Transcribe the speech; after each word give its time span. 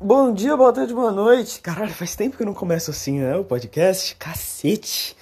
Bom 0.00 0.32
dia, 0.32 0.56
boa 0.56 0.72
tarde, 0.72 0.94
boa 0.94 1.10
noite. 1.10 1.60
Caralho, 1.60 1.92
faz 1.92 2.14
tempo 2.14 2.36
que 2.36 2.44
eu 2.44 2.46
não 2.46 2.54
começo 2.54 2.88
assim, 2.88 3.18
né? 3.18 3.36
O 3.36 3.42
podcast. 3.42 4.14
Cacete. 4.14 5.16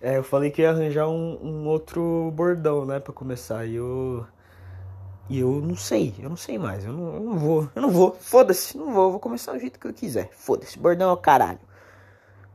É, 0.00 0.16
eu 0.16 0.24
falei 0.24 0.50
que 0.50 0.62
ia 0.62 0.70
arranjar 0.70 1.06
um, 1.06 1.38
um 1.42 1.66
outro 1.68 2.32
bordão, 2.34 2.86
né, 2.86 2.98
pra 2.98 3.12
começar. 3.12 3.66
E 3.66 3.74
eu. 3.74 4.26
E 5.28 5.38
eu 5.38 5.60
não 5.60 5.76
sei, 5.76 6.14
eu 6.18 6.30
não 6.30 6.36
sei 6.38 6.58
mais. 6.58 6.82
Eu 6.82 6.94
não, 6.94 7.14
eu 7.14 7.20
não 7.20 7.36
vou, 7.36 7.68
eu 7.74 7.82
não 7.82 7.90
vou. 7.90 8.16
Foda-se, 8.18 8.78
não 8.78 8.94
vou. 8.94 9.04
Eu 9.04 9.10
vou 9.10 9.20
começar 9.20 9.52
do 9.52 9.58
jeito 9.58 9.78
que 9.78 9.86
eu 9.86 9.92
quiser. 9.92 10.30
Foda-se, 10.32 10.78
bordão 10.78 11.10
é 11.10 11.12
o 11.12 11.16
caralho. 11.18 11.60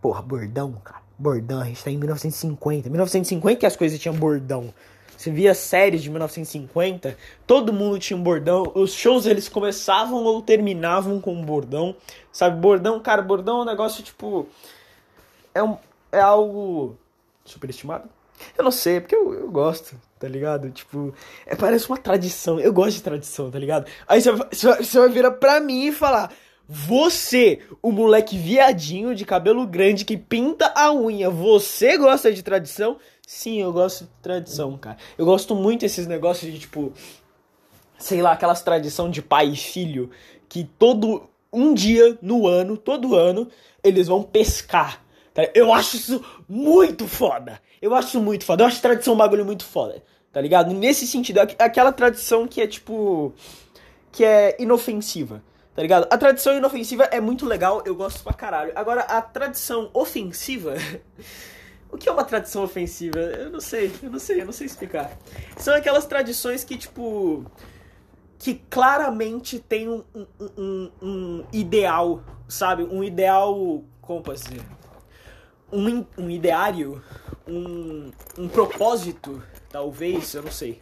Porra, 0.01 0.23
bordão, 0.23 0.73
cara. 0.83 1.03
Bordão, 1.15 1.61
a 1.61 1.65
gente 1.65 1.83
tá 1.83 1.91
em 1.91 1.97
1950. 1.97 2.89
1950 2.89 3.59
que 3.59 3.65
as 3.67 3.75
coisas 3.75 3.99
tinham 3.99 4.15
bordão. 4.15 4.73
Você 5.17 5.31
via 5.31 5.55
séries 5.55 6.03
de 6.03 6.11
1950, 6.11 7.17
todo 7.47 7.73
mundo 7.73 7.97
tinha 7.97 8.15
um 8.15 8.21
bordão. 8.21 8.71
Os 8.75 8.93
shows 8.93 9.25
eles 9.25 9.49
começavam 9.49 10.23
ou 10.23 10.43
terminavam 10.43 11.19
com 11.19 11.33
um 11.33 11.43
bordão. 11.43 11.95
Sabe, 12.31 12.59
bordão, 12.61 12.99
cara, 12.99 13.23
bordão 13.23 13.59
é 13.59 13.61
um 13.63 13.65
negócio 13.65 14.03
tipo. 14.03 14.47
É, 15.55 15.63
um, 15.63 15.75
é 16.11 16.19
algo 16.19 16.95
superestimado? 17.43 18.07
Eu 18.55 18.63
não 18.63 18.71
sei, 18.71 19.01
porque 19.01 19.15
eu, 19.15 19.33
eu 19.33 19.49
gosto, 19.49 19.99
tá 20.19 20.27
ligado? 20.27 20.69
Tipo, 20.69 21.11
é, 21.47 21.55
parece 21.55 21.87
uma 21.87 21.97
tradição. 21.97 22.59
Eu 22.59 22.71
gosto 22.71 22.97
de 22.97 23.03
tradição, 23.03 23.49
tá 23.49 23.57
ligado? 23.57 23.89
Aí 24.07 24.21
você, 24.21 24.99
vai 24.99 25.09
virar 25.09 25.31
pra 25.31 25.59
mim 25.59 25.87
e 25.87 25.91
falar. 25.91 26.31
Você, 26.69 27.61
o 27.81 27.93
moleque 27.93 28.37
viadinho 28.37 29.15
de 29.15 29.23
cabelo 29.23 29.65
grande 29.65 30.03
que 30.03 30.17
pinta 30.17 30.73
a 30.75 30.93
unha, 30.93 31.29
você 31.29 31.97
gosta 31.97 32.31
de 32.31 32.43
tradição? 32.43 32.97
Sim, 33.29 33.61
eu 33.61 33.73
gosto 33.73 34.05
de 34.05 34.09
tradição, 34.21 34.77
cara. 34.77 34.95
Eu 35.17 35.25
gosto 35.25 35.53
muito 35.53 35.81
desses 35.81 36.07
negócios 36.07 36.49
de 36.49 36.59
tipo, 36.59 36.93
sei 37.99 38.21
lá, 38.21 38.31
aquelas 38.31 38.61
tradição 38.61 39.11
de 39.11 39.21
pai 39.21 39.49
e 39.49 39.55
filho 39.57 40.09
que 40.47 40.63
todo 40.63 41.29
um 41.51 41.73
dia 41.73 42.17
no 42.21 42.47
ano, 42.47 42.77
todo 42.77 43.17
ano, 43.17 43.49
eles 43.83 44.07
vão 44.07 44.23
pescar. 44.23 45.03
Tá? 45.33 45.41
Eu 45.53 45.73
acho 45.73 45.97
isso 45.97 46.23
muito 46.47 47.05
foda. 47.05 47.61
Eu 47.81 47.93
acho 47.93 48.21
muito 48.21 48.45
foda. 48.45 48.63
Eu 48.63 48.67
acho 48.67 48.81
tradição 48.81 49.13
um 49.13 49.17
bagulho 49.17 49.43
muito 49.43 49.65
foda. 49.65 50.01
Tá 50.31 50.39
ligado? 50.39 50.73
Nesse 50.73 51.05
sentido, 51.05 51.39
aquela 51.39 51.91
tradição 51.91 52.47
que 52.47 52.61
é 52.61 52.67
tipo 52.67 53.33
que 54.09 54.23
é 54.23 54.55
inofensiva. 54.57 55.43
Tá 55.75 55.81
ligado? 55.81 56.07
A 56.09 56.17
tradição 56.17 56.55
inofensiva 56.55 57.03
é 57.03 57.19
muito 57.19 57.45
legal, 57.45 57.83
eu 57.85 57.93
gosto 57.93 58.23
pra 58.23 58.31
caralho. 58.31 58.71
Agora, 58.73 59.01
a 59.01 59.21
tradição 59.21 59.89
ofensiva 59.93 60.75
O 61.89 61.97
que 61.97 62.09
é 62.09 62.11
uma 62.11 62.23
tradição 62.23 62.63
ofensiva? 62.63 63.19
Eu 63.19 63.49
não 63.49 63.59
sei, 63.59 63.91
eu 64.03 64.09
não 64.09 64.19
sei, 64.19 64.41
eu 64.41 64.45
não 64.45 64.51
sei 64.51 64.67
explicar. 64.67 65.17
São 65.57 65.73
aquelas 65.73 66.05
tradições 66.05 66.63
que, 66.63 66.77
tipo. 66.77 67.45
que 68.37 68.55
claramente 68.69 69.59
tem 69.59 69.87
um, 69.89 70.03
um, 70.13 70.27
um, 70.57 70.91
um 71.01 71.45
ideal, 71.53 72.23
sabe? 72.47 72.83
Um 72.83 73.03
ideal. 73.03 73.83
Como 74.01 74.21
posso 74.21 74.45
dizer? 74.49 74.61
Um, 75.71 76.05
um 76.17 76.29
ideário, 76.29 77.03
um, 77.45 78.11
um 78.37 78.47
propósito, 78.47 79.43
talvez, 79.69 80.33
eu 80.33 80.43
não 80.43 80.51
sei. 80.51 80.81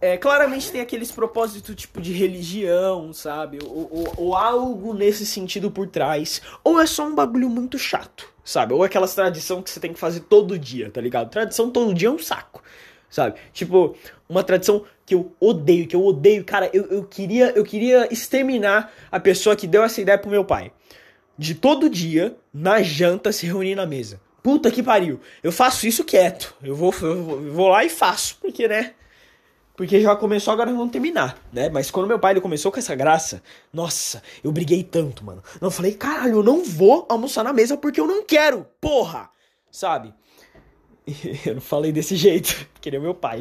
É, 0.00 0.16
claramente 0.18 0.70
tem 0.70 0.80
aqueles 0.80 1.10
propósitos 1.10 1.74
tipo 1.74 2.02
de 2.02 2.12
religião, 2.12 3.12
sabe? 3.14 3.58
Ou, 3.64 3.88
ou, 3.90 4.14
ou, 4.16 4.36
algo 4.36 4.92
nesse 4.92 5.24
sentido 5.24 5.70
por 5.70 5.88
trás. 5.88 6.42
Ou 6.62 6.78
é 6.80 6.86
só 6.86 7.06
um 7.06 7.14
bagulho 7.14 7.48
muito 7.48 7.78
chato, 7.78 8.28
sabe? 8.44 8.74
Ou 8.74 8.82
aquelas 8.82 9.14
tradição 9.14 9.62
que 9.62 9.70
você 9.70 9.80
tem 9.80 9.94
que 9.94 9.98
fazer 9.98 10.20
todo 10.20 10.58
dia, 10.58 10.90
tá 10.90 11.00
ligado? 11.00 11.30
Tradição 11.30 11.70
todo 11.70 11.94
dia 11.94 12.08
é 12.08 12.10
um 12.10 12.18
saco, 12.18 12.62
sabe? 13.08 13.38
Tipo, 13.54 13.96
uma 14.28 14.42
tradição 14.42 14.84
que 15.06 15.14
eu 15.14 15.32
odeio, 15.40 15.86
que 15.86 15.96
eu 15.96 16.04
odeio, 16.04 16.44
cara, 16.44 16.68
eu, 16.74 16.84
eu 16.86 17.04
queria 17.04 17.52
eu 17.52 17.64
queria 17.64 18.12
exterminar 18.12 18.92
a 19.10 19.18
pessoa 19.18 19.56
que 19.56 19.66
deu 19.66 19.82
essa 19.82 20.00
ideia 20.00 20.18
pro 20.18 20.30
meu 20.30 20.44
pai. 20.44 20.72
De 21.38 21.54
todo 21.54 21.88
dia, 21.88 22.36
na 22.52 22.82
janta, 22.82 23.32
se 23.32 23.46
reunir 23.46 23.74
na 23.74 23.86
mesa. 23.86 24.20
Puta 24.42 24.70
que 24.70 24.82
pariu. 24.82 25.20
Eu 25.42 25.52
faço 25.52 25.86
isso 25.86 26.04
quieto. 26.04 26.54
Eu 26.62 26.74
vou, 26.74 26.94
eu 27.02 27.22
vou, 27.22 27.44
eu 27.44 27.52
vou 27.52 27.68
lá 27.68 27.84
e 27.84 27.88
faço, 27.88 28.38
porque, 28.40 28.68
né? 28.68 28.94
Porque 29.76 30.00
já 30.00 30.16
começou, 30.16 30.52
agora 30.52 30.72
vamos 30.72 30.90
terminar, 30.90 31.38
né? 31.52 31.68
Mas 31.68 31.90
quando 31.90 32.06
meu 32.06 32.18
pai 32.18 32.32
ele 32.32 32.40
começou 32.40 32.72
com 32.72 32.78
essa 32.78 32.94
graça, 32.94 33.42
nossa, 33.72 34.22
eu 34.42 34.50
briguei 34.50 34.82
tanto, 34.82 35.22
mano. 35.22 35.42
Não 35.60 35.70
falei, 35.70 35.92
caralho, 35.92 36.36
eu 36.36 36.42
não 36.42 36.64
vou 36.64 37.06
almoçar 37.10 37.44
na 37.44 37.52
mesa 37.52 37.76
porque 37.76 38.00
eu 38.00 38.06
não 38.06 38.24
quero, 38.24 38.66
porra! 38.80 39.28
Sabe? 39.70 40.14
Eu 41.46 41.54
não 41.54 41.60
falei 41.60 41.92
desse 41.92 42.16
jeito, 42.16 42.66
queria 42.80 42.98
meu 42.98 43.14
pai. 43.14 43.40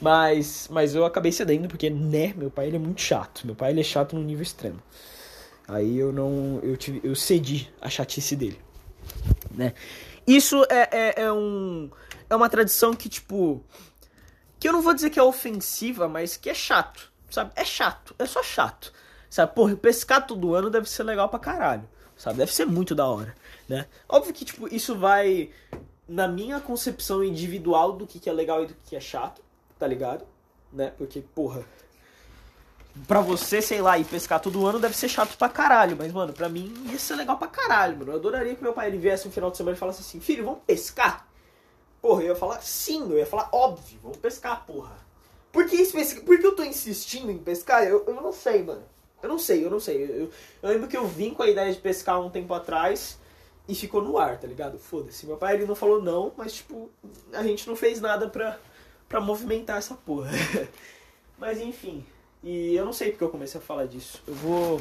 Mas, 0.00 0.66
mas 0.72 0.94
eu 0.94 1.04
acabei 1.04 1.30
cedendo 1.30 1.68
porque, 1.68 1.88
né, 1.88 2.34
meu 2.36 2.50
pai 2.50 2.66
ele 2.66 2.76
é 2.76 2.78
muito 2.80 3.00
chato. 3.00 3.46
Meu 3.46 3.54
pai 3.54 3.70
ele 3.70 3.80
é 3.80 3.84
chato 3.84 4.16
no 4.16 4.22
nível 4.22 4.42
extremo. 4.42 4.82
Aí 5.68 5.98
eu 5.98 6.12
não, 6.12 6.58
eu 6.64 6.76
tive, 6.76 7.00
eu 7.04 7.14
cedi 7.14 7.72
a 7.80 7.88
chatice 7.88 8.34
dele, 8.34 8.58
né? 9.52 9.72
Isso 10.26 10.64
é, 10.68 10.88
é, 10.90 11.22
é 11.22 11.32
um, 11.32 11.88
é 12.28 12.34
uma 12.34 12.48
tradição 12.48 12.92
que 12.92 13.08
tipo 13.08 13.64
que 14.60 14.68
eu 14.68 14.72
não 14.74 14.82
vou 14.82 14.92
dizer 14.92 15.08
que 15.08 15.18
é 15.18 15.22
ofensiva, 15.22 16.06
mas 16.06 16.36
que 16.36 16.50
é 16.50 16.54
chato, 16.54 17.10
sabe? 17.30 17.50
É 17.56 17.64
chato, 17.64 18.14
é 18.18 18.26
só 18.26 18.42
chato, 18.42 18.92
sabe? 19.30 19.54
Porra, 19.54 19.74
pescar 19.74 20.26
todo 20.26 20.54
ano 20.54 20.68
deve 20.68 20.88
ser 20.88 21.02
legal 21.02 21.30
pra 21.30 21.38
caralho, 21.38 21.88
sabe? 22.14 22.36
Deve 22.36 22.52
ser 22.54 22.66
muito 22.66 22.94
da 22.94 23.06
hora, 23.06 23.34
né? 23.66 23.86
Óbvio 24.06 24.34
que, 24.34 24.44
tipo, 24.44 24.72
isso 24.72 24.94
vai 24.94 25.50
na 26.06 26.28
minha 26.28 26.60
concepção 26.60 27.24
individual 27.24 27.94
do 27.94 28.06
que, 28.06 28.20
que 28.20 28.28
é 28.28 28.32
legal 28.32 28.62
e 28.62 28.66
do 28.66 28.74
que 28.84 28.94
é 28.94 29.00
chato, 29.00 29.40
tá 29.78 29.86
ligado? 29.86 30.26
Né? 30.70 30.92
Porque, 30.98 31.22
porra, 31.34 31.64
pra 33.08 33.22
você, 33.22 33.62
sei 33.62 33.80
lá, 33.80 33.96
ir 33.96 34.04
pescar 34.04 34.40
todo 34.40 34.66
ano 34.66 34.78
deve 34.78 34.94
ser 34.94 35.08
chato 35.08 35.38
pra 35.38 35.48
caralho, 35.48 35.96
mas, 35.98 36.12
mano, 36.12 36.34
pra 36.34 36.50
mim 36.50 36.74
ia 36.90 36.98
ser 36.98 37.16
legal 37.16 37.38
pra 37.38 37.48
caralho, 37.48 37.96
mano. 37.96 38.12
Eu 38.12 38.16
adoraria 38.16 38.54
que 38.54 38.62
meu 38.62 38.74
pai 38.74 38.88
ele 38.88 38.98
viesse 38.98 39.26
no 39.26 39.32
final 39.32 39.50
de 39.50 39.56
semana 39.56 39.74
e 39.74 39.80
falasse 39.80 40.02
assim, 40.02 40.20
filho, 40.20 40.44
vamos 40.44 40.60
pescar? 40.66 41.29
Porra, 42.00 42.22
eu 42.22 42.28
ia 42.28 42.36
falar 42.36 42.62
sim, 42.62 43.10
eu 43.10 43.18
ia 43.18 43.26
falar 43.26 43.48
óbvio, 43.52 43.98
vamos 44.02 44.18
pescar, 44.18 44.64
porra. 44.66 44.96
Por 45.52 45.66
que, 45.66 45.84
Por 46.24 46.38
que 46.38 46.46
eu 46.46 46.54
tô 46.54 46.62
insistindo 46.62 47.30
em 47.30 47.38
pescar? 47.38 47.84
Eu, 47.84 48.04
eu 48.06 48.14
não 48.14 48.32
sei, 48.32 48.62
mano. 48.62 48.82
Eu 49.22 49.28
não 49.28 49.38
sei, 49.38 49.64
eu 49.64 49.70
não 49.70 49.80
sei. 49.80 50.04
Eu, 50.04 50.08
eu, 50.08 50.30
eu 50.62 50.68
lembro 50.70 50.88
que 50.88 50.96
eu 50.96 51.06
vim 51.06 51.34
com 51.34 51.42
a 51.42 51.48
ideia 51.50 51.72
de 51.72 51.78
pescar 51.78 52.20
um 52.20 52.30
tempo 52.30 52.54
atrás 52.54 53.18
e 53.68 53.74
ficou 53.74 54.02
no 54.02 54.16
ar, 54.16 54.38
tá 54.38 54.46
ligado? 54.46 54.78
Foda-se. 54.78 55.26
Meu 55.26 55.36
pai 55.36 55.54
ele 55.54 55.66
não 55.66 55.74
falou 55.74 56.00
não, 56.00 56.32
mas 56.36 56.54
tipo, 56.54 56.90
a 57.32 57.42
gente 57.42 57.68
não 57.68 57.76
fez 57.76 58.00
nada 58.00 58.28
pra, 58.28 58.58
pra 59.08 59.20
movimentar 59.20 59.78
essa 59.78 59.94
porra. 59.94 60.30
mas 61.38 61.60
enfim. 61.60 62.04
E 62.42 62.74
eu 62.74 62.84
não 62.84 62.92
sei 62.92 63.10
porque 63.10 63.24
eu 63.24 63.28
comecei 63.28 63.60
a 63.60 63.62
falar 63.62 63.86
disso. 63.86 64.22
Eu 64.26 64.34
vou. 64.34 64.80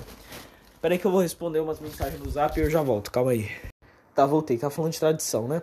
Peraí 0.82 0.98
que 0.98 1.06
eu 1.06 1.12
vou 1.12 1.20
responder 1.20 1.60
umas 1.60 1.80
mensagens 1.80 2.22
no 2.22 2.30
zap 2.30 2.58
e 2.58 2.64
eu 2.64 2.70
já 2.70 2.82
volto, 2.82 3.12
calma 3.12 3.32
aí. 3.32 3.50
Tá, 4.16 4.26
voltei. 4.26 4.58
Tá 4.58 4.70
falando 4.70 4.94
de 4.94 5.00
tradição, 5.00 5.48
né? 5.48 5.62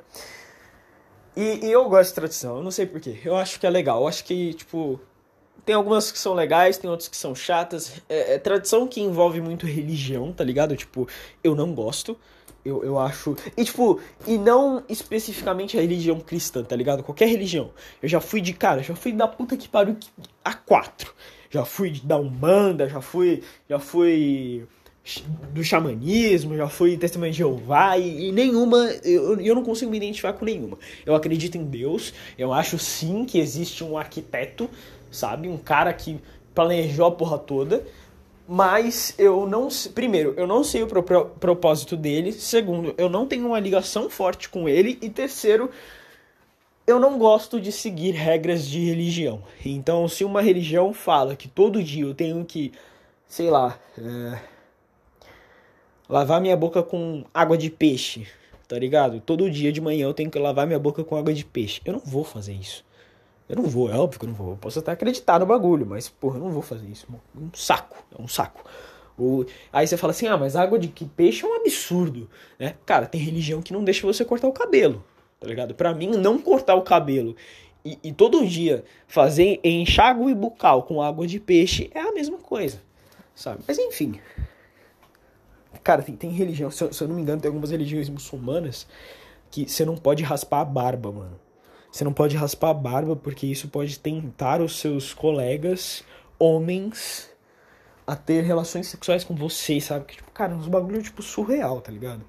E, 1.36 1.66
e, 1.66 1.70
eu 1.70 1.86
gosto 1.88 2.08
de 2.08 2.14
tradição, 2.14 2.56
eu 2.56 2.62
não 2.62 2.70
sei 2.70 2.86
porquê. 2.86 3.18
Eu 3.22 3.36
acho 3.36 3.60
que 3.60 3.66
é 3.66 3.70
legal. 3.70 4.00
Eu 4.00 4.08
acho 4.08 4.24
que, 4.24 4.54
tipo, 4.54 4.98
tem 5.66 5.74
algumas 5.74 6.10
que 6.10 6.18
são 6.18 6.32
legais, 6.32 6.78
tem 6.78 6.88
outras 6.88 7.08
que 7.08 7.16
são 7.16 7.34
chatas. 7.34 8.00
É, 8.08 8.34
é 8.34 8.38
tradição 8.38 8.86
que 8.86 9.02
envolve 9.02 9.40
muito 9.40 9.66
religião, 9.66 10.32
tá 10.32 10.42
ligado? 10.42 10.74
Tipo, 10.76 11.06
eu 11.44 11.54
não 11.54 11.74
gosto. 11.74 12.16
Eu, 12.64 12.82
eu 12.82 12.98
acho. 12.98 13.36
E, 13.56 13.64
tipo, 13.64 14.00
e 14.26 14.38
não 14.38 14.82
especificamente 14.88 15.76
a 15.76 15.80
religião 15.80 16.18
cristã, 16.20 16.64
tá 16.64 16.74
ligado? 16.74 17.02
Qualquer 17.02 17.28
religião. 17.28 17.70
Eu 18.02 18.08
já 18.08 18.20
fui 18.20 18.40
de 18.40 18.52
cara, 18.52 18.82
já 18.82 18.96
fui 18.96 19.12
da 19.12 19.28
puta 19.28 19.56
que 19.56 19.68
pariu 19.68 19.96
a 20.44 20.54
quatro. 20.54 21.14
Já 21.50 21.64
fui 21.64 22.00
da 22.02 22.16
Umbanda, 22.16 22.88
já 22.88 23.00
fui. 23.00 23.42
Já 23.68 23.78
fui 23.78 24.66
do 25.52 25.62
xamanismo, 25.62 26.56
já 26.56 26.68
fui 26.68 26.96
testemunha 26.96 27.30
de 27.30 27.38
Jeová 27.38 27.96
e, 27.96 28.28
e 28.28 28.32
nenhuma, 28.32 28.78
eu, 29.04 29.40
eu 29.40 29.54
não 29.54 29.62
consigo 29.62 29.90
me 29.90 29.96
identificar 29.96 30.32
com 30.32 30.44
nenhuma. 30.44 30.78
Eu 31.04 31.14
acredito 31.14 31.56
em 31.56 31.64
Deus, 31.64 32.12
eu 32.36 32.52
acho 32.52 32.78
sim 32.78 33.24
que 33.24 33.38
existe 33.38 33.84
um 33.84 33.96
arquiteto, 33.96 34.68
sabe? 35.10 35.48
Um 35.48 35.56
cara 35.56 35.92
que 35.92 36.18
planejou 36.54 37.06
a 37.06 37.12
porra 37.12 37.38
toda, 37.38 37.86
mas 38.48 39.14
eu 39.16 39.46
não 39.46 39.68
primeiro, 39.94 40.34
eu 40.36 40.46
não 40.46 40.64
sei 40.64 40.82
o 40.82 40.86
pro, 40.86 41.02
pro, 41.02 41.26
propósito 41.26 41.96
dele, 41.96 42.32
segundo, 42.32 42.94
eu 42.98 43.08
não 43.08 43.26
tenho 43.26 43.46
uma 43.46 43.60
ligação 43.60 44.10
forte 44.10 44.48
com 44.48 44.68
ele 44.68 44.98
e 45.00 45.08
terceiro, 45.08 45.70
eu 46.84 46.98
não 46.98 47.18
gosto 47.18 47.60
de 47.60 47.70
seguir 47.70 48.12
regras 48.12 48.66
de 48.66 48.84
religião. 48.84 49.42
Então, 49.64 50.06
se 50.08 50.24
uma 50.24 50.40
religião 50.40 50.92
fala 50.92 51.34
que 51.34 51.48
todo 51.48 51.82
dia 51.82 52.04
eu 52.04 52.14
tenho 52.14 52.44
que, 52.44 52.72
sei 53.26 53.50
lá, 53.50 53.78
é 53.98 54.55
lavar 56.08 56.40
minha 56.40 56.56
boca 56.56 56.82
com 56.82 57.24
água 57.32 57.56
de 57.56 57.70
peixe, 57.70 58.26
tá 58.68 58.78
ligado? 58.78 59.20
Todo 59.20 59.50
dia 59.50 59.72
de 59.72 59.80
manhã 59.80 60.06
eu 60.06 60.14
tenho 60.14 60.30
que 60.30 60.38
lavar 60.38 60.66
minha 60.66 60.78
boca 60.78 61.04
com 61.04 61.16
água 61.16 61.32
de 61.32 61.44
peixe. 61.44 61.80
Eu 61.84 61.94
não 61.94 62.00
vou 62.00 62.24
fazer 62.24 62.52
isso. 62.52 62.84
Eu 63.48 63.56
não 63.56 63.64
vou, 63.64 63.90
é 63.90 63.96
óbvio 63.96 64.18
que 64.18 64.24
eu 64.24 64.28
não 64.28 64.34
vou. 64.34 64.50
Eu 64.50 64.56
posso 64.56 64.78
até 64.78 64.92
acreditar 64.92 65.38
no 65.38 65.46
bagulho, 65.46 65.86
mas, 65.86 66.08
porra, 66.08 66.38
eu 66.38 66.44
não 66.44 66.50
vou 66.50 66.62
fazer 66.62 66.86
isso. 66.88 67.06
É 67.12 67.38
um 67.38 67.50
saco, 67.54 68.04
é 68.18 68.20
um 68.20 68.26
saco. 68.26 68.64
Ou, 69.16 69.46
aí 69.72 69.86
você 69.86 69.96
fala 69.96 70.10
assim, 70.10 70.26
ah, 70.26 70.36
mas 70.36 70.56
água 70.56 70.78
de 70.78 70.88
que 70.88 71.04
peixe 71.04 71.44
é 71.44 71.48
um 71.48 71.54
absurdo, 71.54 72.28
né? 72.58 72.74
Cara, 72.84 73.06
tem 73.06 73.20
religião 73.20 73.62
que 73.62 73.72
não 73.72 73.84
deixa 73.84 74.06
você 74.06 74.24
cortar 74.24 74.48
o 74.48 74.52
cabelo, 74.52 75.02
tá 75.40 75.46
ligado? 75.46 75.74
Pra 75.74 75.94
mim, 75.94 76.08
não 76.08 76.38
cortar 76.38 76.74
o 76.74 76.82
cabelo 76.82 77.34
e, 77.86 77.98
e 78.02 78.12
todo 78.12 78.44
dia 78.44 78.84
fazer 79.06 79.60
enxágue 79.62 80.34
bucal 80.34 80.82
com 80.82 81.00
água 81.00 81.24
de 81.24 81.38
peixe 81.38 81.88
é 81.94 82.00
a 82.00 82.12
mesma 82.12 82.38
coisa, 82.38 82.82
sabe? 83.32 83.62
Mas 83.66 83.78
enfim, 83.78 84.20
Cara, 85.86 86.02
tem, 86.02 86.16
tem 86.16 86.30
religião, 86.30 86.68
se 86.68 86.82
eu, 86.82 86.92
se 86.92 87.00
eu 87.00 87.06
não 87.06 87.14
me 87.14 87.22
engano, 87.22 87.40
tem 87.40 87.48
algumas 87.48 87.70
religiões 87.70 88.08
muçulmanas 88.08 88.88
que 89.52 89.68
você 89.68 89.84
não 89.84 89.96
pode 89.96 90.24
raspar 90.24 90.62
a 90.62 90.64
barba, 90.64 91.12
mano. 91.12 91.38
Você 91.92 92.02
não 92.02 92.12
pode 92.12 92.36
raspar 92.36 92.70
a 92.70 92.74
barba 92.74 93.14
porque 93.14 93.46
isso 93.46 93.68
pode 93.68 93.96
tentar 94.00 94.60
os 94.60 94.80
seus 94.80 95.14
colegas 95.14 96.02
homens 96.40 97.30
a 98.04 98.16
ter 98.16 98.42
relações 98.42 98.88
sexuais 98.88 99.22
com 99.22 99.36
você, 99.36 99.80
sabe? 99.80 100.06
Que, 100.06 100.16
tipo, 100.16 100.28
cara, 100.32 100.52
uns 100.56 100.66
bagulho, 100.66 101.00
tipo, 101.00 101.22
surreal, 101.22 101.80
tá 101.80 101.92
ligado? 101.92 102.24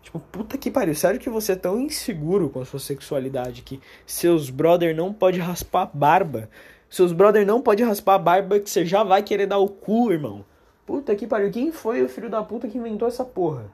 Tipo, 0.00 0.20
puta 0.20 0.56
que 0.56 0.70
pariu. 0.70 0.94
Sério 0.94 1.18
que 1.18 1.28
você 1.28 1.54
é 1.54 1.56
tão 1.56 1.80
inseguro 1.80 2.50
com 2.50 2.60
a 2.60 2.64
sua 2.64 2.78
sexualidade 2.78 3.62
que 3.62 3.80
seus 4.06 4.48
brother 4.48 4.94
não 4.94 5.12
pode 5.12 5.40
raspar 5.40 5.82
a 5.82 5.86
barba? 5.86 6.48
Seus 6.88 7.12
brother 7.12 7.44
não 7.44 7.60
pode 7.60 7.82
raspar 7.82 8.14
a 8.14 8.18
barba 8.20 8.60
que 8.60 8.70
você 8.70 8.86
já 8.86 9.02
vai 9.02 9.24
querer 9.24 9.48
dar 9.48 9.58
o 9.58 9.68
cu, 9.68 10.12
irmão. 10.12 10.44
Puta 10.86 11.14
que 11.14 11.26
pariu. 11.26 11.50
Quem 11.50 11.70
foi 11.72 12.02
o 12.02 12.08
filho 12.08 12.28
da 12.28 12.42
puta 12.42 12.68
que 12.68 12.78
inventou 12.78 13.08
essa 13.08 13.24
porra? 13.24 13.70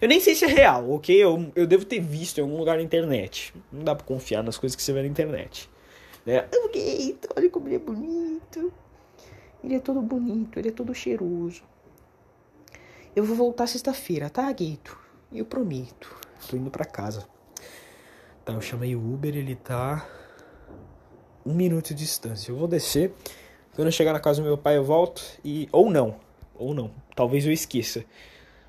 Eu 0.00 0.08
nem 0.08 0.20
sei 0.20 0.34
se 0.34 0.44
é 0.44 0.48
real, 0.48 0.90
ok? 0.90 1.16
Eu, 1.16 1.50
eu 1.54 1.66
devo 1.66 1.84
ter 1.84 2.00
visto 2.00 2.38
em 2.38 2.42
algum 2.42 2.58
lugar 2.58 2.76
na 2.76 2.82
internet. 2.82 3.54
Não 3.72 3.82
dá 3.82 3.94
pra 3.94 4.04
confiar 4.06 4.42
nas 4.42 4.58
coisas 4.58 4.76
que 4.76 4.82
você 4.82 4.92
vê 4.92 5.02
na 5.02 5.08
internet. 5.08 5.70
Né? 6.24 6.46
Ok, 6.64 7.18
olha 7.36 7.50
como 7.50 7.68
ele 7.68 7.76
é 7.76 7.78
bonito. 7.78 8.72
Ele 9.64 9.74
é 9.74 9.80
todo 9.80 10.00
bonito, 10.02 10.58
ele 10.58 10.68
é 10.68 10.72
todo 10.72 10.94
cheiroso. 10.94 11.62
Eu 13.14 13.24
vou 13.24 13.34
voltar 13.34 13.66
sexta-feira, 13.66 14.28
tá, 14.28 14.50
Gueito? 14.52 14.98
Eu 15.32 15.46
prometo. 15.46 16.14
Tô 16.48 16.56
indo 16.56 16.70
pra 16.70 16.84
casa. 16.84 17.26
Tá, 18.44 18.52
eu 18.52 18.60
chamei 18.60 18.94
o 18.94 18.98
Uber, 18.98 19.34
ele 19.34 19.56
tá 19.56 20.06
um 21.44 21.54
minuto 21.54 21.88
de 21.88 21.94
distância. 21.94 22.52
Eu 22.52 22.56
vou 22.56 22.68
descer. 22.68 23.14
Quando 23.74 23.88
eu 23.88 23.92
chegar 23.92 24.12
na 24.12 24.20
casa 24.20 24.42
do 24.42 24.46
meu 24.46 24.58
pai, 24.58 24.76
eu 24.76 24.84
volto 24.84 25.22
e. 25.44 25.68
Ou 25.72 25.90
não. 25.90 26.25
Ou 26.58 26.74
não. 26.74 26.90
Talvez 27.14 27.46
eu 27.46 27.52
esqueça. 27.52 28.04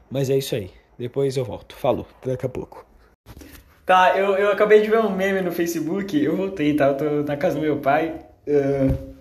Mas 0.09 0.29
é 0.29 0.37
isso 0.37 0.55
aí. 0.55 0.71
Depois 0.97 1.37
eu 1.37 1.45
volto. 1.45 1.75
Falou. 1.75 2.07
Daqui 2.25 2.45
a 2.45 2.49
pouco. 2.49 2.85
Tá, 3.85 4.17
eu, 4.17 4.35
eu 4.35 4.51
acabei 4.51 4.81
de 4.81 4.89
ver 4.89 4.99
um 4.99 5.15
meme 5.15 5.41
no 5.41 5.51
Facebook. 5.51 6.21
Eu 6.21 6.35
voltei, 6.35 6.75
tá? 6.75 6.87
Eu 6.87 6.97
tô 6.97 7.05
na 7.23 7.37
casa 7.37 7.55
do 7.55 7.61
meu 7.61 7.77
pai. 7.77 8.19
Uh, 8.47 9.15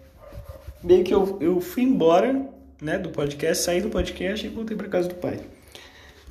meio 0.83 1.05
que 1.05 1.15
eu, 1.15 1.39
eu 1.41 1.61
fui 1.61 1.83
embora, 1.83 2.45
né, 2.81 2.99
do 2.99 3.11
podcast, 3.11 3.63
saí 3.63 3.81
do 3.81 3.89
podcast 3.89 4.47
e 4.47 4.49
voltei 4.49 4.77
pra 4.77 4.89
casa 4.89 5.09
do 5.09 5.15
pai. 5.15 5.41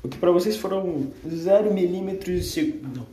O 0.02 0.08
que 0.08 0.18
para 0.18 0.30
vocês 0.30 0.56
foram 0.56 1.10
0 1.26 1.72
milímetros 1.72 2.52
de 2.52 2.80
não, 2.94 3.06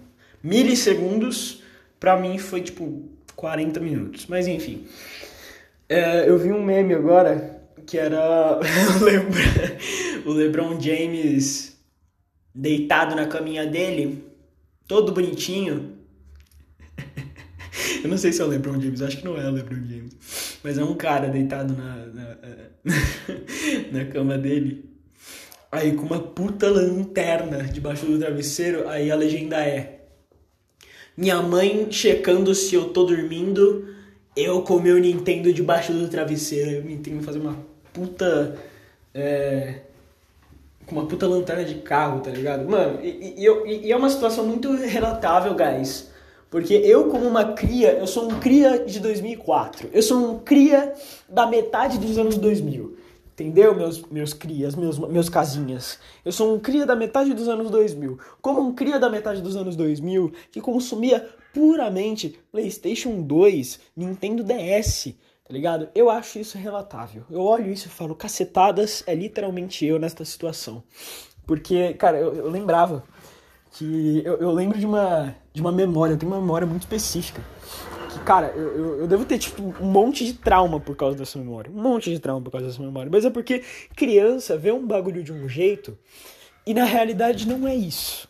milissegundos, 0.43 1.63
para 1.99 2.17
mim 2.17 2.37
foi 2.37 2.61
tipo 2.61 3.03
40 3.35 3.79
minutos. 3.79 4.27
Mas 4.27 4.47
enfim. 4.47 4.85
Eu 6.25 6.37
vi 6.37 6.51
um 6.51 6.63
meme 6.63 6.93
agora 6.93 7.62
que 7.85 7.97
era 7.97 8.59
o, 10.25 10.31
Lebron, 10.31 10.80
James 10.80 11.77
deitado 12.53 13.15
na 13.15 13.27
caminha 13.27 13.65
dele, 13.65 14.24
todo 14.88 15.12
bonitinho. 15.12 15.97
Eu 18.03 18.09
não 18.09 18.18
sei 18.18 18.31
se 18.31 18.41
é 18.41 18.45
o 18.45 18.47
LeBron 18.47 18.80
James, 18.80 19.01
acho 19.01 19.18
que 19.18 19.25
não 19.25 19.38
é 19.38 19.47
o 19.47 19.51
LeBron 19.51 19.83
James. 19.88 20.15
Mas 20.63 20.77
é 20.77 20.83
um 20.83 20.94
cara 20.94 21.30
deitado 21.30 21.74
na, 21.75 22.06
na, 22.07 22.38
na 23.91 24.06
cama 24.06 24.38
dele. 24.38 24.94
Aí 25.71 25.94
com 25.94 26.06
uma 26.06 26.19
puta 26.19 26.69
lanterna 26.69 27.63
debaixo 27.63 28.06
do 28.06 28.19
travesseiro, 28.19 28.88
aí 28.88 29.09
a 29.09 29.15
legenda 29.15 29.57
é: 29.57 30.06
Minha 31.18 31.41
mãe 31.41 31.91
checando 31.91 32.53
se 32.53 32.75
eu 32.75 32.89
tô 32.89 33.06
dormindo, 33.06 33.88
eu 34.36 34.62
com 34.62 34.79
meu 34.79 35.00
Nintendo 35.00 35.51
debaixo 35.51 35.91
do 35.91 36.07
travesseiro. 36.07 36.71
Eu 36.71 36.83
Nintendo 36.83 37.24
fazer 37.24 37.39
uma 37.39 37.72
puta. 37.93 38.57
É, 39.13 39.81
com 40.85 40.95
uma 40.95 41.05
puta 41.05 41.27
lanterna 41.27 41.63
de 41.63 41.75
carro, 41.75 42.19
tá 42.19 42.29
ligado? 42.29 42.69
Mano, 42.69 42.99
e, 43.01 43.35
e, 43.37 43.47
e, 43.47 43.87
e 43.87 43.91
é 43.91 43.95
uma 43.95 44.09
situação 44.09 44.45
muito 44.45 44.75
relatável, 44.75 45.55
guys. 45.55 46.11
Porque 46.49 46.73
eu, 46.73 47.09
como 47.09 47.27
uma 47.27 47.53
cria, 47.53 47.93
eu 47.93 48.05
sou 48.05 48.29
um 48.29 48.39
cria 48.39 48.85
de 48.85 48.99
2004. 48.99 49.89
Eu 49.91 50.01
sou 50.03 50.33
um 50.33 50.39
cria 50.39 50.93
da 51.27 51.47
metade 51.47 51.97
dos 51.97 52.17
anos 52.17 52.37
2000. 52.37 52.97
Entendeu, 53.33 53.73
meus, 53.73 54.03
meus 54.11 54.33
crias, 54.33 54.75
meus, 54.75 54.99
meus 54.99 55.27
casinhas? 55.27 55.97
Eu 56.23 56.31
sou 56.31 56.53
um 56.53 56.59
cria 56.59 56.85
da 56.85 56.95
metade 56.95 57.33
dos 57.33 57.47
anos 57.47 57.71
2000. 57.71 58.19
Como 58.39 58.61
um 58.61 58.75
cria 58.75 58.99
da 58.99 59.09
metade 59.09 59.41
dos 59.41 59.55
anos 59.55 59.75
2000 59.75 60.31
que 60.51 60.61
consumia 60.61 61.27
puramente 61.51 62.39
PlayStation 62.51 63.23
2, 63.23 63.79
Nintendo 63.97 64.43
DS, 64.43 65.15
tá 65.45 65.53
ligado? 65.53 65.89
Eu 65.93 66.09
acho 66.09 66.39
isso 66.39 66.57
relatável. 66.57 67.23
Eu 67.29 67.41
olho 67.41 67.71
isso 67.71 67.87
e 67.87 67.91
falo, 67.91 68.15
cacetadas, 68.15 69.03
é 69.05 69.13
literalmente 69.13 69.85
eu 69.85 69.99
nesta 69.99 70.23
situação. 70.25 70.83
Porque, 71.45 71.93
cara, 71.95 72.17
eu, 72.17 72.33
eu 72.35 72.49
lembrava 72.49 73.03
que. 73.71 74.21
Eu, 74.25 74.37
eu 74.37 74.51
lembro 74.51 74.79
de 74.79 74.85
uma, 74.85 75.35
de 75.53 75.61
uma 75.61 75.71
memória, 75.71 76.13
eu 76.13 76.17
tenho 76.17 76.31
uma 76.31 76.39
memória 76.39 76.65
muito 76.65 76.83
específica 76.83 77.41
que, 78.13 78.19
cara, 78.19 78.47
eu, 78.55 78.99
eu, 78.99 79.07
devo 79.07 79.25
ter, 79.25 79.39
tipo, 79.39 79.63
um 79.81 79.85
monte 79.85 80.25
de 80.25 80.33
trauma 80.33 80.79
por 80.79 80.95
causa 80.95 81.17
dessa 81.17 81.37
memória. 81.39 81.71
Um 81.71 81.81
monte 81.81 82.11
de 82.11 82.19
trauma 82.19 82.41
por 82.41 82.51
causa 82.51 82.67
dessa 82.67 82.81
memória. 82.81 83.09
Mas 83.11 83.25
é 83.25 83.29
porque 83.29 83.63
criança 83.95 84.57
vê 84.57 84.71
um 84.71 84.85
bagulho 84.85 85.23
de 85.23 85.33
um 85.33 85.49
jeito 85.49 85.97
e 86.65 86.73
na 86.73 86.85
realidade 86.85 87.47
não 87.47 87.67
é 87.67 87.75
isso. 87.75 88.29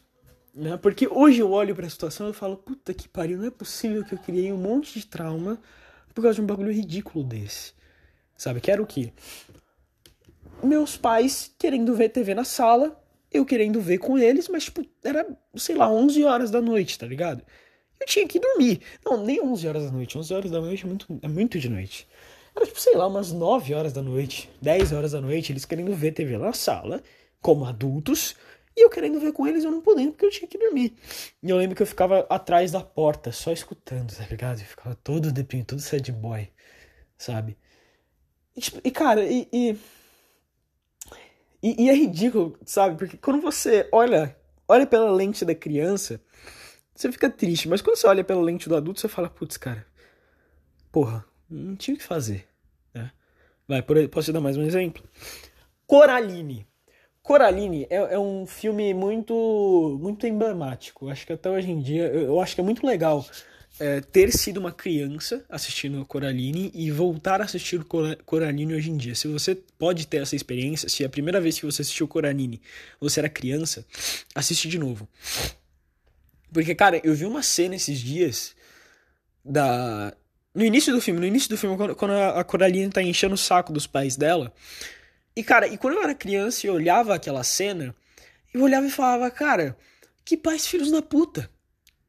Né? 0.55 0.77
Porque 0.77 1.07
hoje 1.07 1.39
eu 1.39 1.51
olho 1.51 1.75
para 1.75 1.85
a 1.85 1.89
situação 1.89 2.29
e 2.29 2.33
falo, 2.33 2.55
puta 2.55 2.93
que 2.93 3.07
pariu, 3.07 3.37
não 3.37 3.47
é 3.47 3.51
possível 3.51 4.03
que 4.03 4.13
eu 4.13 4.19
criei 4.19 4.51
um 4.51 4.57
monte 4.57 4.99
de 4.99 5.05
trauma 5.05 5.59
por 6.13 6.21
causa 6.21 6.35
de 6.35 6.41
um 6.41 6.45
bagulho 6.45 6.71
ridículo 6.71 7.23
desse. 7.23 7.73
Sabe? 8.37 8.61
Que 8.61 8.71
era 8.71 8.81
o 8.81 8.85
quê? 8.85 9.11
Meus 10.63 10.95
pais 10.97 11.53
querendo 11.57 11.93
ver 11.95 12.09
TV 12.09 12.33
na 12.33 12.43
sala, 12.43 13.01
eu 13.31 13.45
querendo 13.45 13.81
ver 13.81 13.97
com 13.97 14.17
eles, 14.17 14.47
mas, 14.47 14.65
tipo, 14.65 14.85
era, 15.03 15.25
sei 15.55 15.75
lá, 15.75 15.89
11 15.89 16.23
horas 16.23 16.51
da 16.51 16.61
noite, 16.61 16.97
tá 16.97 17.05
ligado? 17.05 17.43
eu 18.03 18.07
tinha 18.07 18.27
que 18.27 18.39
dormir. 18.39 18.81
Não, 19.03 19.23
nem 19.23 19.41
11 19.41 19.67
horas 19.67 19.85
da 19.85 19.91
noite. 19.91 20.17
11 20.17 20.33
horas 20.33 20.51
da 20.51 20.61
noite 20.61 20.83
é 20.83 20.87
muito, 20.87 21.19
é 21.21 21.27
muito 21.27 21.59
de 21.59 21.69
noite. 21.69 22.07
Era 22.55 22.65
tipo, 22.65 22.79
sei 22.79 22.95
lá, 22.95 23.07
umas 23.07 23.31
9 23.31 23.73
horas 23.73 23.93
da 23.93 24.01
noite, 24.01 24.49
10 24.61 24.91
horas 24.91 25.13
da 25.13 25.21
noite, 25.21 25.51
eles 25.51 25.65
querendo 25.65 25.91
ver 25.93 26.11
TV 26.11 26.37
na 26.37 26.53
sala, 26.53 27.01
como 27.41 27.65
adultos, 27.65 28.35
e 28.75 28.83
eu 28.83 28.89
querendo 28.89 29.19
ver 29.19 29.31
com 29.31 29.47
eles, 29.47 29.63
eu 29.63 29.71
não 29.71 29.81
podendo, 29.81 30.11
porque 30.11 30.25
eu 30.25 30.31
tinha 30.31 30.47
que 30.47 30.57
dormir. 30.57 30.95
E 31.41 31.49
eu 31.49 31.57
lembro 31.57 31.75
que 31.75 31.81
eu 31.81 31.87
ficava 31.87 32.25
atrás 32.29 32.71
da 32.71 32.81
porta, 32.81 33.31
só 33.31 33.51
escutando, 33.51 34.15
tá 34.15 34.25
ligado? 34.29 34.59
Eu 34.59 34.65
ficava 34.65 34.95
todo 34.95 35.31
deprimido, 35.31 35.67
todo 35.67 35.79
sad 35.79 36.11
boy, 36.11 36.49
sabe? 37.17 37.57
E, 38.55 38.61
tipo, 38.61 38.81
e 38.83 38.91
cara, 38.91 39.23
e, 39.25 39.47
e, 39.51 39.77
e. 41.61 41.89
É 41.89 41.93
ridículo, 41.93 42.57
sabe? 42.65 42.97
Porque 42.97 43.17
quando 43.17 43.41
você 43.41 43.87
olha, 43.91 44.35
olha 44.67 44.85
pela 44.85 45.11
lente 45.11 45.45
da 45.45 45.55
criança 45.55 46.19
você 46.95 47.11
fica 47.11 47.29
triste, 47.29 47.67
mas 47.67 47.81
quando 47.81 47.97
você 47.97 48.07
olha 48.07 48.23
pela 48.23 48.41
lente 48.41 48.69
do 48.69 48.75
adulto, 48.75 48.99
você 48.99 49.07
fala, 49.07 49.29
putz, 49.29 49.57
cara, 49.57 49.85
porra, 50.91 51.25
não 51.49 51.75
tinha 51.75 51.95
o 51.95 51.97
que 51.97 52.03
fazer. 52.03 52.47
Né? 52.93 53.11
Vai, 53.67 53.81
por, 53.81 54.07
posso 54.09 54.25
te 54.25 54.31
dar 54.31 54.41
mais 54.41 54.57
um 54.57 54.63
exemplo? 54.63 55.03
Coraline. 55.87 56.67
Coraline 57.23 57.87
é, 57.89 57.95
é, 57.95 58.19
um 58.19 58.45
filme 58.45 58.93
muito 58.93 59.97
muito 59.99 60.27
emblemático. 60.27 61.09
Acho 61.09 61.25
que 61.25 61.33
até 61.33 61.49
hoje 61.49 61.71
em 61.71 61.81
dia, 61.81 62.07
eu, 62.07 62.23
eu 62.23 62.41
acho 62.41 62.53
que 62.53 62.61
é 62.61 62.63
muito 62.63 62.85
legal 62.85 63.25
é, 63.79 64.01
ter 64.01 64.31
sido 64.31 64.57
uma 64.57 64.73
criança 64.73 65.43
assistindo 65.49 66.05
Coraline 66.05 66.69
e 66.75 66.91
voltar 66.91 67.41
a 67.41 67.45
assistir 67.45 67.81
Coraline 68.25 68.75
hoje 68.75 68.91
em 68.91 68.97
dia. 68.97 69.15
Se 69.15 69.29
você 69.29 69.55
pode 69.79 70.05
ter 70.05 70.21
essa 70.21 70.35
experiência, 70.35 70.89
se 70.89 71.01
é 71.03 71.05
a 71.05 71.09
primeira 71.09 71.39
vez 71.39 71.57
que 71.57 71.65
você 71.65 71.81
assistiu 71.81 72.07
Coraline 72.09 72.61
você 72.99 73.21
era 73.21 73.29
criança, 73.29 73.85
assiste 74.35 74.67
de 74.67 74.77
novo. 74.77 75.07
Porque, 76.51 76.75
cara, 76.75 77.01
eu 77.03 77.15
vi 77.15 77.25
uma 77.25 77.41
cena 77.41 77.75
esses 77.75 77.99
dias 77.99 78.53
da. 79.43 80.13
No 80.53 80.63
início 80.63 80.93
do 80.93 81.01
filme, 81.01 81.19
no 81.19 81.25
início 81.25 81.49
do 81.49 81.57
filme, 81.57 81.75
quando 81.95 82.11
a 82.11 82.43
Coraline 82.43 82.91
tá 82.91 83.01
enchendo 83.01 83.33
o 83.33 83.37
saco 83.37 83.73
dos 83.73 83.87
pais 83.87 84.15
dela. 84.15 84.53
E, 85.35 85.43
cara, 85.43 85.67
e 85.67 85.77
quando 85.77 85.95
eu 85.95 86.03
era 86.03 86.13
criança 86.13 86.65
e 86.65 86.69
olhava 86.69 87.15
aquela 87.15 87.43
cena, 87.43 87.95
eu 88.53 88.61
olhava 88.61 88.85
e 88.85 88.91
falava, 88.91 89.29
cara, 89.31 89.77
que 90.23 90.37
pais 90.37 90.67
filhos 90.67 90.91
da 90.91 91.01
puta. 91.01 91.49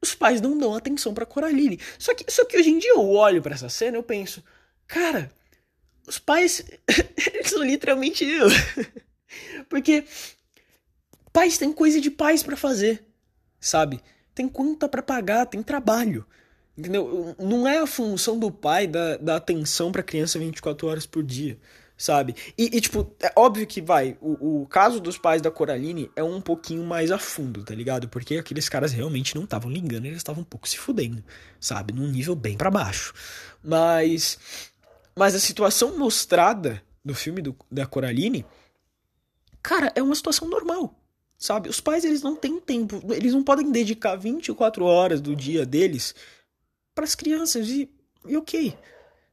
Os 0.01 0.13
pais 0.13 0.39
não 0.39 0.57
dão 0.57 0.75
atenção 0.75 1.13
pra 1.13 1.25
Coraline. 1.25 1.79
Só 1.97 2.13
que, 2.13 2.31
só 2.31 2.45
que 2.45 2.57
hoje 2.57 2.69
em 2.69 2.77
dia 2.77 2.91
eu 2.91 3.09
olho 3.09 3.41
para 3.41 3.55
essa 3.55 3.69
cena 3.69 3.97
e 3.97 3.99
eu 3.99 4.03
penso, 4.03 4.43
cara, 4.87 5.31
os 6.07 6.19
pais, 6.19 6.63
eles 7.33 7.49
são 7.49 7.63
literalmente 7.63 8.23
eu. 8.23 8.47
Porque 9.67 10.05
pais 11.33 11.57
têm 11.57 11.73
coisa 11.73 11.99
de 11.99 12.11
pais 12.11 12.43
para 12.43 12.55
fazer, 12.55 13.03
sabe? 13.59 14.01
tem 14.35 14.49
conta 14.49 14.87
para 14.89 15.01
pagar, 15.01 15.45
tem 15.45 15.63
trabalho. 15.63 16.25
Entendeu? 16.77 17.33
Não 17.39 17.65
é 17.65 17.77
a 17.77 17.87
função 17.87 18.37
do 18.37 18.51
pai 18.51 18.85
dar, 18.85 19.17
dar 19.17 19.37
atenção 19.37 19.93
pra 19.93 20.03
criança 20.03 20.37
24 20.37 20.85
horas 20.85 21.05
por 21.05 21.23
dia, 21.23 21.57
sabe? 21.97 22.35
E, 22.57 22.77
e 22.77 22.81
tipo, 22.81 23.15
é 23.19 23.31
óbvio 23.35 23.65
que 23.65 23.81
vai, 23.81 24.17
o, 24.21 24.61
o 24.61 24.67
caso 24.67 24.99
dos 24.99 25.17
pais 25.17 25.41
da 25.41 25.51
Coraline 25.51 26.11
é 26.15 26.23
um 26.23 26.41
pouquinho 26.41 26.83
mais 26.83 27.11
a 27.11 27.17
fundo, 27.17 27.63
tá 27.63 27.73
ligado? 27.73 28.07
Porque 28.09 28.35
aqueles 28.35 28.67
caras 28.67 28.91
realmente 28.91 29.35
não 29.35 29.43
estavam 29.43 29.71
ligando, 29.71 30.05
eles 30.05 30.17
estavam 30.17 30.41
um 30.41 30.45
pouco 30.45 30.67
se 30.67 30.77
fudendo, 30.77 31.23
sabe? 31.59 31.93
Num 31.93 32.07
nível 32.07 32.35
bem 32.35 32.57
para 32.57 32.71
baixo. 32.71 33.13
Mas. 33.63 34.37
Mas 35.17 35.33
a 35.33 35.39
situação 35.39 35.97
mostrada 35.97 36.83
no 37.03 37.13
filme 37.13 37.41
do, 37.41 37.55
da 37.71 37.85
Coraline 37.85 38.45
cara, 39.65 39.91
é 39.95 40.03
uma 40.03 40.13
situação 40.13 40.47
normal. 40.47 40.93
Sabe? 41.37 41.69
Os 41.69 41.81
pais, 41.81 42.05
eles 42.05 42.21
não 42.21 42.35
têm 42.35 42.59
tempo, 42.59 43.01
eles 43.13 43.33
não 43.33 43.43
podem 43.43 43.71
dedicar 43.71 44.15
24 44.15 44.85
horas 44.85 45.19
do 45.19 45.35
dia 45.35 45.65
deles 45.65 46.15
para 46.93 47.03
as 47.03 47.13
crianças 47.13 47.67
e, 47.67 47.89
e 48.25 48.37
ok, 48.37 48.77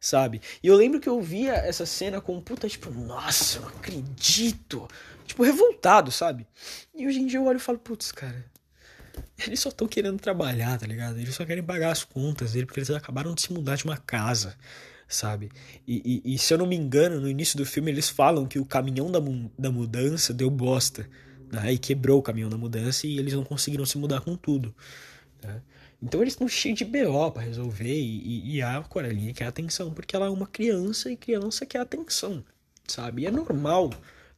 sabe? 0.03 0.43
E 0.61 0.67
eu 0.67 0.75
lembro 0.75 0.99
que 0.99 1.09
eu 1.09 1.23
via 1.23 1.55
essa 1.55 1.87
cena 1.87 2.21
com 2.21 2.41
puta, 2.41 2.69
tipo, 2.69 2.91
nossa, 2.91 3.61
não 3.61 3.69
acredito. 3.69 4.89
Tipo, 5.25 5.45
revoltado, 5.45 6.11
sabe? 6.11 6.45
E 6.93 7.07
hoje 7.07 7.21
em 7.21 7.27
dia 7.27 7.39
eu 7.39 7.45
olho 7.45 7.59
e 7.59 7.61
falo, 7.61 7.79
putz, 7.79 8.11
cara, 8.11 8.45
eles 9.39 9.61
só 9.61 9.69
estão 9.69 9.87
querendo 9.87 10.19
trabalhar, 10.19 10.77
tá 10.77 10.87
ligado? 10.87 11.21
Eles 11.21 11.37
só 11.37 11.45
querem 11.47 11.63
pagar 11.63 11.93
as 11.93 12.03
contas 12.03 12.53
dele 12.53 12.67
porque 12.67 12.81
eles 12.81 12.91
acabaram 12.91 13.33
de 13.33 13.43
se 13.43 13.53
mudar 13.53 13.77
de 13.77 13.85
uma 13.85 13.97
casa, 13.97 14.57
sabe? 15.07 15.53
E, 15.87 16.21
e, 16.25 16.35
e 16.35 16.39
se 16.39 16.53
eu 16.53 16.59
não 16.59 16.67
me 16.67 16.75
engano, 16.75 17.21
no 17.21 17.29
início 17.29 17.57
do 17.57 17.65
filme 17.65 17.93
eles 17.93 18.09
falam 18.09 18.45
que 18.45 18.59
o 18.59 18.65
caminhão 18.65 19.09
da, 19.09 19.21
da 19.57 19.71
mudança 19.71 20.35
deu 20.35 20.51
bosta. 20.51 21.09
Né? 21.53 21.75
E 21.75 21.79
quebrou 21.79 22.19
o 22.19 22.23
caminhão 22.23 22.51
da 22.51 22.59
mudança 22.59 23.07
e 23.07 23.19
eles 23.19 23.35
não 23.35 23.45
conseguiram 23.45 23.87
se 23.87 23.97
mudar 23.99 24.21
com 24.21 24.35
tudo. 24.35 24.75
Né? 25.41 25.63
Então 26.03 26.21
eles 26.21 26.33
estão 26.33 26.49
cheios 26.49 26.79
de 26.79 26.85
BO 26.85 27.31
para 27.31 27.43
resolver 27.43 27.95
e, 27.95 28.57
e, 28.57 28.63
a 28.63 28.83
Coraline 28.83 29.33
quer 29.33 29.47
atenção, 29.47 29.93
porque 29.95 30.17
ela 30.17 30.27
é 30.27 30.31
uma 30.31 30.49
criança 30.49 31.11
e 31.13 31.17
criança 31.17 31.65
quer 31.65 31.79
atenção, 31.79 32.43
sabe? 32.89 33.23
E 33.23 33.27
é 33.27 33.31
normal 33.31 33.91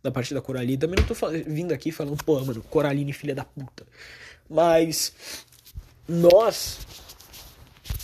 da 0.02 0.10
parte 0.10 0.34
da 0.34 0.42
Coraline. 0.42 0.76
Também 0.76 0.96
não 1.00 1.06
tô 1.06 1.14
vindo 1.46 1.72
aqui 1.72 1.90
falando, 1.90 2.22
pô, 2.22 2.38
mano, 2.40 2.62
Coraline 2.64 3.14
filha 3.14 3.34
da 3.34 3.46
puta. 3.46 3.86
Mas 4.48 5.14
nós, 6.06 6.80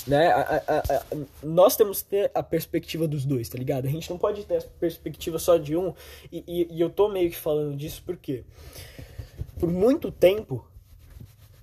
né, 0.07 0.29
a, 0.29 0.41
a, 0.41 0.79
a, 0.79 1.05
nós 1.43 1.77
temos 1.77 2.01
que 2.01 2.09
ter 2.09 2.31
a 2.35 2.43
perspectiva 2.43 3.07
dos 3.07 3.27
dois, 3.27 3.47
tá 3.51 3.59
ligado? 3.59 3.87
A 3.87 3.91
gente 3.91 4.09
não 4.09 4.17
pode 4.17 4.43
ter 4.47 4.57
a 4.57 4.63
perspectiva 4.63 5.39
só 5.39 5.59
de 5.59 5.77
um. 5.77 5.93
E, 6.33 6.43
e, 6.49 6.77
e 6.77 6.81
eu 6.81 6.89
tô 6.89 7.11
meio 7.11 7.29
que 7.29 7.37
falando 7.37 7.77
disso 7.77 8.03
porque 8.07 8.43
por 9.59 9.71
muito 9.71 10.11
tempo 10.11 10.67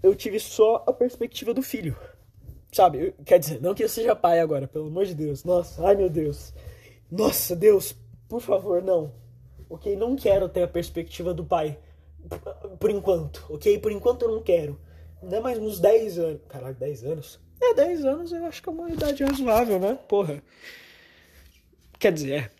eu 0.02 0.16
tive 0.16 0.40
só 0.40 0.84
a 0.88 0.94
perspectiva 0.94 1.54
do 1.54 1.62
filho. 1.62 1.96
Sabe? 2.72 3.16
Quer 3.26 3.40
dizer, 3.40 3.62
não 3.62 3.74
que 3.74 3.84
eu 3.84 3.90
seja 3.90 4.16
pai 4.16 4.40
agora, 4.40 4.68
pelo 4.68 4.88
amor 4.88 5.06
de 5.06 5.16
Deus. 5.16 5.44
Nossa, 5.44 5.86
ai 5.88 5.96
meu 5.96 6.10
Deus. 6.10 6.54
Nossa, 7.10 7.56
Deus, 7.56 7.96
por 8.28 8.42
favor, 8.42 8.84
não. 8.84 9.14
Ok? 9.70 9.96
Não 9.96 10.16
quero 10.16 10.48
ter 10.50 10.64
a 10.64 10.68
perspectiva 10.68 11.34
do 11.34 11.46
pai. 11.46 11.78
Por 12.80 12.90
enquanto, 12.90 13.46
ok? 13.50 13.80
Por 13.80 13.92
enquanto 13.92 14.24
eu 14.24 14.32
não 14.32 14.44
quero. 14.44 14.80
Ainda 15.22 15.42
mais 15.42 15.58
uns 15.58 15.80
10 15.80 16.20
anos. 16.20 16.42
Caralho, 16.48 16.76
10 16.76 17.04
anos? 17.06 17.40
É, 17.60 17.74
10 17.74 18.06
anos 18.06 18.32
eu 18.32 18.46
acho 18.46 18.62
que 18.62 18.70
é 18.70 18.72
uma 18.72 18.90
idade 18.90 19.24
razoável, 19.24 19.80
né? 19.80 19.98
Porra. 20.08 20.44
Quer 21.98 22.12
dizer, 22.12 22.52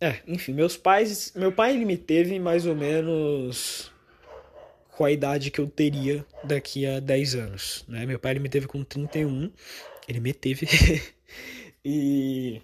é. 0.00 0.08
É, 0.08 0.20
enfim, 0.28 0.52
meus 0.52 0.76
pais. 0.76 1.32
Meu 1.34 1.50
pai 1.50 1.74
ele 1.74 1.86
me 1.86 1.96
teve 1.96 2.38
mais 2.38 2.66
ou 2.66 2.74
menos 2.74 3.90
com 4.96 5.04
a 5.04 5.12
idade 5.12 5.50
que 5.50 5.60
eu 5.60 5.66
teria 5.66 6.24
daqui 6.42 6.86
a 6.86 7.00
10 7.00 7.34
anos, 7.34 7.84
né? 7.86 8.06
Meu 8.06 8.18
pai 8.18 8.32
ele 8.32 8.40
me 8.40 8.48
teve 8.48 8.66
com 8.66 8.82
31, 8.82 9.52
ele 10.08 10.20
me 10.20 10.32
teve 10.32 10.66
e 11.84 12.62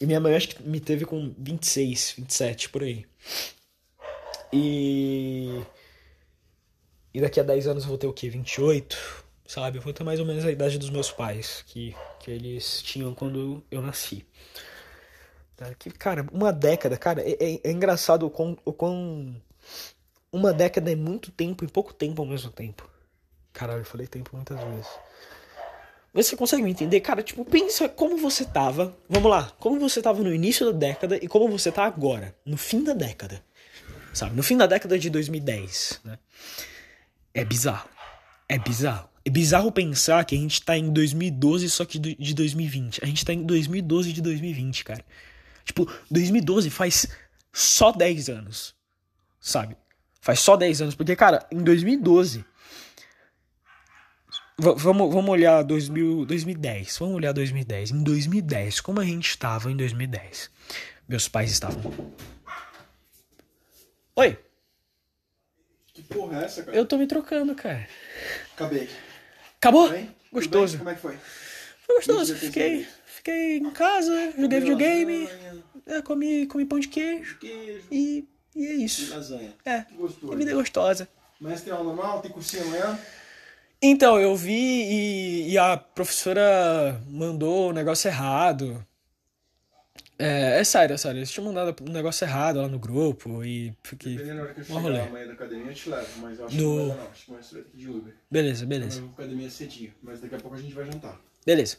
e 0.00 0.06
minha 0.06 0.18
mãe 0.18 0.34
acho 0.34 0.48
que 0.48 0.62
me 0.62 0.80
teve 0.80 1.04
com 1.04 1.32
26, 1.38 2.14
27 2.18 2.68
por 2.68 2.82
aí. 2.82 3.06
E 4.52 5.62
e 7.12 7.20
daqui 7.20 7.38
a 7.38 7.44
10 7.44 7.68
anos 7.68 7.84
eu 7.84 7.90
vou 7.90 7.98
ter 7.98 8.08
o 8.08 8.12
quê? 8.12 8.28
28, 8.28 9.24
sabe? 9.46 9.78
Eu 9.78 9.82
vou 9.82 9.92
ter 9.92 10.02
mais 10.02 10.18
ou 10.18 10.26
menos 10.26 10.44
a 10.44 10.50
idade 10.50 10.78
dos 10.78 10.90
meus 10.90 11.12
pais, 11.12 11.62
que 11.68 11.94
que 12.18 12.30
eles 12.30 12.82
tinham 12.82 13.14
quando 13.14 13.62
eu 13.70 13.80
nasci. 13.80 14.26
Cara, 15.98 16.26
uma 16.32 16.52
década, 16.52 16.96
cara, 16.96 17.22
é, 17.22 17.32
é, 17.40 17.60
é 17.62 17.70
engraçado 17.70 18.26
o 18.26 18.30
quão, 18.30 18.58
o 18.64 18.72
quão 18.72 19.40
uma 20.34 20.52
década 20.52 20.90
é 20.90 20.96
muito 20.96 21.30
tempo 21.30 21.64
e 21.64 21.68
pouco 21.68 21.94
tempo 21.94 22.20
ao 22.20 22.26
mesmo 22.26 22.50
tempo. 22.50 22.90
Caralho, 23.52 23.82
eu 23.82 23.84
falei 23.84 24.08
tempo 24.08 24.30
muitas 24.32 24.58
vezes. 24.58 24.88
Mas 26.12 26.26
você 26.26 26.36
consegue 26.36 26.62
me 26.62 26.72
entender? 26.72 27.00
Cara, 27.00 27.22
tipo, 27.22 27.44
pensa 27.44 27.88
como 27.88 28.16
você 28.16 28.44
tava. 28.44 28.96
Vamos 29.08 29.30
lá, 29.30 29.52
como 29.60 29.78
você 29.78 30.02
tava 30.02 30.22
no 30.24 30.34
início 30.34 30.66
da 30.66 30.76
década 30.76 31.16
e 31.22 31.28
como 31.28 31.48
você 31.48 31.70
tá 31.70 31.84
agora, 31.84 32.34
no 32.44 32.56
fim 32.56 32.82
da 32.82 32.92
década. 32.92 33.44
Sabe? 34.12 34.34
No 34.34 34.42
fim 34.42 34.56
da 34.56 34.66
década 34.66 34.98
de 34.98 35.08
2010, 35.08 36.00
né? 36.04 36.18
É 37.32 37.44
bizarro. 37.44 37.88
É 38.48 38.58
bizarro. 38.58 39.08
É 39.24 39.30
bizarro 39.30 39.70
pensar 39.70 40.24
que 40.24 40.34
a 40.34 40.38
gente 40.38 40.62
tá 40.62 40.76
em 40.76 40.92
2012 40.92 41.70
só 41.70 41.84
que 41.84 41.98
de 41.98 42.34
2020. 42.34 43.00
A 43.02 43.06
gente 43.06 43.24
tá 43.24 43.32
em 43.32 43.42
2012 43.44 44.12
de 44.12 44.20
2020, 44.20 44.84
cara. 44.84 45.04
Tipo, 45.64 45.90
2012 46.10 46.70
faz 46.70 47.06
só 47.52 47.92
10 47.92 48.28
anos. 48.28 48.74
Sabe? 49.40 49.76
Faz 50.24 50.40
só 50.40 50.56
10 50.56 50.80
anos. 50.80 50.94
Porque, 50.94 51.14
cara, 51.14 51.46
em 51.52 51.58
2012. 51.62 52.42
Vamos, 54.56 55.12
vamos 55.12 55.28
olhar 55.28 55.62
2000, 55.62 56.24
2010. 56.24 56.96
Vamos 56.96 57.16
olhar 57.16 57.32
2010. 57.32 57.90
Em 57.90 58.02
2010, 58.02 58.80
como 58.80 59.00
a 59.00 59.04
gente 59.04 59.28
estava 59.28 59.70
em 59.70 59.76
2010? 59.76 60.50
Meus 61.06 61.28
pais 61.28 61.50
estavam. 61.50 61.92
Oi. 64.16 64.38
Que 65.92 66.02
porra 66.04 66.40
é 66.40 66.44
essa, 66.46 66.62
cara? 66.62 66.74
Eu 66.74 66.86
tô 66.86 66.96
me 66.96 67.06
trocando, 67.06 67.54
cara. 67.54 67.86
Acabei. 68.54 68.88
Acabou? 69.58 69.92
Gostoso. 70.32 70.78
Como 70.78 70.88
é 70.88 70.94
que 70.94 71.02
foi? 71.02 71.18
Foi 71.82 71.96
gostoso. 71.96 72.34
Fiquei, 72.34 72.86
fiquei 73.04 73.58
em 73.58 73.70
casa, 73.70 74.32
joguei 74.38 74.60
videogame, 74.60 75.28
é, 75.84 76.00
comi, 76.00 76.46
comi 76.46 76.64
pão 76.64 76.80
de 76.80 76.88
queijo. 76.88 77.38
Queijo. 77.38 77.84
E 77.92 78.26
e 78.54 78.66
é 78.66 78.72
isso. 78.74 79.04
E 79.06 79.10
lasanha. 79.10 79.54
É. 79.64 79.82
Que 79.82 79.94
gostoso. 79.94 80.32
A 80.32 80.36
vida 80.36 80.50
é 80.50 80.54
gostosa. 80.54 81.08
Mas 81.40 81.60
tem 81.62 81.72
aula 81.72 81.84
normal? 81.84 82.20
Tem 82.22 82.30
cursinho 82.30 82.62
amanhã? 82.64 82.98
Então, 83.82 84.18
eu 84.18 84.34
vi 84.34 84.52
e, 84.54 85.50
e 85.50 85.58
a 85.58 85.76
professora 85.76 87.00
mandou 87.08 87.66
o 87.66 87.70
um 87.70 87.72
negócio 87.72 88.08
errado. 88.08 88.84
É, 90.18 90.60
é 90.60 90.64
sério, 90.64 90.94
é 90.94 90.96
sério. 90.96 91.18
Eles 91.18 91.30
tinham 91.30 91.44
mandado 91.46 91.74
um 91.82 91.92
negócio 91.92 92.24
errado 92.24 92.62
lá 92.62 92.68
no 92.68 92.78
grupo 92.78 93.44
e 93.44 93.74
fiquei. 93.82 94.12
Dependendo 94.16 94.38
da 94.38 94.42
hora 94.44 94.54
que 94.54 94.60
eu 94.60 94.64
chegar 94.64 94.80
rolê. 94.80 95.00
amanhã 95.00 95.26
da 95.26 95.32
academia, 95.32 95.66
eu 95.66 95.74
te 95.74 95.88
levo. 95.90 96.20
Mas 96.20 96.38
eu 96.38 96.46
acho 96.46 96.56
No- 96.56 96.60
que 96.62 96.66
não 96.66 96.88
vai 96.88 96.96
dar 96.96 97.02
não. 97.04 97.10
Acho 97.10 97.24
que 97.24 97.32
vai 97.32 97.42
ser 97.42 97.54
daqui 97.56 97.76
de 97.76 97.90
Uber. 97.90 98.14
Beleza, 98.30 98.64
beleza. 98.66 98.98
eu 98.98 99.02
vou 99.06 99.14
pra 99.14 99.24
academia 99.24 99.50
cedinho. 99.50 99.92
Mas 100.02 100.20
daqui 100.20 100.34
a 100.36 100.38
pouco 100.38 100.56
a 100.56 100.60
gente 100.60 100.72
vai 100.72 100.84
jantar. 100.86 101.20
Beleza. 101.44 101.76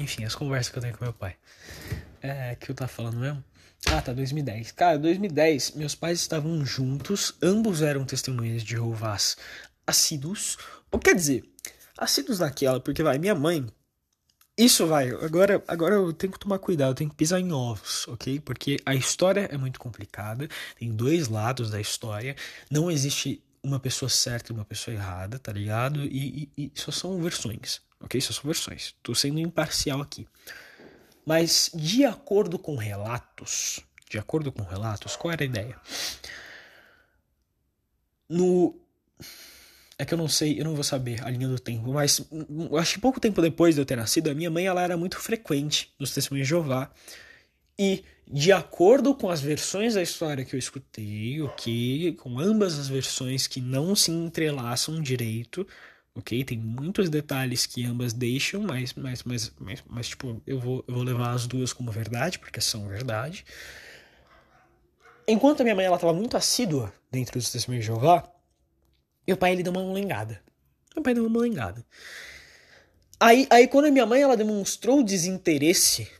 Enfim, 0.00 0.24
as 0.24 0.34
conversas 0.34 0.70
que 0.72 0.78
eu 0.78 0.82
tenho 0.82 0.96
com 0.96 1.04
meu 1.04 1.12
pai. 1.12 1.36
É, 2.22 2.54
que 2.56 2.70
eu 2.70 2.74
tava 2.74 2.88
falando 2.88 3.18
mesmo? 3.18 3.44
Ah, 3.86 4.02
tá, 4.02 4.12
2010. 4.12 4.72
Cara, 4.72 4.98
2010, 4.98 5.72
meus 5.72 5.94
pais 5.94 6.20
estavam 6.20 6.64
juntos, 6.64 7.34
ambos 7.42 7.80
eram 7.80 8.04
testemunhas 8.04 8.62
de 8.62 8.70
Jeovás 8.70 9.36
assíduos. 9.86 10.58
Ou 10.90 10.98
quer 10.98 11.14
dizer, 11.14 11.44
assíduos 11.96 12.40
naquela, 12.40 12.80
porque 12.80 13.02
vai, 13.02 13.18
minha 13.18 13.34
mãe. 13.34 13.66
Isso 14.56 14.86
vai, 14.88 15.08
agora, 15.08 15.62
agora 15.68 15.94
eu 15.94 16.12
tenho 16.12 16.32
que 16.32 16.38
tomar 16.38 16.58
cuidado, 16.58 16.90
eu 16.90 16.94
tenho 16.94 17.10
que 17.10 17.14
pisar 17.14 17.38
em 17.38 17.52
ovos, 17.52 18.08
ok? 18.08 18.40
Porque 18.40 18.76
a 18.84 18.92
história 18.92 19.48
é 19.52 19.56
muito 19.56 19.78
complicada, 19.78 20.48
tem 20.76 20.90
dois 20.90 21.28
lados 21.28 21.70
da 21.70 21.80
história, 21.80 22.34
não 22.68 22.90
existe 22.90 23.40
uma 23.62 23.78
pessoa 23.78 24.08
certa 24.08 24.52
e 24.52 24.54
uma 24.54 24.64
pessoa 24.64 24.94
errada, 24.94 25.38
tá 25.38 25.52
ligado? 25.52 26.04
E, 26.04 26.50
e, 26.56 26.64
e 26.64 26.72
só 26.74 26.90
são 26.90 27.22
versões, 27.22 27.80
ok? 28.00 28.20
Só 28.20 28.32
são 28.32 28.44
versões. 28.44 28.96
Tô 29.00 29.14
sendo 29.14 29.38
imparcial 29.38 30.00
aqui. 30.00 30.26
Mas 31.28 31.70
de 31.74 32.06
acordo 32.06 32.58
com 32.58 32.74
relatos, 32.74 33.80
de 34.08 34.18
acordo 34.18 34.50
com 34.50 34.62
relatos, 34.62 35.14
qual 35.14 35.30
era 35.30 35.42
a 35.42 35.44
ideia? 35.44 35.76
No 38.26 38.74
é 39.98 40.06
que 40.06 40.14
eu 40.14 40.16
não 40.16 40.26
sei, 40.26 40.58
eu 40.58 40.64
não 40.64 40.74
vou 40.74 40.82
saber 40.82 41.22
a 41.22 41.28
linha 41.28 41.46
do 41.46 41.58
tempo, 41.58 41.92
mas 41.92 42.26
hum, 42.32 42.74
acho 42.78 42.94
que 42.94 43.00
pouco 43.00 43.20
tempo 43.20 43.42
depois 43.42 43.74
de 43.74 43.80
eu 43.82 43.84
ter 43.84 43.96
nascido, 43.96 44.30
a 44.30 44.34
minha 44.34 44.50
mãe 44.50 44.64
ela 44.64 44.80
era 44.80 44.96
muito 44.96 45.18
frequente 45.18 45.92
nos 45.98 46.14
testemunhos 46.14 46.46
de 46.46 46.48
Jeová. 46.48 46.90
E 47.78 48.04
de 48.26 48.50
acordo 48.50 49.14
com 49.14 49.28
as 49.28 49.42
versões 49.42 49.92
da 49.94 50.02
história 50.02 50.46
que 50.46 50.56
eu 50.56 50.58
escutei, 50.58 51.42
ok, 51.42 52.14
com 52.14 52.38
ambas 52.38 52.78
as 52.78 52.88
versões 52.88 53.46
que 53.46 53.60
não 53.60 53.94
se 53.94 54.10
entrelaçam 54.10 54.98
direito, 55.02 55.66
ok, 56.18 56.44
tem 56.44 56.58
muitos 56.58 57.08
detalhes 57.08 57.64
que 57.64 57.86
ambas 57.86 58.12
deixam, 58.12 58.60
mas, 58.62 58.92
mas, 58.94 59.22
mas, 59.22 59.52
mas, 59.58 59.84
mas 59.86 60.08
tipo, 60.08 60.42
eu 60.44 60.58
vou, 60.58 60.84
eu 60.88 60.94
vou 60.94 61.04
levar 61.04 61.30
as 61.30 61.46
duas 61.46 61.72
como 61.72 61.92
verdade, 61.92 62.38
porque 62.38 62.60
são 62.60 62.88
verdade. 62.88 63.44
Enquanto 65.26 65.60
a 65.60 65.62
minha 65.62 65.76
mãe 65.76 65.84
ela 65.84 65.94
estava 65.94 66.12
muito 66.12 66.36
assídua 66.36 66.92
dentro 67.10 67.38
dos 67.38 67.52
testemunhos 67.52 67.84
de 67.84 67.92
Jeová, 67.92 68.28
meu 69.26 69.36
pai 69.36 69.52
ele 69.52 69.62
deu 69.62 69.72
uma 69.72 69.82
molengada. 69.82 70.42
Meu 70.94 71.02
pai 71.02 71.14
deu 71.14 71.22
uma 71.22 71.30
molengada. 71.30 71.86
Aí, 73.20 73.46
aí 73.48 73.68
quando 73.68 73.86
a 73.86 73.90
minha 73.90 74.06
mãe 74.06 74.20
ela 74.20 74.36
demonstrou 74.36 75.04
desinteresse 75.04 76.10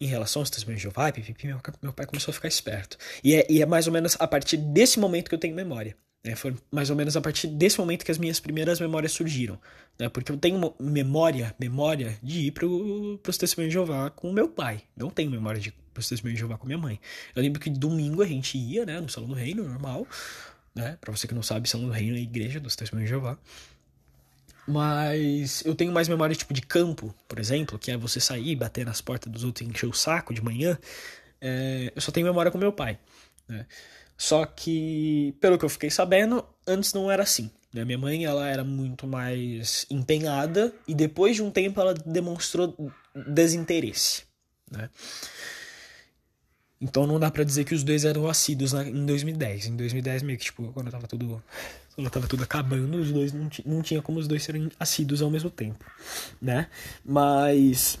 em 0.00 0.06
relação 0.06 0.42
aos 0.42 0.50
testemunhos 0.50 0.80
de 0.80 0.82
Jeová, 0.82 1.12
meu, 1.44 1.60
meu 1.80 1.92
pai 1.92 2.04
começou 2.04 2.32
a 2.32 2.34
ficar 2.34 2.48
esperto. 2.48 2.98
E 3.24 3.34
é, 3.34 3.46
e 3.48 3.62
é 3.62 3.66
mais 3.66 3.86
ou 3.86 3.92
menos 3.92 4.16
a 4.18 4.26
partir 4.26 4.58
desse 4.58 4.98
momento 4.98 5.28
que 5.30 5.34
eu 5.34 5.38
tenho 5.38 5.54
memória. 5.54 5.96
Né? 6.24 6.36
Foi 6.36 6.54
mais 6.70 6.90
ou 6.90 6.96
menos 6.96 7.16
a 7.16 7.20
partir 7.20 7.46
desse 7.46 7.78
momento 7.78 8.04
que 8.04 8.10
as 8.10 8.18
minhas 8.18 8.38
primeiras 8.38 8.80
memórias 8.80 9.12
surgiram. 9.12 9.58
Né? 9.98 10.08
Porque 10.08 10.30
eu 10.30 10.36
tenho 10.36 10.74
memória, 10.78 11.54
memória 11.58 12.18
de 12.22 12.46
ir 12.46 12.50
para 12.52 12.66
os 12.66 13.38
testemunhos 13.38 13.70
de 13.70 13.74
Jeová 13.74 14.10
com 14.10 14.32
meu 14.32 14.48
pai. 14.48 14.82
Não 14.96 15.10
tenho 15.10 15.30
memória 15.30 15.60
de 15.60 15.72
para 15.92 16.00
os 16.00 16.08
testemunhos 16.08 16.36
de 16.36 16.40
Jeová 16.40 16.56
com 16.56 16.66
minha 16.66 16.78
mãe. 16.78 17.00
Eu 17.34 17.42
lembro 17.42 17.60
que 17.60 17.68
domingo 17.68 18.22
a 18.22 18.26
gente 18.26 18.56
ia, 18.56 18.86
né, 18.86 19.00
no 19.00 19.08
Salão 19.08 19.28
do 19.28 19.34
Reino, 19.34 19.64
normal. 19.64 20.06
Né? 20.74 20.96
Para 21.00 21.14
você 21.14 21.26
que 21.26 21.34
não 21.34 21.42
sabe, 21.42 21.68
Salão 21.68 21.88
do 21.88 21.92
Reino 21.92 22.16
é 22.16 22.20
a 22.20 22.22
igreja 22.22 22.60
dos 22.60 22.76
testemunhos 22.76 23.08
de 23.08 23.14
Jeová. 23.14 23.38
Mas 24.66 25.64
eu 25.64 25.74
tenho 25.74 25.90
mais 25.90 26.08
memória 26.08 26.34
tipo 26.34 26.54
de 26.54 26.62
campo, 26.62 27.12
por 27.26 27.40
exemplo, 27.40 27.78
que 27.78 27.90
é 27.90 27.96
você 27.96 28.20
sair, 28.20 28.54
bater 28.54 28.86
nas 28.86 29.00
portas 29.00 29.32
dos 29.32 29.42
outros 29.42 29.66
e 29.66 29.70
encher 29.70 29.86
o 29.86 29.92
saco 29.92 30.32
de 30.32 30.42
manhã. 30.42 30.78
É, 31.40 31.92
eu 31.94 32.00
só 32.00 32.12
tenho 32.12 32.26
memória 32.26 32.52
com 32.52 32.58
meu 32.58 32.72
pai. 32.72 32.98
Né? 33.48 33.66
Só 34.20 34.44
que, 34.44 35.34
pelo 35.40 35.56
que 35.56 35.64
eu 35.64 35.68
fiquei 35.70 35.88
sabendo, 35.88 36.44
antes 36.66 36.92
não 36.92 37.10
era 37.10 37.22
assim. 37.22 37.50
Né? 37.72 37.86
Minha 37.86 37.96
mãe 37.96 38.26
ela 38.26 38.46
era 38.46 38.62
muito 38.62 39.06
mais 39.06 39.86
empenhada 39.88 40.74
e 40.86 40.94
depois 40.94 41.36
de 41.36 41.42
um 41.42 41.50
tempo 41.50 41.80
ela 41.80 41.94
demonstrou 41.94 42.92
desinteresse. 43.14 44.24
Né? 44.70 44.90
Então 46.78 47.06
não 47.06 47.18
dá 47.18 47.30
para 47.30 47.44
dizer 47.44 47.64
que 47.64 47.74
os 47.74 47.82
dois 47.82 48.04
eram 48.04 48.28
assíduos 48.28 48.74
em 48.74 49.06
2010. 49.06 49.68
Em 49.68 49.76
2010, 49.76 50.22
meio 50.22 50.38
que, 50.38 50.44
tipo, 50.44 50.70
quando 50.70 50.90
tava 50.90 51.06
tudo. 51.06 51.42
Quando 51.94 52.10
tava 52.10 52.28
tudo 52.28 52.42
acabando, 52.42 52.98
os 52.98 53.10
dois 53.10 53.32
não, 53.32 53.48
não 53.64 53.80
tinha 53.80 54.02
como 54.02 54.18
os 54.18 54.28
dois 54.28 54.42
serem 54.42 54.70
assíduos 54.78 55.22
ao 55.22 55.30
mesmo 55.30 55.48
tempo. 55.48 55.82
Né? 56.42 56.68
Mas. 57.02 57.98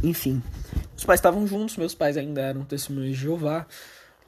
Enfim. 0.00 0.40
Os 0.96 1.04
pais 1.04 1.18
estavam 1.18 1.44
juntos, 1.44 1.76
meus 1.76 1.92
pais 1.92 2.16
ainda 2.16 2.40
eram 2.40 2.64
testemunhos 2.64 3.16
de 3.16 3.22
Jeová 3.24 3.66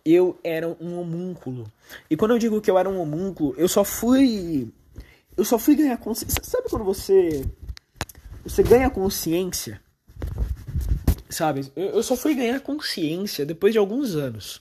eu 0.04 0.38
era 0.42 0.68
um 0.68 0.98
homúnculo. 0.98 1.70
E 2.10 2.16
quando 2.16 2.32
eu 2.32 2.38
digo 2.38 2.60
que 2.60 2.70
eu 2.70 2.78
era 2.78 2.88
um 2.88 3.00
homúnculo, 3.00 3.54
eu 3.56 3.68
só 3.68 3.84
fui. 3.84 4.68
Eu 5.36 5.44
só 5.44 5.58
fui 5.58 5.74
ganhar 5.74 5.96
consciência. 5.96 6.42
Sabe 6.42 6.68
quando 6.68 6.84
você. 6.84 7.44
Você 8.44 8.62
ganha 8.62 8.90
consciência? 8.90 9.80
Sabe? 11.30 11.70
Eu, 11.74 12.02
só 12.02 12.16
fui 12.16 12.34
ganhar 12.34 12.60
consciência 12.60 13.46
depois 13.46 13.72
de 13.72 13.78
alguns 13.78 14.14
anos. 14.14 14.60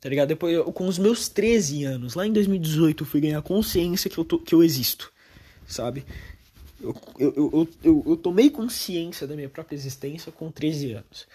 Tá 0.00 0.08
ligado? 0.08 0.28
Depois, 0.28 0.56
com 0.74 0.86
os 0.86 0.98
meus 0.98 1.28
13 1.28 1.84
anos, 1.84 2.14
lá 2.14 2.24
em 2.26 2.32
2018, 2.32 3.02
eu 3.02 3.06
fui 3.06 3.20
ganhar 3.20 3.42
consciência 3.42 4.08
que 4.08 4.18
eu, 4.18 4.24
tô, 4.24 4.38
que 4.38 4.54
eu 4.54 4.62
existo. 4.62 5.12
Sabe? 5.66 6.04
Eu, 6.80 6.94
eu, 7.18 7.34
eu, 7.36 7.68
eu, 7.82 8.04
eu 8.06 8.16
tomei 8.16 8.48
consciência 8.48 9.26
da 9.26 9.34
minha 9.34 9.48
própria 9.48 9.74
existência 9.74 10.30
com 10.30 10.52
13 10.52 10.92
anos. 10.92 11.26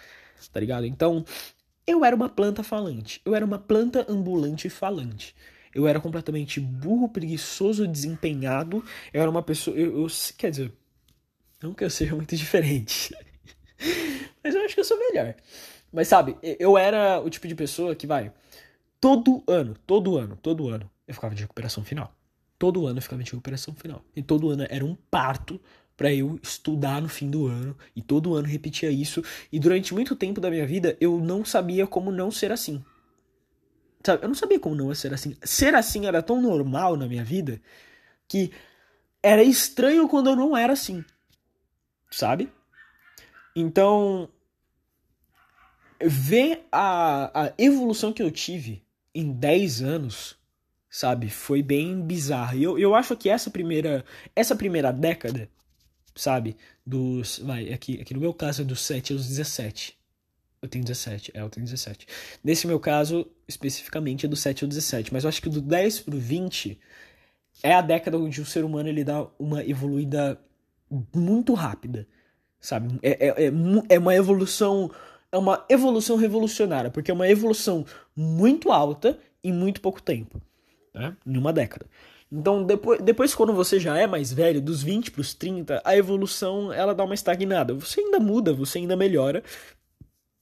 Tá 0.54 0.60
ligado? 0.60 0.86
Então, 0.86 1.26
eu 1.86 2.04
era 2.04 2.16
uma 2.16 2.30
planta 2.30 2.64
falante. 2.64 3.22
Eu 3.26 3.36
era 3.36 3.46
uma 3.46 3.60
planta 3.60 4.06
ambulante 4.10 4.70
falante. 4.70 5.36
Eu 5.74 5.88
era 5.88 6.00
completamente 6.00 6.60
burro, 6.60 7.10
preguiçoso, 7.10 7.88
desempenhado. 7.88 8.84
Eu 9.12 9.22
era 9.22 9.30
uma 9.30 9.42
pessoa. 9.42 9.76
Eu, 9.76 10.02
eu, 10.02 10.08
quer 10.38 10.52
dizer, 10.52 10.72
não 11.62 11.74
que 11.74 11.84
eu 11.84 11.90
seja 11.90 12.16
muito 12.16 12.36
diferente. 12.38 13.16
Mas 14.44 14.56
eu 14.56 14.64
acho 14.64 14.74
que 14.74 14.80
eu 14.80 14.86
sou 14.86 14.98
melhor. 14.98 15.36
Mas 15.92 16.08
sabe, 16.08 16.38
eu 16.42 16.78
era 16.78 17.20
o 17.22 17.30
tipo 17.30 17.48
de 17.48 17.56
pessoa 17.56 17.96
que 17.96 18.08
vai. 18.08 18.32
Todo 19.00 19.44
ano, 19.48 19.76
todo 19.86 20.18
ano, 20.18 20.38
todo 20.42 20.70
ano, 20.70 20.90
eu 21.08 21.14
ficava 21.14 21.36
de 21.36 21.42
recuperação 21.42 21.84
final. 21.84 22.16
Todo 22.58 22.88
ano 22.88 23.00
eu 23.00 23.02
ficava 23.02 23.22
de 23.22 23.32
recuperação 23.32 23.74
final. 23.76 24.04
E 24.16 24.24
todo 24.24 24.50
ano 24.50 24.66
era 24.70 24.86
um 24.86 24.96
parto 25.12 25.60
para 25.96 26.14
eu 26.14 26.40
estudar 26.42 27.02
no 27.02 27.10
fim 27.10 27.30
do 27.30 27.48
ano 27.48 27.78
e 27.96 28.02
todo 28.02 28.34
ano 28.36 28.48
repetia 28.48 28.90
isso 28.90 29.24
e 29.52 29.60
durante 29.60 29.94
muito 29.94 30.16
tempo 30.16 30.42
da 30.42 30.50
minha 30.50 30.66
vida 30.66 30.98
eu 31.00 31.20
não 31.20 31.46
sabia 31.46 31.86
como 31.86 32.12
não 32.12 32.32
ser 32.32 32.52
assim. 32.52 32.84
Sabe? 34.06 34.24
Eu 34.24 34.28
não 34.28 34.36
sabia 34.36 34.60
como 34.60 34.76
não 34.76 34.94
ser 34.94 35.14
assim. 35.14 35.36
Ser 35.44 35.76
assim 35.76 36.06
era 36.06 36.22
tão 36.22 36.42
normal 36.42 36.98
na 36.98 37.08
minha 37.08 37.24
vida 37.24 37.62
que 38.28 38.52
era 39.22 39.44
estranho 39.44 40.08
quando 40.10 40.30
eu 40.30 40.36
não 40.36 40.58
era 40.58 40.74
assim. 40.74 41.06
Sabe? 42.12 42.52
Então, 43.56 44.28
ver 46.02 46.68
a, 46.72 47.46
a 47.46 47.54
evolução 47.58 48.12
que 48.12 48.22
eu 48.22 48.32
tive 48.32 48.84
em 49.16 49.32
10 49.32 49.82
anos, 49.82 50.36
sabe, 50.90 51.30
foi 51.30 51.62
bem 51.62 52.02
bizarro. 52.02 52.58
E 52.58 52.64
eu, 52.64 52.78
eu 52.78 52.96
acho 52.96 53.16
que 53.16 53.30
essa 53.30 53.50
primeira, 53.50 54.04
essa 54.36 54.56
primeira 54.56 54.92
década 54.92 55.50
sabe? 56.16 56.56
Dos. 56.86 57.40
Vai, 57.40 57.72
aqui, 57.74 58.00
aqui 58.02 58.14
no 58.14 58.20
meu 58.20 58.34
caso 58.34 58.62
é 58.62 58.66
dos 58.66 58.82
7 58.82 59.14
aos 59.14 59.28
17. 59.28 59.98
Eu 60.62 60.70
tenho 60.70 60.86
17, 60.86 61.32
é, 61.34 61.42
eu 61.42 61.50
tenho 61.50 61.66
17. 61.66 62.08
Nesse 62.42 62.66
meu 62.66 62.80
caso, 62.80 63.28
especificamente, 63.46 64.26
é 64.26 64.30
do 64.30 64.36
7 64.36 64.64
ao 64.64 64.68
17. 64.68 65.12
Mas 65.12 65.24
eu 65.24 65.30
acho 65.30 65.42
que 65.42 65.50
do 65.50 65.60
10 65.60 66.00
pro 66.00 66.18
20 66.18 66.80
é 67.62 67.74
a 67.74 67.82
década 67.82 68.18
onde 68.18 68.40
o 68.40 68.46
ser 68.46 68.64
humano 68.64 68.88
ele 68.88 69.04
dá 69.04 69.28
uma 69.38 69.64
evoluída 69.64 70.40
muito 71.14 71.54
rápida, 71.54 72.08
sabe? 72.62 72.98
É, 73.02 73.28
é, 73.28 73.48
é, 73.48 73.52
é 73.90 74.00
uma 74.00 74.16
evolução. 74.16 74.90
É 75.32 75.38
uma 75.38 75.66
evolução 75.68 76.16
revolucionária, 76.16 76.92
porque 76.92 77.10
é 77.10 77.14
uma 77.14 77.28
evolução 77.28 77.86
muito 78.16 78.72
alta 78.72 79.20
em 79.44 79.52
muito 79.52 79.82
pouco 79.82 80.02
tempo, 80.02 80.40
né? 80.94 81.18
Em 81.26 81.38
uma 81.38 81.52
década. 81.52 81.88
Então, 82.36 82.64
depois, 82.64 83.00
depois 83.00 83.36
quando 83.36 83.54
você 83.54 83.80
já 83.80 83.96
é 83.96 84.08
mais 84.08 84.34
velho, 84.34 84.60
dos 84.60 84.82
20 84.82 85.12
para 85.12 85.22
os 85.22 85.36
30, 85.36 85.84
a 85.86 85.96
evolução 85.96 86.74
ela 86.74 86.96
dá 86.96 87.04
uma 87.04 87.14
estagnada. 87.14 87.76
Você 87.76 88.00
ainda 88.00 88.20
muda, 88.20 88.52
você 88.52 88.80
ainda 88.80 88.96
melhora, 88.96 89.44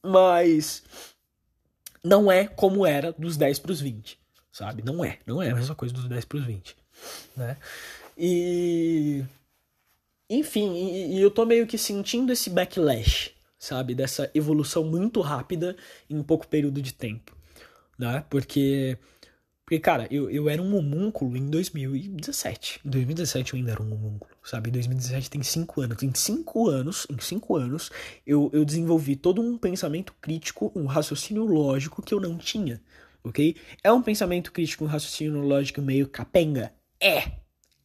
mas 0.02 0.82
não 2.02 2.32
é 2.32 2.46
como 2.46 2.86
era 2.86 3.12
dos 3.12 3.36
10 3.36 3.58
para 3.58 3.72
os 3.72 3.80
20, 3.82 4.18
sabe? 4.50 4.82
Não 4.82 5.04
é, 5.04 5.18
não 5.26 5.42
é 5.42 5.50
a 5.50 5.54
mesma 5.54 5.74
coisa 5.74 5.92
dos 5.92 6.08
10 6.08 6.24
para 6.24 6.38
os 6.38 6.44
20, 6.46 6.74
né? 7.36 7.58
E 8.16 9.22
enfim, 10.30 10.74
e, 10.74 11.18
e 11.18 11.20
eu 11.20 11.30
tô 11.30 11.44
meio 11.44 11.66
que 11.66 11.76
sentindo 11.76 12.32
esse 12.32 12.48
backlash, 12.48 13.32
sabe, 13.58 13.94
dessa 13.94 14.30
evolução 14.34 14.82
muito 14.82 15.20
rápida 15.20 15.76
em 16.08 16.22
pouco 16.22 16.48
período 16.48 16.80
de 16.80 16.94
tempo, 16.94 17.36
né? 17.98 18.24
Porque 18.30 18.96
porque, 19.72 19.80
cara, 19.80 20.06
eu, 20.10 20.30
eu 20.30 20.50
era 20.50 20.60
um 20.60 20.76
homúnculo 20.76 21.34
em 21.34 21.48
2017. 21.48 22.80
Em 22.84 22.90
2017 22.90 23.54
eu 23.54 23.58
ainda 23.58 23.72
era 23.72 23.82
um 23.82 23.90
homúnculo, 23.94 24.30
sabe? 24.44 24.68
Em 24.68 24.72
2017 24.72 25.30
tem 25.30 25.42
cinco 25.42 25.80
anos. 25.80 26.02
Em 26.02 26.12
cinco 26.14 26.68
anos, 26.68 27.06
em 27.08 27.18
cinco 27.18 27.56
anos, 27.56 27.90
eu, 28.26 28.50
eu 28.52 28.66
desenvolvi 28.66 29.16
todo 29.16 29.40
um 29.40 29.56
pensamento 29.56 30.12
crítico, 30.20 30.70
um 30.76 30.84
raciocínio 30.84 31.46
lógico 31.46 32.02
que 32.02 32.12
eu 32.12 32.20
não 32.20 32.36
tinha, 32.36 32.82
ok? 33.24 33.56
É 33.82 33.90
um 33.90 34.02
pensamento 34.02 34.52
crítico, 34.52 34.84
um 34.84 34.88
raciocínio 34.88 35.40
lógico 35.40 35.80
meio 35.80 36.06
capenga? 36.06 36.70
É! 37.00 37.30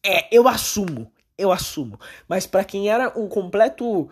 É, 0.06 0.28
eu 0.30 0.46
assumo, 0.46 1.10
eu 1.38 1.54
assumo. 1.54 1.98
Mas 2.28 2.46
para 2.46 2.66
quem 2.66 2.90
era 2.90 3.18
um 3.18 3.30
completo... 3.30 4.10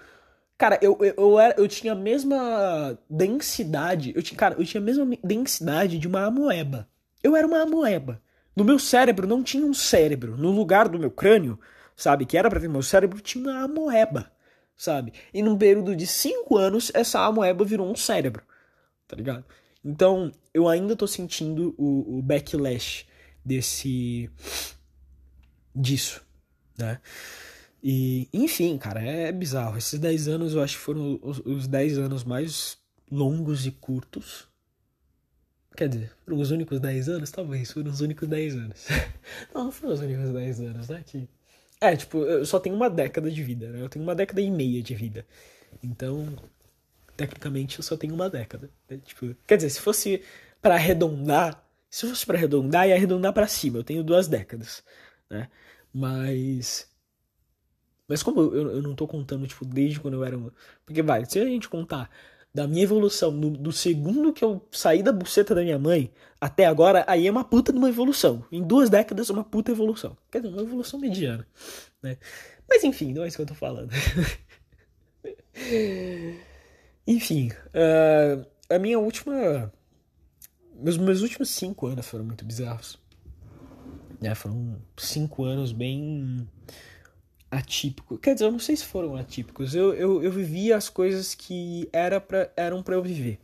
Cara, 0.58 0.80
eu, 0.82 0.98
eu, 1.02 1.14
eu, 1.18 1.40
era, 1.42 1.56
eu 1.58 1.68
tinha 1.68 1.92
a 1.92 1.96
mesma 1.96 2.98
densidade, 3.10 4.14
eu 4.16 4.24
tinha, 4.24 4.38
cara, 4.38 4.56
eu 4.58 4.64
tinha 4.64 4.80
a 4.80 4.86
mesma 4.86 5.06
densidade 5.22 6.00
de 6.00 6.08
uma 6.08 6.26
amoeba 6.26 6.88
eu 7.26 7.36
era 7.36 7.48
uma 7.48 7.64
amoeba. 7.64 8.22
No 8.56 8.64
meu 8.64 8.78
cérebro 8.78 9.26
não 9.26 9.42
tinha 9.42 9.66
um 9.66 9.74
cérebro. 9.74 10.38
No 10.38 10.52
lugar 10.52 10.88
do 10.88 11.00
meu 11.00 11.10
crânio, 11.10 11.60
sabe, 11.96 12.24
que 12.24 12.38
era 12.38 12.52
para 12.52 12.60
ter 12.60 12.70
meu 12.70 12.84
cérebro, 12.84 13.20
tinha 13.20 13.44
uma 13.44 13.64
amoeba, 13.64 14.32
sabe? 14.78 15.12
E 15.34 15.42
num 15.42 15.58
período 15.58 15.96
de 15.96 16.06
cinco 16.06 16.56
anos, 16.56 16.92
essa 16.94 17.26
amoeba 17.26 17.66
virou 17.66 17.90
um 17.90 17.96
cérebro, 17.96 18.44
tá 19.08 19.16
ligado? 19.16 19.44
Então, 19.84 20.32
eu 20.54 20.70
ainda 20.70 20.96
tô 20.96 21.08
sentindo 21.08 21.74
o, 21.80 22.20
o 22.20 22.22
backlash 22.22 23.08
desse. 23.44 24.30
disso, 25.76 26.24
né? 26.78 27.02
E, 27.82 28.30
enfim, 28.32 28.78
cara, 28.78 29.02
é 29.02 29.32
bizarro. 29.32 29.78
Esses 29.80 30.00
10 30.00 30.28
anos 30.28 30.54
eu 30.54 30.62
acho 30.62 30.78
que 30.78 30.84
foram 30.84 31.20
os, 31.24 31.40
os 31.40 31.68
10 31.68 31.98
anos 31.98 32.24
mais 32.24 32.78
longos 33.12 33.66
e 33.66 33.72
curtos 33.72 34.48
Quer 35.76 35.90
dizer, 35.90 36.12
os 36.28 36.52
únicos 36.52 36.80
10 36.80 37.10
anos? 37.10 37.32
Talvez, 37.32 37.72
foram 37.72 37.92
os 37.92 38.02
únicos 38.02 38.28
10 38.28 38.56
anos. 38.56 38.88
não, 39.54 39.66
não 39.66 39.72
foram 39.72 39.94
os 39.94 40.00
únicos 40.00 40.30
10 40.32 40.62
anos, 40.62 40.90
né? 40.90 41.04
Que... 41.06 41.28
É, 41.82 41.96
tipo, 41.96 42.20
eu 42.20 42.46
só 42.46 42.60
tenho 42.60 42.76
uma 42.76 42.90
década 42.90 43.30
de 43.30 43.44
vida, 43.44 43.70
né? 43.70 43.82
Eu 43.82 43.90
tenho 43.90 44.04
uma 44.04 44.16
década 44.16 44.40
e 44.42 44.50
meia 44.50 44.82
de 44.82 44.96
vida. 44.96 45.26
Então, 45.84 46.34
tecnicamente, 47.18 47.80
eu 47.80 47.84
só 47.84 47.98
tenho 47.98 48.14
uma 48.14 48.30
década. 48.30 48.70
Né? 48.90 49.00
Tipo, 49.04 49.36
quer 49.46 49.58
dizer, 49.58 49.70
se 49.70 49.82
fosse 49.82 50.24
para 50.62 50.76
arredondar, 50.76 51.64
se 51.90 52.08
fosse 52.08 52.26
para 52.26 52.38
arredondar, 52.38 52.88
ia 52.88 52.96
arredondar 52.96 53.34
para 53.34 53.48
cima. 53.48 53.80
Eu 53.80 53.84
tenho 53.84 54.04
duas 54.04 54.28
décadas, 54.28 54.84
né? 55.30 55.50
Mas. 55.94 56.90
Mas 58.08 58.22
como 58.22 58.42
eu, 58.42 58.72
eu 58.72 58.82
não 58.82 58.96
tô 58.96 59.08
contando, 59.08 59.48
tipo, 59.48 59.66
desde 59.66 60.00
quando 60.00 60.16
eu 60.16 60.24
era. 60.24 60.38
Porque 60.86 61.02
vai, 61.02 61.26
se 61.26 61.40
a 61.40 61.46
gente 61.46 61.68
contar 61.68 62.10
da 62.56 62.66
minha 62.66 62.84
evolução, 62.84 63.38
do, 63.38 63.50
do, 63.50 63.74
segundo 63.74 64.32
que 64.32 64.42
eu 64.42 64.66
saí 64.72 65.04
da 65.04 65.12
buceta 65.12 65.54
da 65.54 65.62
minha 65.62 65.78
mãe 65.78 66.10
até 66.40 66.66
agora, 66.66 67.04
aí 67.06 67.28
é 67.28 67.32
uma 67.32 67.44
puta 67.44 67.74
de 67.74 67.78
uma 67.78 67.90
evolução. 67.90 68.46
Em 68.50 68.64
duas 68.64 68.90
décadas, 68.90 69.30
uma 69.30 69.44
puta 69.44 69.72
evolução. 69.72 70.18
Quer 70.32 70.40
dizer, 70.40 70.54
uma 70.54 70.64
evolução 70.64 70.98
mediana. 70.98 71.46
Né? 72.02 72.18
Mas 72.66 72.82
enfim, 72.86 73.12
não 73.12 73.26
é 73.26 73.28
isso 73.28 73.36
que 73.36 73.44
eu 73.44 73.46
tô 73.46 73.56
falando. 73.56 73.92
enfim, 77.06 77.52
uh, 77.52 78.48
a 78.70 78.80
minha 78.80 79.00
última. 79.00 79.70
Meus, 80.76 80.98
meus 80.98 81.22
últimos 81.24 81.50
cinco 81.50 81.88
anos 81.88 82.08
foram 82.08 82.24
muito 82.24 82.46
bizarros. 82.46 82.98
Né? 84.22 84.34
Foram 84.34 84.82
cinco 84.96 85.44
anos 85.44 85.74
bem 85.74 86.48
atípicos. 87.56 88.20
Quer 88.20 88.34
dizer, 88.34 88.46
eu 88.46 88.52
não 88.52 88.60
sei 88.60 88.76
se 88.76 88.86
foram 88.86 89.16
atípicos. 89.16 89.74
Eu, 89.74 89.94
eu, 89.94 90.24
eu 90.24 90.32
vivi 90.32 90.74
as 90.74 90.90
coisas 90.90 91.34
que 91.34 91.88
era 91.94 92.20
pra, 92.20 92.52
eram 92.56 92.84
para 92.84 92.96
eu 92.96 93.02
viver, 93.02 93.40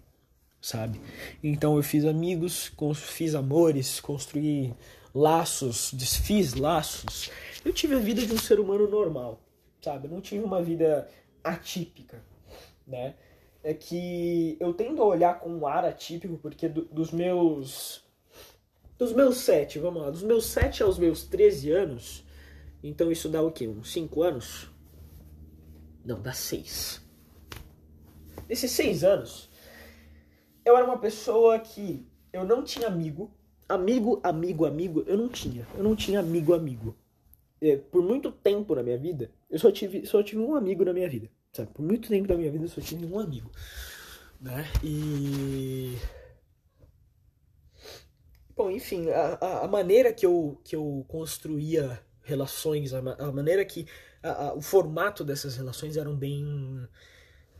sabe? 0.62 1.00
Então 1.44 1.78
eu 1.78 1.84
fiz 1.84 2.06
amigos, 2.06 2.72
fiz 2.96 3.34
amores, 3.36 4.00
construí 4.00 4.74
laços, 5.14 5.92
desfiz 5.94 6.54
laços. 6.54 7.32
Eu 7.64 7.74
tive 7.74 7.96
a 7.96 8.00
vida 8.00 8.26
de 8.26 8.34
um 8.34 8.38
ser 8.38 8.60
humano 8.60 8.90
normal, 8.90 9.40
sabe? 9.82 10.08
Eu 10.08 10.12
não 10.12 10.22
tive 10.22 10.44
uma 10.44 10.62
vida 10.62 11.08
atípica, 11.44 12.22
né? 12.86 13.16
É 13.64 13.74
que 13.74 14.58
eu 14.60 14.74
tendo 14.74 15.02
a 15.02 15.06
olhar 15.06 15.40
com 15.40 15.50
um 15.50 15.68
ar 15.68 15.86
atípico, 15.86 16.38
porque 16.38 16.68
do, 16.68 16.84
dos 16.86 17.12
meus. 17.12 18.04
Dos 18.98 19.14
meus 19.14 19.38
sete, 19.38 19.80
vamos 19.80 20.00
lá, 20.00 20.12
dos 20.12 20.22
meus 20.22 20.46
sete 20.46 20.84
aos 20.84 21.00
meus 21.00 21.24
13 21.24 21.72
anos, 21.72 22.24
então 22.84 23.12
isso 23.12 23.30
dá 23.30 23.42
o 23.42 23.52
quê? 23.52 23.68
Uns 23.68 23.92
5 23.92 24.24
anos? 24.24 24.70
Não, 26.04 26.22
dá 26.22 26.34
6. 26.34 27.02
Nesses 28.50 28.72
6 28.72 29.04
anos, 29.04 29.50
eu 30.66 30.76
era 30.76 30.86
uma 30.86 30.98
pessoa 30.98 31.60
que 31.60 32.06
eu 32.34 32.46
não 32.46 32.64
tinha 32.64 32.88
amigo. 32.88 33.32
Amigo, 33.70 34.20
amigo, 34.24 34.66
amigo, 34.66 35.04
eu 35.08 35.18
não 35.18 35.30
tinha. 35.30 35.66
Eu 35.78 35.84
não 35.84 35.96
tinha 35.96 36.20
amigo, 36.20 36.54
amigo. 36.54 36.96
É, 37.62 37.78
por 37.78 38.02
muito 38.02 38.32
tempo 38.32 38.74
na 38.74 38.82
minha 38.82 38.98
vida, 38.98 39.32
eu 39.50 39.60
só 39.60 39.72
tive, 39.72 40.06
só 40.06 40.24
tive 40.24 40.42
um 40.42 40.56
amigo 40.56 40.84
na 40.84 40.94
minha 40.94 41.08
vida. 41.08 41.30
Sabe? 41.54 41.72
Por 41.74 41.84
muito 41.84 42.10
tempo 42.10 42.28
da 42.28 42.36
minha 42.36 42.52
vida 42.52 42.66
eu 42.66 42.70
só 42.70 42.82
tive 42.82 43.06
um 43.06 43.20
amigo. 43.20 43.52
Né? 44.40 44.66
E. 44.84 45.96
Bom, 48.56 48.72
enfim, 48.72 49.10
a, 49.10 49.64
a 49.64 49.68
maneira 49.68 50.12
que 50.12 50.26
eu, 50.26 50.60
que 50.64 50.76
eu 50.76 51.06
construía 51.08 52.02
relações, 52.24 52.94
a, 52.94 53.00
a 53.00 53.32
maneira 53.32 53.64
que. 53.66 53.86
A, 54.24 54.48
a, 54.48 54.54
o 54.54 54.62
formato 54.62 55.24
dessas 55.24 55.56
relações 55.56 55.98
eram 55.98 56.16
bem 56.16 56.88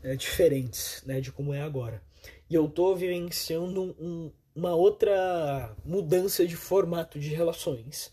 é, 0.02 0.14
diferentes 0.14 1.02
né, 1.04 1.20
de 1.20 1.32
como 1.32 1.52
é 1.52 1.60
agora. 1.60 2.02
E 2.48 2.54
eu 2.54 2.68
tô 2.68 2.94
vivenciando 2.94 3.96
um, 3.98 4.30
uma 4.54 4.74
outra 4.74 5.74
mudança 5.84 6.46
de 6.46 6.54
formato 6.54 7.18
de 7.18 7.34
relações, 7.34 8.12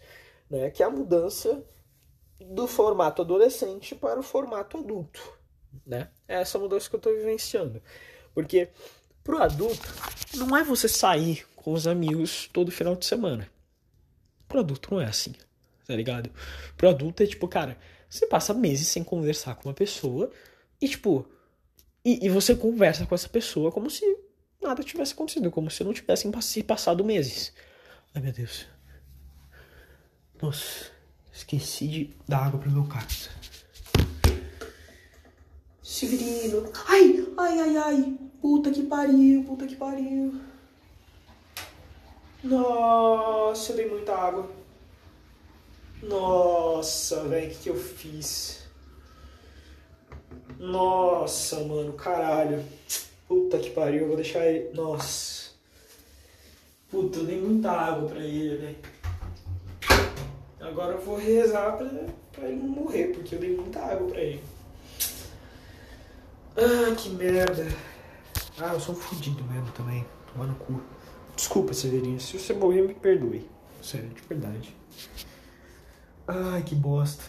né, 0.50 0.72
que 0.72 0.82
é 0.82 0.86
a 0.86 0.90
mudança 0.90 1.64
do 2.40 2.66
formato 2.66 3.22
adolescente 3.22 3.94
para 3.94 4.20
o 4.20 4.24
formato 4.24 4.78
adulto 4.78 5.40
né? 5.86 6.10
É 6.28 6.36
essa 6.36 6.60
mudança 6.60 6.90
que 6.90 6.96
eu 6.96 7.00
tô 7.00 7.14
vivenciando. 7.14 7.82
Porque 8.34 8.70
pro 9.24 9.42
adulto, 9.42 9.88
não 10.36 10.56
é 10.56 10.64
você 10.64 10.88
sair 10.88 11.46
com 11.56 11.74
os 11.74 11.88
amigos 11.88 12.50
todo 12.52 12.72
final 12.72 12.96
de 12.96 13.06
semana. 13.06 13.50
Pro 14.48 14.60
adulto 14.60 14.94
não 14.94 15.02
é 15.02 15.06
assim, 15.06 15.34
tá 15.90 15.96
ligado? 15.96 16.30
Pro 16.78 16.88
adulto 16.88 17.24
é 17.24 17.26
tipo, 17.26 17.48
cara, 17.48 17.76
você 18.08 18.28
passa 18.28 18.54
meses 18.54 18.88
sem 18.88 19.04
conversar 19.04 19.56
com 19.56 19.68
uma 19.68 19.74
pessoa 19.74 20.30
e, 20.80 20.88
tipo, 20.88 21.28
e, 22.06 22.28
e 22.28 22.30
você 22.30 22.56
conversa 22.56 23.08
com 23.08 23.16
essa 23.16 23.28
pessoa 23.28 23.72
como 23.72 23.90
se 23.90 24.06
nada 24.62 24.84
tivesse 24.84 25.14
acontecido, 25.14 25.50
como 25.50 25.72
se 25.72 25.84
não 25.84 25.92
tivessem 25.92 26.32
passado 26.64 27.04
meses. 27.04 27.52
Ai, 28.14 28.22
meu 28.22 28.32
Deus. 28.32 28.68
Nossa, 30.40 30.92
esqueci 31.34 31.88
de 31.88 32.16
dar 32.28 32.46
água 32.46 32.60
pro 32.60 32.70
meu 32.70 32.84
gato. 32.84 33.32
Severino. 35.82 36.72
Ai, 36.88 37.28
ai, 37.36 37.60
ai, 37.62 37.78
ai. 37.78 38.18
Puta 38.40 38.70
que 38.70 38.84
pariu, 38.84 39.44
puta 39.44 39.66
que 39.66 39.76
pariu. 39.76 40.40
Nossa, 42.44 43.72
eu 43.72 43.76
dei 43.76 43.90
muita 43.90 44.16
água. 44.16 44.59
Nossa, 46.02 47.24
velho, 47.24 47.48
o 47.48 47.50
que, 47.50 47.58
que 47.58 47.70
eu 47.70 47.76
fiz? 47.76 48.64
Nossa, 50.58 51.60
mano, 51.64 51.94
caralho. 51.94 52.64
Puta 53.28 53.60
que 53.60 53.70
pariu, 53.72 54.02
eu 54.02 54.08
vou 54.08 54.16
deixar 54.16 54.46
ele. 54.46 54.74
Nossa. 54.74 55.52
Puta, 56.90 57.20
eu 57.20 57.26
dei 57.26 57.40
muita 57.40 57.72
água 57.72 58.10
pra 58.10 58.20
ele, 58.20 58.58
velho. 58.58 58.78
Agora 60.60 60.94
eu 60.94 61.02
vou 61.02 61.18
rezar 61.18 61.78
pra, 61.78 61.88
pra 62.32 62.48
ele 62.48 62.62
não 62.62 62.70
morrer, 62.70 63.08
porque 63.08 63.36
eu 63.36 63.40
dei 63.40 63.56
muita 63.56 63.80
água 63.80 64.08
pra 64.08 64.22
ele. 64.22 64.44
Ah, 66.58 66.96
que 66.96 67.10
merda. 67.10 67.68
Ah, 68.58 68.74
eu 68.74 68.80
sou 68.80 68.96
um 68.96 68.98
fudido 68.98 69.44
mesmo 69.46 69.72
também. 69.72 70.06
Tomar 70.32 70.48
no 70.48 70.56
cu. 70.56 70.82
Desculpa, 71.36 71.74
Severinho. 71.74 72.20
Se 72.20 72.38
você 72.38 72.54
morrer, 72.54 72.82
me 72.82 72.94
perdoe. 72.94 73.50
Sério, 73.82 74.10
de 74.10 74.22
verdade. 74.22 74.76
Ai, 76.32 76.62
que 76.62 76.76
bosta. 76.76 77.24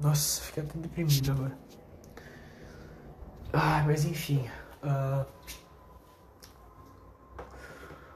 Nossa, 0.00 0.42
fiquei 0.42 0.64
até 0.64 0.76
deprimido 0.76 1.30
agora. 1.30 1.56
Ai, 3.52 3.86
mas 3.86 4.04
enfim. 4.04 4.44
Uh... 4.82 5.24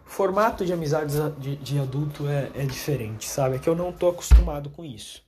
Formato 0.04 0.66
de 0.66 0.72
amizades 0.72 1.14
de, 1.38 1.54
de 1.54 1.78
adulto 1.78 2.26
é, 2.26 2.50
é 2.52 2.66
diferente, 2.66 3.28
sabe? 3.28 3.54
É 3.54 3.58
que 3.60 3.68
eu 3.68 3.76
não 3.76 3.92
tô 3.92 4.08
acostumado 4.08 4.70
com 4.70 4.84
isso. 4.84 5.22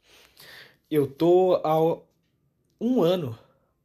Eu 0.90 1.06
tô 1.06 1.60
há 1.62 1.78
um 2.80 3.00
ano 3.02 3.38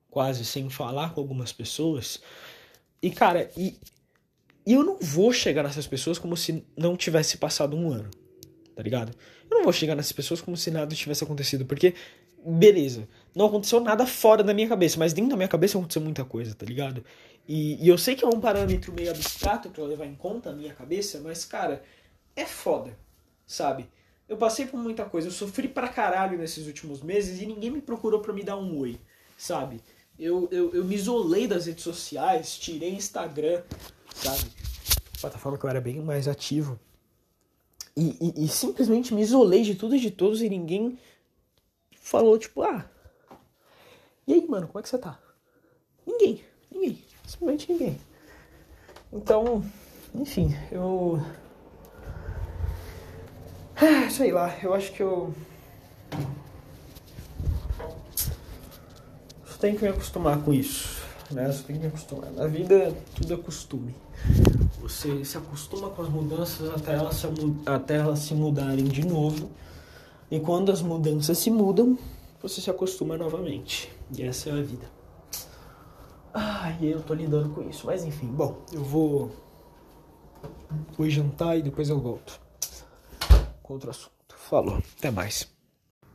quase 0.09 0.43
sem 0.43 0.71
falar 0.71 1.13
com 1.13 1.21
algumas 1.21 1.53
pessoas. 1.53 2.19
E, 2.99 3.11
cara, 3.11 3.51
e, 3.55 3.79
e 4.65 4.73
eu 4.73 4.83
não 4.83 4.97
vou 4.99 5.31
chegar 5.31 5.61
nessas 5.61 5.85
pessoas 5.85 6.17
como 6.17 6.35
se 6.35 6.65
não 6.75 6.97
tivesse 6.97 7.37
passado 7.37 7.77
um 7.77 7.91
ano, 7.91 8.09
tá 8.75 8.83
ligado? 8.83 9.15
Eu 9.49 9.57
não 9.57 9.63
vou 9.63 9.73
chegar 9.73 9.95
nessas 9.95 10.11
pessoas 10.11 10.41
como 10.41 10.57
se 10.57 10.69
nada 10.71 10.93
tivesse 10.95 11.23
acontecido, 11.23 11.65
porque, 11.65 11.93
beleza, 12.45 13.07
não 13.33 13.45
aconteceu 13.45 13.79
nada 13.79 14.05
fora 14.05 14.43
da 14.43 14.53
minha 14.53 14.67
cabeça, 14.67 14.99
mas 14.99 15.13
dentro 15.13 15.31
da 15.31 15.37
minha 15.37 15.47
cabeça 15.47 15.77
aconteceu 15.77 16.01
muita 16.01 16.25
coisa, 16.25 16.53
tá 16.53 16.65
ligado? 16.65 17.03
E, 17.47 17.83
e 17.83 17.87
eu 17.87 17.97
sei 17.97 18.15
que 18.15 18.25
é 18.25 18.27
um 18.27 18.39
parâmetro 18.39 18.93
meio 18.93 19.11
abstrato 19.11 19.69
pra 19.69 19.83
levar 19.83 20.05
em 20.05 20.15
conta 20.15 20.51
na 20.51 20.57
minha 20.57 20.73
cabeça, 20.73 21.21
mas, 21.23 21.45
cara, 21.45 21.83
é 22.35 22.45
foda, 22.45 22.97
sabe? 23.45 23.87
Eu 24.27 24.37
passei 24.37 24.65
por 24.65 24.79
muita 24.79 25.05
coisa, 25.05 25.27
eu 25.27 25.31
sofri 25.31 25.67
pra 25.67 25.87
caralho 25.87 26.37
nesses 26.37 26.65
últimos 26.65 27.01
meses 27.01 27.41
e 27.41 27.45
ninguém 27.45 27.69
me 27.69 27.81
procurou 27.81 28.19
pra 28.19 28.33
me 28.33 28.43
dar 28.43 28.57
um 28.57 28.79
oi, 28.79 28.99
sabe? 29.37 29.81
eu, 30.17 30.47
eu, 30.51 30.73
eu 30.73 30.85
me 30.85 30.95
isolei 30.95 31.47
das 31.47 31.65
redes 31.65 31.83
sociais, 31.83 32.57
tirei 32.57 32.93
Instagram, 32.93 33.61
sabe? 34.13 34.49
Plataforma 35.19 35.57
que 35.57 35.65
eu 35.65 35.69
era 35.69 35.81
bem 35.81 36.01
mais 36.01 36.27
ativo. 36.27 36.79
E, 37.97 38.17
e, 38.19 38.45
e, 38.45 38.47
simplesmente 38.47 39.13
me 39.13 39.21
isolei 39.21 39.63
de 39.63 39.75
tudo 39.75 39.95
e 39.95 39.99
de 39.99 40.11
todos 40.11 40.41
e 40.41 40.49
ninguém 40.49 40.99
falou, 41.95 42.37
tipo, 42.37 42.61
ah. 42.61 42.85
E 44.27 44.33
aí, 44.33 44.45
mano, 44.47 44.67
como 44.67 44.79
é 44.79 44.83
que 44.83 44.89
você 44.89 44.97
tá? 44.97 45.17
Ninguém, 46.05 46.43
ninguém, 46.69 47.03
simplesmente 47.25 47.71
ninguém. 47.71 47.97
Então, 49.13 49.63
enfim, 50.13 50.53
eu. 50.71 51.19
Sei 54.11 54.31
lá, 54.31 54.57
eu 54.61 54.73
acho 54.73 54.91
que 54.91 55.01
eu 55.01 55.33
tem 59.65 59.75
que 59.75 59.81
me 59.81 59.89
acostumar 59.89 60.37
com 60.43 60.53
isso. 60.53 61.01
Né? 61.31 61.51
Você 61.51 61.63
tem 61.63 61.75
que 61.77 61.81
me 61.81 61.87
acostumar. 61.87 62.31
Na 62.31 62.45
vida, 62.45 62.93
tudo 63.15 63.33
é 63.33 63.37
costume. 63.37 63.95
Você 64.85 65.25
se 65.25 65.37
acostuma 65.37 65.89
com 65.89 66.01
as 66.03 66.09
mudanças 66.09 66.69
até 66.69 66.93
elas 66.93 67.15
se, 67.15 67.27
até 67.65 67.95
elas 67.95 68.19
se 68.19 68.33
mudarem 68.35 68.85
de 68.85 69.05
novo. 69.05 69.49
E 70.29 70.39
quando 70.39 70.71
as 70.71 70.81
mudanças 70.81 71.37
se 71.37 71.49
mudam, 71.49 71.97
você 72.41 72.61
se 72.61 72.69
acostuma 72.69 73.17
novamente. 73.17 73.91
E 74.15 74.21
essa 74.21 74.49
é 74.49 74.53
a 74.53 74.61
vida. 74.61 74.89
E 76.79 76.87
eu 76.87 77.01
tô 77.01 77.13
lidando 77.13 77.49
com 77.49 77.67
isso. 77.67 77.87
Mas 77.87 78.03
enfim, 78.03 78.27
bom, 78.27 78.57
eu 78.71 78.83
vou. 78.83 79.31
Vou 80.97 81.09
jantar 81.09 81.57
e 81.57 81.61
depois 81.61 81.89
eu 81.89 81.99
volto. 81.99 82.39
Com 83.63 83.73
outro 83.73 83.89
assunto. 83.89 84.35
Falou, 84.35 84.81
até 84.97 85.09
mais. 85.09 85.47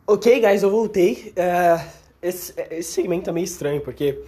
Ok, 0.06 0.40
guys, 0.40 0.62
eu 0.62 0.70
voltei. 0.70 1.34
Uh 1.36 2.00
esse, 2.22 2.54
esse 2.70 2.92
segmento 2.92 3.30
é 3.30 3.32
meio 3.32 3.44
estranho, 3.44 3.80
porque 3.80 4.22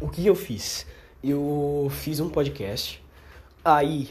o 0.00 0.08
que 0.08 0.26
eu 0.26 0.34
fiz? 0.34 0.86
Eu 1.22 1.88
fiz 1.90 2.20
um 2.20 2.28
podcast, 2.28 3.02
aí. 3.76 4.08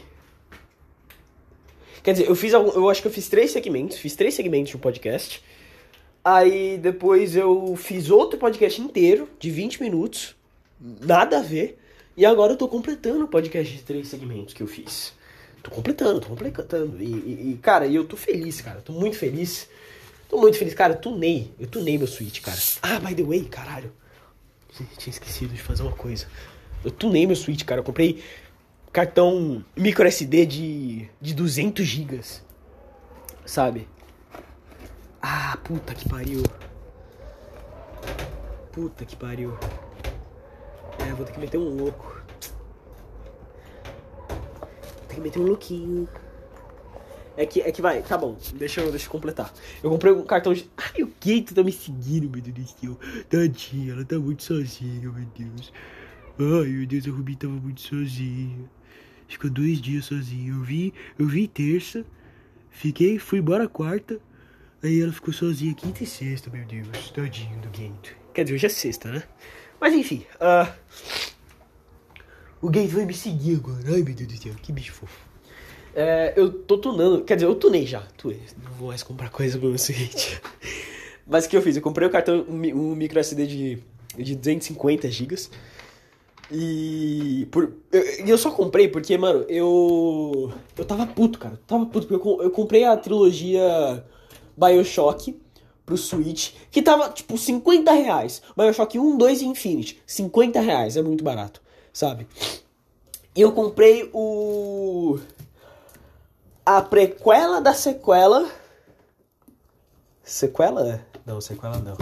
Quer 2.02 2.12
dizer, 2.12 2.28
eu 2.28 2.34
fiz 2.34 2.52
eu 2.52 2.88
acho 2.88 3.02
que 3.02 3.08
eu 3.08 3.12
fiz 3.12 3.28
três 3.28 3.50
segmentos, 3.50 3.98
fiz 3.98 4.14
três 4.14 4.34
segmentos 4.34 4.70
de 4.70 4.76
um 4.76 4.80
podcast. 4.80 5.42
Aí 6.24 6.78
depois 6.78 7.36
eu 7.36 7.74
fiz 7.76 8.10
outro 8.10 8.38
podcast 8.38 8.80
inteiro, 8.80 9.28
de 9.38 9.50
20 9.50 9.82
minutos, 9.82 10.34
nada 10.80 11.38
a 11.38 11.42
ver. 11.42 11.78
E 12.16 12.26
agora 12.26 12.52
eu 12.52 12.56
tô 12.56 12.66
completando 12.66 13.24
o 13.24 13.28
podcast 13.28 13.76
de 13.76 13.82
três 13.82 14.08
segmentos 14.08 14.52
que 14.52 14.62
eu 14.62 14.66
fiz. 14.66 15.12
Tô 15.62 15.70
completando, 15.70 16.20
tô 16.20 16.28
completando. 16.28 17.02
E, 17.02 17.06
e, 17.06 17.50
e 17.52 17.58
cara, 17.62 17.86
eu 17.86 18.04
tô 18.04 18.16
feliz, 18.16 18.60
cara. 18.60 18.80
Tô 18.80 18.92
muito 18.92 19.16
feliz. 19.16 19.68
Tô 20.28 20.38
muito 20.38 20.58
feliz, 20.58 20.74
cara. 20.74 20.94
Eu 20.94 20.98
tunei. 20.98 21.52
Eu 21.58 21.66
tunei 21.66 21.96
meu 21.96 22.06
Switch, 22.06 22.40
cara. 22.40 22.58
Ah, 22.82 22.98
by 23.00 23.14
the 23.14 23.22
way, 23.22 23.44
caralho. 23.44 23.92
Tinha 24.96 25.12
esquecido 25.12 25.54
de 25.54 25.60
fazer 25.60 25.82
uma 25.82 25.92
coisa. 25.92 26.26
Eu 26.84 26.90
tunei 26.90 27.26
meu 27.26 27.36
Switch, 27.36 27.64
cara. 27.64 27.80
Eu 27.80 27.84
comprei 27.84 28.22
cartão 28.92 29.64
micro 29.76 30.06
SD 30.06 30.46
de, 30.46 31.08
de 31.20 31.34
200 31.34 31.86
GB. 31.86 32.20
Sabe? 33.44 33.88
Ah, 35.20 35.58
puta 35.64 35.94
que 35.94 36.08
pariu. 36.08 36.42
Puta 38.72 39.04
que 39.04 39.16
pariu. 39.16 39.56
É, 40.98 41.12
vou 41.14 41.24
ter 41.24 41.32
que 41.32 41.40
meter 41.40 41.58
um 41.58 41.68
louco. 41.68 42.22
Tem 45.08 45.16
que 45.16 45.20
meter 45.20 45.40
um 45.40 45.44
louquinho. 45.46 46.08
É 47.36 47.46
que, 47.46 47.60
é 47.60 47.70
que 47.70 47.80
vai, 47.80 48.02
tá 48.02 48.18
bom, 48.18 48.36
deixa 48.54 48.80
eu, 48.80 48.90
deixa 48.90 49.06
eu 49.06 49.10
completar. 49.12 49.54
Eu 49.80 49.90
comprei 49.90 50.12
um 50.12 50.24
cartão 50.24 50.52
de. 50.52 50.68
Ai, 50.76 51.04
o 51.04 51.06
Keito 51.06 51.54
tá 51.54 51.62
me 51.62 51.70
seguindo, 51.70 52.28
meu 52.28 52.42
Deus 52.42 52.72
do 52.72 52.80
céu. 52.80 52.98
Tadinha, 53.30 53.92
ela 53.92 54.04
tá 54.04 54.18
muito 54.18 54.42
sozinha, 54.42 55.08
meu 55.08 55.24
Deus. 55.36 55.72
Ai, 56.36 56.68
meu 56.68 56.86
Deus, 56.86 57.06
a 57.06 57.10
Rubi 57.10 57.36
tava 57.36 57.52
muito 57.52 57.80
sozinha. 57.80 58.68
Ficou 59.28 59.50
dois 59.50 59.80
dias 59.80 60.06
sozinha. 60.06 60.50
Eu 60.52 60.62
vi, 60.62 60.92
eu 61.18 61.26
vi 61.28 61.46
terça, 61.46 62.04
fiquei, 62.70 63.18
fui 63.18 63.38
embora 63.38 63.68
quarta. 63.68 64.18
Aí 64.82 65.00
ela 65.00 65.12
ficou 65.12 65.32
sozinha 65.34 65.74
quinta 65.74 66.02
e 66.02 66.06
sexta, 66.06 66.48
meu 66.50 66.64
Deus. 66.64 66.88
Tadinho 67.14 67.58
do 67.60 67.76
Gento. 67.76 68.10
Quer 68.32 68.44
dizer, 68.44 68.54
hoje 68.54 68.66
é 68.66 68.68
sexta, 68.68 69.10
né? 69.10 69.22
Mas 69.80 69.92
enfim, 69.94 70.24
ah. 70.40 70.72
O 72.60 72.72
Gento 72.72 72.94
vai 72.96 73.04
me 73.04 73.14
seguir 73.14 73.56
agora. 73.56 73.82
Ai, 73.86 74.02
meu 74.02 74.14
Deus 74.14 74.28
do 74.32 74.36
céu, 74.42 74.54
que 74.62 74.72
bicho 74.72 74.92
fofo. 74.92 75.28
É, 75.94 76.32
eu 76.36 76.52
tô 76.52 76.78
tunando, 76.78 77.24
quer 77.24 77.34
dizer, 77.34 77.46
eu 77.46 77.54
tunei 77.54 77.86
já. 77.86 78.00
Tunei, 78.16 78.40
não 78.62 78.70
vou 78.72 78.88
mais 78.88 79.02
comprar 79.02 79.30
coisa 79.30 79.58
pro 79.58 79.68
meu 79.68 79.78
seguinte. 79.78 80.40
Mas 81.26 81.44
o 81.44 81.48
que 81.48 81.56
eu 81.56 81.62
fiz? 81.62 81.76
Eu 81.76 81.82
comprei 81.82 82.06
o 82.06 82.10
cartão, 82.10 82.44
um, 82.48 82.52
mi- 82.56 82.72
micro 82.72 83.18
SD 83.18 83.46
de, 83.46 83.78
de 84.16 84.34
250 84.36 85.10
GB. 85.10 85.34
E. 86.50 87.46
Por, 87.50 87.72
eu, 87.92 88.02
eu 88.26 88.38
só 88.38 88.50
comprei 88.50 88.88
porque, 88.88 89.16
mano, 89.18 89.44
eu. 89.48 90.52
Eu 90.76 90.84
tava 90.84 91.06
puto, 91.06 91.38
cara. 91.38 91.54
Eu 91.54 91.60
tava 91.66 91.86
puto, 91.86 92.06
porque 92.06 92.26
eu, 92.28 92.42
eu 92.42 92.50
comprei 92.50 92.84
a 92.84 92.96
trilogia 92.96 94.04
Bioshock 94.56 95.38
pro 95.84 95.96
Switch, 95.96 96.52
que 96.70 96.82
tava 96.82 97.10
tipo 97.10 97.36
50 97.36 97.92
reais. 97.92 98.42
Bioshock 98.56 98.98
1, 98.98 99.16
2 99.18 99.42
e 99.42 99.46
Infinity. 99.46 100.02
50 100.06 100.60
reais, 100.60 100.96
é 100.96 101.02
muito 101.02 101.22
barato, 101.22 101.60
sabe? 101.92 102.26
E 103.36 103.40
eu 103.40 103.52
comprei 103.52 104.08
o. 104.12 105.18
A 106.64 106.80
prequela 106.82 107.60
da 107.60 107.72
sequela. 107.74 108.50
Sequela? 110.22 111.04
Não, 111.24 111.40
sequela 111.40 111.78
não. 111.78 111.96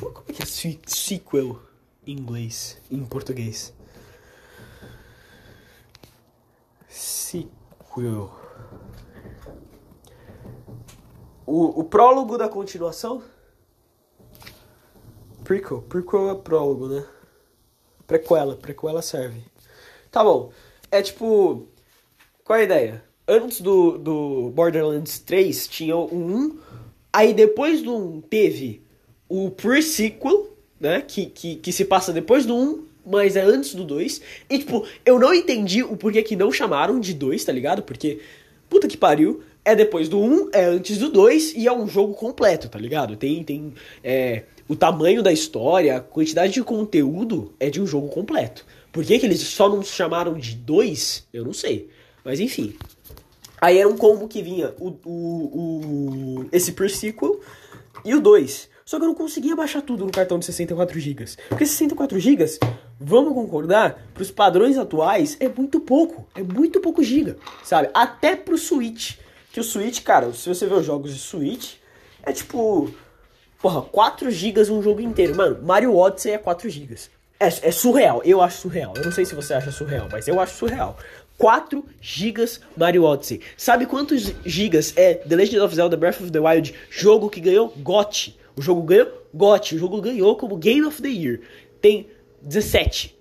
Como 0.00 0.24
é 0.28 0.32
que 0.32 0.42
é 0.42 0.46
se- 0.46 0.80
sequel 0.86 1.58
inglês? 2.12 2.80
Em 2.90 3.04
português? 3.04 3.72
Sequel. 6.88 8.30
O, 11.46 11.80
o 11.80 11.84
prólogo 11.84 12.38
da 12.38 12.48
continuação? 12.48 13.22
Prequel. 15.44 15.82
Prequel 15.82 16.30
é 16.30 16.34
prólogo, 16.34 16.88
né? 16.88 17.04
Prequela. 18.06 18.56
Prequela 18.56 19.02
serve. 19.02 19.42
Tá 20.10 20.22
bom. 20.22 20.52
É 20.90 21.02
tipo. 21.02 21.68
Qual 22.44 22.58
é 22.58 22.62
a 22.62 22.64
ideia? 22.64 23.04
Antes 23.26 23.60
do, 23.60 23.98
do 23.98 24.50
Borderlands 24.50 25.18
3 25.20 25.68
tinha 25.68 25.96
1. 25.96 26.58
Aí 27.12 27.34
depois 27.34 27.82
do 27.82 27.96
1 27.96 28.20
teve 28.22 28.86
o 29.28 29.50
pre-sequel, 29.50 30.56
né? 30.80 31.02
Que, 31.06 31.26
que, 31.26 31.56
que 31.56 31.72
se 31.72 31.84
passa 31.84 32.12
depois 32.12 32.46
do 32.46 32.56
1, 32.56 32.84
mas 33.06 33.36
é 33.36 33.42
antes 33.42 33.74
do 33.74 33.84
2. 33.84 34.20
E 34.48 34.58
tipo, 34.58 34.86
eu 35.04 35.18
não 35.18 35.34
entendi 35.34 35.82
o 35.82 35.96
porquê 35.96 36.22
que 36.22 36.34
não 36.34 36.50
chamaram 36.50 36.98
de 36.98 37.12
2, 37.12 37.44
tá 37.44 37.52
ligado? 37.52 37.82
Porque, 37.82 38.20
puta 38.68 38.88
que 38.88 38.96
pariu. 38.96 39.42
É 39.62 39.76
depois 39.76 40.08
do 40.08 40.18
1, 40.18 40.48
é 40.52 40.64
antes 40.64 40.96
do 40.96 41.10
2 41.10 41.52
e 41.54 41.66
é 41.66 41.72
um 41.72 41.86
jogo 41.86 42.14
completo, 42.14 42.66
tá 42.66 42.78
ligado? 42.78 43.14
Tem, 43.14 43.44
tem 43.44 43.74
é, 44.02 44.44
o 44.66 44.74
tamanho 44.74 45.22
da 45.22 45.30
história, 45.30 45.98
a 45.98 46.00
quantidade 46.00 46.54
de 46.54 46.62
conteúdo 46.62 47.52
é 47.60 47.68
de 47.68 47.78
um 47.78 47.86
jogo 47.86 48.08
completo. 48.08 48.64
Por 48.90 49.04
que, 49.04 49.18
que 49.18 49.26
eles 49.26 49.40
só 49.40 49.68
não 49.68 49.82
chamaram 49.82 50.32
de 50.32 50.54
2? 50.56 51.28
Eu 51.30 51.44
não 51.44 51.52
sei. 51.52 51.90
Mas 52.24 52.40
enfim. 52.40 52.74
Aí 53.60 53.76
era 53.76 53.88
um 53.88 53.96
combo 53.96 54.26
que 54.26 54.42
vinha 54.42 54.74
o, 54.78 54.96
o, 55.04 55.10
o 55.10 56.48
esse 56.50 56.72
pre-sequel 56.72 57.40
e 58.04 58.14
o 58.14 58.20
2. 58.20 58.68
Só 58.90 58.98
que 58.98 59.04
eu 59.04 59.06
não 59.06 59.14
conseguia 59.14 59.54
baixar 59.54 59.82
tudo 59.82 60.04
no 60.04 60.10
cartão 60.10 60.36
de 60.36 60.44
64 60.46 60.98
GB. 60.98 61.24
Porque 61.48 61.64
64 61.64 62.18
GB, 62.18 62.58
vamos 62.98 63.34
concordar, 63.34 64.02
pros 64.12 64.32
padrões 64.32 64.76
atuais 64.76 65.36
é 65.38 65.48
muito 65.48 65.78
pouco. 65.78 66.26
É 66.34 66.42
muito 66.42 66.80
pouco 66.80 67.00
giga, 67.00 67.36
sabe? 67.62 67.88
Até 67.94 68.34
pro 68.34 68.58
Switch. 68.58 69.12
Que 69.52 69.60
o 69.60 69.62
Switch, 69.62 70.02
cara, 70.02 70.32
se 70.32 70.48
você 70.48 70.66
ver 70.66 70.74
os 70.74 70.84
jogos 70.84 71.14
de 71.14 71.20
Switch, 71.20 71.74
é 72.24 72.32
tipo. 72.32 72.92
Porra, 73.62 73.80
4 73.80 74.28
GB 74.28 74.72
um 74.72 74.82
jogo 74.82 75.00
inteiro. 75.00 75.36
Mano, 75.36 75.62
Mario 75.62 75.96
Odyssey 75.96 76.32
é 76.32 76.38
4 76.38 76.68
GB. 76.68 76.96
É, 77.38 77.46
é 77.46 77.70
surreal, 77.70 78.20
eu 78.24 78.42
acho 78.42 78.62
surreal. 78.62 78.92
Eu 78.96 79.04
não 79.04 79.12
sei 79.12 79.24
se 79.24 79.36
você 79.36 79.54
acha 79.54 79.70
surreal, 79.70 80.08
mas 80.10 80.26
eu 80.26 80.40
acho 80.40 80.56
surreal. 80.56 80.98
4 81.38 81.84
GB 82.00 82.44
Mario 82.76 83.04
Odyssey. 83.04 83.40
Sabe 83.56 83.86
quantos 83.86 84.34
gigas 84.44 84.92
é 84.96 85.14
The 85.14 85.36
Legend 85.36 85.60
of 85.60 85.76
Zelda 85.76 85.96
Breath 85.96 86.20
of 86.20 86.32
the 86.32 86.40
Wild, 86.40 86.74
jogo 86.90 87.30
que 87.30 87.38
ganhou 87.38 87.68
GOT? 87.76 88.40
O 88.60 88.62
jogo 88.62 88.82
ganhou 88.82 89.10
GOT, 89.32 89.74
o 89.74 89.78
jogo 89.78 90.02
ganhou 90.02 90.36
como 90.36 90.54
Game 90.58 90.84
of 90.84 91.00
the 91.00 91.08
Year. 91.08 91.40
Tem 91.80 92.10
17. 92.42 93.18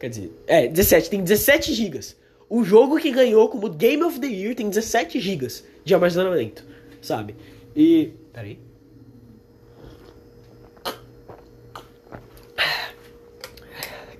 Quer 0.00 0.08
dizer, 0.08 0.32
é, 0.46 0.66
17, 0.66 1.10
tem 1.10 1.22
17 1.22 1.74
gigas. 1.74 2.16
O 2.48 2.64
jogo 2.64 2.96
que 2.96 3.10
ganhou 3.10 3.50
como 3.50 3.68
Game 3.68 4.02
of 4.02 4.18
the 4.18 4.26
Year 4.26 4.54
tem 4.54 4.70
17 4.70 5.20
gigas 5.20 5.62
de 5.84 5.94
armazenamento, 5.94 6.64
sabe? 7.02 7.36
E. 7.76 8.14
Peraí. 8.32 8.58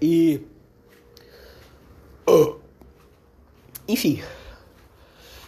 E. 0.02 0.42
Enfim. 3.88 4.22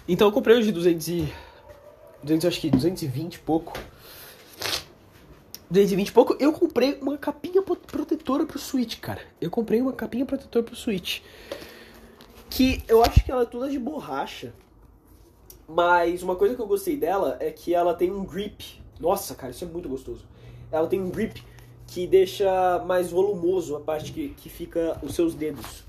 Então 0.08 0.28
eu 0.28 0.32
comprei 0.32 0.62
de 0.62 0.72
200 0.72 1.08
e... 1.08 1.28
200, 2.22 2.46
acho 2.46 2.60
que 2.62 2.70
220 2.70 3.34
e 3.34 3.38
pouco. 3.40 3.78
220 5.70 6.08
e 6.08 6.12
pouco. 6.12 6.36
Eu 6.40 6.52
comprei 6.52 6.98
uma 7.00 7.18
capinha 7.18 7.62
pro- 7.62 7.76
protetora 7.76 8.46
pro 8.46 8.58
Switch, 8.58 8.98
cara. 9.00 9.20
Eu 9.40 9.50
comprei 9.50 9.80
uma 9.80 9.92
capinha 9.92 10.24
protetora 10.24 10.64
pro 10.64 10.74
Switch. 10.76 11.20
Que 12.50 12.82
eu 12.88 13.02
acho 13.04 13.22
que 13.24 13.30
ela 13.30 13.42
é 13.42 13.46
toda 13.46 13.68
de 13.68 13.78
borracha. 13.78 14.52
Mas 15.68 16.22
uma 16.22 16.34
coisa 16.34 16.54
que 16.54 16.62
eu 16.62 16.66
gostei 16.66 16.96
dela 16.96 17.36
é 17.40 17.50
que 17.50 17.74
ela 17.74 17.92
tem 17.94 18.10
um 18.10 18.24
grip. 18.24 18.80
Nossa, 18.98 19.34
cara, 19.34 19.50
isso 19.50 19.64
é 19.64 19.68
muito 19.68 19.88
gostoso. 19.88 20.24
Ela 20.72 20.86
tem 20.86 21.00
um 21.00 21.10
grip 21.10 21.42
que 21.86 22.06
deixa 22.06 22.82
mais 22.86 23.10
volumoso 23.10 23.76
a 23.76 23.80
parte 23.80 24.12
que, 24.12 24.30
que 24.30 24.48
fica 24.48 24.98
os 25.02 25.14
seus 25.14 25.34
dedos. 25.34 25.84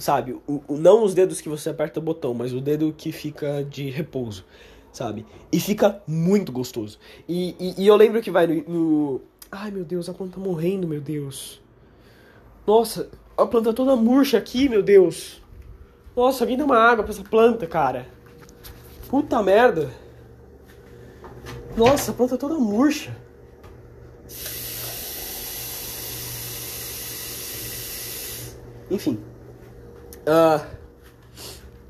Sabe? 0.00 0.32
O, 0.46 0.62
o- 0.66 0.76
não 0.78 1.04
os 1.04 1.12
dedos 1.14 1.40
que 1.40 1.48
você 1.48 1.68
aperta 1.68 2.00
o 2.00 2.02
botão, 2.02 2.32
mas 2.32 2.52
o 2.54 2.60
dedo 2.60 2.94
que 2.96 3.12
fica 3.12 3.62
de 3.64 3.90
repouso. 3.90 4.44
Sabe? 4.94 5.26
E 5.50 5.58
fica 5.58 6.00
muito 6.06 6.52
gostoso. 6.52 7.00
E, 7.28 7.56
e, 7.58 7.82
e 7.82 7.86
eu 7.88 7.96
lembro 7.96 8.22
que 8.22 8.30
vai 8.30 8.46
no, 8.46 8.54
no- 8.68 9.20
Ai 9.50 9.70
meu 9.72 9.84
Deus, 9.84 10.08
a 10.08 10.14
planta 10.14 10.36
tá 10.36 10.40
morrendo, 10.40 10.86
meu 10.86 11.00
Deus. 11.00 11.60
Nossa, 12.66 13.10
a 13.36 13.44
planta 13.44 13.74
toda 13.74 13.96
murcha 13.96 14.38
aqui, 14.38 14.68
meu 14.68 14.82
Deus. 14.84 15.42
Nossa, 16.16 16.44
alguém 16.44 16.56
dá 16.56 16.64
uma 16.64 16.78
água 16.78 17.02
pra 17.02 17.12
essa 17.12 17.24
planta, 17.24 17.66
cara. 17.66 18.06
Puta 19.08 19.42
merda. 19.42 19.90
Nossa, 21.76 22.12
a 22.12 22.14
planta 22.14 22.36
toda 22.38 22.54
murcha. 22.54 23.16
Enfim. 28.90 29.18
Ah. 30.26 30.66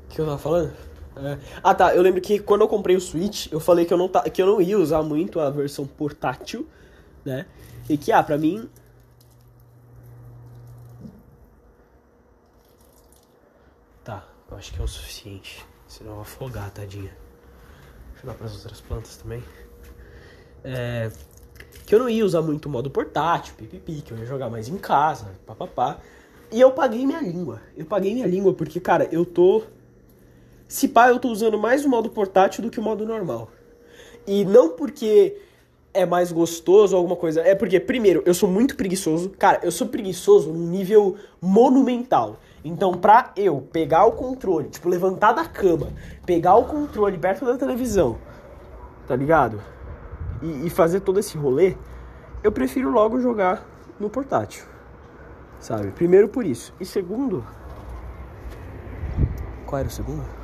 O 0.05 0.09
que 0.09 0.21
eu 0.21 0.25
tava 0.25 0.37
falando? 0.37 0.73
É. 1.17 1.37
Ah 1.63 1.73
tá, 1.73 1.95
eu 1.95 2.01
lembro 2.01 2.19
que 2.21 2.39
quando 2.39 2.61
eu 2.61 2.67
comprei 2.67 2.95
o 2.95 3.01
Switch, 3.01 3.47
eu 3.51 3.59
falei 3.59 3.85
que 3.85 3.93
eu 3.93 3.97
não, 3.97 4.09
ta- 4.09 4.29
que 4.29 4.41
eu 4.41 4.45
não 4.45 4.61
ia 4.61 4.77
usar 4.77 5.01
muito 5.01 5.39
a 5.39 5.49
versão 5.49 5.85
portátil, 5.87 6.67
né? 7.23 7.45
E 7.89 7.97
que, 7.97 8.11
ah, 8.11 8.21
pra 8.21 8.37
mim. 8.37 8.69
Tá, 14.03 14.23
eu 14.49 14.57
acho 14.57 14.73
que 14.73 14.79
é 14.79 14.83
o 14.83 14.87
suficiente. 14.87 15.65
Senão 15.87 16.11
eu 16.11 16.15
vou 16.15 16.21
afogar, 16.23 16.69
tadinha. 16.71 17.15
Deixa 18.11 18.23
eu 18.23 18.27
dar 18.27 18.33
pras 18.35 18.53
outras 18.55 18.81
plantas 18.81 19.17
também. 19.17 19.43
É, 20.63 21.11
que 21.85 21.93
eu 21.93 21.99
não 21.99 22.09
ia 22.09 22.25
usar 22.25 22.41
muito 22.41 22.65
o 22.67 22.69
modo 22.69 22.89
portátil, 22.89 23.55
pipipi, 23.55 24.01
que 24.01 24.11
eu 24.11 24.17
ia 24.17 24.25
jogar 24.25 24.49
mais 24.49 24.67
em 24.67 24.77
casa, 24.77 25.27
papapá. 25.45 25.99
E 26.51 26.59
eu 26.59 26.71
paguei 26.71 27.05
minha 27.05 27.21
língua. 27.21 27.61
Eu 27.75 27.85
paguei 27.85 28.13
minha 28.13 28.27
língua 28.27 28.53
porque, 28.53 28.79
cara, 28.79 29.07
eu 29.11 29.25
tô. 29.25 29.63
Se 30.67 30.87
pá, 30.87 31.09
eu 31.09 31.19
tô 31.19 31.29
usando 31.29 31.57
mais 31.57 31.85
o 31.85 31.89
modo 31.89 32.09
portátil 32.09 32.63
do 32.63 32.69
que 32.69 32.79
o 32.79 32.83
modo 32.83 33.05
normal. 33.05 33.49
E 34.25 34.43
não 34.43 34.69
porque 34.69 35.37
é 35.95 36.05
mais 36.05 36.31
gostoso 36.31 36.95
ou 36.95 36.99
alguma 36.99 37.15
coisa. 37.15 37.41
É 37.41 37.55
porque, 37.55 37.79
primeiro, 37.79 38.21
eu 38.25 38.33
sou 38.33 38.49
muito 38.49 38.75
preguiçoso. 38.75 39.29
Cara, 39.29 39.59
eu 39.63 39.71
sou 39.71 39.87
preguiçoso 39.87 40.51
num 40.51 40.67
nível 40.67 41.15
monumental. 41.41 42.37
Então, 42.63 42.93
pra 42.93 43.31
eu 43.37 43.61
pegar 43.71 44.05
o 44.05 44.11
controle, 44.11 44.69
tipo, 44.69 44.89
levantar 44.89 45.33
da 45.33 45.45
cama, 45.45 45.89
pegar 46.25 46.55
o 46.55 46.65
controle 46.65 47.17
perto 47.17 47.45
da 47.45 47.57
televisão, 47.57 48.17
tá 49.07 49.15
ligado? 49.15 49.61
E, 50.41 50.67
e 50.67 50.69
fazer 50.69 50.99
todo 51.01 51.19
esse 51.19 51.37
rolê, 51.37 51.75
eu 52.43 52.51
prefiro 52.51 52.89
logo 52.89 53.19
jogar 53.19 53.65
no 53.99 54.09
portátil, 54.09 54.65
sabe? 55.59 55.91
Primeiro 55.91 56.27
por 56.27 56.45
isso. 56.45 56.73
E 56.79 56.85
segundo. 56.85 57.45
Qual 59.67 59.79
era 59.79 59.87
o 59.87 59.91
segundo? 59.91 60.34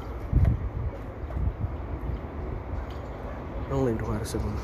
Não 3.71 3.83
lembro 3.85 4.03
qual 4.05 4.15
era 4.15 4.23
o 4.23 4.27
segundo. 4.27 4.59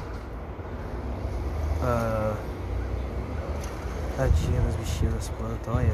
Ah, 1.81 2.35
tadinha 4.17 4.61
dos 4.61 4.75
bichinhos 4.75 5.13
das 5.15 5.29
plantas, 5.29 5.73
olha. 5.73 5.93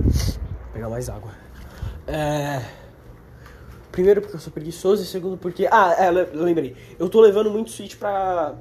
Vou 0.00 0.72
pegar 0.72 0.88
mais 0.88 1.08
água. 1.08 1.30
É. 2.06 2.62
Primeiro 3.90 4.22
porque 4.22 4.36
eu 4.36 4.40
sou 4.40 4.52
preguiçoso 4.52 5.02
e 5.02 5.06
segundo 5.06 5.36
porque. 5.36 5.68
Ah, 5.70 5.94
é, 5.98 6.10
le- 6.10 6.30
lembrei. 6.32 6.76
Eu 6.98 7.08
tô 7.08 7.20
levando 7.20 7.50
muito 7.50 7.70
Switch 7.70 7.96
pra, 7.96 8.54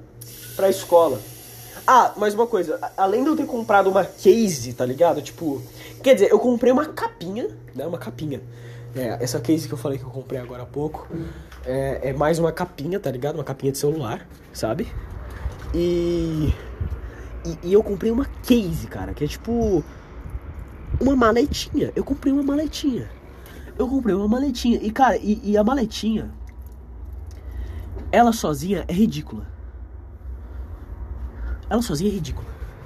pra 0.55 0.69
escola. 0.69 1.19
Ah, 1.85 2.13
mais 2.15 2.33
uma 2.33 2.45
coisa. 2.47 2.79
Além 2.95 3.23
de 3.23 3.29
eu 3.29 3.35
ter 3.35 3.45
comprado 3.45 3.89
uma 3.89 4.05
case, 4.05 4.73
tá 4.73 4.85
ligado? 4.85 5.21
Tipo. 5.21 5.61
Quer 6.03 6.13
dizer, 6.15 6.31
eu 6.31 6.39
comprei 6.39 6.71
uma 6.71 6.85
capinha, 6.85 7.49
né? 7.75 7.85
Uma 7.85 7.97
capinha. 7.97 8.41
É, 8.95 9.17
essa 9.21 9.39
case 9.39 9.67
que 9.67 9.73
eu 9.73 9.77
falei 9.77 9.97
que 9.97 10.03
eu 10.03 10.09
comprei 10.09 10.39
agora 10.39 10.63
há 10.63 10.65
pouco. 10.65 11.07
É, 11.65 12.09
é 12.09 12.13
mais 12.13 12.39
uma 12.39 12.51
capinha, 12.51 12.99
tá 12.99 13.09
ligado? 13.09 13.35
Uma 13.35 13.43
capinha 13.43 13.71
de 13.71 13.77
celular, 13.77 14.27
sabe? 14.53 14.87
E. 15.73 16.53
E, 17.43 17.57
e 17.63 17.73
eu 17.73 17.81
comprei 17.81 18.11
uma 18.11 18.25
case, 18.43 18.87
cara, 18.87 19.13
que 19.13 19.23
é 19.23 19.27
tipo. 19.27 19.83
Uma 20.99 21.15
maletinha. 21.15 21.91
Eu 21.95 22.03
comprei 22.03 22.31
uma 22.31 22.43
maletinha. 22.43 23.09
Eu 23.77 23.87
comprei 23.87 24.13
uma 24.13 24.27
maletinha. 24.27 24.79
E, 24.81 24.91
cara, 24.91 25.17
e, 25.17 25.39
e 25.43 25.57
a 25.57 25.63
maletinha. 25.63 26.31
Ela 28.11 28.33
sozinha 28.33 28.83
é 28.87 28.93
ridícula. 28.93 29.47
Ela 31.71 31.81
sozinha 31.81 32.11
é 32.11 32.13
ridícula. 32.13 32.45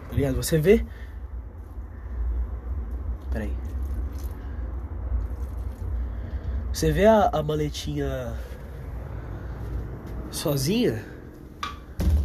Tá 0.09 0.15
ligado? 0.15 0.35
Você 0.35 0.59
vê. 0.59 0.85
Peraí. 3.31 3.51
Você 6.71 6.91
vê 6.91 7.07
a, 7.07 7.31
a 7.33 7.41
maletinha. 7.41 8.35
Sozinha. 10.29 11.03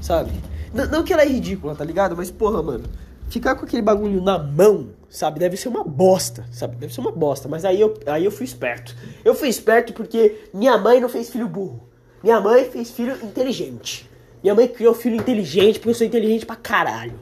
Sabe? 0.03 0.33
N- 0.75 0.85
não 0.88 1.03
que 1.03 1.14
ela 1.14 1.23
é 1.23 1.27
ridícula, 1.27 1.75
tá 1.75 1.83
ligado? 1.83 2.14
Mas, 2.14 2.31
porra, 2.31 2.62
mano. 2.62 2.85
Ficar 3.31 3.55
com 3.55 3.64
aquele 3.64 3.81
bagulho 3.81 4.20
na 4.20 4.38
mão, 4.38 4.90
sabe? 5.09 5.38
Deve 5.38 5.57
ser 5.57 5.68
uma 5.68 5.83
bosta, 5.83 6.44
sabe? 6.53 6.77
Deve 6.77 6.92
ser 6.92 7.01
uma 7.01 7.12
bosta. 7.12 7.49
Mas 7.49 7.64
aí 7.64 7.81
eu, 7.81 7.94
aí 8.07 8.27
eu 8.27 8.31
fui 8.31 8.44
esperto. 8.44 8.94
Eu 9.25 9.35
fui 9.35 9.49
esperto 9.49 9.94
porque 9.94 10.51
minha 10.53 10.77
mãe 10.77 11.01
não 11.01 11.09
fez 11.09 11.31
filho 11.31 11.49
burro. 11.49 11.88
Minha 12.23 12.38
mãe 12.38 12.68
fez 12.70 12.90
filho 12.90 13.14
inteligente. 13.25 14.10
Minha 14.42 14.55
mãe 14.55 14.68
criou 14.68 14.94
filho 14.94 15.16
inteligente 15.16 15.79
porque 15.79 15.90
eu 15.90 15.94
sou 15.94 16.07
inteligente 16.07 16.46
pra 16.46 16.57
caralho. 16.57 17.18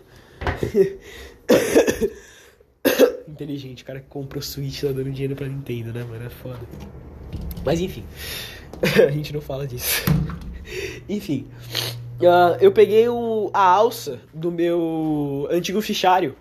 inteligente, 3.26 3.82
o 3.82 3.86
cara 3.86 4.00
que 4.00 4.06
comprou 4.06 4.42
Switch 4.42 4.80
tá 4.80 4.88
dando 4.88 5.10
dinheiro 5.10 5.36
pra 5.36 5.46
Nintendo, 5.46 5.92
né, 5.92 6.04
mano? 6.04 6.24
É 6.24 6.30
foda. 6.30 6.60
Mas 7.64 7.80
enfim. 7.80 8.04
a 9.06 9.10
gente 9.10 9.32
não 9.32 9.40
fala 9.40 9.66
disso. 9.66 10.04
enfim. 11.08 11.46
Ah, 12.20 12.56
eu 12.60 12.72
peguei 12.72 13.08
o, 13.08 13.50
a 13.52 13.62
alça 13.62 14.20
do 14.34 14.50
meu 14.50 15.46
antigo 15.50 15.80
fichário 15.80 16.34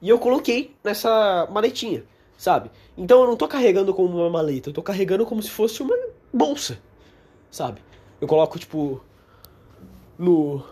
e 0.00 0.08
eu 0.08 0.18
coloquei 0.18 0.74
nessa 0.84 1.48
maletinha, 1.50 2.04
sabe? 2.36 2.70
Então 2.98 3.22
eu 3.22 3.26
não 3.26 3.36
tô 3.36 3.48
carregando 3.48 3.94
como 3.94 4.18
uma 4.18 4.28
maleta, 4.28 4.68
eu 4.68 4.74
tô 4.74 4.82
carregando 4.82 5.24
como 5.24 5.42
se 5.42 5.50
fosse 5.50 5.82
uma 5.82 5.96
bolsa, 6.32 6.78
sabe? 7.50 7.80
Eu 8.20 8.28
coloco, 8.28 8.58
tipo, 8.58 9.02
no 10.22 10.62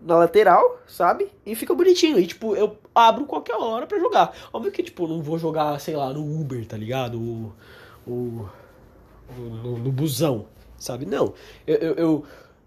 na 0.00 0.16
lateral, 0.18 0.78
sabe? 0.86 1.28
E 1.44 1.54
fica 1.54 1.74
bonitinho. 1.74 2.18
E, 2.18 2.26
tipo, 2.26 2.54
eu 2.56 2.76
abro 2.94 3.24
qualquer 3.26 3.56
hora 3.56 3.86
pra 3.86 3.98
jogar. 3.98 4.34
Óbvio 4.52 4.70
que, 4.72 4.82
tipo, 4.82 5.06
não 5.08 5.22
vou 5.22 5.38
jogar, 5.38 5.80
sei 5.80 5.96
lá, 5.96 6.12
no 6.12 6.40
Uber, 6.40 6.66
tá 6.66 6.76
ligado? 6.76 7.18
O, 7.20 7.52
o- 8.06 8.48
no, 9.38 9.78
no 9.78 9.92
busão, 9.92 10.46
sabe? 10.78 11.06
Não. 11.06 11.34
Eu, 11.66 11.76
eu, 11.76 11.94
eu, 11.94 12.24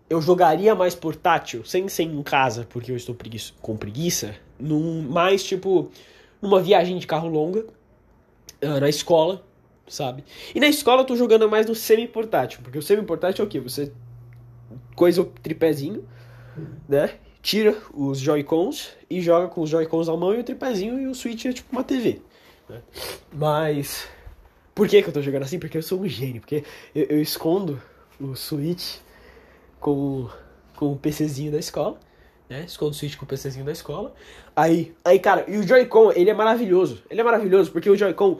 eu 0.09 0.21
jogaria 0.21 0.75
mais 0.75 0.95
portátil, 0.95 1.63
sem 1.65 1.87
ser 1.87 2.03
em 2.03 2.23
casa, 2.23 2.65
porque 2.69 2.91
eu 2.91 2.95
estou 2.95 3.15
preguiço, 3.15 3.55
com 3.61 3.77
preguiça, 3.77 4.35
num, 4.59 5.01
mais, 5.03 5.43
tipo, 5.43 5.91
numa 6.41 6.59
viagem 6.61 6.97
de 6.97 7.07
carro 7.07 7.29
longa, 7.29 7.65
ah, 8.61 8.79
na 8.79 8.89
escola, 8.89 9.43
sabe? 9.87 10.23
E 10.53 10.59
na 10.59 10.67
escola 10.67 11.01
eu 11.01 11.05
tô 11.05 11.15
jogando 11.15 11.49
mais 11.49 11.65
no 11.65 11.75
semi-portátil, 11.75 12.61
porque 12.63 12.77
o 12.77 12.81
semi-portátil 12.81 13.43
é 13.43 13.47
o 13.47 13.49
quê? 13.49 13.59
Você 13.59 13.91
coisa 14.95 15.21
o 15.21 15.25
tripézinho, 15.25 16.05
né? 16.87 17.11
Tira 17.41 17.75
os 17.93 18.19
Joy-Cons 18.19 18.91
e 19.09 19.21
joga 19.21 19.47
com 19.47 19.61
os 19.61 19.69
Joy-Cons 19.69 20.07
na 20.07 20.17
mão 20.17 20.35
e 20.35 20.39
o 20.39 20.43
tripézinho 20.43 20.99
e 20.99 21.07
o 21.07 21.15
Switch 21.15 21.45
é 21.45 21.53
tipo 21.53 21.71
uma 21.71 21.83
TV. 21.83 22.21
né? 22.67 22.81
Mas. 23.31 24.07
Por 24.75 24.87
que, 24.87 25.01
que 25.01 25.09
eu 25.09 25.13
tô 25.13 25.21
jogando 25.21 25.43
assim? 25.43 25.59
Porque 25.59 25.77
eu 25.77 25.83
sou 25.83 26.01
um 26.01 26.07
gênio. 26.07 26.41
Porque 26.41 26.63
eu, 26.93 27.05
eu 27.05 27.21
escondo 27.21 27.81
o 28.19 28.35
Switch 28.35 28.97
com, 29.79 30.29
com 30.75 30.93
o 30.93 30.97
PCzinho 30.97 31.51
da 31.51 31.59
escola. 31.59 31.97
Né? 32.49 32.63
Escondo 32.65 32.91
o 32.91 32.93
Switch 32.93 33.15
com 33.15 33.25
o 33.25 33.27
PCzinho 33.27 33.65
da 33.65 33.71
escola. 33.71 34.13
Aí, 34.55 34.93
aí, 35.05 35.19
cara, 35.19 35.45
e 35.47 35.57
o 35.57 35.63
Joy-Con, 35.63 36.11
ele 36.13 36.29
é 36.29 36.33
maravilhoso. 36.33 37.03
Ele 37.09 37.21
é 37.21 37.23
maravilhoso 37.23 37.71
porque 37.71 37.89
o 37.89 37.95
Joy-Con 37.95 38.39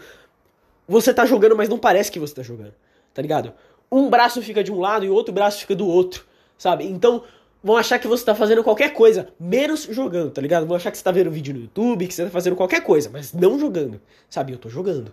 você 0.89 1.13
tá 1.13 1.23
jogando, 1.23 1.55
mas 1.55 1.69
não 1.69 1.77
parece 1.77 2.11
que 2.11 2.19
você 2.19 2.33
tá 2.33 2.41
jogando, 2.41 2.73
tá 3.13 3.21
ligado? 3.21 3.53
Um 3.91 4.09
braço 4.09 4.41
fica 4.41 4.63
de 4.63 4.71
um 4.71 4.79
lado 4.79 5.05
e 5.05 5.09
o 5.09 5.13
outro 5.13 5.31
braço 5.31 5.59
fica 5.59 5.75
do 5.75 5.87
outro, 5.87 6.25
sabe? 6.57 6.83
Então 6.85 7.23
vão 7.63 7.77
achar 7.77 7.99
que 7.99 8.07
você 8.07 8.23
tá 8.23 8.33
fazendo 8.33 8.63
qualquer 8.63 8.93
coisa, 8.93 9.29
menos 9.39 9.83
jogando, 9.83 10.31
tá 10.31 10.41
ligado? 10.41 10.65
Vão 10.65 10.75
achar 10.75 10.91
que 10.91 10.97
você 10.97 11.03
tá 11.03 11.11
vendo 11.11 11.29
vídeo 11.31 11.53
no 11.53 11.61
YouTube, 11.61 12.07
que 12.07 12.13
você 12.13 12.25
tá 12.25 12.29
fazendo 12.29 12.55
qualquer 12.55 12.81
coisa, 12.81 13.09
mas 13.09 13.33
não 13.33 13.59
jogando, 13.59 14.01
sabe? 14.29 14.53
Eu 14.53 14.57
tô 14.57 14.69
jogando. 14.69 15.11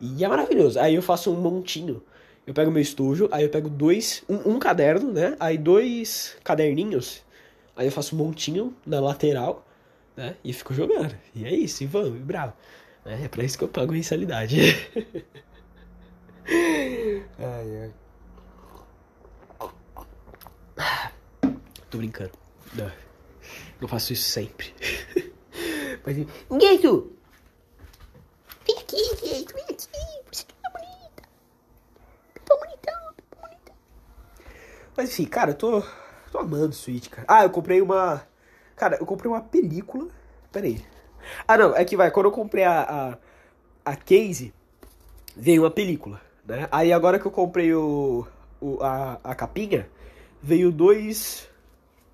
E 0.00 0.24
é 0.24 0.28
maravilhoso. 0.28 0.78
Aí 0.80 0.94
eu 0.94 1.02
faço 1.02 1.30
um 1.30 1.40
montinho. 1.40 2.02
Eu 2.46 2.52
pego 2.52 2.70
meu 2.70 2.82
estojo, 2.82 3.28
aí 3.32 3.44
eu 3.44 3.48
pego 3.48 3.70
dois, 3.70 4.22
um, 4.28 4.54
um 4.54 4.58
caderno, 4.58 5.10
né? 5.12 5.34
Aí 5.40 5.56
dois 5.56 6.36
caderninhos. 6.44 7.24
Aí 7.74 7.86
eu 7.86 7.92
faço 7.92 8.14
um 8.14 8.18
montinho 8.18 8.76
na 8.84 9.00
lateral, 9.00 9.66
né? 10.16 10.36
E 10.44 10.52
fico 10.52 10.74
jogando. 10.74 11.14
E 11.34 11.46
é 11.46 11.54
isso, 11.54 11.82
e 11.82 11.86
vamos, 11.86 12.16
e 12.16 12.22
bravo. 12.22 12.52
É, 13.04 13.24
é 13.24 13.28
pra 13.28 13.44
isso 13.44 13.56
que 13.56 13.64
eu 13.64 13.68
pago 13.68 13.92
mensalidade. 13.92 14.58
ai, 17.38 17.92
ai. 20.78 21.10
Tô 21.94 21.98
brincando. 21.98 22.32
Não, 22.74 22.90
não 23.80 23.86
faço 23.86 24.12
isso 24.12 24.28
sempre. 24.28 24.74
Mas, 26.04 26.16
Gueto! 26.58 27.12
Vem 28.66 28.78
aqui, 28.78 28.96
Gueto, 28.96 29.54
vem 29.54 29.62
aqui. 29.62 29.86
Você 30.32 30.44
tá 30.60 30.70
bonita. 30.70 31.22
Tá 32.44 32.56
bonitão, 32.56 33.14
tá 33.30 33.36
bonitão. 33.40 33.76
Mas 34.96 35.10
enfim, 35.10 35.24
cara, 35.24 35.52
eu 35.52 35.54
tô, 35.54 35.84
tô 36.32 36.38
amando 36.38 36.74
Switch, 36.74 37.08
cara. 37.08 37.28
Ah, 37.30 37.44
eu 37.44 37.50
comprei 37.50 37.80
uma. 37.80 38.26
Cara, 38.74 38.96
eu 38.96 39.06
comprei 39.06 39.30
uma 39.30 39.42
película. 39.42 40.08
Pera 40.50 40.66
aí. 40.66 40.84
Ah, 41.46 41.56
não, 41.56 41.76
é 41.76 41.84
que 41.84 41.96
vai, 41.96 42.10
quando 42.10 42.26
eu 42.26 42.32
comprei 42.32 42.64
a, 42.64 43.18
a, 43.84 43.92
a 43.92 43.94
case, 43.94 44.52
veio 45.36 45.62
uma 45.62 45.70
película, 45.70 46.20
né? 46.44 46.68
Aí 46.72 46.92
agora 46.92 47.20
que 47.20 47.26
eu 47.26 47.30
comprei 47.30 47.72
o, 47.72 48.26
o, 48.60 48.82
a, 48.82 49.20
a 49.22 49.32
capinha, 49.36 49.88
veio 50.42 50.72
dois. 50.72 51.53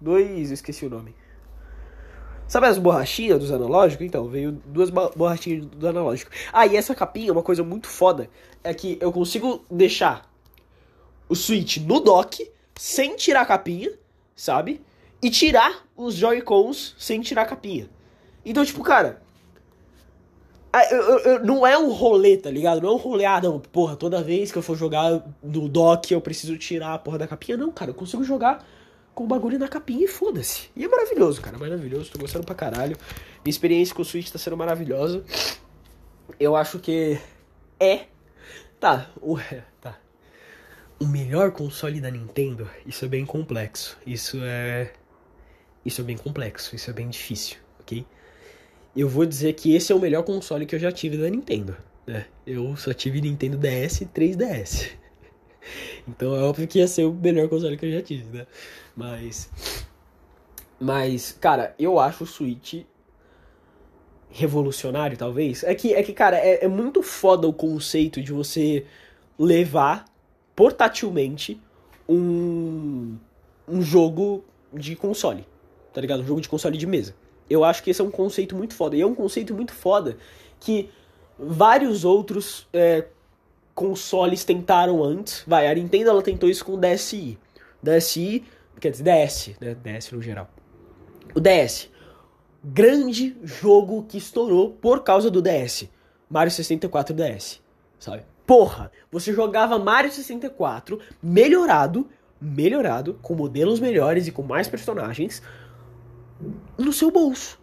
Dois. 0.01 0.51
Esqueci 0.51 0.87
o 0.87 0.91
nome. 0.91 1.15
Sabe 2.49 2.67
as 2.67 2.79
borrachinhas 2.79 3.39
dos 3.39 3.53
analógicos? 3.53 4.05
Então, 4.05 4.27
veio 4.27 4.51
duas 4.51 4.91
borrachinhas 4.91 5.67
do 5.67 5.87
analógico. 5.87 6.33
Ah, 6.53 6.67
e 6.67 6.77
essa 6.77 6.95
capinha, 6.97 7.33
uma 7.33 7.45
coisa 7.45 7.63
muito 7.63 7.87
foda, 7.87 8.29
é 8.65 8.75
que 8.75 8.99
eu 9.01 9.13
consigo 9.13 9.65
deixar 9.71 10.29
o 11.29 11.37
Switch 11.37 11.77
no 11.77 12.01
dock, 12.01 12.51
sem 12.75 13.15
tirar 13.15 13.43
a 13.43 13.47
capinha, 13.47 13.93
sabe? 14.35 14.81
E 15.23 15.31
tirar 15.31 15.85
os 15.97 16.15
Joy-Cons 16.15 16.97
sem 16.99 17.21
tirar 17.21 17.43
a 17.43 17.47
capinha. 17.47 17.89
Então, 18.45 18.65
tipo, 18.65 18.83
cara. 18.83 19.23
eu- 20.91 20.99
eu- 20.99 21.19
eu- 21.19 21.45
não 21.45 21.67
é 21.67 21.77
um 21.77 21.91
rolê, 21.93 22.37
tá 22.37 22.51
ligado? 22.51 22.81
Não 22.81 22.91
é 22.91 22.93
um 22.93 22.97
rolê, 22.97 23.25
ah, 23.25 23.41
não, 23.41 23.59
porra, 23.59 23.97
toda 23.97 24.23
vez 24.23 24.53
que 24.53 24.59
eu 24.59 24.63
for 24.63 24.77
jogar 24.77 25.21
no 25.43 25.69
dock 25.69 26.13
eu 26.13 26.21
preciso 26.21 26.57
tirar 26.57 26.95
a 26.95 26.99
porra 26.99 27.19
da 27.19 27.27
capinha. 27.27 27.57
Não, 27.57 27.71
cara, 27.73 27.91
eu 27.91 27.95
consigo 27.95 28.23
jogar 28.23 28.65
com 29.21 29.25
o 29.25 29.27
bagulho 29.27 29.59
na 29.59 29.69
capinha 29.69 30.07
e 30.07 30.09
foda-se. 30.09 30.71
E 30.75 30.83
é 30.83 30.89
maravilhoso, 30.89 31.43
cara, 31.43 31.59
maravilhoso. 31.59 32.11
Tô 32.11 32.19
gostando 32.19 32.47
pra 32.47 32.55
caralho. 32.55 32.97
Minha 33.45 33.51
experiência 33.51 33.95
com 33.95 34.01
o 34.01 34.05
Switch 34.05 34.31
tá 34.31 34.39
sendo 34.39 34.57
maravilhosa. 34.57 35.23
Eu 36.39 36.57
acho 36.57 36.79
que 36.79 37.21
é. 37.79 38.07
Tá, 38.81 39.11
o, 39.21 39.37
tá. 39.79 40.01
O 40.99 41.07
melhor 41.07 41.53
console 41.53 42.01
da 42.01 42.11
Nintendo, 42.11 42.67
isso 42.87 43.05
é 43.05 43.09
bem 43.09 43.27
complexo. 43.27 43.99
Isso 44.07 44.39
é. 44.41 44.91
Isso 45.85 46.01
é 46.01 46.05
bem 46.05 46.17
complexo, 46.17 46.75
isso 46.75 46.89
é 46.89 46.93
bem 46.95 47.11
difícil, 47.11 47.59
ok? 47.79 48.07
Eu 48.97 49.07
vou 49.07 49.27
dizer 49.27 49.53
que 49.53 49.75
esse 49.75 49.93
é 49.93 49.95
o 49.95 50.01
melhor 50.01 50.23
console 50.23 50.65
que 50.65 50.75
eu 50.75 50.79
já 50.81 50.91
tive 50.91 51.19
da 51.19 51.29
Nintendo, 51.29 51.77
né? 52.07 52.25
Eu 52.47 52.75
só 52.75 52.95
tive 52.95 53.21
Nintendo 53.21 53.59
DS 53.59 54.01
e 54.01 54.07
3DS. 54.07 54.93
Então 56.09 56.35
é 56.35 56.43
óbvio 56.43 56.67
que 56.67 56.79
ia 56.79 56.89
ser 56.89 57.05
o 57.05 57.13
melhor 57.13 57.47
console 57.47 57.77
que 57.77 57.85
eu 57.85 57.93
já 57.93 58.01
tive, 58.01 58.25
né? 58.39 58.47
Mas. 58.97 59.51
Mas, 60.79 61.33
cara, 61.33 61.75
eu 61.79 61.99
acho 61.99 62.25
o 62.25 62.27
Switch 62.27 62.85
revolucionário, 64.31 65.17
talvez. 65.17 65.63
É 65.65 65.75
que, 65.75 65.93
é 65.93 66.03
que 66.03 66.13
cara, 66.13 66.37
é, 66.39 66.65
é 66.65 66.69
muito 66.69 67.03
foda 67.03 67.47
o 67.47 67.53
conceito 67.53 68.23
de 68.23 68.33
você 68.33 68.87
levar 69.39 70.05
portatilmente 70.55 71.61
um, 72.09 73.17
um 73.67 73.83
jogo 73.83 74.45
de 74.73 74.95
console, 74.95 75.47
tá 75.93 76.01
ligado? 76.01 76.23
Um 76.23 76.27
jogo 76.27 76.41
de 76.41 76.49
console 76.49 76.79
de 76.79 76.87
mesa. 76.87 77.15
Eu 77.49 77.65
acho 77.65 77.83
que 77.83 77.91
esse 77.91 78.01
é 78.01 78.05
um 78.05 78.11
conceito 78.11 78.55
muito 78.55 78.75
foda. 78.75 78.97
E 78.97 79.01
é 79.01 79.07
um 79.07 79.15
conceito 79.15 79.55
muito 79.55 79.73
foda 79.73 80.17
que 80.61 80.89
vários 81.39 82.05
outros 82.05 82.69
é, 82.73 83.07
consoles 83.75 84.45
tentaram 84.45 85.03
antes. 85.03 85.43
Vai, 85.47 85.67
a 85.67 85.75
Nintendo 85.75 86.11
ela 86.11 86.23
tentou 86.23 86.49
isso 86.49 86.65
com 86.65 86.75
o 86.75 86.77
DSi. 86.77 87.39
DSi, 87.83 88.45
quer 88.81 88.91
dizer, 88.91 89.05
DS, 89.05 89.51
né? 89.61 89.75
DS 89.75 90.11
no 90.13 90.23
geral. 90.23 90.49
O 91.35 91.41
DS. 91.41 91.89
Grande 92.63 93.37
jogo 93.43 94.05
que 94.05 94.19
estourou 94.19 94.71
por 94.71 95.03
causa 95.03 95.31
do 95.31 95.41
DS. 95.41 95.89
Mario 96.29 96.51
64 96.51 97.15
DS, 97.15 97.61
sabe? 97.99 98.23
Porra, 98.47 98.91
você 99.11 99.33
jogava 99.33 99.79
Mario 99.79 100.13
64 100.13 101.01
melhorado, 101.23 102.09
melhorado, 102.41 103.19
com 103.23 103.35
modelos 103.35 103.81
melhores 103.81 104.27
e 104.27 104.33
com 104.33 104.43
mais 104.43 104.69
personagens 104.69 105.43
no 106.79 106.93
seu 106.93 107.11
bolso. 107.11 107.59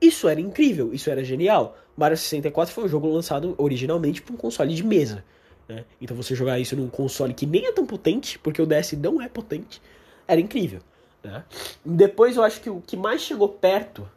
Isso 0.00 0.28
era 0.28 0.40
incrível, 0.40 0.92
isso 0.92 1.10
era 1.10 1.24
genial. 1.24 1.76
Mario 1.96 2.16
64 2.16 2.74
foi 2.74 2.84
um 2.84 2.88
jogo 2.88 3.08
lançado 3.08 3.54
originalmente 3.56 4.20
para 4.20 4.34
um 4.34 4.36
console 4.36 4.74
de 4.74 4.84
mesa. 4.84 5.24
Né? 5.68 5.84
Então 6.00 6.16
você 6.16 6.34
jogar 6.34 6.58
isso 6.58 6.76
num 6.76 6.88
console 6.88 7.32
que 7.32 7.46
nem 7.46 7.66
é 7.66 7.72
tão 7.72 7.86
potente, 7.86 8.38
porque 8.38 8.60
o 8.60 8.66
DS 8.66 8.92
não 8.92 9.20
é 9.22 9.28
potente, 9.28 9.80
era 10.26 10.40
incrível. 10.40 10.80
Né? 11.22 11.44
Depois 11.84 12.36
eu 12.36 12.42
acho 12.42 12.60
que 12.60 12.70
o 12.70 12.80
que 12.80 12.96
mais 12.96 13.22
chegou 13.22 13.48
perto 13.48 14.08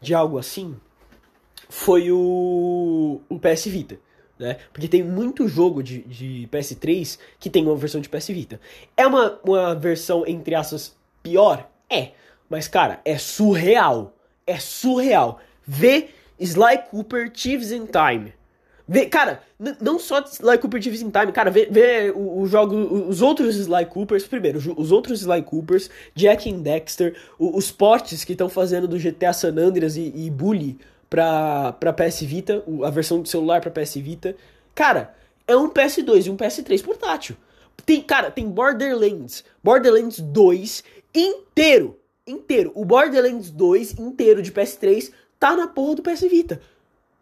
de 0.00 0.14
algo 0.14 0.38
assim 0.38 0.76
foi 1.68 2.10
o, 2.10 3.20
o 3.28 3.38
PS 3.38 3.66
Vita. 3.66 3.98
Né? 4.38 4.56
Porque 4.72 4.88
tem 4.88 5.02
muito 5.02 5.46
jogo 5.46 5.82
de, 5.82 6.00
de 6.02 6.48
PS3 6.50 7.18
que 7.38 7.50
tem 7.50 7.64
uma 7.66 7.76
versão 7.76 8.00
de 8.00 8.08
PS 8.08 8.28
Vita. 8.28 8.60
É 8.96 9.06
uma, 9.06 9.38
uma 9.44 9.74
versão, 9.74 10.24
entre 10.26 10.54
aspas, 10.54 10.96
pior? 11.22 11.70
É. 11.88 12.12
Mas, 12.48 12.66
cara, 12.66 13.00
é 13.04 13.18
surreal. 13.18 14.16
É 14.46 14.58
surreal. 14.58 15.40
Vê 15.66 16.08
Sly 16.38 16.78
Cooper 16.90 17.30
Thieves 17.30 17.70
in 17.70 17.86
Time. 17.86 18.32
Vê, 18.92 19.06
cara, 19.06 19.40
não 19.80 20.00
só 20.00 20.20
Sly 20.20 20.58
Cooper 20.58 20.84
in 20.84 21.10
Time, 21.10 21.30
cara, 21.32 21.48
vê, 21.48 21.68
vê 21.70 22.10
o, 22.10 22.40
o 22.40 22.46
jogo, 22.48 22.74
os 22.74 23.22
outros 23.22 23.54
Sly 23.54 23.86
Coopers, 23.86 24.26
primeiro, 24.26 24.58
os 24.76 24.90
outros 24.90 25.20
Sly 25.20 25.42
Coopers, 25.42 25.88
Jack 26.12 26.50
and 26.50 26.58
Dexter, 26.58 27.16
os 27.38 27.70
portes 27.70 28.24
que 28.24 28.32
estão 28.32 28.48
fazendo 28.48 28.88
do 28.88 28.98
GTA 28.98 29.32
San 29.32 29.54
Andreas 29.56 29.96
e, 29.96 30.12
e 30.12 30.28
Bully 30.28 30.76
pra, 31.08 31.72
pra 31.74 31.92
PS 31.92 32.22
Vita, 32.22 32.64
a 32.84 32.90
versão 32.90 33.22
do 33.22 33.28
celular 33.28 33.60
pra 33.60 33.70
PS 33.70 33.94
Vita. 33.94 34.34
Cara, 34.74 35.14
é 35.46 35.56
um 35.56 35.70
PS2 35.70 36.26
e 36.26 36.30
um 36.30 36.36
PS3 36.36 36.82
portátil. 36.82 37.36
Tem, 37.86 38.02
cara, 38.02 38.28
tem 38.28 38.48
Borderlands, 38.48 39.44
Borderlands 39.62 40.18
2 40.18 40.82
inteiro, 41.14 41.96
inteiro. 42.26 42.72
O 42.74 42.84
Borderlands 42.84 43.52
2 43.52 44.00
inteiro 44.00 44.42
de 44.42 44.50
PS3 44.50 45.12
tá 45.38 45.54
na 45.54 45.68
porra 45.68 45.94
do 45.94 46.02
PS 46.02 46.22
Vita. 46.22 46.60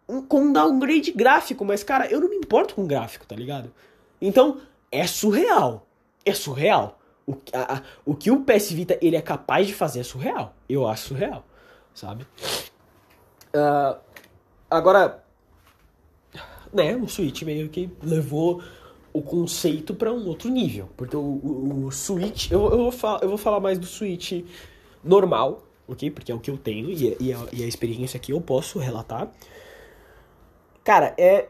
Um, 0.09 0.23
com 0.23 0.41
um 0.41 0.51
downgrade 0.51 1.11
gráfico, 1.11 1.63
mas 1.63 1.83
cara, 1.83 2.07
eu 2.07 2.19
não 2.19 2.29
me 2.29 2.35
importo 2.35 2.73
com 2.73 2.87
gráfico, 2.87 3.27
tá 3.27 3.35
ligado? 3.35 3.71
Então, 4.19 4.59
é 4.91 5.05
surreal. 5.05 5.87
É 6.25 6.33
surreal. 6.33 6.99
O, 7.27 7.37
a, 7.53 7.75
a, 7.75 7.81
o 8.03 8.15
que 8.15 8.31
o 8.31 8.43
PS 8.43 8.71
Vita 8.71 8.97
ele 9.01 9.15
é 9.15 9.21
capaz 9.21 9.67
de 9.67 9.73
fazer 9.73 9.99
é 9.99 10.03
surreal. 10.03 10.55
Eu 10.67 10.87
acho 10.87 11.09
surreal, 11.09 11.45
sabe? 11.93 12.25
Uh, 13.53 13.99
agora, 14.69 15.23
né, 16.73 16.95
o 16.95 17.07
Switch 17.07 17.43
meio 17.43 17.69
que 17.69 17.89
levou 18.01 18.63
o 19.13 19.21
conceito 19.21 19.93
para 19.93 20.11
um 20.11 20.27
outro 20.27 20.49
nível. 20.49 20.89
Porque 20.97 21.15
o, 21.15 21.19
o, 21.19 21.85
o 21.85 21.91
Switch. 21.91 22.51
Eu, 22.51 22.61
eu, 22.69 22.77
vou 22.77 22.91
falar, 22.91 23.21
eu 23.21 23.29
vou 23.29 23.37
falar 23.37 23.59
mais 23.59 23.77
do 23.77 23.85
Switch 23.85 24.43
normal, 25.03 25.63
ok? 25.87 26.09
Porque 26.11 26.31
é 26.31 26.35
o 26.35 26.39
que 26.39 26.49
eu 26.49 26.57
tenho 26.57 26.89
e, 26.89 27.15
e, 27.19 27.33
a, 27.33 27.37
e 27.51 27.63
a 27.63 27.67
experiência 27.67 28.19
que 28.19 28.33
eu 28.33 28.41
posso 28.41 28.79
relatar. 28.79 29.31
Cara, 30.89 31.13
é. 31.19 31.47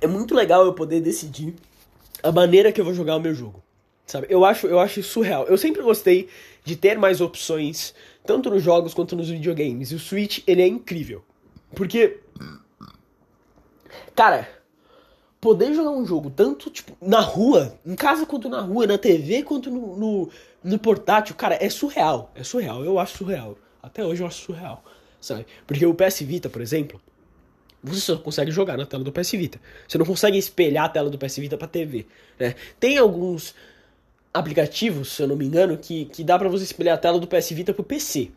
É 0.00 0.06
muito 0.06 0.36
legal 0.36 0.64
eu 0.64 0.72
poder 0.72 1.00
decidir 1.00 1.52
a 2.22 2.30
maneira 2.30 2.70
que 2.70 2.80
eu 2.80 2.84
vou 2.84 2.94
jogar 2.94 3.16
o 3.16 3.20
meu 3.20 3.34
jogo. 3.34 3.60
Sabe? 4.06 4.28
Eu 4.30 4.44
acho, 4.44 4.68
eu 4.68 4.78
acho 4.78 5.02
surreal. 5.02 5.46
Eu 5.46 5.58
sempre 5.58 5.82
gostei 5.82 6.28
de 6.64 6.76
ter 6.76 6.96
mais 6.96 7.20
opções, 7.20 7.92
tanto 8.24 8.50
nos 8.50 8.62
jogos 8.62 8.94
quanto 8.94 9.16
nos 9.16 9.28
videogames. 9.28 9.90
E 9.90 9.96
o 9.96 9.98
Switch, 9.98 10.44
ele 10.46 10.62
é 10.62 10.68
incrível. 10.68 11.24
Porque. 11.74 12.20
Cara, 14.14 14.48
poder 15.40 15.74
jogar 15.74 15.90
um 15.90 16.06
jogo 16.06 16.30
tanto, 16.30 16.70
tipo, 16.70 16.96
na 17.00 17.18
rua, 17.18 17.76
em 17.84 17.96
casa 17.96 18.24
quanto 18.24 18.48
na 18.48 18.60
rua, 18.60 18.86
na 18.86 18.96
TV 18.96 19.42
quanto 19.42 19.72
no, 19.72 19.96
no, 19.96 20.30
no 20.62 20.78
portátil, 20.78 21.34
cara, 21.34 21.58
é 21.60 21.68
surreal. 21.68 22.30
É 22.36 22.44
surreal, 22.44 22.84
eu 22.84 22.96
acho 22.96 23.18
surreal. 23.18 23.58
Até 23.82 24.04
hoje 24.04 24.22
eu 24.22 24.26
acho 24.28 24.40
surreal, 24.40 24.84
sabe? 25.20 25.46
Porque 25.66 25.84
o 25.84 25.94
PS 25.94 26.20
Vita, 26.20 26.48
por 26.48 26.60
exemplo, 26.60 27.00
você 27.82 28.00
só 28.00 28.16
consegue 28.16 28.50
jogar 28.50 28.76
na 28.76 28.86
tela 28.86 29.04
do 29.04 29.12
PS 29.12 29.32
Vita. 29.32 29.60
Você 29.86 29.98
não 29.98 30.06
consegue 30.06 30.36
espelhar 30.36 30.84
a 30.84 30.88
tela 30.88 31.10
do 31.10 31.18
PS 31.18 31.36
Vita 31.36 31.56
pra 31.56 31.68
TV, 31.68 32.06
né? 32.38 32.54
Tem 32.78 32.98
alguns 32.98 33.54
aplicativos, 34.32 35.12
se 35.12 35.22
eu 35.22 35.28
não 35.28 35.36
me 35.36 35.46
engano, 35.46 35.76
que, 35.76 36.04
que 36.06 36.22
dá 36.22 36.38
para 36.38 36.48
você 36.48 36.64
espelhar 36.64 36.94
a 36.94 36.98
tela 36.98 37.18
do 37.18 37.26
PS 37.26 37.50
Vita 37.50 37.72
pro 37.72 37.84
PC. 37.84 38.30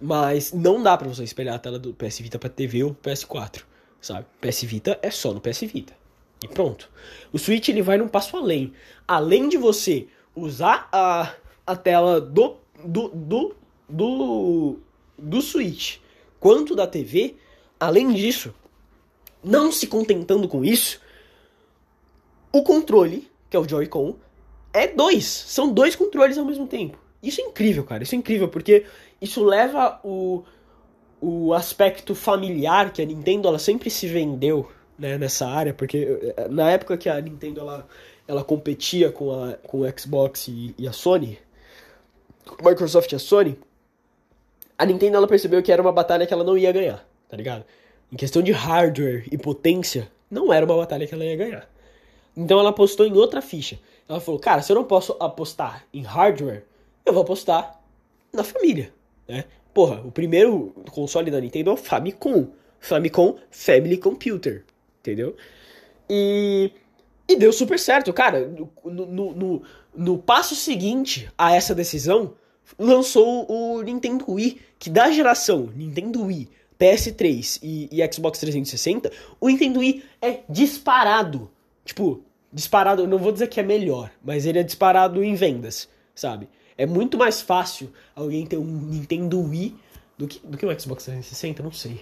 Mas 0.00 0.52
não 0.52 0.82
dá 0.82 0.96
para 0.96 1.08
você 1.08 1.24
espelhar 1.24 1.54
a 1.54 1.58
tela 1.58 1.78
do 1.78 1.92
PS 1.94 2.20
Vita 2.20 2.38
pra 2.38 2.48
TV 2.48 2.84
ou 2.84 2.94
PS4, 2.94 3.62
sabe? 4.00 4.26
PS 4.40 4.62
Vita 4.62 4.98
é 5.02 5.10
só 5.10 5.32
no 5.32 5.40
PS 5.40 5.60
Vita. 5.62 5.94
E 6.42 6.48
pronto. 6.48 6.90
O 7.32 7.38
Switch 7.38 7.68
ele 7.68 7.82
vai 7.82 7.96
num 7.96 8.08
passo 8.08 8.36
além. 8.36 8.72
Além 9.06 9.48
de 9.48 9.56
você 9.56 10.06
usar 10.34 10.88
a, 10.92 11.34
a 11.66 11.76
tela 11.76 12.20
do, 12.20 12.56
do, 12.84 13.08
do, 13.08 13.56
do, 13.88 14.78
do 15.18 15.42
Switch 15.42 15.98
quanto 16.46 16.76
da 16.76 16.86
TV, 16.86 17.34
além 17.80 18.12
disso, 18.12 18.54
não 19.42 19.72
se 19.72 19.88
contentando 19.88 20.46
com 20.46 20.64
isso, 20.64 21.00
o 22.52 22.62
controle, 22.62 23.28
que 23.50 23.56
é 23.56 23.58
o 23.58 23.68
Joy-Con, 23.68 24.14
é 24.72 24.86
dois. 24.86 25.24
São 25.24 25.72
dois 25.72 25.96
controles 25.96 26.38
ao 26.38 26.44
mesmo 26.44 26.68
tempo. 26.68 26.96
Isso 27.20 27.40
é 27.40 27.44
incrível, 27.44 27.82
cara. 27.82 28.04
Isso 28.04 28.14
é 28.14 28.18
incrível, 28.18 28.46
porque 28.46 28.86
isso 29.20 29.42
leva 29.44 29.98
o, 30.04 30.44
o 31.20 31.52
aspecto 31.52 32.14
familiar 32.14 32.92
que 32.92 33.02
a 33.02 33.04
Nintendo 33.04 33.48
ela 33.48 33.58
sempre 33.58 33.90
se 33.90 34.06
vendeu 34.06 34.70
né, 34.96 35.18
nessa 35.18 35.48
área, 35.48 35.74
porque 35.74 36.32
eh, 36.36 36.46
na 36.48 36.70
época 36.70 36.96
que 36.96 37.08
a 37.08 37.20
Nintendo 37.20 37.58
ela, 37.58 37.88
ela 38.28 38.44
competia 38.44 39.10
com, 39.10 39.32
a, 39.32 39.54
com 39.54 39.80
o 39.80 39.98
Xbox 39.98 40.46
e, 40.46 40.72
e 40.78 40.86
a 40.86 40.92
Sony, 40.92 41.40
Microsoft 42.64 43.10
e 43.10 43.16
a 43.16 43.18
Sony, 43.18 43.58
a 44.78 44.86
Nintendo 44.86 45.16
ela 45.16 45.26
percebeu 45.26 45.62
que 45.62 45.72
era 45.72 45.82
uma 45.82 45.92
batalha 45.92 46.26
que 46.26 46.32
ela 46.32 46.44
não 46.44 46.56
ia 46.56 46.72
ganhar, 46.72 47.06
tá 47.28 47.36
ligado? 47.36 47.64
Em 48.12 48.16
questão 48.16 48.42
de 48.42 48.52
hardware 48.52 49.26
e 49.30 49.38
potência, 49.38 50.08
não 50.30 50.52
era 50.52 50.64
uma 50.64 50.76
batalha 50.76 51.06
que 51.06 51.14
ela 51.14 51.24
ia 51.24 51.36
ganhar. 51.36 51.68
Então 52.36 52.60
ela 52.60 52.70
apostou 52.70 53.06
em 53.06 53.12
outra 53.12 53.40
ficha. 53.40 53.78
Ela 54.08 54.20
falou, 54.20 54.38
cara, 54.38 54.62
se 54.62 54.70
eu 54.70 54.76
não 54.76 54.84
posso 54.84 55.16
apostar 55.18 55.84
em 55.92 56.02
hardware, 56.02 56.64
eu 57.04 57.12
vou 57.12 57.22
apostar 57.22 57.80
na 58.32 58.44
família, 58.44 58.92
né? 59.26 59.44
Porra, 59.72 60.00
o 60.04 60.10
primeiro 60.10 60.74
console 60.90 61.30
da 61.30 61.40
Nintendo 61.40 61.70
é 61.70 61.72
o 61.72 61.76
Famicom. 61.76 62.48
Famicom 62.78 63.36
Family 63.50 63.96
Computer 63.98 64.64
entendeu? 65.06 65.36
E, 66.10 66.70
e 67.28 67.36
deu 67.36 67.52
super 67.52 67.78
certo, 67.78 68.12
cara. 68.12 68.48
No, 68.48 68.70
no, 68.84 69.34
no, 69.34 69.62
no 69.94 70.18
passo 70.18 70.54
seguinte 70.54 71.30
a 71.38 71.54
essa 71.54 71.74
decisão, 71.74 72.34
lançou 72.78 73.50
o 73.50 73.82
Nintendo 73.82 74.24
Wii, 74.28 74.60
que 74.78 74.90
da 74.90 75.10
geração 75.10 75.70
Nintendo 75.74 76.24
Wii, 76.24 76.48
PS3 76.78 77.60
e, 77.62 77.88
e, 77.90 78.12
Xbox 78.12 78.38
360, 78.38 79.10
o 79.40 79.48
Nintendo 79.48 79.80
Wii 79.80 80.04
é 80.20 80.40
disparado. 80.48 81.50
Tipo, 81.84 82.22
disparado, 82.52 83.06
não 83.06 83.18
vou 83.18 83.32
dizer 83.32 83.48
que 83.48 83.60
é 83.60 83.62
melhor, 83.62 84.10
mas 84.22 84.44
ele 84.46 84.58
é 84.58 84.62
disparado 84.62 85.22
em 85.22 85.34
vendas, 85.34 85.88
sabe? 86.14 86.48
É 86.76 86.84
muito 86.84 87.16
mais 87.16 87.40
fácil 87.40 87.90
alguém 88.14 88.46
ter 88.46 88.58
um 88.58 88.64
Nintendo 88.64 89.40
Wii 89.40 89.74
do 90.18 90.26
que, 90.26 90.46
do 90.46 90.58
que 90.58 90.66
um 90.66 90.78
Xbox 90.78 91.04
360, 91.04 91.62
não 91.62 91.72
sei 91.72 92.00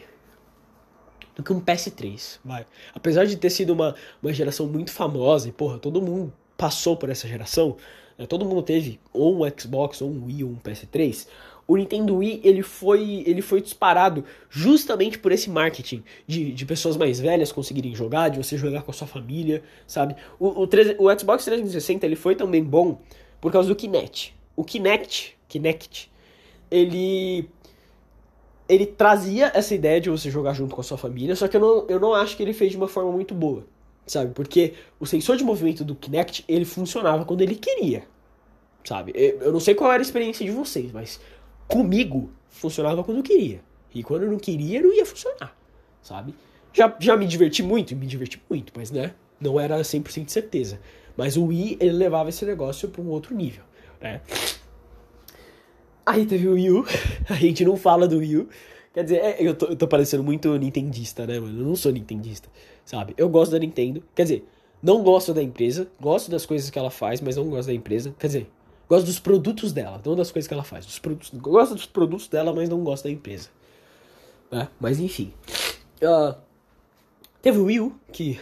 do 1.35 1.43
que 1.43 1.53
um 1.53 1.61
PS3, 1.61 2.39
vai. 2.45 2.67
Apesar 2.95 3.25
de 3.25 3.37
ter 3.37 3.51
sido 3.51 3.73
uma, 3.73 3.95
uma 4.23 4.33
geração 4.33 4.67
muito 4.67 4.93
famosa, 4.93 5.49
e 5.49 5.53
porra, 5.53 5.79
todo 5.79 6.01
mundo 6.01 6.33
passou 6.57 6.97
por 6.97 7.11
essa 7.11 7.27
geração, 7.27 7.77
né? 8.19 8.27
todo 8.27 8.45
mundo 8.45 8.63
teve 8.63 9.01
ou 9.13 9.45
um 9.45 9.51
Xbox, 9.59 10.01
ou 10.03 10.11
um 10.11 10.27
Wii, 10.27 10.45
ou 10.45 10.51
um 10.51 10.57
PS3, 10.57 11.27
o 11.67 11.77
Nintendo 11.77 12.17
Wii 12.17 12.43
ele 12.45 12.63
foi, 12.63 13.23
ele 13.27 13.41
foi 13.41 13.61
disparado 13.61 14.25
justamente 14.51 15.19
por 15.19 15.33
esse 15.33 15.49
marketing 15.49 16.03
de, 16.27 16.53
de 16.53 16.67
pessoas 16.67 16.97
mais 16.97 17.19
velhas 17.19 17.51
conseguirem 17.51 17.95
jogar, 17.95 18.29
de 18.29 18.37
você 18.37 18.59
jogar 18.59 18.83
com 18.83 18.91
a 18.91 18.95
sua 18.95 19.07
família, 19.07 19.63
sabe? 19.87 20.15
O, 20.39 20.49
o, 20.49 20.65
o 20.65 21.19
Xbox 21.19 21.45
360 21.45 22.05
ele 22.05 22.17
foi 22.17 22.37
também 22.37 22.63
bom 22.63 23.01
por 23.41 23.51
causa 23.51 23.69
do 23.69 23.75
Kinect. 23.75 24.35
O 24.55 24.63
Kinect, 24.63 25.37
Kinect, 25.49 26.11
ele 26.71 27.49
ele 28.67 28.87
trazia 28.87 29.53
essa 29.55 29.75
ideia 29.75 30.01
de 30.01 30.09
você 30.09 30.31
jogar 30.31 30.55
junto 30.55 30.75
com 30.75 30.81
a 30.81 30.85
sua 30.85 30.97
família, 30.97 31.37
só 31.37 31.47
que 31.47 31.57
eu 31.57 31.61
não, 31.61 31.87
eu 31.87 32.01
não 32.01 32.15
acho 32.15 32.37
que 32.37 32.43
ele 32.43 32.55
fez 32.55 32.71
de 32.71 32.79
uma 32.79 32.89
forma 32.89 33.13
muito 33.13 33.35
boa, 33.35 33.67
sabe? 34.07 34.33
Porque 34.33 34.75
o 34.99 35.07
sensor 35.07 35.37
de 35.37 35.45
movimento 35.45 35.85
do 35.85 35.95
Kinect, 35.95 36.45
ele 36.49 36.65
funcionava 36.65 37.25
quando 37.25 37.41
ele 37.41 37.55
queria, 37.55 38.05
sabe? 38.85 39.13
Eu 39.15 39.53
não 39.53 39.61
sei 39.61 39.75
qual 39.75 39.93
era 39.93 40.01
a 40.01 40.07
experiência 40.07 40.45
de 40.45 40.53
vocês, 40.53 40.93
mas 40.93 41.21
comigo 41.67 42.31
funcionava 42.49 43.03
quando 43.03 43.19
eu 43.19 43.23
queria. 43.23 43.61
E 43.95 44.03
quando 44.03 44.25
eu 44.25 44.31
não 44.31 44.39
queria, 44.39 44.83
não 44.83 44.93
ia 44.93 45.07
funcionar, 45.07 45.57
sabe? 46.03 46.35
Já, 46.73 46.95
já 46.99 47.17
me 47.17 47.27
diverti 47.27 47.63
muito, 47.63 47.95
me 47.95 48.07
diverti 48.07 48.43
muito, 48.51 48.73
mas 48.77 48.91
né, 48.91 49.15
não 49.41 49.61
era 49.61 49.81
100% 49.81 50.25
de 50.25 50.33
certeza. 50.33 50.81
Mas 51.17 51.37
o 51.37 51.47
Wii, 51.47 51.79
ele 51.81 51.93
levava 51.93 52.29
esse 52.29 52.45
negócio 52.45 52.89
para 52.89 53.01
um 53.01 53.09
outro 53.09 53.35
nível, 53.35 53.63
né? 54.01 54.21
Aí 56.05 56.27
teve 56.27 56.49
o 56.49 56.55
Wii 56.55 56.71
U, 56.71 56.87
a 57.31 57.35
gente 57.35 57.65
não 57.65 57.77
fala 57.77 58.09
do 58.09 58.19
Wii 58.19 58.37
U. 58.39 58.49
Quer 58.95 59.03
dizer, 59.03 59.17
é, 59.17 59.37
eu, 59.41 59.55
tô, 59.57 59.67
eu 59.67 59.77
tô 59.77 59.89
parecendo 59.89 60.23
muito 60.23 60.57
nintendista, 60.57 61.27
né, 61.27 61.41
mano? 61.41 61.61
Eu 61.61 61.67
não 61.67 61.75
sou 61.75 61.91
nintendista, 61.91 62.49
sabe? 62.85 63.13
Eu 63.19 63.29
gosto 63.29 63.51
da 63.51 63.59
Nintendo. 63.59 64.05
Quer 64.15 64.23
dizer, 64.23 64.49
não 64.81 65.03
gosto 65.03 65.35
da 65.35 65.43
empresa, 65.43 65.89
gosto 66.01 66.31
das 66.31 66.47
coisas 66.47 66.71
que 66.71 66.79
ela 66.79 66.91
faz, 66.91 67.21
mas 67.21 67.37
não 67.37 67.51
gosto 67.51 67.67
da 67.67 67.75
empresa. 67.75 68.15
Quer 68.19 68.29
dizer, 68.29 68.51
gosto 68.89 69.07
dos 69.07 69.19
produtos 69.19 69.73
dela, 69.73 70.01
não 70.05 70.15
das 70.15 70.31
coisas 70.31 70.47
que 70.47 70.55
ela 70.55 70.63
faz. 70.63 70.87
Dos 70.87 71.01
produtos, 71.01 71.31
gosto 71.41 71.75
dos 71.75 71.87
produtos 71.87 72.29
dela, 72.29 72.55
mas 72.55 72.69
não 72.69 72.85
gosto 72.85 73.05
da 73.05 73.11
empresa. 73.11 73.49
Né? 74.49 74.69
Mas 74.79 75.01
enfim. 75.01 75.33
Uh, 76.01 76.39
teve 77.43 77.59
o 77.59 77.65
Wii 77.65 77.81
U, 77.81 77.95
que. 78.13 78.39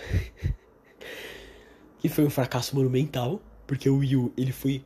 que 1.99 2.11
foi 2.11 2.27
um 2.27 2.31
fracasso 2.31 2.77
monumental, 2.77 3.41
porque 3.67 3.89
o 3.89 3.99
Wii 3.99 4.17
U 4.17 4.33
ele 4.37 4.53
foi 4.53 4.85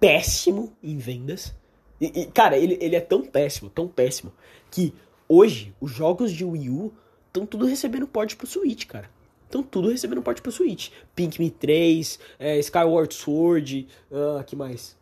péssimo 0.00 0.72
em 0.82 0.98
vendas. 0.98 1.54
E, 2.00 2.22
e, 2.22 2.26
cara, 2.26 2.58
ele, 2.58 2.76
ele 2.80 2.96
é 2.96 3.00
tão 3.00 3.22
péssimo, 3.22 3.70
tão 3.70 3.86
péssimo, 3.86 4.32
que 4.76 4.92
hoje 5.26 5.74
os 5.80 5.90
jogos 5.90 6.30
de 6.30 6.44
Wii 6.44 6.68
U 6.68 6.92
estão 7.28 7.46
tudo 7.46 7.64
recebendo 7.64 8.06
port 8.06 8.36
pro 8.36 8.46
Switch, 8.46 8.84
cara. 8.84 9.08
Estão 9.44 9.62
tudo 9.62 9.88
recebendo 9.88 10.20
port 10.20 10.42
pro 10.42 10.52
Switch. 10.52 10.90
Pikmin 11.14 11.48
3, 11.48 12.18
é, 12.38 12.58
Skyward 12.58 13.14
Sword, 13.14 13.88
uh, 14.10 14.44
que 14.44 14.54
mais? 14.54 14.94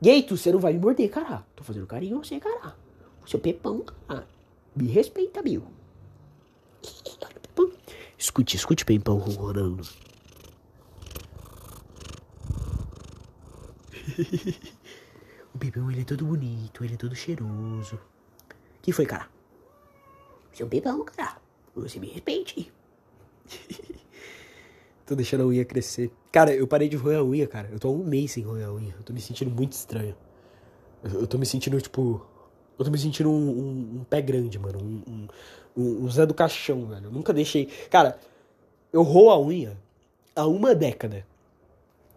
Gato, 0.00 0.36
você 0.36 0.50
não 0.50 0.58
vai 0.58 0.72
me 0.72 0.80
morder, 0.80 1.08
cara. 1.08 1.46
Tô 1.54 1.62
fazendo 1.62 1.86
carinho 1.86 2.18
você, 2.18 2.40
cara. 2.40 2.74
O 3.24 3.30
seu 3.30 3.38
pepão, 3.38 3.84
cara. 4.08 4.26
Me 4.74 4.88
respeita, 4.88 5.40
meu. 5.42 5.62
Escute, 8.18 8.56
escute 8.56 8.82
o 8.82 8.86
pepão 8.86 9.18
ronronando. 9.18 9.86
O 15.54 15.58
Bebão, 15.58 15.90
ele 15.90 16.00
é 16.00 16.04
todo 16.04 16.24
bonito, 16.24 16.82
ele 16.82 16.94
é 16.94 16.96
todo 16.96 17.14
cheiroso. 17.14 18.00
Que 18.82 18.92
foi, 18.92 19.06
cara? 19.06 19.28
Seu 20.52 20.66
Bebão, 20.66 21.04
cara. 21.04 21.40
Você 21.74 22.00
me 22.00 22.08
respeite. 22.08 22.70
tô 25.06 25.14
deixando 25.14 25.44
a 25.44 25.46
unha 25.46 25.64
crescer. 25.64 26.10
Cara, 26.30 26.52
eu 26.52 26.66
parei 26.66 26.88
de 26.88 26.96
roer 26.96 27.18
a 27.18 27.22
unha, 27.22 27.46
cara. 27.46 27.68
Eu 27.70 27.78
tô 27.78 27.88
há 27.88 27.92
um 27.92 28.04
mês 28.04 28.32
sem 28.32 28.42
roer 28.42 28.66
a 28.66 28.72
unha. 28.72 28.94
Eu 28.98 29.04
tô 29.04 29.12
me 29.12 29.20
sentindo 29.20 29.50
muito 29.50 29.72
estranho. 29.72 30.16
Eu, 31.02 31.20
eu 31.20 31.26
tô 31.26 31.38
me 31.38 31.46
sentindo, 31.46 31.80
tipo... 31.80 32.26
Eu 32.78 32.84
tô 32.84 32.90
me 32.90 32.98
sentindo 32.98 33.30
um, 33.30 33.34
um, 33.34 34.00
um 34.00 34.04
pé 34.04 34.20
grande, 34.20 34.58
mano. 34.58 34.78
Um, 34.82 35.28
um, 35.76 36.04
um 36.04 36.10
Zé 36.10 36.26
do 36.26 36.34
Caixão, 36.34 36.86
velho. 36.86 37.06
Eu 37.06 37.12
nunca 37.12 37.32
deixei... 37.32 37.66
Cara, 37.88 38.18
eu 38.92 39.02
roo 39.02 39.30
a 39.30 39.40
unha 39.40 39.78
há 40.34 40.46
uma 40.46 40.74
década. 40.74 41.24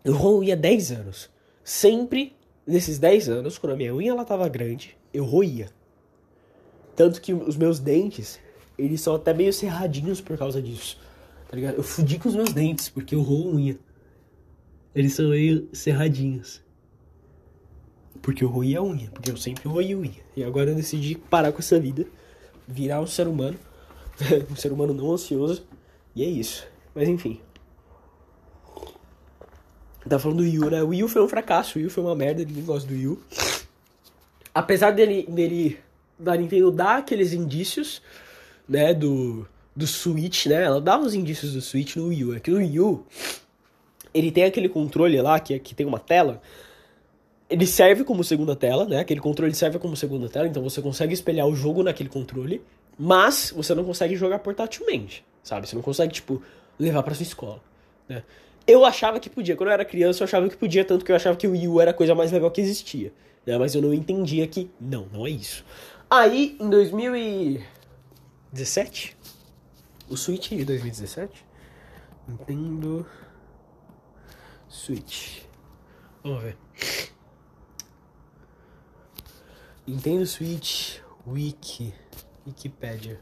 Eu 0.04 0.16
roo 0.16 0.38
a 0.38 0.40
unha 0.40 0.54
há 0.54 0.58
10 0.58 0.92
anos. 0.92 1.30
Sempre 1.64 2.36
nesses 2.66 2.98
10 2.98 3.30
anos, 3.30 3.58
quando 3.58 3.74
a 3.74 3.76
minha 3.76 3.94
unha 3.94 4.12
ela 4.12 4.26
tava 4.26 4.48
grande, 4.50 4.98
eu 5.14 5.24
roía. 5.24 5.70
Tanto 6.96 7.22
que 7.22 7.34
os 7.34 7.58
meus 7.58 7.80
dentes, 7.80 8.40
eles 8.78 9.02
são 9.02 9.16
até 9.16 9.34
meio 9.34 9.52
cerradinhos 9.52 10.22
por 10.22 10.38
causa 10.38 10.62
disso. 10.62 10.98
Tá 11.50 11.56
ligado? 11.56 11.76
Eu 11.76 11.84
fudi 11.84 12.18
com 12.18 12.30
os 12.30 12.36
meus 12.36 12.54
dentes, 12.54 12.90
porque 12.90 13.16
eu 13.16 13.22
roo 13.22 13.54
unha. 13.54 13.78
Eles 14.94 15.14
são 15.14 15.30
meio 15.30 15.68
cerradinhos. 15.74 16.64
Porque 18.22 18.44
eu 18.44 18.48
roía 18.48 18.80
a 18.80 18.84
unha, 18.84 19.10
porque 19.12 19.30
eu 19.30 19.38
sempre 19.38 19.68
roí 19.68 19.94
unha. 19.94 20.24
E 20.36 20.44
agora 20.44 20.72
eu 20.72 20.76
decidi 20.76 21.16
parar 21.16 21.52
com 21.52 21.60
essa 21.60 21.80
vida, 21.80 22.08
virar 22.68 23.02
um 23.02 23.06
ser 23.06 23.28
humano, 23.28 23.60
um 24.50 24.56
ser 24.56 24.72
humano 24.72 24.94
não 24.94 25.12
ansioso, 25.12 25.68
e 26.16 26.24
é 26.24 26.26
isso. 26.26 26.66
Mas 26.96 27.08
enfim. 27.10 27.40
Tá 30.08 30.18
falando 30.18 30.38
do 30.38 30.44
Wii 30.44 30.60
U, 30.60 30.70
né? 30.70 30.84
O 30.84 30.88
Wii 30.88 31.04
U 31.04 31.08
foi 31.08 31.22
um 31.22 31.28
fracasso, 31.28 31.78
o 31.78 31.80
Wii 31.80 31.88
U 31.88 31.90
foi 31.90 32.04
uma 32.04 32.16
merda, 32.16 32.44
ninguém 32.44 32.64
gosta 32.64 32.88
do 32.88 32.94
Wii 32.94 33.08
U. 33.08 33.20
Apesar 34.54 34.92
dele, 34.92 35.28
dele 35.30 35.78
da 36.18 36.36
Nintendo 36.36 36.72
dar 36.72 36.98
aqueles 36.98 37.34
indícios, 37.34 38.02
né, 38.68 38.94
do, 38.94 39.48
do 39.76 39.86
Switch, 39.86 40.46
né? 40.48 40.64
Ela 40.64 40.82
dá 40.82 40.98
uns 40.98 41.14
indícios 41.14 41.54
do 41.54 41.62
Switch 41.62 41.96
no 41.96 42.08
Wii 42.08 42.26
U. 42.26 42.36
É 42.36 42.40
que 42.40 42.52
no 42.52 42.58
Wii 42.58 42.80
U, 42.80 43.06
ele 44.14 44.32
tem 44.32 44.46
aquele 44.46 44.70
controle 44.70 45.22
lá, 45.22 45.40
que, 45.40 45.58
que 45.60 45.76
tem 45.76 45.86
uma 45.86 46.00
tela, 46.00 46.42
ele 47.50 47.68
serve 47.68 48.04
como 48.04 48.24
segunda 48.24 48.56
tela, 48.56 48.86
né? 48.86 49.00
Aquele 49.00 49.20
controle 49.20 49.54
serve 49.54 49.78
como 49.78 49.96
segunda 49.96 50.30
tela, 50.30 50.48
então 50.48 50.64
você 50.64 50.82
consegue 50.82 51.14
espelhar 51.14 51.48
o 51.48 51.56
jogo 51.56 51.84
naquele 51.84 52.10
controle, 52.10 52.62
mas 52.98 53.54
você 53.56 53.76
não 53.76 53.84
consegue 53.84 54.16
jogar 54.16 54.40
portátilmente, 54.40 55.24
sabe? 55.44 55.68
Você 55.68 55.76
não 55.76 55.84
consegue, 55.84 56.14
tipo, 56.14 56.42
levar 56.80 57.04
para 57.04 57.14
sua 57.14 57.24
escola, 57.24 57.62
né? 58.08 58.24
Eu 58.68 58.84
achava 58.84 59.20
que 59.20 59.30
podia. 59.30 59.56
Quando 59.56 59.70
eu 59.70 59.74
era 59.74 59.86
criança, 59.86 60.24
eu 60.24 60.26
achava 60.26 60.50
que 60.50 60.58
podia, 60.58 60.84
tanto 60.84 61.06
que 61.06 61.12
eu 61.12 61.16
achava 61.16 61.38
que 61.38 61.46
o 61.46 61.52
Wii 61.52 61.68
U 61.68 61.80
era 61.80 61.92
a 61.92 61.94
coisa 61.94 62.16
mais 62.16 62.32
legal 62.32 62.50
que 62.50 62.60
existia. 62.60 63.14
Né? 63.46 63.58
Mas 63.60 63.76
eu 63.76 63.82
não 63.82 63.94
entendia 63.94 64.48
que 64.48 64.72
não, 64.82 65.08
não 65.14 65.28
é 65.28 65.30
isso. 65.30 65.64
Aí, 66.10 66.58
em 66.60 66.68
2017, 66.70 69.16
o 70.10 70.16
Switch 70.16 70.50
de 70.50 70.66
2017, 70.66 71.46
Nintendo 72.28 73.06
Switch. 74.68 75.44
Vamos 76.24 76.42
ver. 76.44 76.58
Nintendo 79.88 80.26
Switch 80.26 81.00
Wiki. 81.28 81.94
Wikipedia. 82.46 83.20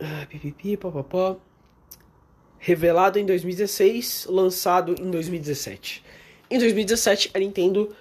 Ah, 0.00 0.26
pipipi, 0.28 0.76
papapó 0.76 1.40
revelado 2.62 3.18
em 3.18 3.26
2016, 3.26 4.28
lançado 4.30 4.94
em 5.00 5.10
2017. 5.10 6.04
Em 6.48 6.60
2017, 6.60 7.32
a 7.34 7.38
Nintendo 7.40 7.92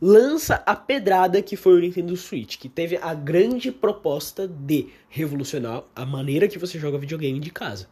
lança 0.00 0.62
a 0.66 0.74
pedrada 0.76 1.42
que 1.42 1.56
foi 1.56 1.74
o 1.74 1.80
Nintendo 1.80 2.16
Switch, 2.16 2.58
que 2.58 2.68
teve 2.68 2.96
a 2.96 3.14
grande 3.14 3.72
proposta 3.72 4.46
de 4.46 4.88
revolucionar 5.08 5.84
a 5.94 6.06
maneira 6.06 6.48
que 6.48 6.58
você 6.58 6.78
joga 6.78 6.98
videogame 6.98 7.40
de 7.40 7.50
casa. 7.50 7.88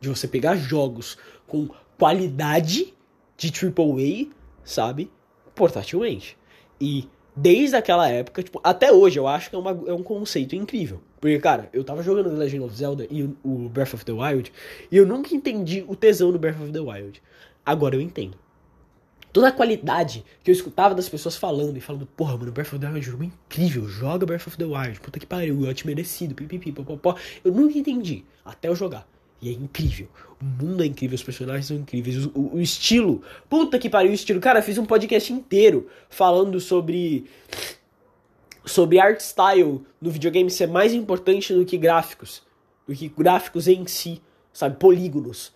De 0.00 0.08
você 0.08 0.26
pegar 0.26 0.56
jogos 0.56 1.18
com 1.46 1.68
qualidade 1.98 2.94
de 3.36 3.52
AAA, 3.52 4.30
sabe? 4.64 5.10
Portátilmente. 5.54 6.36
E 6.80 7.08
desde 7.34 7.76
aquela 7.76 8.08
época, 8.08 8.42
tipo, 8.42 8.60
até 8.62 8.92
hoje 8.92 9.18
eu 9.18 9.26
acho 9.26 9.50
que 9.50 9.56
é, 9.56 9.58
uma, 9.58 9.70
é 9.86 9.92
um 9.92 10.02
conceito 10.02 10.54
incrível. 10.54 11.00
Porque, 11.20 11.38
cara, 11.38 11.68
eu 11.72 11.84
tava 11.84 12.02
jogando 12.02 12.30
The 12.30 12.36
Legend 12.36 12.64
of 12.64 12.74
Zelda 12.74 13.06
e 13.10 13.22
o, 13.22 13.36
o 13.44 13.68
Breath 13.68 13.94
of 13.94 14.04
the 14.04 14.12
Wild 14.12 14.52
e 14.90 14.96
eu 14.96 15.06
nunca 15.06 15.34
entendi 15.34 15.84
o 15.86 15.94
tesão 15.94 16.32
do 16.32 16.38
Breath 16.38 16.60
of 16.60 16.72
the 16.72 16.80
Wild. 16.80 17.22
Agora 17.64 17.94
eu 17.94 18.00
entendo. 18.00 18.38
Toda 19.32 19.48
a 19.48 19.52
qualidade 19.52 20.24
que 20.42 20.50
eu 20.50 20.52
escutava 20.52 20.94
das 20.94 21.08
pessoas 21.08 21.36
falando 21.36 21.76
e 21.76 21.80
falando, 21.80 22.04
porra, 22.04 22.36
mano, 22.36 22.50
Breath 22.50 22.72
of 22.72 22.78
the 22.78 22.86
Wild 22.86 22.98
é 22.98 23.00
um 23.00 23.12
jogo 23.12 23.24
incrível, 23.24 23.86
joga 23.86 24.26
Breath 24.26 24.48
of 24.48 24.56
the 24.56 24.64
Wild, 24.64 25.00
puta 25.00 25.20
que 25.20 25.26
pariu, 25.26 25.64
eu 25.64 25.74
te 25.74 25.86
merecido, 25.86 26.34
pipipi, 26.34 26.72
popopó. 26.72 27.16
Eu 27.44 27.52
nunca 27.52 27.78
entendi, 27.78 28.24
até 28.44 28.68
eu 28.68 28.74
jogar. 28.74 29.06
E 29.40 29.48
é 29.48 29.52
incrível. 29.52 30.08
O 30.40 30.44
mundo 30.44 30.82
é 30.82 30.86
incrível, 30.86 31.14
os 31.14 31.22
personagens 31.22 31.66
são 31.66 31.76
incríveis, 31.76 32.26
o, 32.26 32.32
o, 32.34 32.54
o 32.56 32.60
estilo. 32.60 33.22
Puta 33.48 33.78
que 33.78 33.88
pariu, 33.88 34.10
o 34.10 34.14
estilo. 34.14 34.40
Cara, 34.40 34.60
fiz 34.60 34.76
um 34.76 34.84
podcast 34.84 35.32
inteiro 35.32 35.88
falando 36.08 36.60
sobre 36.60 37.26
sobre 38.64 39.00
art 39.00 39.20
style 39.20 39.84
no 40.00 40.10
videogame 40.10 40.50
ser 40.50 40.68
mais 40.68 40.92
importante 40.92 41.52
do 41.54 41.64
que 41.64 41.78
gráficos, 41.78 42.42
do 42.86 42.94
que 42.94 43.08
gráficos 43.08 43.66
em 43.66 43.86
si, 43.86 44.20
sabe? 44.52 44.76
Polígonos, 44.76 45.52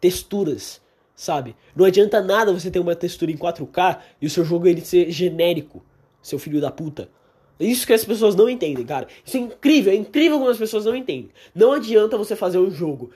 texturas, 0.00 0.80
sabe? 1.18 1.56
Não 1.74 1.84
adianta 1.84 2.22
nada 2.22 2.52
você 2.52 2.70
ter 2.70 2.78
uma 2.78 2.94
textura 2.94 3.32
em 3.32 3.36
4K 3.36 3.98
e 4.22 4.26
o 4.26 4.30
seu 4.30 4.44
jogo 4.44 4.68
ele 4.68 4.80
ser 4.80 5.10
genérico, 5.10 5.84
seu 6.22 6.38
filho 6.38 6.60
da 6.60 6.70
puta. 6.70 7.10
É 7.58 7.64
isso 7.64 7.84
que 7.84 7.92
as 7.92 8.04
pessoas 8.04 8.36
não 8.36 8.48
entendem, 8.48 8.86
cara. 8.86 9.08
Isso 9.24 9.36
é 9.36 9.40
incrível, 9.40 9.92
é 9.92 9.96
incrível 9.96 10.38
como 10.38 10.48
as 10.48 10.56
pessoas 10.56 10.84
não 10.84 10.94
entendem. 10.94 11.30
Não 11.52 11.72
adianta 11.72 12.16
você 12.16 12.36
fazer 12.36 12.58
um 12.58 12.70
jogo 12.70 13.10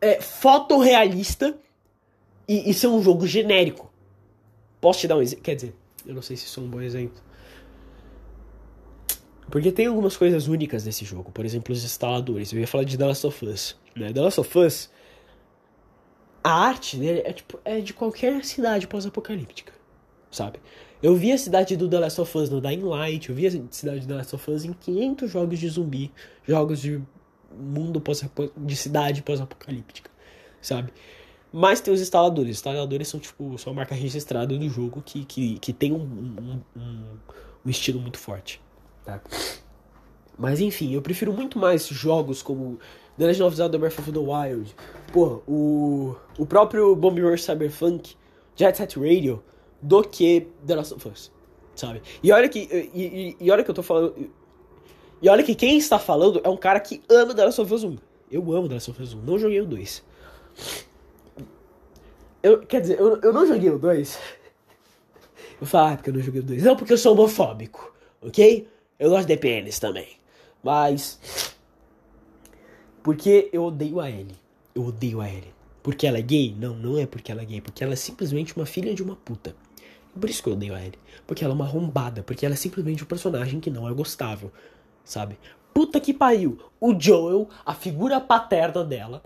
é, 0.00 0.20
fotorrealista 0.20 1.56
e, 2.48 2.68
e 2.68 2.74
ser 2.74 2.88
um 2.88 3.00
jogo 3.00 3.24
genérico. 3.24 3.88
Posso 4.80 4.98
te 4.98 5.06
dar 5.06 5.16
um 5.16 5.22
exemplo? 5.22 5.44
Quer 5.44 5.54
dizer, 5.54 5.74
Eu 6.04 6.16
não 6.16 6.22
sei 6.22 6.36
se 6.36 6.46
sou 6.46 6.64
um 6.64 6.68
bom 6.68 6.80
exemplo. 6.80 7.22
Porque 9.48 9.70
tem 9.70 9.86
algumas 9.86 10.16
coisas 10.16 10.48
únicas 10.48 10.84
nesse 10.84 11.04
jogo. 11.04 11.30
Por 11.30 11.44
exemplo, 11.44 11.72
os 11.72 11.84
instaladores. 11.84 12.52
Eu 12.52 12.58
ia 12.58 12.66
falar 12.66 12.82
de 12.82 12.98
The 12.98 13.06
Last 13.06 13.24
of 13.28 13.46
Us. 13.46 13.76
Né? 13.94 14.12
The 14.12 14.20
Last 14.20 14.40
of 14.40 14.58
Us, 14.58 14.90
a 16.42 16.52
arte 16.52 16.96
dele 16.96 17.22
é, 17.24 17.32
tipo, 17.32 17.58
é 17.64 17.80
de 17.80 17.92
qualquer 17.92 18.44
cidade 18.44 18.86
pós-apocalíptica. 18.86 19.72
Sabe? 20.30 20.58
Eu 21.02 21.14
vi 21.14 21.32
a 21.32 21.38
cidade 21.38 21.76
do 21.76 21.88
The 21.88 21.98
Last 21.98 22.20
of 22.20 22.38
Us 22.38 22.48
no 22.48 22.60
Dying 22.60 22.82
Light. 22.82 23.28
Eu 23.28 23.34
vi 23.34 23.46
a 23.46 23.50
cidade 23.70 24.00
do 24.00 24.06
The 24.06 24.14
Last 24.14 24.34
of 24.34 24.50
Us 24.50 24.64
em 24.64 24.72
500 24.72 25.30
jogos 25.30 25.58
de 25.58 25.68
zumbi. 25.68 26.12
Jogos 26.46 26.80
de 26.80 27.02
mundo 27.54 28.00
pós 28.00 28.24
de 28.56 28.76
cidade 28.76 29.22
pós-apocalíptica. 29.22 30.10
Sabe? 30.60 30.92
Mas 31.52 31.80
tem 31.80 31.92
os 31.92 32.00
instaladores. 32.00 32.52
Os 32.52 32.56
instaladores 32.58 33.08
são, 33.08 33.20
tipo, 33.20 33.58
são 33.58 33.72
a 33.72 33.76
marca 33.76 33.94
registrada 33.94 34.56
do 34.56 34.68
jogo 34.68 35.02
que, 35.04 35.24
que, 35.24 35.58
que 35.58 35.72
tem 35.72 35.92
um, 35.92 35.96
um, 35.96 36.60
um, 36.76 37.04
um 37.66 37.70
estilo 37.70 38.00
muito 38.00 38.18
forte. 38.18 38.60
Tá? 39.04 39.20
Mas 40.38 40.60
enfim, 40.60 40.94
eu 40.94 41.02
prefiro 41.02 41.32
muito 41.32 41.58
mais 41.58 41.86
jogos 41.86 42.42
como 42.42 42.78
The 43.18 43.26
Legend 43.26 43.46
of 43.46 43.56
Zelda 43.56 43.78
Breath 43.78 43.98
of 43.98 44.12
the 44.12 44.18
Wild, 44.18 44.74
pô, 45.12 45.42
o, 45.46 46.16
o 46.38 46.46
próprio 46.46 46.96
Bomb 46.96 47.20
Rush 47.20 47.44
Cyberpunk, 47.44 48.16
Jet 48.56 48.76
Set 48.76 48.98
Radio, 48.98 49.42
do 49.80 50.02
que 50.02 50.48
The 50.66 50.76
Last 50.76 50.94
of 50.94 51.08
Us, 51.08 51.30
sabe? 51.74 52.02
E 52.22 52.32
olha 52.32 52.48
que, 52.48 52.60
e, 52.60 53.00
e, 53.02 53.36
e, 53.38 53.50
olha 53.50 53.62
que 53.62 53.70
eu 53.70 53.74
tô 53.74 53.82
falando, 53.82 54.14
e 55.20 55.28
olha 55.28 55.42
que 55.42 55.54
quem 55.54 55.76
está 55.78 55.98
falando 55.98 56.40
é 56.42 56.48
um 56.48 56.56
cara 56.56 56.80
que 56.80 57.02
ama 57.08 57.34
The 57.34 57.44
Last 57.44 57.60
of 57.60 57.74
Us 57.74 57.84
1. 57.84 57.96
Eu 58.30 58.40
amo 58.52 58.68
The 58.68 58.74
Last 58.74 58.90
of 58.90 59.02
Us 59.02 59.14
1, 59.14 59.20
não 59.22 59.38
joguei 59.38 59.60
o 59.60 59.66
2. 59.66 60.04
Eu, 62.42 62.60
quer 62.60 62.80
dizer, 62.80 62.98
eu, 62.98 63.20
eu 63.20 63.32
não 63.32 63.46
joguei 63.46 63.70
o 63.70 63.78
2. 63.78 64.18
Eu 65.60 65.66
falo, 65.66 65.92
ah, 65.92 65.96
porque 65.96 66.10
eu 66.10 66.14
não 66.14 66.20
joguei 66.22 66.40
o 66.40 66.44
2. 66.44 66.62
Não, 66.62 66.74
porque 66.74 66.92
eu 66.92 66.98
sou 66.98 67.12
homofóbico, 67.12 67.94
ok? 68.20 68.66
Eu 68.98 69.10
gosto 69.10 69.28
de 69.28 69.36
pênis 69.36 69.78
também. 69.78 70.08
Mas. 70.62 71.51
Porque 73.02 73.48
eu 73.52 73.64
odeio 73.64 74.00
a 74.00 74.10
Ellie. 74.10 74.36
Eu 74.74 74.84
odeio 74.84 75.20
a 75.20 75.28
Ellie. 75.28 75.52
Porque 75.82 76.06
ela 76.06 76.18
é 76.18 76.22
gay? 76.22 76.54
Não, 76.58 76.74
não 76.74 76.98
é 76.98 77.06
porque 77.06 77.32
ela 77.32 77.42
é 77.42 77.44
gay. 77.44 77.60
Porque 77.60 77.82
ela 77.82 77.92
é 77.92 77.96
simplesmente 77.96 78.56
uma 78.56 78.66
filha 78.66 78.94
de 78.94 79.02
uma 79.02 79.16
puta. 79.16 79.54
Por 80.18 80.28
isso 80.28 80.42
que 80.42 80.48
eu 80.48 80.52
odeio 80.52 80.74
a 80.74 80.80
Ellie. 80.80 80.98
Porque 81.26 81.44
ela 81.44 81.52
é 81.52 81.56
uma 81.56 81.64
arrombada. 81.64 82.22
Porque 82.22 82.46
ela 82.46 82.54
é 82.54 82.56
simplesmente 82.56 83.02
um 83.02 83.06
personagem 83.06 83.60
que 83.60 83.70
não 83.70 83.88
é 83.88 83.92
gostável. 83.92 84.52
Sabe? 85.04 85.38
Puta 85.74 85.98
que 85.98 86.12
pariu. 86.14 86.58
O 86.80 86.98
Joel, 86.98 87.48
a 87.64 87.74
figura 87.74 88.20
paterna 88.20 88.84
dela, 88.84 89.22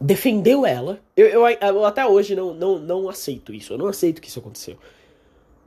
defendeu 0.00 0.66
ela. 0.66 1.00
Eu, 1.16 1.26
eu, 1.26 1.48
eu, 1.48 1.84
até 1.84 2.04
hoje 2.04 2.34
não, 2.34 2.52
não, 2.52 2.78
não 2.78 3.08
aceito 3.08 3.52
isso. 3.52 3.72
Eu 3.72 3.78
não 3.78 3.86
aceito 3.86 4.20
que 4.20 4.28
isso 4.28 4.40
aconteceu. 4.40 4.76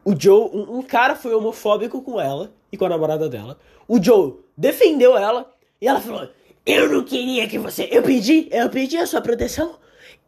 O 0.03 0.13
Joe, 0.19 0.51
um, 0.53 0.77
um, 0.77 0.81
cara 0.83 1.15
foi 1.15 1.33
homofóbico 1.33 2.01
com 2.01 2.21
ela 2.21 2.53
e 2.71 2.77
com 2.77 2.85
a 2.85 2.89
namorada 2.89 3.27
dela. 3.27 3.57
O 3.87 4.01
Joe 4.01 4.35
defendeu 4.55 5.17
ela 5.17 5.51
e 5.81 5.87
ela 5.87 5.99
falou: 5.99 6.29
Eu 6.65 6.89
não 6.89 7.03
queria 7.03 7.47
que 7.47 7.59
você. 7.59 7.87
Eu 7.91 8.01
pedi, 8.01 8.47
eu 8.51 8.69
pedi 8.69 8.97
a 8.97 9.05
sua 9.05 9.21
proteção. 9.21 9.77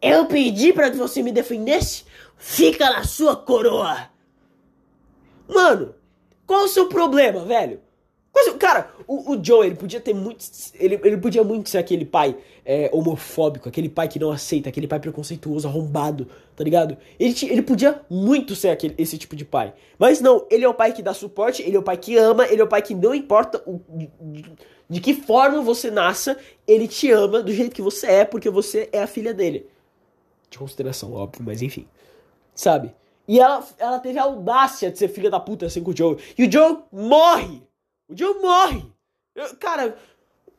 Eu 0.00 0.26
pedi 0.26 0.72
para 0.72 0.90
que 0.90 0.96
você 0.96 1.22
me 1.22 1.32
defendesse. 1.32 2.04
Fica 2.36 2.88
na 2.88 3.02
sua 3.02 3.34
coroa. 3.34 4.08
Mano, 5.48 5.94
qual 6.46 6.64
o 6.64 6.68
seu 6.68 6.88
problema, 6.88 7.44
velho? 7.44 7.80
Cara, 8.58 8.90
o, 9.06 9.32
o 9.32 9.44
Joe, 9.44 9.66
ele 9.66 9.74
podia 9.74 10.00
ter 10.00 10.14
muito. 10.14 10.44
Ele, 10.74 11.00
ele 11.02 11.16
podia 11.16 11.42
muito 11.42 11.68
ser 11.68 11.78
aquele 11.78 12.04
pai 12.04 12.36
é, 12.64 12.88
homofóbico, 12.92 13.68
aquele 13.68 13.88
pai 13.88 14.06
que 14.06 14.18
não 14.18 14.30
aceita, 14.30 14.68
aquele 14.68 14.86
pai 14.86 15.00
preconceituoso, 15.00 15.66
arrombado, 15.66 16.28
tá 16.54 16.62
ligado? 16.62 16.96
Ele, 17.18 17.34
ele 17.42 17.62
podia 17.62 18.00
muito 18.08 18.54
ser 18.54 18.68
aquele, 18.68 18.94
esse 18.96 19.18
tipo 19.18 19.34
de 19.34 19.44
pai. 19.44 19.74
Mas 19.98 20.20
não, 20.20 20.46
ele 20.50 20.64
é 20.64 20.68
o 20.68 20.74
pai 20.74 20.92
que 20.92 21.02
dá 21.02 21.12
suporte, 21.12 21.62
ele 21.62 21.76
é 21.76 21.78
o 21.78 21.82
pai 21.82 21.96
que 21.96 22.16
ama, 22.16 22.46
ele 22.46 22.60
é 22.60 22.64
o 22.64 22.68
pai 22.68 22.82
que 22.82 22.94
não 22.94 23.14
importa 23.14 23.60
o, 23.66 23.80
de, 24.88 25.00
que 25.00 25.14
forma 25.14 25.60
você 25.60 25.90
nasça, 25.90 26.38
ele 26.66 26.88
te 26.88 27.10
ama 27.10 27.42
do 27.42 27.52
jeito 27.52 27.74
que 27.74 27.82
você 27.82 28.06
é, 28.06 28.24
porque 28.24 28.48
você 28.48 28.88
é 28.92 29.02
a 29.02 29.06
filha 29.06 29.34
dele. 29.34 29.66
De 30.50 30.58
consideração, 30.58 31.12
óbvio, 31.12 31.42
mas 31.44 31.62
enfim. 31.62 31.86
Sabe? 32.54 32.94
E 33.26 33.38
ela, 33.38 33.66
ela 33.78 33.98
teve 33.98 34.18
a 34.18 34.22
audácia 34.22 34.90
de 34.90 34.98
ser 34.98 35.08
filha 35.08 35.30
da 35.30 35.38
puta 35.38 35.66
assim 35.66 35.82
com 35.82 35.90
o 35.90 35.96
Joe. 35.96 36.16
E 36.36 36.46
o 36.46 36.52
Joe 36.52 36.78
morre! 36.90 37.62
O 38.08 38.16
Joe 38.16 38.40
morre. 38.40 38.82
Eu, 39.34 39.54
cara, 39.56 39.96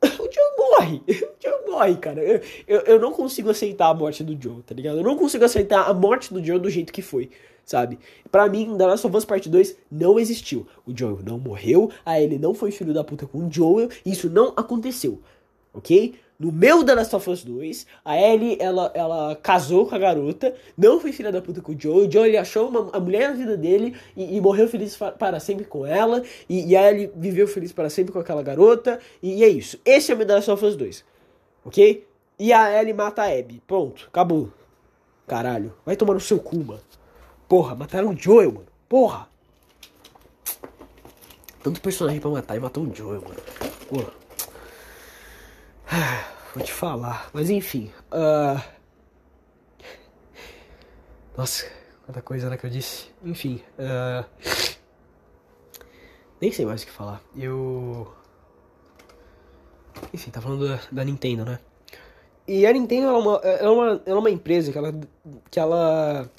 o 0.02 0.06
Joe 0.06 0.56
morre. 0.56 1.02
O 1.40 1.42
Joe 1.42 1.70
morre, 1.70 1.96
cara. 1.96 2.22
Eu, 2.22 2.40
eu, 2.66 2.80
eu, 2.82 3.00
não 3.00 3.12
consigo 3.12 3.50
aceitar 3.50 3.88
a 3.88 3.94
morte 3.94 4.22
do 4.22 4.40
Joe, 4.40 4.62
tá 4.62 4.74
ligado? 4.74 4.98
Eu 4.98 5.02
não 5.02 5.16
consigo 5.16 5.44
aceitar 5.44 5.88
a 5.88 5.94
morte 5.94 6.32
do 6.32 6.44
Joe 6.44 6.58
do 6.58 6.70
jeito 6.70 6.92
que 6.92 7.02
foi, 7.02 7.30
sabe? 7.64 7.98
Pra 8.30 8.48
mim, 8.48 8.76
The 8.76 8.86
Last 8.86 9.06
of 9.06 9.16
Us 9.16 9.24
Part 9.24 9.48
2 9.48 9.76
não 9.90 10.18
existiu. 10.18 10.66
O 10.86 10.96
Joel 10.96 11.20
não 11.24 11.38
morreu, 11.38 11.90
a 12.04 12.20
ele 12.20 12.38
não 12.38 12.54
foi 12.54 12.70
filho 12.70 12.92
da 12.92 13.04
puta 13.04 13.26
com 13.26 13.46
o 13.46 13.52
Joel, 13.52 13.88
isso 14.04 14.28
não 14.28 14.52
aconteceu, 14.56 15.20
ok? 15.72 16.14
No 16.40 16.50
meu 16.50 16.82
The 16.82 16.94
Last 16.94 17.14
of 17.14 17.28
Us 17.28 17.44
2, 17.44 17.86
a 18.02 18.16
Ellie, 18.16 18.56
ela, 18.58 18.90
ela 18.94 19.36
casou 19.36 19.86
com 19.86 19.94
a 19.94 19.98
garota, 19.98 20.54
não 20.74 20.98
foi 20.98 21.12
filha 21.12 21.30
da 21.30 21.42
puta 21.42 21.60
com 21.60 21.72
o 21.72 21.78
Joe, 21.78 22.06
o 22.06 22.10
Joe 22.10 22.26
ele 22.26 22.38
achou 22.38 22.70
uma, 22.70 22.88
a 22.94 22.98
mulher 22.98 23.28
na 23.28 23.36
vida 23.36 23.58
dele 23.58 23.94
e, 24.16 24.38
e 24.38 24.40
morreu 24.40 24.66
feliz 24.66 24.96
para 25.18 25.38
sempre 25.38 25.66
com 25.66 25.84
ela, 25.84 26.22
e, 26.48 26.66
e, 26.70 26.74
a 26.74 26.90
Ellie 26.90 27.12
viveu 27.14 27.46
feliz 27.46 27.72
para 27.72 27.90
sempre 27.90 28.10
com 28.10 28.18
aquela 28.18 28.42
garota, 28.42 28.98
e, 29.22 29.40
e 29.40 29.44
é 29.44 29.48
isso. 29.48 29.78
Esse 29.84 30.12
é 30.12 30.14
o 30.14 30.16
meu 30.16 30.26
The 30.26 30.36
Last 30.36 30.50
of 30.50 30.64
Us 30.64 30.76
2, 30.76 31.04
ok? 31.62 32.06
E 32.38 32.54
a 32.54 32.80
Ellie 32.80 32.94
mata 32.94 33.20
a 33.20 33.26
Abby, 33.26 33.62
pronto, 33.66 34.06
acabou. 34.08 34.50
Caralho, 35.26 35.74
vai 35.84 35.94
tomar 35.94 36.14
no 36.14 36.20
seu 36.20 36.38
cu, 36.38 36.56
mano. 36.64 36.80
Porra, 37.50 37.74
mataram 37.74 38.10
o 38.10 38.16
Joel, 38.16 38.52
mano, 38.52 38.66
porra. 38.88 39.28
Tanto 41.64 41.80
personagem 41.80 42.20
pra 42.20 42.30
matar 42.30 42.56
e 42.56 42.60
matou 42.60 42.84
o 42.84 42.94
Joel, 42.94 43.22
mano. 43.22 43.40
Porra. 43.88 44.12
Vou 46.54 46.64
te 46.64 46.72
falar. 46.72 47.28
Mas 47.32 47.50
enfim. 47.50 47.90
Uh... 48.12 48.62
Nossa, 51.36 51.66
quanta 52.06 52.22
coisa 52.22 52.48
né, 52.48 52.56
que 52.56 52.66
eu 52.66 52.70
disse. 52.70 53.10
Enfim. 53.24 53.60
Uh... 53.76 54.24
Nem 56.40 56.52
sei 56.52 56.64
mais 56.64 56.84
o 56.84 56.86
que 56.86 56.92
falar. 56.92 57.20
Eu. 57.36 58.14
Enfim, 60.14 60.30
tá 60.30 60.40
falando 60.40 60.68
da, 60.68 60.80
da 60.92 61.04
Nintendo, 61.04 61.44
né? 61.44 61.58
E 62.46 62.64
a 62.64 62.72
Nintendo 62.72 63.08
é 63.08 63.12
uma, 63.12 63.36
é 63.38 63.68
uma, 63.68 64.02
é 64.06 64.14
uma 64.14 64.30
empresa 64.30 64.70
que 64.70 64.78
ela, 64.78 64.94
que 65.50 65.58
ela 65.58 66.30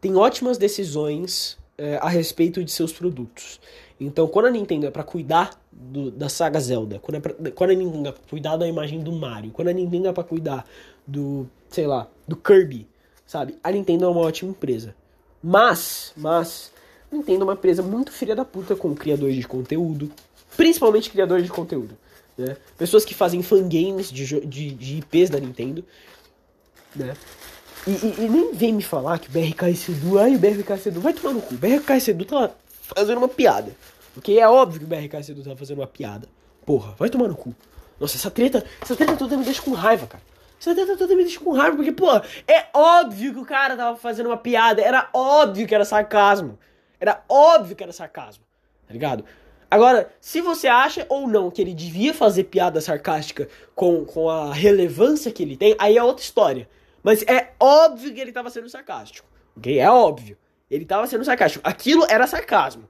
tem 0.00 0.16
ótimas 0.16 0.56
decisões 0.58 1.58
é, 1.76 1.96
a 1.96 2.08
respeito 2.08 2.62
de 2.64 2.70
seus 2.70 2.92
produtos. 2.92 3.60
Então, 4.00 4.26
quando 4.26 4.46
a 4.46 4.50
Nintendo 4.50 4.86
é 4.86 4.90
para 4.90 5.02
cuidar 5.02 5.50
do, 5.70 6.10
da 6.10 6.28
saga 6.28 6.58
Zelda, 6.58 6.98
quando, 6.98 7.16
é 7.16 7.20
pra, 7.20 7.34
quando 7.50 7.70
a 7.70 7.74
Nintendo 7.74 8.08
é 8.08 8.12
pra 8.12 8.22
cuidar 8.28 8.56
da 8.56 8.66
imagem 8.66 9.00
do 9.00 9.12
Mario, 9.12 9.50
quando 9.50 9.68
a 9.68 9.72
Nintendo 9.72 10.08
é 10.08 10.12
pra 10.12 10.24
cuidar 10.24 10.66
do, 11.06 11.46
sei 11.68 11.86
lá, 11.86 12.08
do 12.26 12.34
Kirby, 12.34 12.88
sabe? 13.26 13.58
A 13.62 13.70
Nintendo 13.70 14.06
é 14.06 14.08
uma 14.08 14.20
ótima 14.20 14.50
empresa. 14.50 14.94
Mas, 15.42 16.12
mas, 16.16 16.72
a 17.12 17.14
Nintendo 17.14 17.42
é 17.42 17.44
uma 17.44 17.52
empresa 17.54 17.82
muito 17.82 18.10
filha 18.10 18.34
da 18.34 18.44
puta 18.44 18.74
com 18.74 18.94
criadores 18.94 19.36
de 19.36 19.46
conteúdo, 19.46 20.10
principalmente 20.56 21.10
criadores 21.10 21.44
de 21.44 21.50
conteúdo. 21.50 21.96
Né? 22.36 22.56
Pessoas 22.78 23.04
que 23.04 23.14
fazem 23.14 23.42
fangames 23.42 24.10
de, 24.10 24.46
de, 24.46 24.70
de 24.70 24.98
IPs 24.98 25.28
da 25.28 25.38
Nintendo, 25.38 25.84
né? 26.96 27.14
E, 27.86 27.90
e, 27.90 28.24
e, 28.24 28.28
nem 28.28 28.52
vem 28.52 28.72
me 28.74 28.82
falar 28.82 29.18
que 29.18 29.28
o 29.28 29.32
BRK 29.32 29.74
Sedu, 29.74 30.18
ai 30.18 30.36
o 30.36 30.38
BRK 30.38 30.90
vai 30.96 31.12
tomar 31.12 31.32
no 31.32 31.40
cu. 31.40 31.54
O 31.54 31.58
BRK 31.58 32.00
Sedu 32.00 32.24
tá 32.24 32.50
fazendo 32.94 33.18
uma 33.18 33.28
piada. 33.28 33.74
Porque 34.12 34.32
é 34.32 34.48
óbvio 34.48 34.80
que 34.80 34.84
o 34.84 34.88
BRK 34.88 35.22
Sedu 35.22 35.42
tá 35.42 35.56
fazendo 35.56 35.78
uma 35.78 35.86
piada. 35.86 36.28
Porra, 36.66 36.94
vai 36.98 37.08
tomar 37.08 37.28
no 37.28 37.36
cu. 37.36 37.54
Nossa, 37.98 38.16
essa 38.16 38.30
treta, 38.30 38.64
essa 38.80 38.96
treta 38.96 39.16
toda 39.16 39.36
me 39.36 39.44
deixa 39.44 39.62
com 39.62 39.72
raiva, 39.72 40.06
cara. 40.06 40.22
Essa 40.60 40.74
treta 40.74 40.96
toda 40.96 41.14
me 41.16 41.22
deixa 41.22 41.40
com 41.40 41.52
raiva, 41.52 41.76
porque, 41.76 41.92
pô, 41.92 42.10
é 42.46 42.66
óbvio 42.74 43.32
que 43.32 43.38
o 43.38 43.46
cara 43.46 43.76
tava 43.76 43.96
fazendo 43.96 44.26
uma 44.26 44.36
piada. 44.36 44.82
Era 44.82 45.08
óbvio 45.12 45.66
que 45.66 45.74
era 45.74 45.84
sarcasmo. 45.84 46.58
Era 46.98 47.22
óbvio 47.28 47.74
que 47.74 47.82
era 47.82 47.92
sarcasmo. 47.92 48.44
Tá 48.86 48.92
ligado? 48.92 49.24
Agora, 49.70 50.10
se 50.20 50.40
você 50.40 50.66
acha 50.66 51.06
ou 51.08 51.28
não 51.28 51.50
que 51.50 51.62
ele 51.62 51.72
devia 51.72 52.12
fazer 52.12 52.44
piada 52.44 52.80
sarcástica 52.80 53.48
com, 53.74 54.04
com 54.04 54.28
a 54.28 54.52
relevância 54.52 55.30
que 55.30 55.42
ele 55.42 55.56
tem, 55.56 55.76
aí 55.78 55.96
é 55.96 56.02
outra 56.02 56.24
história. 56.24 56.68
Mas 57.02 57.22
é 57.22 57.52
óbvio 57.58 58.12
que 58.12 58.20
ele 58.20 58.32
tava 58.32 58.50
sendo 58.50 58.68
sarcástico. 58.68 59.28
Ok? 59.56 59.78
É 59.78 59.90
óbvio. 59.90 60.36
Ele 60.70 60.84
tava 60.84 61.06
sendo 61.06 61.24
sarcástico. 61.24 61.66
Aquilo 61.66 62.04
era 62.08 62.26
sarcasmo. 62.26 62.88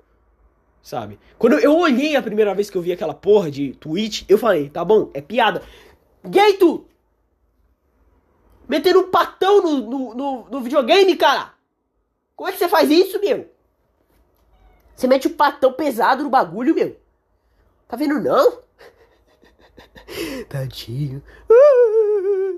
Sabe? 0.82 1.18
Quando 1.38 1.58
eu 1.58 1.76
olhei 1.76 2.16
a 2.16 2.22
primeira 2.22 2.54
vez 2.54 2.70
que 2.70 2.76
eu 2.76 2.82
vi 2.82 2.92
aquela 2.92 3.14
porra 3.14 3.50
de 3.50 3.72
tweet, 3.74 4.24
eu 4.28 4.38
falei, 4.38 4.68
tá 4.70 4.84
bom, 4.84 5.10
é 5.12 5.20
piada. 5.20 5.62
Gay 6.24 6.54
tu! 6.54 6.86
Metendo 8.68 9.00
um 9.00 9.10
patão 9.10 9.62
no, 9.62 9.80
no, 9.80 10.14
no, 10.14 10.50
no 10.50 10.60
videogame, 10.60 11.16
cara! 11.16 11.52
Como 12.36 12.48
é 12.48 12.52
que 12.52 12.58
você 12.58 12.68
faz 12.68 12.90
isso, 12.90 13.20
meu? 13.20 13.50
Você 14.94 15.06
mete 15.06 15.26
o 15.26 15.30
um 15.30 15.34
patão 15.34 15.72
pesado 15.72 16.22
no 16.22 16.30
bagulho, 16.30 16.74
meu. 16.74 16.96
Tá 17.88 17.96
vendo 17.96 18.20
não? 18.20 18.60
Tadinho. 20.48 21.22
Uh, 21.48 21.99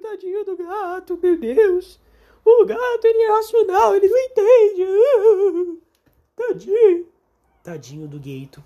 tadinho 0.02 0.44
do 0.44 0.56
gato, 0.56 1.18
meu 1.22 1.38
Deus. 1.38 2.00
O 2.44 2.64
gato, 2.64 3.04
ele 3.04 3.22
é 3.22 3.30
racional, 3.30 3.94
ele 3.94 4.08
não 4.08 4.18
entende. 4.18 4.82
Uh, 4.82 5.82
Tadinho. 6.34 7.06
Tadinho 7.62 8.08
do 8.08 8.18
Gato. 8.18 8.62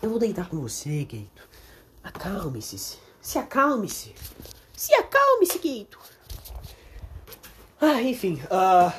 Eu 0.00 0.08
vou 0.08 0.18
deitar 0.18 0.48
com 0.48 0.58
você, 0.58 1.04
Gato. 1.04 1.48
Acalme-se. 2.02 2.98
Se 3.20 3.38
acalme-se. 3.38 4.14
Se 4.72 4.94
acalme-se, 4.94 5.58
Gato. 5.58 5.98
Ah, 7.80 8.00
enfim. 8.02 8.40
ah 8.50 8.98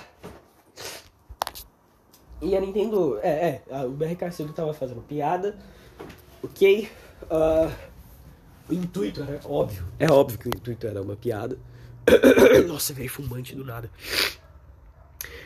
E 2.42 2.56
a 2.56 2.62
Nintendo. 2.62 3.18
É, 3.24 3.62
é. 3.68 3.86
O 3.86 3.90
BRK 3.90 4.32
Silva 4.32 4.54
tava 4.54 4.74
fazendo 4.74 5.02
piada. 5.02 5.58
Ok. 6.44 6.90
ah 7.32 7.89
o 8.70 8.74
intuito 8.74 9.22
era 9.22 9.40
óbvio. 9.46 9.84
É 9.98 10.12
óbvio 10.12 10.38
que 10.38 10.48
o 10.48 10.50
intuito 10.50 10.88
era 10.88 11.02
uma 11.02 11.16
piada. 11.16 11.58
Nossa, 12.68 12.94
veio 12.94 13.10
fumante 13.10 13.56
do 13.56 13.66
nada. 13.66 13.90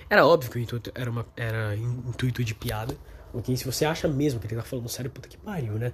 Era 0.09 0.25
óbvio 0.25 0.51
que 0.51 0.57
o 0.57 0.61
intuito 0.61 0.91
era, 0.93 1.09
uma, 1.09 1.25
era 1.35 1.75
intuito 1.75 2.43
de 2.43 2.53
piada. 2.53 2.95
Ok? 3.33 3.55
Se 3.55 3.65
você 3.65 3.85
acha 3.85 4.07
mesmo 4.07 4.39
que 4.39 4.47
ele 4.47 4.55
tá 4.55 4.63
falando 4.63 4.89
sério, 4.89 5.09
puta 5.09 5.27
que 5.27 5.37
pariu, 5.37 5.73
né? 5.73 5.93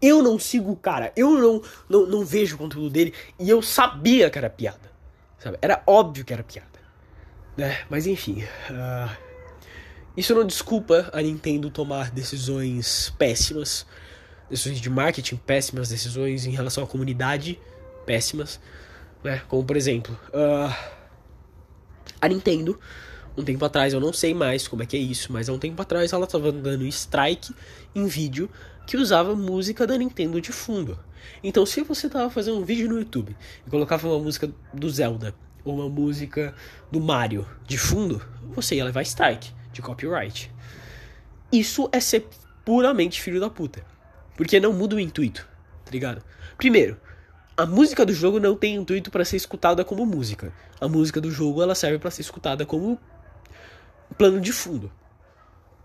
Eu 0.00 0.22
não 0.22 0.38
sigo 0.38 0.70
o 0.70 0.76
cara, 0.76 1.12
eu 1.16 1.30
não, 1.30 1.62
não, 1.88 2.06
não 2.06 2.24
vejo 2.24 2.56
o 2.56 2.58
conteúdo 2.58 2.90
dele 2.90 3.14
e 3.38 3.48
eu 3.48 3.62
sabia 3.62 4.28
que 4.30 4.38
era 4.38 4.50
piada. 4.50 4.92
Sabe? 5.38 5.58
Era 5.62 5.82
óbvio 5.86 6.24
que 6.24 6.32
era 6.32 6.42
piada. 6.42 6.68
Né? 7.56 7.78
Mas 7.88 8.06
enfim. 8.06 8.44
Uh, 8.70 9.16
isso 10.16 10.34
não 10.34 10.46
desculpa 10.46 11.10
a 11.12 11.20
Nintendo 11.20 11.70
tomar 11.70 12.10
decisões 12.10 13.12
péssimas 13.18 13.86
decisões 14.50 14.80
de 14.80 14.90
marketing 14.90 15.36
péssimas, 15.36 15.88
decisões 15.88 16.46
em 16.46 16.50
relação 16.50 16.84
à 16.84 16.86
comunidade 16.86 17.58
péssimas, 18.04 18.60
né? 19.22 19.42
Como 19.48 19.64
por 19.64 19.76
exemplo, 19.76 20.18
uh, 20.28 20.74
a 22.20 22.28
Nintendo, 22.28 22.78
um 23.36 23.44
tempo 23.44 23.64
atrás, 23.64 23.92
eu 23.92 24.00
não 24.00 24.12
sei 24.12 24.32
mais 24.32 24.66
como 24.66 24.82
é 24.82 24.86
que 24.86 24.96
é 24.96 25.00
isso, 25.00 25.32
mas 25.32 25.48
há 25.48 25.52
um 25.52 25.58
tempo 25.58 25.80
atrás 25.82 26.12
ela 26.12 26.24
estava 26.24 26.50
dando 26.50 26.86
strike 26.86 27.54
em 27.94 28.06
vídeo 28.06 28.48
que 28.86 28.96
usava 28.96 29.34
música 29.34 29.86
da 29.86 29.96
Nintendo 29.96 30.40
de 30.40 30.52
fundo. 30.52 30.98
Então, 31.42 31.66
se 31.66 31.82
você 31.82 32.08
tava 32.08 32.30
fazendo 32.30 32.58
um 32.58 32.64
vídeo 32.64 32.88
no 32.88 32.98
YouTube 32.98 33.36
e 33.66 33.70
colocava 33.70 34.08
uma 34.08 34.18
música 34.18 34.50
do 34.72 34.88
Zelda 34.88 35.34
ou 35.64 35.74
uma 35.74 35.88
música 35.88 36.54
do 36.90 37.00
Mario 37.00 37.46
de 37.66 37.76
fundo, 37.76 38.22
você 38.54 38.76
ia 38.76 38.84
levar 38.84 39.02
strike 39.02 39.52
de 39.72 39.82
copyright. 39.82 40.50
Isso 41.52 41.88
é 41.92 42.00
ser 42.00 42.26
puramente 42.64 43.20
filho 43.20 43.40
da 43.40 43.50
puta. 43.50 43.84
Porque 44.36 44.60
não 44.60 44.72
muda 44.72 44.96
o 44.96 45.00
intuito, 45.00 45.46
tá 45.84 45.90
ligado? 45.90 46.22
Primeiro, 46.58 47.00
a 47.56 47.64
música 47.64 48.04
do 48.04 48.12
jogo 48.12 48.38
não 48.38 48.54
tem 48.54 48.74
intuito 48.74 49.10
para 49.10 49.24
ser 49.24 49.36
escutada 49.36 49.84
como 49.84 50.04
música. 50.04 50.52
A 50.80 50.86
música 50.86 51.20
do 51.20 51.30
jogo 51.30 51.62
ela 51.62 51.74
serve 51.74 51.98
para 51.98 52.10
ser 52.10 52.22
escutada 52.22 52.66
como 52.66 52.98
plano 54.18 54.40
de 54.40 54.52
fundo. 54.52 54.92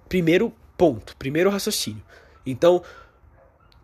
Primeiro 0.09 0.53
ponto, 0.77 1.15
primeiro 1.15 1.49
raciocínio. 1.49 2.03
Então, 2.45 2.83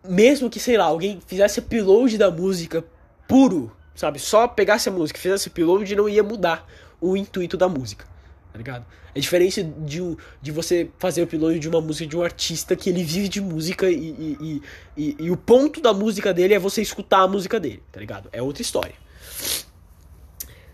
mesmo 0.06 0.50
que, 0.50 0.60
sei 0.60 0.76
lá, 0.76 0.84
alguém 0.84 1.20
fizesse 1.26 1.60
upload 1.60 2.18
da 2.18 2.30
música 2.30 2.84
puro, 3.26 3.74
sabe? 3.94 4.18
Só 4.18 4.46
pegasse 4.46 4.88
a 4.88 4.92
música 4.92 5.18
e 5.18 5.22
fizesse 5.22 5.48
upload, 5.48 5.96
não 5.96 6.08
ia 6.08 6.22
mudar 6.22 6.68
o 7.00 7.16
intuito 7.16 7.56
da 7.56 7.68
música 7.68 8.17
tá 8.52 8.58
ligado? 8.58 8.86
É 9.14 9.20
diferente 9.20 9.62
de, 9.62 10.16
de 10.40 10.52
você 10.52 10.90
fazer 10.98 11.20
o 11.20 11.24
upload 11.24 11.58
de 11.58 11.68
uma 11.68 11.80
música 11.80 12.08
de 12.08 12.16
um 12.16 12.22
artista 12.22 12.74
que 12.76 12.88
ele 12.88 13.02
vive 13.02 13.28
de 13.28 13.40
música 13.40 13.90
e, 13.90 13.96
e, 13.96 14.62
e, 14.96 15.16
e, 15.18 15.30
o 15.30 15.36
ponto 15.36 15.80
da 15.80 15.92
música 15.92 16.32
dele 16.32 16.54
é 16.54 16.58
você 16.58 16.80
escutar 16.80 17.20
a 17.20 17.28
música 17.28 17.58
dele, 17.60 17.82
tá 17.92 18.00
ligado? 18.00 18.28
É 18.32 18.42
outra 18.42 18.62
história. 18.62 18.94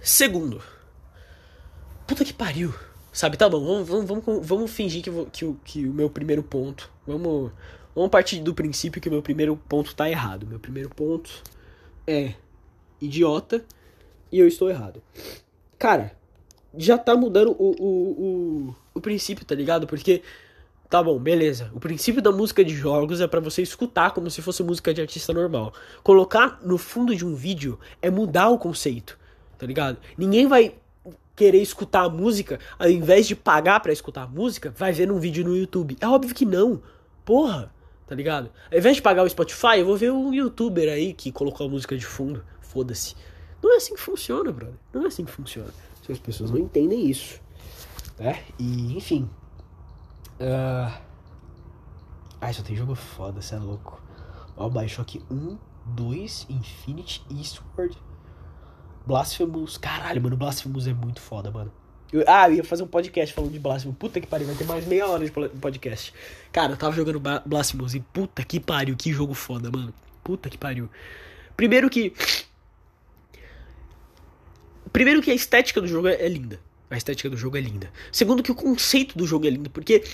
Segundo, 0.01 0.63
puta 2.07 2.25
que 2.25 2.33
pariu. 2.33 2.75
Sabe, 3.13 3.37
tá 3.37 3.49
bom, 3.49 3.85
vamos, 3.85 4.09
vamos, 4.09 4.47
vamos, 4.47 4.71
fingir 4.73 5.03
que, 5.03 5.11
que, 5.31 5.57
que 5.65 5.87
o 5.87 5.93
meu 5.93 6.11
primeiro 6.11 6.43
ponto. 6.43 6.91
Vamos, 7.07 7.53
vamos 7.95 8.11
partir 8.11 8.41
do 8.41 8.53
princípio 8.53 9.01
que 9.01 9.09
o 9.09 9.13
meu 9.13 9.23
primeiro 9.23 9.57
ponto 9.57 9.95
tá 9.95 10.11
errado. 10.11 10.47
Meu 10.47 10.59
primeiro 10.59 10.91
ponto 10.91 11.31
é 12.07 12.35
idiota 13.01 13.65
e 14.33 14.39
eu 14.41 14.49
estou 14.49 14.69
errado. 14.69 15.01
Cara, 15.79 16.17
já 16.77 16.99
tá 16.99 17.17
mudando 17.17 17.55
o, 17.59 17.75
o, 17.79 18.69
o, 18.69 18.77
o 18.95 19.01
princípio, 19.01 19.45
tá 19.45 19.55
ligado? 19.55 19.87
Porque, 19.87 20.23
tá 20.89 21.03
bom, 21.03 21.19
beleza. 21.19 21.71
O 21.75 21.81
princípio 21.81 22.23
da 22.23 22.33
música 22.33 22.65
de 22.65 22.75
jogos 22.75 23.21
é 23.21 23.27
para 23.27 23.41
você 23.41 23.63
escutar 23.63 24.13
como 24.13 24.31
se 24.31 24.43
fosse 24.43 24.63
música 24.63 24.93
de 24.93 25.01
artista 25.01 25.33
normal. 25.33 25.73
Colocar 26.03 26.61
no 26.63 26.79
fundo 26.79 27.15
de 27.15 27.25
um 27.25 27.35
vídeo 27.35 27.79
é 28.01 28.11
mudar 28.11 28.49
o 28.49 28.59
conceito, 28.59 29.19
tá 29.59 29.67
ligado? 29.67 29.99
Ninguém 30.17 30.47
vai 30.47 30.75
querer 31.37 31.61
escutar 31.61 32.05
a 32.05 32.09
música, 32.09 32.61
ao 32.79 32.89
invés 32.89 33.27
de 33.27 33.35
pagar 33.35 33.81
para 33.81 33.93
escutar 33.93 34.23
a 34.23 34.27
música, 34.27 34.73
vai 34.77 34.93
ver 34.93 35.11
um 35.11 35.19
vídeo 35.19 35.45
no 35.45 35.57
YouTube. 35.57 35.97
É 36.01 36.07
óbvio 36.07 36.35
que 36.35 36.45
não. 36.45 36.81
Porra, 37.25 37.73
tá 38.07 38.15
ligado? 38.15 38.51
Ao 38.71 38.79
invés 38.79 38.97
de 38.97 39.03
pagar 39.03 39.25
o 39.25 39.29
Spotify, 39.29 39.79
eu 39.79 39.87
vou 39.87 39.97
ver 39.97 40.13
um 40.13 40.33
youtuber 40.33 40.89
aí 40.93 41.13
que 41.13 41.33
colocou 41.33 41.67
a 41.67 41.71
música 41.71 41.97
de 41.97 42.07
fundo. 42.07 42.45
Foda-se. 42.61 43.17
Não 43.61 43.73
é 43.73 43.77
assim 43.77 43.95
que 43.95 44.01
funciona, 44.01 44.53
brother. 44.53 44.77
Não 44.93 45.05
é 45.05 45.07
assim 45.07 45.25
que 45.25 45.33
funciona 45.33 45.73
se 46.05 46.13
as 46.13 46.19
pessoas 46.19 46.51
não 46.51 46.59
entendem 46.59 47.09
isso. 47.09 47.41
Né? 48.19 48.43
E, 48.59 48.97
enfim. 48.97 49.29
Uh... 50.39 50.93
Ai, 52.41 52.53
só 52.53 52.63
tem 52.63 52.77
jogo 52.77 52.95
foda, 52.95 53.41
você 53.41 53.55
é 53.55 53.59
louco. 53.59 54.03
Ó, 54.55 54.69
Bioshock 54.69 55.23
1, 55.31 55.59
2, 55.87 56.47
Infinity, 56.51 57.25
Eastward, 57.31 57.97
Blasphemous. 59.07 59.79
Caralho, 59.79 60.21
mano, 60.23 60.37
Blasphemous 60.37 60.87
é 60.87 60.93
muito 60.93 61.23
foda, 61.23 61.51
mano. 61.51 61.73
Eu, 62.13 62.23
ah, 62.29 62.49
eu 62.51 62.57
ia 62.57 62.65
fazer 62.65 62.83
um 62.83 62.87
podcast 62.87 63.35
falando 63.35 63.53
de 63.53 63.59
Blasphemous. 63.59 63.97
Puta 63.99 64.21
que 64.21 64.27
pariu, 64.27 64.47
vai 64.47 64.55
ter 64.57 64.65
mais 64.65 64.87
meia 64.87 65.09
hora 65.09 65.25
de 65.25 65.31
podcast. 65.31 66.13
Cara, 66.53 66.75
eu 66.75 66.77
tava 66.77 66.95
jogando 66.95 67.21
Blasphemous 67.47 67.95
e 67.95 68.01
puta 68.01 68.45
que 68.45 68.61
pariu, 68.61 68.95
que 68.95 69.11
jogo 69.11 69.33
foda, 69.33 69.71
mano. 69.71 69.93
Puta 70.23 70.51
que 70.51 70.59
pariu. 70.59 70.91
Primeiro 71.57 71.89
que 71.89 72.13
Primeiro 74.95 75.21
que 75.21 75.29
a 75.29 75.35
estética 75.35 75.81
do 75.81 75.89
jogo 75.89 76.07
é, 76.07 76.29
linda. 76.29 76.61
A 76.89 76.97
estética 76.97 77.29
do 77.29 77.37
jogo 77.37 77.57
é 77.57 77.61
linda. 77.61 77.91
Segundo 78.13 78.45
que 78.45 78.53
o 78.53 78.55
conceito 78.55 79.19
do 79.19 79.27
jogo 79.27 79.45
é 79.45 79.51
lindo, 79.51 79.69
porque 79.69 80.05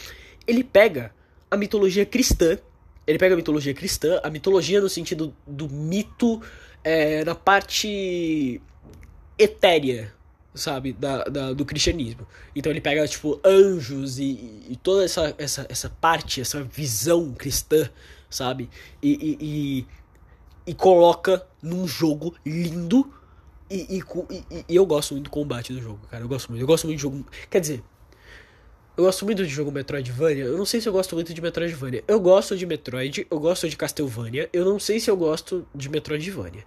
ele 0.46 0.64
pega 0.64 1.14
a 1.50 1.56
mitologia 1.56 2.06
cristã. 2.06 2.58
Ele 3.06 3.18
pega 3.18 3.34
a 3.34 3.36
mitologia 3.36 3.74
cristã, 3.74 4.18
a 4.24 4.30
mitologia 4.30 4.80
no 4.80 4.88
sentido 4.88 5.36
do 5.46 5.68
mito, 5.68 6.40
é, 6.82 7.22
na 7.26 7.34
parte 7.34 8.62
etérea, 9.38 10.14
sabe, 10.54 10.94
da, 10.94 11.24
da, 11.24 11.52
do 11.52 11.66
cristianismo. 11.66 12.26
Então 12.56 12.72
ele 12.72 12.80
pega, 12.80 13.06
tipo, 13.06 13.38
anjos 13.44 14.18
e, 14.18 14.64
e, 14.66 14.78
toda 14.82 15.04
essa, 15.04 15.34
essa, 15.36 15.66
essa 15.68 15.90
parte, 15.90 16.40
essa 16.40 16.62
visão 16.62 17.34
cristã, 17.34 17.86
sabe? 18.30 18.70
E, 19.02 19.10
e, 19.10 19.36
e, 19.44 19.86
e 20.68 20.74
coloca 20.74 21.46
num 21.62 21.86
jogo 21.86 22.34
lindo 22.46 23.19
e, 23.70 23.98
e, 23.98 24.64
e, 24.68 24.76
eu 24.76 24.84
gosto 24.84 25.14
muito 25.14 25.24
do 25.24 25.30
combate 25.30 25.72
do 25.72 25.80
jogo, 25.80 26.00
cara. 26.10 26.24
Eu 26.24 26.28
gosto 26.28 26.48
muito. 26.50 26.62
Eu 26.62 26.66
gosto 26.66 26.86
muito 26.86 26.96
de 26.96 27.02
jogo. 27.02 27.24
Quer 27.48 27.60
dizer, 27.60 27.82
eu 28.96 29.04
gosto 29.04 29.24
muito 29.24 29.44
de 29.44 29.48
jogo 29.48 29.70
Metroidvania. 29.70 30.44
Eu 30.44 30.58
não 30.58 30.66
sei 30.66 30.80
se 30.80 30.88
eu 30.88 30.92
gosto 30.92 31.14
muito 31.14 31.32
de 31.32 31.40
Metroidvania. 31.40 32.04
Eu 32.06 32.20
gosto 32.20 32.56
de 32.56 32.66
Metroid, 32.66 33.26
eu 33.30 33.40
gosto 33.40 33.68
de 33.68 33.76
Castlevania. 33.76 34.50
Eu 34.52 34.64
não 34.64 34.78
sei 34.78 34.98
se 34.98 35.10
eu 35.10 35.16
gosto 35.16 35.66
de 35.74 35.88
Metroidvania. 35.88 36.64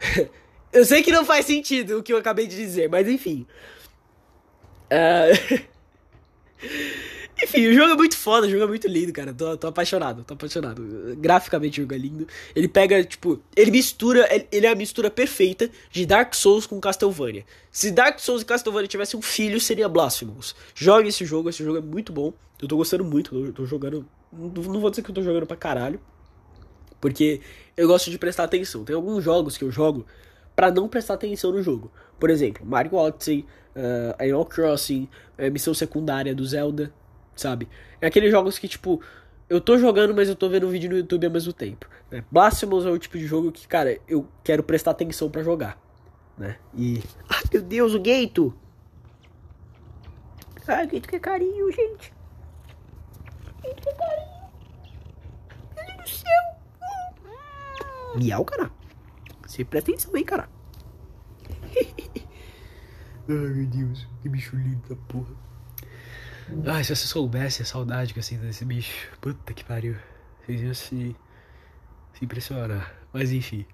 eu 0.72 0.84
sei 0.84 1.02
que 1.02 1.12
não 1.12 1.24
faz 1.24 1.46
sentido 1.46 1.98
o 1.98 2.02
que 2.02 2.12
eu 2.12 2.16
acabei 2.16 2.46
de 2.46 2.56
dizer, 2.56 2.88
mas 2.88 3.06
enfim. 3.06 3.46
Uh... 4.90 5.64
Enfim, 7.42 7.68
o 7.68 7.74
jogo 7.74 7.92
é 7.92 7.96
muito 7.96 8.16
foda, 8.16 8.46
o 8.46 8.50
jogo 8.50 8.64
é 8.64 8.66
muito 8.66 8.86
lindo, 8.86 9.12
cara. 9.12 9.32
Tô, 9.32 9.56
tô 9.56 9.66
apaixonado, 9.68 10.24
tô 10.24 10.34
apaixonado. 10.34 11.16
Graficamente 11.16 11.80
o 11.80 11.84
jogo 11.84 11.94
é 11.94 11.98
lindo. 11.98 12.26
Ele 12.54 12.68
pega, 12.68 13.02
tipo, 13.02 13.40
ele 13.56 13.70
mistura, 13.70 14.28
ele 14.52 14.66
é 14.66 14.70
a 14.70 14.74
mistura 14.74 15.10
perfeita 15.10 15.70
de 15.90 16.04
Dark 16.04 16.34
Souls 16.34 16.66
com 16.66 16.78
Castlevania. 16.80 17.44
Se 17.70 17.90
Dark 17.90 18.18
Souls 18.18 18.42
e 18.42 18.44
Castlevania 18.44 18.88
tivessem 18.88 19.18
um 19.18 19.22
filho, 19.22 19.60
seria 19.60 19.88
Blasphemous. 19.88 20.54
Jogue 20.74 21.08
esse 21.08 21.24
jogo, 21.24 21.48
esse 21.48 21.64
jogo 21.64 21.78
é 21.78 21.80
muito 21.80 22.12
bom. 22.12 22.32
Eu 22.60 22.68
tô 22.68 22.76
gostando 22.76 23.04
muito, 23.04 23.34
eu 23.46 23.52
tô 23.52 23.64
jogando. 23.64 24.06
Não 24.32 24.80
vou 24.80 24.90
dizer 24.90 25.02
que 25.02 25.10
eu 25.10 25.14
tô 25.14 25.22
jogando 25.22 25.46
pra 25.46 25.56
caralho. 25.56 25.98
Porque 27.00 27.40
eu 27.74 27.88
gosto 27.88 28.10
de 28.10 28.18
prestar 28.18 28.44
atenção. 28.44 28.84
Tem 28.84 28.94
alguns 28.94 29.24
jogos 29.24 29.56
que 29.56 29.64
eu 29.64 29.70
jogo 29.70 30.04
para 30.54 30.70
não 30.70 30.88
prestar 30.88 31.14
atenção 31.14 31.52
no 31.52 31.62
jogo. 31.62 31.90
Por 32.18 32.28
exemplo, 32.28 32.66
Mario 32.66 32.94
Odyssey, 32.94 33.46
uh, 33.74 34.14
Animal 34.18 34.44
Crossing, 34.44 35.08
uh, 35.38 35.50
missão 35.50 35.72
secundária 35.72 36.34
do 36.34 36.44
Zelda 36.44 36.92
sabe? 37.34 37.68
É 38.00 38.06
aqueles 38.06 38.30
jogos 38.30 38.58
que, 38.58 38.68
tipo, 38.68 39.02
eu 39.48 39.60
tô 39.60 39.76
jogando, 39.76 40.14
mas 40.14 40.28
eu 40.28 40.36
tô 40.36 40.48
vendo 40.48 40.66
um 40.66 40.70
vídeo 40.70 40.88
no 40.88 40.96
YouTube 40.96 41.26
ao 41.26 41.32
mesmo 41.32 41.52
tempo. 41.52 41.88
Né? 42.10 42.24
Blasphemous 42.30 42.86
é 42.86 42.90
o 42.90 42.98
tipo 42.98 43.18
de 43.18 43.26
jogo 43.26 43.50
que, 43.50 43.66
cara, 43.66 43.98
eu 44.06 44.26
quero 44.44 44.62
prestar 44.62 44.92
atenção 44.92 45.30
para 45.30 45.42
jogar, 45.42 45.76
né? 46.38 46.56
E... 46.74 47.02
Ai, 47.28 47.42
meu 47.52 47.62
Deus, 47.62 47.94
o 47.94 48.00
Gato! 48.00 48.54
Ai, 50.68 50.86
o 50.86 50.88
Gato 50.88 51.08
quer 51.08 51.18
carinho, 51.18 51.72
gente. 51.72 52.12
Gato 53.64 53.82
quer 53.82 53.96
carinho. 53.96 54.50
Meu 55.76 55.86
Deus 55.86 55.98
do 55.98 56.08
céu. 56.16 56.60
Miau, 58.14 58.44
cara. 58.44 58.70
Você 59.46 59.64
presta 59.64 59.90
atenção, 59.90 60.16
hein, 60.16 60.24
cara. 60.24 60.48
Ai, 63.28 63.34
meu 63.34 63.66
Deus. 63.66 64.08
Que 64.22 64.28
bicho 64.28 64.54
lindo 64.54 64.88
da 64.88 64.96
porra. 65.08 65.49
Ai, 66.66 66.84
se 66.84 66.94
você 66.94 67.06
soubesse 67.06 67.62
a 67.62 67.64
saudade 67.64 68.12
que 68.12 68.18
eu 68.18 68.22
sinto 68.22 68.42
desse 68.42 68.64
bicho. 68.64 69.08
Puta 69.20 69.54
que 69.54 69.64
pariu. 69.64 69.96
Vocês 70.44 70.60
iam 70.60 70.74
se, 70.74 71.16
se 72.12 72.24
impressionar. 72.24 72.94
Mas 73.12 73.32
enfim. 73.32 73.64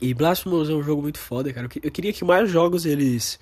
E 0.00 0.14
Blasphemous 0.14 0.68
é 0.68 0.72
um 0.72 0.82
jogo 0.82 1.02
muito 1.02 1.18
foda, 1.18 1.52
cara. 1.52 1.68
Eu 1.82 1.90
queria 1.90 2.12
que 2.12 2.24
mais 2.24 2.50
jogos 2.50 2.86
eles 2.86 3.38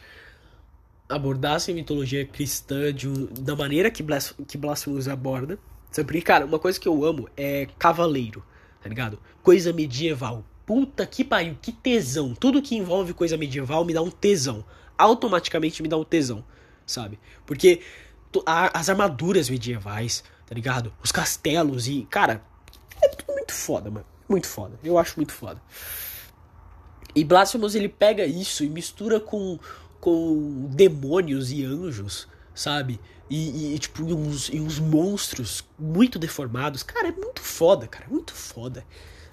abordassem 1.08 1.74
mitologia 1.74 2.24
cristã 2.26 2.92
de, 2.92 3.08
da 3.40 3.54
maneira 3.54 3.90
que, 3.90 4.02
Blas, 4.02 4.34
que 4.46 4.58
Blasphemous 4.58 5.08
aborda. 5.08 5.58
Porque, 5.94 6.20
cara, 6.20 6.44
uma 6.44 6.58
coisa 6.58 6.78
que 6.78 6.88
eu 6.88 7.04
amo 7.04 7.28
é 7.36 7.68
cavaleiro, 7.78 8.44
tá 8.82 8.88
ligado? 8.88 9.18
Coisa 9.42 9.72
medieval. 9.72 10.44
Puta 10.66 11.06
que 11.06 11.24
pariu, 11.24 11.56
que 11.60 11.72
tesão. 11.72 12.34
Tudo 12.34 12.60
que 12.60 12.76
envolve 12.76 13.14
coisa 13.14 13.36
medieval 13.36 13.84
me 13.84 13.94
dá 13.94 14.02
um 14.02 14.10
tesão. 14.10 14.64
Automaticamente 14.98 15.82
me 15.82 15.88
dá 15.88 15.96
um 15.96 16.04
tesão, 16.04 16.44
sabe? 16.86 17.18
Porque 17.44 17.82
as 18.44 18.88
armaduras 18.88 19.50
medievais, 19.50 20.22
tá 20.46 20.54
ligado? 20.54 20.92
Os 21.02 21.10
castelos 21.10 21.88
e, 21.88 22.06
cara, 22.10 22.42
é 23.02 23.08
tudo 23.08 23.34
muito 23.34 23.52
foda, 23.52 23.90
mano. 23.90 24.06
Muito 24.28 24.46
foda. 24.46 24.78
Eu 24.82 24.98
acho 24.98 25.16
muito 25.16 25.32
foda. 25.32 25.60
E 27.14 27.24
Blasphemous 27.24 27.74
ele 27.74 27.88
pega 27.88 28.26
isso 28.26 28.62
e 28.64 28.68
mistura 28.68 29.18
com, 29.18 29.58
com 30.00 30.68
demônios 30.70 31.50
e 31.50 31.64
anjos, 31.64 32.28
sabe? 32.54 33.00
E, 33.30 33.74
e 33.74 33.78
tipo, 33.78 34.04
uns, 34.04 34.48
e 34.48 34.60
uns 34.60 34.78
monstros 34.78 35.64
muito 35.78 36.18
deformados. 36.18 36.82
Cara, 36.82 37.08
é 37.08 37.12
muito 37.12 37.40
foda, 37.40 37.86
cara. 37.86 38.06
Muito 38.08 38.34
foda. 38.34 38.84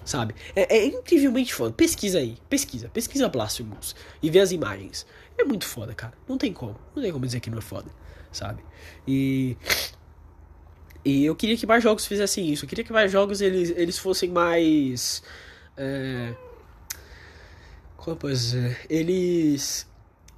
Sabe? 0.04 0.34
É, 0.54 0.78
é 0.78 0.86
incrivelmente 0.86 1.54
foda. 1.54 1.72
Pesquisa 1.72 2.18
aí. 2.18 2.36
Pesquisa. 2.48 2.88
Pesquisa 2.88 3.28
Blasphemous. 3.28 3.94
E 4.22 4.30
vê 4.30 4.40
as 4.40 4.52
imagens. 4.52 5.06
É 5.36 5.44
muito 5.44 5.66
foda, 5.66 5.94
cara. 5.94 6.14
Não 6.28 6.38
tem 6.38 6.52
como. 6.52 6.78
Não 6.94 7.02
tem 7.02 7.12
como 7.12 7.26
dizer 7.26 7.40
que 7.40 7.50
não 7.50 7.58
é 7.58 7.62
foda. 7.62 7.90
Sabe? 8.32 8.62
E. 9.06 9.56
E 11.04 11.24
eu 11.24 11.36
queria 11.36 11.56
que 11.56 11.66
mais 11.66 11.82
jogos 11.82 12.06
fizessem 12.06 12.50
isso. 12.50 12.64
Eu 12.64 12.68
queria 12.68 12.82
que 12.84 12.92
mais 12.92 13.12
jogos 13.12 13.40
eles, 13.42 13.70
eles 13.76 13.98
fossem 13.98 14.30
mais. 14.30 15.22
É, 15.76 16.34
como 18.04 18.16
posso 18.16 18.34
dizer? 18.34 18.86
Eles 18.90 19.86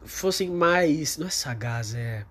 fossem 0.04 0.48
mais. 0.48 1.18
Não 1.18 1.26
é 1.26 1.30
sagaz, 1.30 1.94
é. 1.94 2.24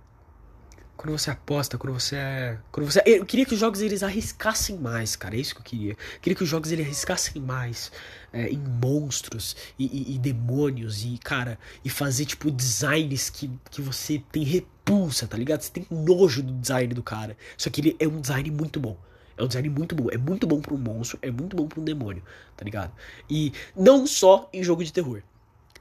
Quando 0.95 1.11
você 1.11 1.30
aposta, 1.30 1.78
quando 1.78 1.93
você 1.93 2.16
é. 2.16 2.57
Quando 2.72 2.89
você. 2.89 3.01
Eu 3.05 3.26
queria 3.26 3.45
que 3.45 3.53
os 3.53 3.59
jogos 3.59 3.82
eles 3.82 4.01
arriscassem 4.01 4.78
mais, 4.78 5.18
cara. 5.18 5.36
É 5.36 5.39
isso 5.39 5.53
que 5.53 5.59
eu 5.59 5.66
queria. 5.66 5.91
Eu 5.91 6.20
queria 6.22 6.38
que 6.38 6.43
os 6.43 6.47
jogos 6.47 6.72
eles 6.72 6.86
arriscassem 6.86 7.41
mais 7.41 7.91
é, 8.36 8.50
em 8.50 8.58
monstros 8.58 9.56
e, 9.80 9.86
e, 9.86 10.16
e, 10.16 10.20
demônios 10.20 11.06
e, 11.06 11.18
cara, 11.18 11.58
e 11.84 11.90
fazer, 11.90 12.26
tipo, 12.26 12.52
designs 12.52 13.30
que, 13.30 13.50
que 13.72 13.82
você 13.82 14.22
tem 14.30 14.44
repulsa, 14.44 15.26
tá 15.26 15.38
ligado? 15.38 15.62
Você 15.62 15.72
tem 15.72 15.88
nojo 15.90 16.44
do 16.44 16.52
design 16.52 16.94
do 16.94 17.02
cara. 17.02 17.38
Só 17.58 17.70
que 17.70 17.80
ele 17.80 17.96
é 17.98 18.06
um 18.06 18.20
design 18.20 18.52
muito 18.52 18.78
bom. 18.78 18.98
É 19.38 19.44
um 19.44 19.48
design 19.48 19.70
muito 19.70 19.96
bom. 19.96 20.10
É 20.12 20.18
muito 20.18 20.46
bom 20.46 20.60
para 20.60 20.74
um 20.74 20.78
monstro, 20.78 21.18
é 21.22 21.32
muito 21.32 21.56
bom 21.56 21.66
para 21.66 21.80
um 21.80 21.84
demônio, 21.84 22.22
tá 22.58 22.66
ligado? 22.66 22.92
E 23.30 23.54
não 23.74 24.06
só 24.06 24.50
em 24.52 24.62
jogo 24.62 24.84
de 24.84 24.92
terror, 24.92 25.24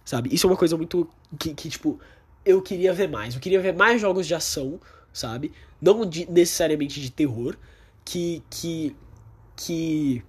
sabe? 0.05 0.33
Isso 0.33 0.47
é 0.47 0.51
uma 0.51 0.57
coisa 0.57 0.77
muito. 0.77 1.09
Que, 1.37 1.53
que 1.55 1.69
tipo, 1.69 1.99
eu 2.45 2.63
queria 2.63 2.93
ver 2.93 3.09
mais. 3.09 3.35
Eu 3.35 3.41
queria 3.41 3.61
ver 3.61 3.75
mais 3.75 4.01
jogos 4.01 4.29
de 4.29 4.35
ação, 4.35 4.81
sabe? 5.13 5.53
Não 5.83 6.07
de, 6.07 6.31
necessariamente 6.31 7.01
de 7.01 7.11
terror, 7.11 7.57
que. 8.05 8.43
que. 8.49 8.97
que. 9.57 10.23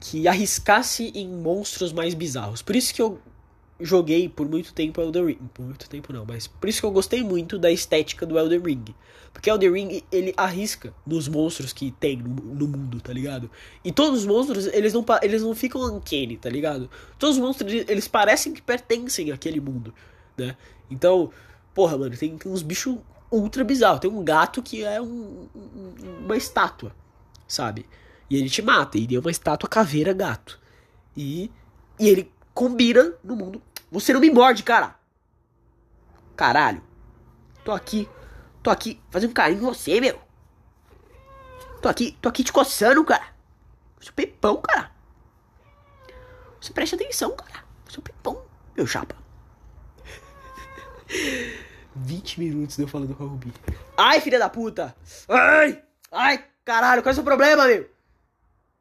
Que 0.00 0.26
arriscasse 0.26 1.12
em 1.14 1.28
monstros 1.28 1.92
mais 1.92 2.14
bizarros. 2.14 2.62
Por 2.62 2.74
isso 2.74 2.94
que 2.94 3.02
eu 3.02 3.20
joguei 3.78 4.28
por 4.28 4.48
muito 4.48 4.72
tempo 4.72 5.00
Elden 5.00 5.26
Ring. 5.26 5.48
Por 5.52 5.64
muito 5.64 5.88
tempo 5.88 6.12
não, 6.12 6.24
mas 6.24 6.46
por 6.46 6.68
isso 6.68 6.80
que 6.80 6.86
eu 6.86 6.90
gostei 6.90 7.22
muito 7.22 7.58
da 7.58 7.70
estética 7.70 8.24
do 8.26 8.38
Elden 8.38 8.60
Ring. 8.60 8.84
Porque 9.32 9.50
Elden 9.50 9.72
Ring, 9.72 10.02
ele 10.10 10.34
arrisca 10.36 10.92
nos 11.06 11.28
monstros 11.28 11.72
que 11.72 11.90
tem 11.92 12.16
no, 12.16 12.28
no, 12.28 12.66
mundo, 12.66 13.00
tá 13.00 13.12
ligado? 13.12 13.50
E 13.84 13.92
todos 13.92 14.20
os 14.20 14.26
monstros, 14.26 14.66
eles 14.66 14.92
não, 14.92 15.04
eles 15.22 15.42
não 15.42 15.54
ficam 15.54 15.82
uncanny, 15.82 16.36
tá 16.36 16.50
ligado? 16.50 16.90
Todos 17.18 17.36
os 17.36 17.42
monstros, 17.42 17.72
eles 17.72 18.08
parecem 18.08 18.52
que 18.52 18.60
pertencem 18.60 19.30
àquele 19.30 19.60
mundo, 19.60 19.94
né? 20.36 20.56
Então, 20.90 21.30
porra, 21.74 21.96
mano, 21.96 22.16
tem, 22.16 22.36
tem 22.36 22.50
uns 22.50 22.62
bichos 22.62 22.98
ultra 23.30 23.62
bizarros. 23.62 24.00
Tem 24.00 24.10
um 24.10 24.24
gato 24.24 24.62
que 24.62 24.82
é 24.82 25.00
um, 25.00 25.48
uma 26.24 26.36
estátua, 26.36 26.92
sabe? 27.46 27.86
E 28.30 28.36
ele 28.36 28.48
te 28.48 28.62
mata, 28.62 28.96
e 28.96 29.14
é 29.14 29.18
uma 29.18 29.30
estátua 29.30 29.68
caveira 29.68 30.12
gato. 30.12 30.58
E, 31.16 31.50
e 31.98 32.08
ele 32.08 32.32
combina 32.54 33.12
no 33.24 33.34
mundo 33.34 33.60
você 33.90 34.12
não 34.12 34.20
me 34.20 34.30
morde, 34.30 34.62
cara. 34.62 34.94
Caralho. 36.36 36.82
Tô 37.64 37.72
aqui. 37.72 38.08
Tô 38.62 38.70
aqui 38.70 39.00
fazendo 39.10 39.34
carinho 39.34 39.58
em 39.58 39.64
você, 39.64 40.00
meu. 40.00 40.20
Tô 41.82 41.88
aqui, 41.88 42.16
tô 42.20 42.28
aqui 42.28 42.44
te 42.44 42.52
coçando, 42.52 43.04
cara. 43.04 43.26
Seu 44.00 44.12
pepão, 44.12 44.58
cara. 44.58 44.92
Você 46.60 46.72
preste 46.72 46.94
atenção, 46.94 47.34
cara. 47.34 47.64
Seu 47.88 48.02
pepão, 48.02 48.44
meu 48.76 48.86
chapa. 48.86 49.16
20 51.96 52.38
minutos 52.38 52.76
deu 52.76 52.86
falando 52.86 53.14
com 53.14 53.24
a 53.24 53.26
Rubi. 53.26 53.52
Ai, 53.96 54.20
filha 54.20 54.38
da 54.38 54.48
puta! 54.48 54.94
Ai! 55.28 55.82
Ai, 56.12 56.44
caralho, 56.64 57.02
qual 57.02 57.10
é 57.10 57.12
o 57.12 57.14
seu 57.14 57.24
problema, 57.24 57.66
meu? 57.66 57.90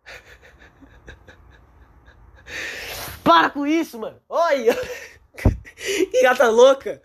Para 3.23 3.49
com 3.49 3.65
isso, 3.65 3.99
mano! 3.99 4.17
Olha! 4.27 4.75
que 5.75 6.21
gata 6.21 6.49
louca! 6.49 7.01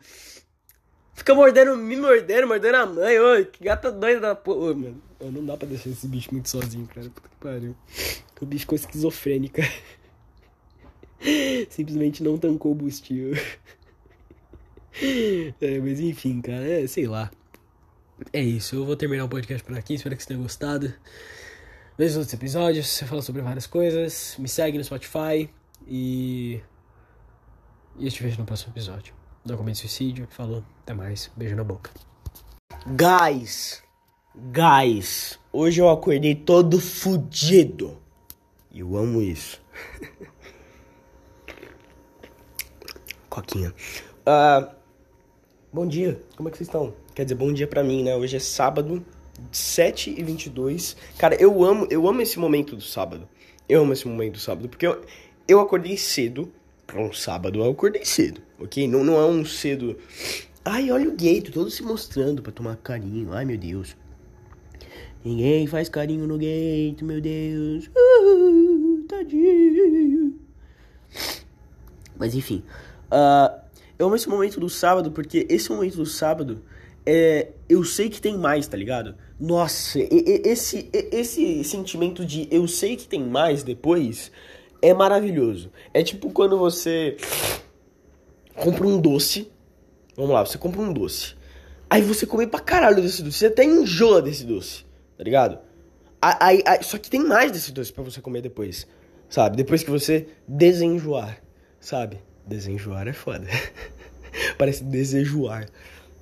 Fica 1.15 1.35
mordendo, 1.35 1.77
me 1.77 1.97
mordendo, 1.97 2.47
mordendo 2.47 2.75
a 2.75 2.87
mãe. 2.87 3.19
Ô, 3.19 3.47
que 3.47 3.65
gata 3.65 3.91
doida 3.91 4.21
da 4.21 4.35
porra. 4.35 4.75
Mano, 4.75 5.01
não 5.21 5.47
dá 5.47 5.57
pra 5.57 5.67
deixar 5.67 5.91
esse 5.91 6.07
bicho 6.07 6.29
muito 6.33 6.51
sozinho, 6.51 6.87
cara. 6.87 7.09
Puta 7.09 7.29
que 7.29 7.37
pariu. 7.37 7.77
O 8.41 8.47
bicho 8.47 8.63
ficou 8.63 8.77
esquizofrênica. 8.77 9.63
Simplesmente 11.71 12.23
não 12.23 12.37
tancou 12.37 12.73
o 12.73 12.75
bustil. 12.75 13.33
É, 15.61 15.81
mas 15.81 15.99
enfim, 15.99 16.41
cara, 16.41 16.67
é, 16.67 16.87
sei 16.87 17.07
lá. 17.07 17.31
É 18.33 18.43
isso, 18.43 18.77
eu 18.77 18.85
vou 18.85 18.95
terminar 18.95 19.25
o 19.25 19.29
podcast 19.29 19.65
por 19.65 19.77
aqui. 19.77 19.95
Espero 19.95 20.17
que 20.17 20.23
você 20.23 20.29
tenha 20.29 20.41
gostado. 20.41 20.93
Veja 21.97 22.11
os 22.11 22.17
outros 22.17 22.35
episódios, 22.35 22.89
você 22.89 23.07
fala 23.07 23.23
sobre 23.23 23.41
várias 23.41 23.69
coisas. 23.69 24.35
Me 24.37 24.49
segue 24.49 24.77
no 24.77 24.83
Spotify. 24.83 25.49
E. 25.87 26.61
E 27.97 28.05
eu 28.05 28.11
te 28.11 28.21
vejo 28.21 28.37
no 28.41 28.45
próximo 28.45 28.73
episódio. 28.73 29.15
Documento 29.45 29.79
Suicídio. 29.79 30.27
Falou. 30.29 30.65
Até 30.83 30.93
mais. 30.93 31.31
Beijo 31.37 31.55
na 31.55 31.63
boca. 31.63 31.93
Guys. 32.85 33.81
Guys. 34.35 35.39
Hoje 35.53 35.81
eu 35.81 35.89
acordei 35.89 36.35
todo 36.35 36.81
fudido. 36.81 37.97
Eu 38.75 38.97
amo 38.97 39.23
isso. 39.23 39.63
Coquinha. 43.31 43.73
Uh, 44.27 44.69
bom 45.73 45.87
dia. 45.87 46.21
Como 46.37 46.49
é 46.49 46.51
que 46.51 46.59
vocês 46.59 46.67
estão? 46.67 46.93
Quer 47.15 47.23
dizer, 47.23 47.37
bom 47.37 47.53
dia 47.53 47.69
pra 47.69 47.85
mim, 47.85 48.03
né? 48.03 48.17
Hoje 48.17 48.37
é 48.37 48.41
sábado, 48.41 49.07
7 49.51 50.15
e 50.17 50.23
22 50.23 50.97
Cara, 51.19 51.35
eu 51.41 51.65
amo, 51.65 51.87
eu 51.91 52.09
amo 52.09 52.21
esse 52.21 52.39
momento 52.39 52.77
do 52.77 52.83
sábado. 52.83 53.29
Eu 53.69 53.83
amo 53.83 53.93
esse 53.93 54.07
momento 54.07 54.35
do 54.35 54.39
sábado. 54.39 54.69
Porque 54.69 54.87
eu, 54.87 55.03
eu 55.49 55.61
acordei 55.61 55.97
cedo. 55.97 56.53
Pra 56.87 57.01
um 57.01 57.13
sábado 57.13 57.61
eu 57.61 57.71
acordei 57.71 58.05
cedo, 58.05 58.43
ok? 58.61 58.87
Não, 58.87 59.03
não 59.03 59.19
é 59.19 59.25
um 59.25 59.45
cedo. 59.45 59.97
Ai, 60.63 60.91
olha 60.91 61.09
o 61.09 61.13
Gato, 61.13 61.51
todo 61.51 61.71
se 61.71 61.83
mostrando 61.83 62.43
pra 62.43 62.53
tomar 62.53 62.77
carinho. 62.77 63.33
Ai, 63.33 63.45
meu 63.45 63.57
Deus. 63.57 63.97
Ninguém 65.25 65.67
faz 65.67 65.89
carinho 65.89 66.27
no 66.27 66.37
Gato, 66.37 67.05
meu 67.05 67.21
Deus. 67.23 67.89
Uh, 67.89 69.03
tadinho. 69.09 70.39
Mas 72.19 72.35
enfim. 72.35 72.63
Uh, 73.07 73.65
eu 73.99 74.07
amo 74.07 74.17
esse 74.17 74.29
momento 74.29 74.61
do 74.61 74.69
sábado 74.69 75.11
porque 75.11 75.47
esse 75.49 75.71
momento 75.71 75.97
do 75.97 76.07
sábado 76.07 76.63
é, 77.07 77.49
eu 77.69 77.85
sei 77.85 78.09
que 78.09 78.21
tem 78.21 78.37
mais, 78.37 78.67
tá 78.67 78.77
ligado? 78.77 79.15
Nossa, 79.39 79.99
esse, 80.01 80.89
esse 80.93 81.65
sentimento 81.65 82.25
de 82.25 82.49
eu 82.51 82.67
sei 82.67 82.97
que 82.97 83.07
tem 83.07 83.23
mais 83.23 83.63
depois 83.63 84.31
é 84.81 84.95
maravilhoso. 84.95 85.71
É 85.93 86.03
tipo 86.03 86.31
quando 86.31 86.59
você 86.59 87.17
compra 88.55 88.87
um 88.87 89.01
doce. 89.01 89.51
Vamos 90.17 90.33
lá, 90.33 90.45
você 90.45 90.57
compra 90.57 90.81
um 90.81 90.93
doce. 90.93 91.35
Aí 91.91 92.01
você 92.01 92.27
come 92.27 92.47
pra 92.47 92.61
caralho 92.61 93.03
desse 93.03 93.23
doce. 93.23 93.39
Você 93.39 93.47
até 93.47 93.65
enjoa 93.65 94.23
desse 94.23 94.45
doce, 94.45 94.85
tá 95.17 95.25
ligado? 95.25 95.59
Aí, 96.23 96.63
aí, 96.67 96.83
só 96.83 96.97
que 96.97 97.11
tem 97.11 97.23
mais 97.23 97.53
desse 97.53 97.71
doce 97.71 97.93
para 97.93 98.03
você 98.03 98.21
comer 98.21 98.41
depois, 98.41 98.87
sabe? 99.29 99.59
Depois 99.59 99.83
que 99.83 99.91
você 99.91 100.27
desenjoar, 100.49 101.39
sabe? 101.79 102.19
Desenjoar 102.47 103.07
é 103.09 103.13
foda. 103.13 103.47
Parece 104.57 104.85
desejoar. 104.85 105.69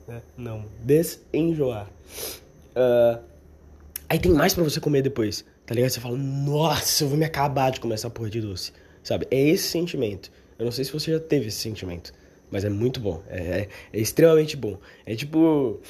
Né? 0.07 0.23
Não, 0.37 0.65
desenjoar. 0.81 1.89
Uh, 2.77 3.23
aí 4.09 4.19
tem 4.19 4.33
mais 4.33 4.55
para 4.55 4.65
você 4.65 4.81
comer 4.81 5.03
depois. 5.03 5.45
Tá 5.67 5.75
ligado? 5.75 5.91
Você 5.91 6.01
fala, 6.01 6.17
nossa, 6.17 7.05
eu 7.05 7.09
vou 7.09 7.17
me 7.17 7.25
acabar 7.25 7.71
de 7.71 7.81
comer 7.81 7.95
essa 7.95 8.11
porra 8.11 8.31
de 8.31 8.41
doce. 8.41 8.73
Sabe? 9.03 9.27
É 9.31 9.41
esse 9.41 9.69
sentimento. 9.69 10.31
Eu 10.59 10.65
não 10.65 10.73
sei 10.73 10.85
se 10.85 10.93
você 10.93 11.13
já 11.13 11.21
teve 11.21 11.49
esse 11.49 11.59
sentimento. 11.59 12.13
Mas 12.51 12.65
é 12.65 12.69
muito 12.69 13.01
bom. 13.01 13.23
É, 13.29 13.39
é, 13.39 13.69
é 13.93 14.01
extremamente 14.01 14.57
bom. 14.57 14.79
É 15.07 15.15
tipo. 15.15 15.81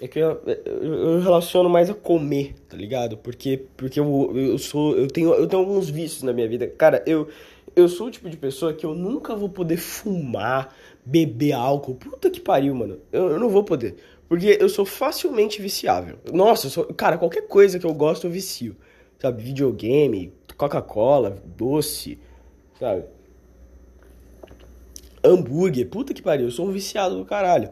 É 0.00 0.08
que 0.08 0.18
eu, 0.18 0.42
eu, 0.82 1.20
relaciono 1.20 1.68
mais 1.68 1.88
a 1.88 1.94
comer, 1.94 2.54
tá 2.68 2.76
ligado? 2.76 3.16
Porque, 3.16 3.62
porque 3.76 4.00
eu, 4.00 4.32
eu 4.34 4.58
sou. 4.58 4.96
Eu 4.96 5.06
tenho, 5.06 5.32
eu 5.34 5.46
tenho 5.46 5.62
alguns 5.62 5.88
vícios 5.88 6.22
na 6.22 6.32
minha 6.32 6.48
vida. 6.48 6.66
Cara, 6.66 7.02
eu, 7.06 7.28
eu 7.76 7.88
sou 7.88 8.08
o 8.08 8.10
tipo 8.10 8.28
de 8.28 8.36
pessoa 8.36 8.72
que 8.72 8.84
eu 8.84 8.94
nunca 8.94 9.36
vou 9.36 9.48
poder 9.48 9.76
fumar, 9.76 10.74
beber 11.04 11.52
álcool. 11.52 11.94
Puta 11.94 12.30
que 12.30 12.40
pariu, 12.40 12.74
mano. 12.74 13.00
Eu, 13.12 13.30
eu 13.30 13.38
não 13.38 13.48
vou 13.48 13.64
poder. 13.64 13.96
Porque 14.28 14.56
eu 14.60 14.68
sou 14.68 14.84
facilmente 14.84 15.60
viciável. 15.60 16.18
Nossa, 16.32 16.68
sou, 16.68 16.84
cara, 16.94 17.18
qualquer 17.18 17.46
coisa 17.46 17.78
que 17.78 17.86
eu 17.86 17.94
gosto 17.94 18.26
eu 18.26 18.30
vicio. 18.30 18.76
Sabe? 19.18 19.42
Videogame, 19.42 20.32
Coca-Cola, 20.56 21.42
doce, 21.44 22.18
sabe? 22.78 23.04
Hambúrguer, 25.22 25.88
puta 25.88 26.12
que 26.12 26.20
pariu, 26.20 26.46
eu 26.46 26.50
sou 26.50 26.66
um 26.66 26.72
viciado 26.72 27.16
do 27.16 27.24
caralho. 27.24 27.70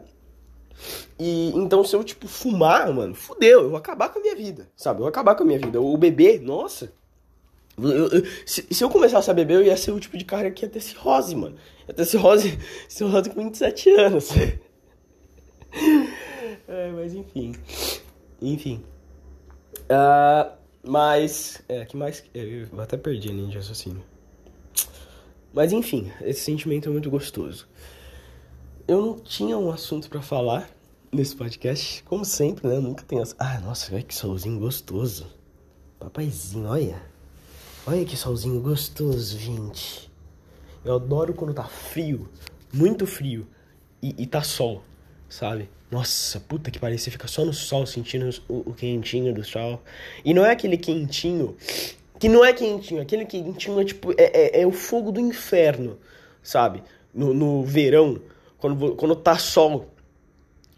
E 1.19 1.49
então 1.55 1.83
se 1.83 1.95
eu, 1.95 2.03
tipo, 2.03 2.27
fumar, 2.27 2.91
mano, 2.91 3.13
fudeu, 3.13 3.63
eu 3.63 3.69
vou 3.69 3.77
acabar 3.77 4.09
com 4.09 4.19
a 4.19 4.21
minha 4.21 4.35
vida, 4.35 4.69
sabe? 4.75 4.97
Eu 4.97 5.03
vou 5.03 5.09
acabar 5.09 5.35
com 5.35 5.43
a 5.43 5.45
minha 5.45 5.59
vida. 5.59 5.79
O 5.79 5.95
bebê, 5.97 6.39
nossa. 6.39 6.91
Eu, 7.77 8.07
eu, 8.07 8.25
se, 8.45 8.65
se, 8.69 8.83
eu 8.83 8.89
começasse 8.89 9.29
a 9.29 9.33
beber, 9.33 9.55
eu 9.55 9.63
ia 9.63 9.75
ser 9.75 9.91
o 9.91 9.99
tipo 9.99 10.17
de 10.17 10.25
cara 10.25 10.51
que 10.51 10.63
ia 10.63 10.69
ter 10.69 10.79
cirrose, 10.79 11.35
mano. 11.35 11.55
Ia 11.87 11.93
ter 11.93 12.05
cirrose, 12.05 12.57
cirrose 12.87 13.29
com 13.29 13.43
27 13.43 13.89
anos. 13.91 14.29
é, 16.67 16.91
mas 16.91 17.13
enfim. 17.15 17.55
Enfim. 18.41 18.83
Uh, 19.83 20.51
mas. 20.83 21.63
É, 21.67 21.85
que 21.85 21.97
mais. 21.97 22.23
Eu 22.33 22.67
até 22.79 22.97
perdi 22.97 23.29
a 23.29 23.31
linha 23.31 23.49
de 23.49 23.57
raciocínio. 23.57 24.03
Mas 25.53 25.71
enfim, 25.71 26.11
esse 26.21 26.41
sentimento 26.41 26.89
é 26.89 26.91
muito 26.91 27.09
gostoso. 27.09 27.67
Eu 28.87 29.01
não 29.01 29.19
tinha 29.19 29.57
um 29.57 29.71
assunto 29.71 30.09
para 30.09 30.21
falar 30.21 30.69
nesse 31.11 31.35
podcast, 31.35 32.03
como 32.03 32.25
sempre, 32.25 32.67
né? 32.67 32.75
Eu 32.75 32.81
nunca 32.81 33.03
tenho. 33.03 33.23
Ah, 33.39 33.59
nossa, 33.61 34.01
que 34.01 34.13
solzinho 34.13 34.59
gostoso. 34.59 35.27
Papaizinho, 35.99 36.67
olha. 36.67 37.12
Olha 37.85 38.05
que 38.05 38.15
solzinho 38.15 38.61
gostoso, 38.61 39.37
gente. 39.37 40.09
Eu 40.85 40.95
adoro 40.95 41.33
quando 41.33 41.53
tá 41.53 41.65
frio, 41.65 42.29
muito 42.71 43.05
frio, 43.05 43.45
e, 44.01 44.15
e 44.23 44.25
tá 44.25 44.41
sol, 44.41 44.81
sabe? 45.27 45.69
Nossa, 45.91 46.39
puta 46.39 46.71
que 46.71 46.79
pariu, 46.79 46.97
você 46.97 47.11
fica 47.11 47.27
só 47.27 47.43
no 47.43 47.51
sol 47.51 47.85
sentindo 47.85 48.29
o, 48.47 48.69
o 48.69 48.73
quentinho 48.73 49.33
do 49.33 49.43
sol. 49.43 49.81
E 50.23 50.33
não 50.33 50.45
é 50.45 50.51
aquele 50.51 50.77
quentinho 50.77 51.57
que 52.17 52.29
não 52.29 52.45
é 52.45 52.53
quentinho, 52.53 53.01
aquele 53.01 53.25
quentinho 53.25 53.81
é 53.81 53.83
tipo, 53.83 54.13
é, 54.13 54.59
é, 54.59 54.61
é 54.61 54.65
o 54.65 54.71
fogo 54.71 55.11
do 55.11 55.19
inferno, 55.19 55.99
sabe? 56.41 56.81
No, 57.13 57.33
no 57.33 57.65
verão, 57.65 58.21
quando, 58.59 58.95
quando 58.95 59.13
tá 59.13 59.37
sol 59.37 59.89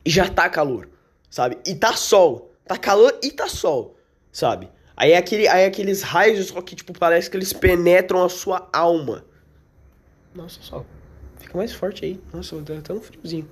e 0.03 0.09
já 0.09 0.27
tá 0.27 0.49
calor, 0.49 0.89
sabe? 1.29 1.59
E 1.67 1.75
tá 1.75 1.93
sol, 1.95 2.51
tá 2.65 2.75
calor 2.77 3.15
e 3.21 3.29
tá 3.29 3.47
sol, 3.47 3.95
sabe? 4.31 4.69
Aí 4.97 5.11
é, 5.11 5.17
aquele, 5.17 5.47
aí 5.47 5.63
é 5.63 5.65
aqueles 5.65 6.01
raios 6.01 6.47
só 6.47 6.61
que, 6.61 6.75
tipo, 6.75 6.97
parece 6.97 7.29
que 7.29 7.35
eles 7.35 7.51
penetram 7.51 8.23
a 8.23 8.29
sua 8.29 8.69
alma. 8.71 9.25
Nossa, 10.33 10.61
sol. 10.61 10.85
Fica 11.37 11.57
mais 11.57 11.73
forte 11.73 12.05
aí. 12.05 12.19
Nossa, 12.33 12.55
tá 12.61 12.73
tão 12.81 13.01
friozinho. 13.01 13.47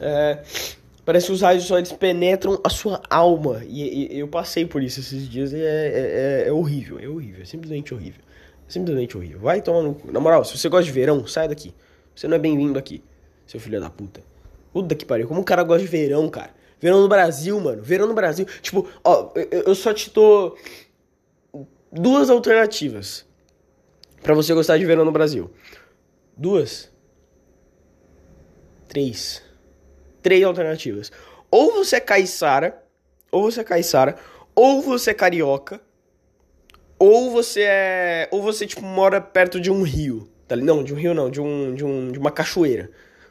É, 0.00 0.42
parece 1.04 1.26
que 1.26 1.32
os 1.32 1.42
raios 1.42 1.64
só 1.64 1.78
eles 1.78 1.92
penetram 1.92 2.60
a 2.64 2.68
sua 2.68 3.00
alma. 3.08 3.62
E, 3.64 4.14
e 4.14 4.18
eu 4.18 4.26
passei 4.26 4.66
por 4.66 4.82
isso 4.82 5.00
esses 5.00 5.28
dias 5.28 5.52
e 5.52 5.60
é, 5.60 5.60
é, 5.60 6.44
é, 6.44 6.48
é 6.48 6.52
horrível, 6.52 6.98
é 6.98 7.08
horrível, 7.08 7.42
é 7.42 7.44
simplesmente 7.44 7.94
horrível. 7.94 8.20
É 8.68 8.70
simplesmente 8.70 9.16
horrível. 9.16 9.38
Vai 9.38 9.62
tomar 9.62 9.82
no. 9.82 10.00
Na 10.10 10.18
moral, 10.18 10.44
se 10.44 10.58
você 10.58 10.68
gosta 10.68 10.84
de 10.84 10.92
verão, 10.92 11.24
sai 11.26 11.48
daqui. 11.48 11.72
Você 12.14 12.26
não 12.26 12.36
é 12.36 12.38
bem-vindo 12.38 12.78
aqui, 12.78 13.02
seu 13.46 13.60
filho 13.60 13.80
da 13.80 13.88
puta. 13.90 14.22
Puta 14.72 14.94
que 14.94 15.04
pariu. 15.04 15.28
Como 15.28 15.40
o 15.40 15.44
cara 15.44 15.62
gosta 15.62 15.82
de 15.82 15.88
verão, 15.88 16.28
cara? 16.28 16.50
Verão 16.82 17.00
no 17.00 17.08
Brasil, 17.08 17.58
mano. 17.58 17.82
Verão 17.82 18.06
no 18.06 18.14
Brasil. 18.14 18.44
Tipo, 18.60 18.86
ó, 19.02 19.30
eu, 19.34 19.74
só 19.74 19.94
te 19.94 20.10
dou 20.10 20.58
duas 21.90 22.28
alternativas 22.28 23.24
para 24.20 24.34
você 24.34 24.52
gostar 24.52 24.76
de 24.76 24.84
verão 24.84 25.04
no 25.04 25.12
Brasil. 25.12 25.50
Duas. 26.36 26.90
Três 28.88 29.42
três 30.22 30.44
alternativas. 30.44 31.10
Ou 31.50 31.72
você 31.72 31.96
é 31.96 32.00
caiçara, 32.00 32.82
ou 33.30 33.50
você 33.50 33.60
é 33.60 33.64
caiçara, 33.64 34.16
ou 34.54 34.80
você 34.80 35.10
é 35.10 35.14
carioca, 35.14 35.80
ou 36.98 37.30
você 37.30 37.62
é. 37.62 38.28
Ou 38.30 38.40
você, 38.40 38.66
tipo, 38.66 38.82
mora 38.82 39.20
perto 39.20 39.60
de 39.60 39.70
um 39.70 39.82
rio. 39.82 40.28
Tá? 40.46 40.56
Não, 40.56 40.84
de 40.84 40.94
um 40.94 40.96
rio 40.96 41.12
não, 41.12 41.28
de, 41.28 41.40
um, 41.40 41.74
de, 41.74 41.84
um, 41.84 42.12
de 42.12 42.18
uma 42.18 42.30
cachoeira, 42.30 42.90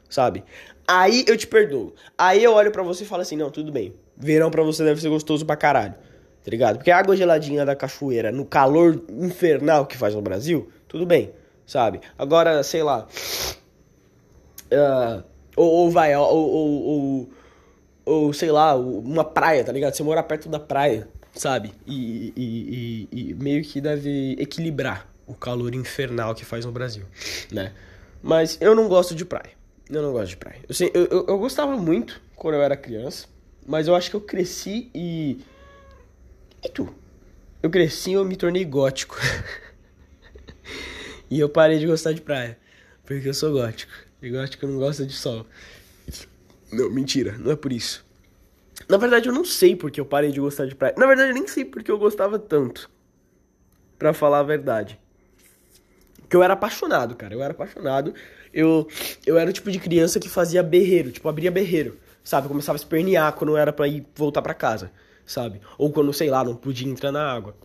sabe? 0.10 0.44
Aí 0.88 1.24
eu 1.28 1.38
te 1.38 1.48
perdoo. 1.48 1.94
Aí 2.18 2.44
eu 2.44 2.54
olho 2.54 2.72
para 2.72 2.84
você 2.84 3.04
e 3.04 3.08
falo 3.08 3.22
assim: 3.22 3.36
não, 3.36 3.50
tudo 3.50 3.72
bem. 3.72 3.94
Verão 4.18 4.52
para 4.52 4.64
você 4.64 4.84
deve 4.84 5.02
ser 5.02 5.10
gostoso 5.10 5.46
pra 5.46 5.56
caralho. 5.56 5.96
Tá 6.44 6.50
ligado? 6.50 6.78
Porque 6.78 6.90
a 6.90 6.98
água 6.98 7.16
geladinha 7.16 7.66
da 7.66 7.76
cachoeira, 7.76 8.32
no 8.32 8.46
calor 8.46 9.02
infernal 9.10 9.86
que 9.86 9.96
faz 9.96 10.16
no 10.16 10.22
Brasil, 10.22 10.72
tudo 10.88 11.06
bem, 11.06 11.32
sabe? 11.68 12.02
Agora, 12.18 12.64
sei 12.64 12.82
lá. 12.82 13.08
Uh, 14.72 15.24
ou, 15.56 15.70
ou 15.70 15.92
vai, 15.92 16.16
ou, 16.16 16.26
ou, 16.26 16.84
ou, 16.84 17.30
ou, 18.06 18.34
sei 18.34 18.52
lá, 18.52 18.76
uma 18.76 19.24
praia, 19.24 19.64
tá 19.64 19.72
ligado? 19.72 19.94
Você 19.94 20.02
morar 20.02 20.24
perto 20.24 20.50
da 20.50 20.60
praia, 20.60 21.08
sabe? 21.36 21.74
E, 21.86 22.34
e, 22.36 23.08
e, 23.12 23.30
e 23.30 23.34
meio 23.36 23.64
que 23.64 23.80
deve 23.80 24.36
equilibrar 24.40 25.08
o 25.28 25.36
calor 25.36 25.76
infernal 25.76 26.34
que 26.34 26.44
faz 26.44 26.66
no 26.66 26.72
Brasil, 26.72 27.06
né? 27.52 27.72
Mas 28.24 28.58
eu 28.62 28.74
não 28.74 28.88
gosto 28.88 29.14
de 29.14 29.26
praia. 29.26 29.61
Eu 29.92 30.02
não 30.02 30.14
gosto 30.14 30.30
de 30.30 30.38
praia. 30.38 30.62
Eu, 30.68 30.74
sei, 30.74 30.90
eu, 30.94 31.06
eu, 31.08 31.26
eu 31.28 31.38
gostava 31.38 31.76
muito 31.76 32.22
quando 32.34 32.56
eu 32.56 32.62
era 32.62 32.78
criança, 32.78 33.28
mas 33.68 33.90
eu 33.90 33.96
acho 33.96 34.10
que 34.10 34.16
eu 34.16 34.22
cresci 34.22 34.90
e. 34.96 35.42
E 36.64 36.70
tu? 36.70 36.96
Eu 37.62 37.70
cresci 37.70 38.12
e 38.12 38.14
eu 38.14 38.24
me 38.24 38.38
tornei 38.38 38.64
gótico. 38.64 39.18
e 41.30 41.38
eu 41.38 41.50
parei 41.50 41.78
de 41.78 41.86
gostar 41.86 42.14
de 42.14 42.22
praia. 42.22 42.58
Porque 43.06 43.28
eu 43.28 43.34
sou 43.34 43.52
gótico. 43.52 43.92
Que 44.22 44.28
eu 44.28 44.70
não 44.70 44.80
gosto 44.80 45.06
de 45.06 45.14
sol. 45.14 45.46
Não, 46.72 46.90
mentira, 46.90 47.38
não 47.38 47.52
é 47.52 47.56
por 47.56 47.74
isso. 47.74 48.06
Na 48.88 48.98
verdade, 48.98 49.28
eu 49.28 49.34
não 49.34 49.44
sei 49.44 49.76
porque 49.76 50.00
eu 50.00 50.06
parei 50.06 50.32
de 50.32 50.40
gostar 50.40 50.68
de 50.68 50.76
praia. 50.76 50.94
Na 50.98 51.06
verdade, 51.06 51.32
eu 51.32 51.34
nem 51.34 51.48
sei 51.48 51.66
porque 51.66 51.92
eu 51.92 51.98
gostava 51.98 52.40
tanto. 52.40 52.90
Pra 54.00 54.14
falar 54.14 54.40
a 54.40 54.44
verdade. 54.44 55.00
Que 56.30 56.36
eu 56.36 56.42
era 56.42 56.54
apaixonado, 56.54 57.16
cara. 57.16 57.34
Eu 57.34 57.44
era 57.44 57.52
apaixonado. 57.52 58.14
Eu, 58.54 58.88
eu 59.26 59.38
era 59.38 59.50
o 59.50 59.54
tipo 59.54 59.72
de 59.72 59.80
criança 59.80 60.20
que 60.20 60.28
fazia 60.28 60.62
berreiro, 60.62 61.12
tipo, 61.12 61.28
abria 61.30 61.50
berreiro, 61.50 61.98
sabe? 62.24 62.48
começava 62.48 62.76
a 62.76 62.82
espernear 62.82 63.34
quando 63.34 63.56
era 63.56 63.72
pra 63.72 63.88
ir 63.88 64.06
voltar 64.16 64.42
pra 64.42 64.54
casa, 64.54 64.92
sabe? 65.26 65.62
Ou 65.78 65.92
quando, 65.92 66.12
sei 66.14 66.30
lá, 66.30 66.44
não 66.44 66.56
podia 66.56 66.90
entrar 66.90 67.12
na 67.12 67.24
água. 67.24 67.56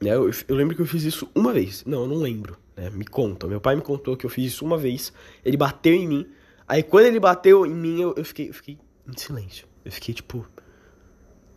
Eu, 0.00 0.30
eu 0.48 0.56
lembro 0.56 0.74
que 0.74 0.82
eu 0.82 0.86
fiz 0.86 1.04
isso 1.04 1.28
uma 1.34 1.52
vez. 1.52 1.84
Não, 1.84 2.02
eu 2.02 2.08
não 2.08 2.16
lembro. 2.16 2.56
Né? 2.76 2.90
Me 2.90 3.04
conta. 3.04 3.46
Meu 3.46 3.60
pai 3.60 3.76
me 3.76 3.82
contou 3.82 4.16
que 4.16 4.26
eu 4.26 4.30
fiz 4.30 4.52
isso 4.52 4.64
uma 4.64 4.76
vez. 4.76 5.12
Ele 5.44 5.56
bateu 5.56 5.94
em 5.94 6.08
mim. 6.08 6.26
Aí 6.66 6.82
quando 6.82 7.06
ele 7.06 7.20
bateu 7.20 7.64
em 7.64 7.74
mim, 7.74 8.00
eu, 8.00 8.14
eu 8.16 8.24
fiquei, 8.24 8.48
eu 8.48 8.54
fiquei 8.54 8.78
em 9.06 9.16
silêncio. 9.16 9.66
Eu 9.84 9.92
fiquei 9.92 10.14
tipo. 10.14 10.46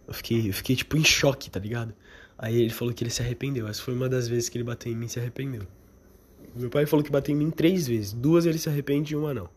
Eu 0.08 0.14
fiquei, 0.14 0.50
eu 0.50 0.54
fiquei 0.54 0.76
tipo 0.76 0.96
em 0.98 1.04
choque, 1.04 1.50
tá 1.50 1.60
ligado? 1.60 1.94
Aí 2.38 2.62
ele 2.62 2.70
falou 2.70 2.94
que 2.94 3.04
ele 3.04 3.10
se 3.10 3.22
arrependeu. 3.22 3.68
Essa 3.68 3.82
foi 3.82 3.96
uma 3.96 4.08
das 4.08 4.28
vezes 4.28 4.50
que 4.50 4.58
ele 4.58 4.64
bateu 4.64 4.92
em 4.92 4.96
mim 4.96 5.06
e 5.06 5.10
se 5.10 5.20
arrependeu. 5.20 5.64
Meu 6.56 6.70
pai 6.70 6.86
falou 6.86 7.04
que 7.04 7.12
bateu 7.12 7.36
em 7.36 7.38
mim 7.38 7.52
três 7.52 7.88
vezes. 7.88 8.14
Duas 8.14 8.46
ele 8.46 8.58
se 8.58 8.70
arrepende 8.70 9.14
e 9.14 9.18
uma 9.18 9.34
não. 9.34 9.50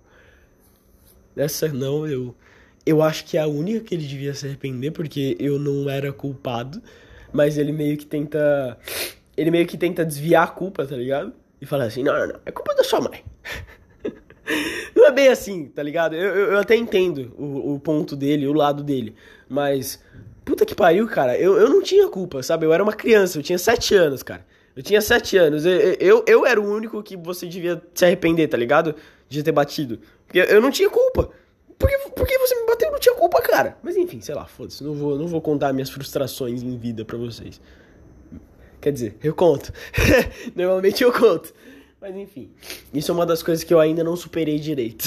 Essa 1.37 1.69
não, 1.69 2.07
eu. 2.07 2.35
Eu 2.85 3.03
acho 3.03 3.25
que 3.25 3.37
é 3.37 3.41
a 3.41 3.47
única 3.47 3.81
que 3.81 3.95
ele 3.95 4.07
devia 4.07 4.33
se 4.35 4.47
arrepender, 4.47 4.91
porque 4.93 5.37
eu 5.39 5.59
não 5.59 5.89
era 5.89 6.13
culpado. 6.13 6.83
Mas 7.33 7.59
ele 7.59 7.73
meio 7.73 7.97
que 7.97 8.07
tenta. 8.07 8.79
Ele 9.37 9.51
meio 9.51 9.67
que 9.67 9.77
tenta 9.77 10.05
desviar 10.05 10.45
a 10.45 10.51
culpa, 10.51 10.87
tá 10.87 10.97
ligado? 10.97 11.33
e 11.61 11.67
falar 11.67 11.85
assim: 11.85 12.03
não, 12.03 12.19
não, 12.19 12.27
não, 12.29 12.41
é 12.45 12.51
culpa 12.51 12.75
da 12.75 12.85
sua 12.85 13.01
mãe. 13.01 13.25
não 14.95 15.07
é 15.07 15.13
bem 15.13 15.29
assim, 15.29 15.67
tá 15.67 15.83
ligado? 15.83 16.15
Eu, 16.15 16.35
eu, 16.35 16.53
eu 16.53 16.59
até 16.59 16.77
entendo 16.77 17.33
o, 17.37 17.75
o, 17.75 17.81
ponto 17.81 18.17
dele, 18.17 18.47
o 18.47 18.53
lado 18.53 18.83
dele, 18.83 19.15
mas 19.49 20.03
puta 20.45 20.65
que 20.65 20.75
pariu, 20.75 21.07
cara. 21.09 21.37
Eu, 21.37 21.57
eu 21.59 21.69
não 21.69 21.83
tinha 21.83 22.09
culpa, 22.09 22.43
sabe? 22.43 22.67
Eu 22.67 22.73
era 22.73 22.83
uma 22.83 22.93
criança, 22.93 23.39
eu 23.39 23.43
tinha 23.43 23.59
sete 23.59 23.95
anos, 23.95 24.23
cara. 24.23 24.47
Eu 24.79 24.85
tinha 24.85 25.01
sete 25.01 25.37
anos. 25.37 25.67
Eu, 25.67 25.73
eu, 25.99 26.25
eu 26.25 26.47
era 26.47 26.61
o 26.61 26.65
único 26.65 27.03
que 27.03 27.17
você 27.17 27.49
devia 27.49 27.83
se 27.93 28.05
arrepender, 28.05 28.47
tá 28.47 28.57
ligado? 28.57 28.95
De 29.29 29.43
ter 29.43 29.51
batido. 29.51 29.99
Porque 30.25 30.39
eu 30.39 30.63
não 30.63 30.71
tinha 30.71 30.89
culpa. 30.89 31.31
Por 31.77 31.89
que, 31.89 31.99
por 32.11 32.25
que 32.25 32.39
você 32.39 32.55
me 32.55 32.65
bateu? 32.65 32.87
Eu 32.87 32.93
não 32.93 33.01
tinha 33.01 33.15
culpa, 33.17 33.43
cara. 33.43 33.77
Mas 33.83 33.97
enfim, 33.97 34.21
sei 34.21 34.37
lá, 34.37 34.47
foda-se. 34.47 34.85
Não 34.85 34.95
vou, 34.95 35.19
não 35.19 35.27
vou 35.27 35.41
contar 35.41 35.73
minhas 35.73 35.91
frustrações 35.91 36.63
em 36.63 36.79
vida 36.79 37.05
pra 37.05 37.19
vocês. 37.19 37.61
Quer 38.81 38.93
dizer, 38.93 39.17
eu 39.21 39.35
conto. 39.35 39.73
Normalmente 40.55 41.03
eu 41.03 41.13
conto. 41.13 41.53
Mas 42.01 42.15
enfim, 42.15 42.49
isso 42.95 43.11
é 43.11 43.15
uma 43.15 43.27
das 43.27 43.43
coisas 43.43 43.65
que 43.65 43.75
eu 43.75 43.81
ainda 43.81 44.05
não 44.05 44.15
superei 44.15 44.61
direito. 44.61 45.05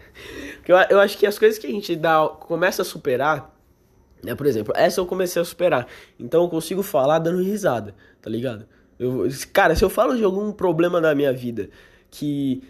eu, 0.66 0.76
eu 0.88 0.98
acho 0.98 1.18
que 1.18 1.26
as 1.26 1.38
coisas 1.38 1.58
que 1.58 1.66
a 1.66 1.70
gente 1.70 1.94
dá, 1.94 2.26
começa 2.40 2.80
a 2.80 2.86
superar, 2.86 3.54
né? 4.22 4.34
Por 4.34 4.46
exemplo, 4.46 4.72
essa 4.74 4.98
eu 4.98 5.04
comecei 5.04 5.42
a 5.42 5.44
superar. 5.44 5.86
Então 6.18 6.42
eu 6.42 6.48
consigo 6.48 6.82
falar 6.82 7.18
dando 7.18 7.42
risada, 7.42 7.94
tá 8.22 8.30
ligado? 8.30 8.66
Eu, 9.04 9.28
cara, 9.52 9.74
se 9.74 9.84
eu 9.84 9.90
falo 9.90 10.16
de 10.16 10.24
algum 10.24 10.52
problema 10.52 11.00
da 11.00 11.14
minha 11.14 11.32
vida 11.32 11.68
que 12.10 12.62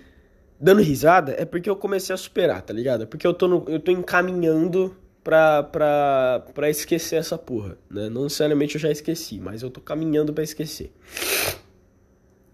dando 0.60 0.82
risada 0.82 1.34
é 1.38 1.44
porque 1.44 1.68
eu 1.68 1.76
comecei 1.76 2.14
a 2.14 2.16
superar, 2.16 2.62
tá 2.62 2.72
ligado? 2.72 3.02
É 3.02 3.06
Porque 3.06 3.26
eu 3.26 3.34
tô, 3.34 3.46
no, 3.46 3.64
eu 3.68 3.78
tô 3.78 3.92
encaminhando 3.92 4.96
pra, 5.22 5.62
pra, 5.62 6.44
pra 6.54 6.70
esquecer 6.70 7.16
essa 7.16 7.38
porra, 7.38 7.78
né? 7.90 8.08
Não 8.08 8.24
necessariamente 8.24 8.74
eu 8.74 8.80
já 8.80 8.90
esqueci, 8.90 9.40
mas 9.40 9.62
eu 9.62 9.70
tô 9.70 9.80
caminhando 9.80 10.32
pra 10.32 10.44
esquecer. 10.44 10.92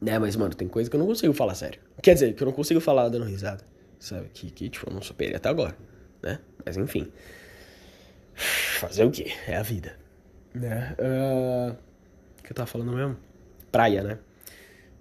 Né, 0.01 0.19
mas, 0.19 0.35
mano, 0.35 0.55
tem 0.55 0.67
coisa 0.67 0.89
que 0.89 0.97
eu 0.97 1.01
não 1.01 1.07
consigo 1.07 1.33
falar 1.35 1.55
sério. 1.55 1.81
Quer 2.03 2.15
dizer, 2.15 2.35
que 2.35 2.43
eu 2.43 2.47
não 2.47 2.53
consigo 2.53 2.81
falar 2.81 3.09
dando 3.11 3.27
risada, 3.27 3.63
sabe? 3.99 4.31
Que, 4.33 4.51
que 4.51 4.71
tipo, 4.71 4.89
eu 4.89 4.95
não 4.95 5.03
superei 5.03 5.37
até 5.37 5.49
agora, 5.49 5.77
né? 6.23 6.39
Mas, 6.65 6.77
enfim. 6.77 7.13
Fazer 8.81 9.05
o 9.05 9.11
quê? 9.11 9.31
É 9.47 9.57
a 9.57 9.63
vida. 9.63 9.97
Né? 10.55 10.97
Uh... 10.99 11.77
O 12.39 12.43
que 12.43 12.51
eu 12.51 12.57
tava 12.57 12.67
falando 12.67 12.93
mesmo? 12.93 13.17
Praia, 13.71 14.03
né? 14.03 14.19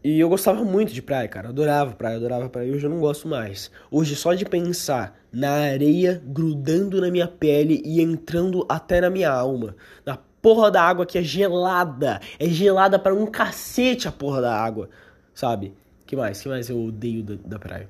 E 0.04 0.18
eu 0.18 0.30
gostava 0.30 0.64
muito 0.64 0.94
de 0.94 1.02
praia, 1.02 1.28
cara. 1.28 1.50
Adorava 1.50 1.94
praia, 1.94 2.16
adorava 2.16 2.48
praia. 2.48 2.72
Hoje 2.72 2.86
eu 2.86 2.90
não 2.90 3.00
gosto 3.00 3.28
mais. 3.28 3.70
Hoje, 3.92 4.16
só 4.16 4.34
de 4.34 4.46
pensar 4.46 5.20
na 5.32 5.52
areia 5.52 6.22
grudando 6.26 7.02
na 7.02 7.12
minha 7.12 7.28
pele 7.28 7.82
e 7.84 8.02
entrando 8.02 8.66
até 8.70 9.02
na 9.02 9.10
minha 9.10 9.30
alma. 9.30 9.76
Na 10.06 10.18
porra 10.42 10.72
da 10.72 10.82
água 10.82 11.06
que 11.06 11.18
é 11.18 11.22
gelada. 11.22 12.22
É 12.40 12.48
gelada 12.48 12.98
para 12.98 13.14
um 13.14 13.26
cacete 13.26 14.08
a 14.08 14.12
porra 14.12 14.42
da 14.42 14.56
água. 14.56 14.90
Sabe? 15.34 15.74
que 16.06 16.16
mais? 16.16 16.42
que 16.42 16.50
mais 16.50 16.70
eu 16.70 16.82
odeio 16.86 17.22
da, 17.22 17.36
da 17.46 17.60
praia? 17.60 17.90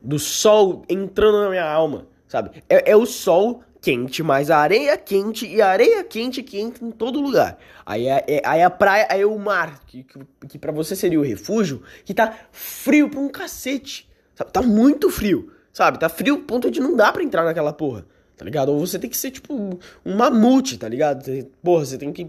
Do 0.00 0.18
sol 0.18 0.84
entrando 0.88 1.42
na 1.42 1.50
minha 1.50 1.68
alma. 1.68 2.06
Sabe? 2.28 2.62
É, 2.68 2.92
é 2.92 2.96
o 2.96 3.04
sol 3.04 3.62
quente, 3.86 4.20
mas 4.20 4.50
a 4.50 4.58
areia 4.58 4.98
quente 4.98 5.46
e 5.46 5.62
a 5.62 5.68
areia 5.68 6.02
quente 6.02 6.42
que 6.42 6.58
entra 6.58 6.84
em 6.84 6.90
todo 6.90 7.20
lugar. 7.20 7.56
Aí 7.84 8.08
é, 8.08 8.24
é, 8.26 8.42
aí 8.44 8.60
a 8.60 8.68
praia, 8.68 9.06
aí 9.08 9.20
é 9.20 9.26
o 9.26 9.38
mar, 9.38 9.80
que, 9.86 10.02
que, 10.02 10.18
que 10.48 10.58
para 10.58 10.72
você 10.72 10.96
seria 10.96 11.20
o 11.20 11.22
refúgio, 11.22 11.80
que 12.04 12.12
tá 12.12 12.36
frio 12.50 13.08
pra 13.08 13.20
um 13.20 13.28
cacete. 13.28 14.10
Sabe? 14.34 14.50
Tá 14.50 14.60
muito 14.60 15.08
frio, 15.08 15.52
sabe? 15.72 16.00
Tá 16.00 16.08
frio 16.08 16.42
ponto 16.42 16.68
de 16.68 16.80
não 16.80 16.96
dá 16.96 17.12
pra 17.12 17.22
entrar 17.22 17.44
naquela 17.44 17.72
porra, 17.72 18.04
tá 18.36 18.44
ligado? 18.44 18.72
Ou 18.72 18.80
você 18.80 18.98
tem 18.98 19.08
que 19.08 19.16
ser 19.16 19.30
tipo 19.30 19.78
um 20.04 20.16
mamute, 20.16 20.78
tá 20.78 20.88
ligado? 20.88 21.24
Porra, 21.62 21.84
você 21.84 21.96
tem 21.96 22.12
que 22.12 22.28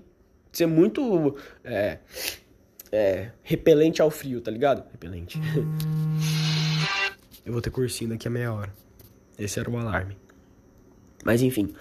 ser 0.51 0.67
muito 0.67 1.35
é, 1.63 1.97
é, 2.91 3.31
repelente 3.41 3.99
ao 3.99 4.11
frio, 4.11 4.41
tá 4.41 4.51
ligado? 4.51 4.83
Repelente. 4.91 5.41
Eu 7.43 7.51
vou 7.51 7.63
ter 7.63 7.71
cursinho 7.71 8.11
daqui 8.11 8.27
a 8.27 8.31
meia 8.31 8.53
hora. 8.53 8.71
Esse 9.39 9.59
era 9.59 9.67
o 9.67 9.75
alarme. 9.75 10.26
Mas 11.27 11.41
enfim. 11.41 11.73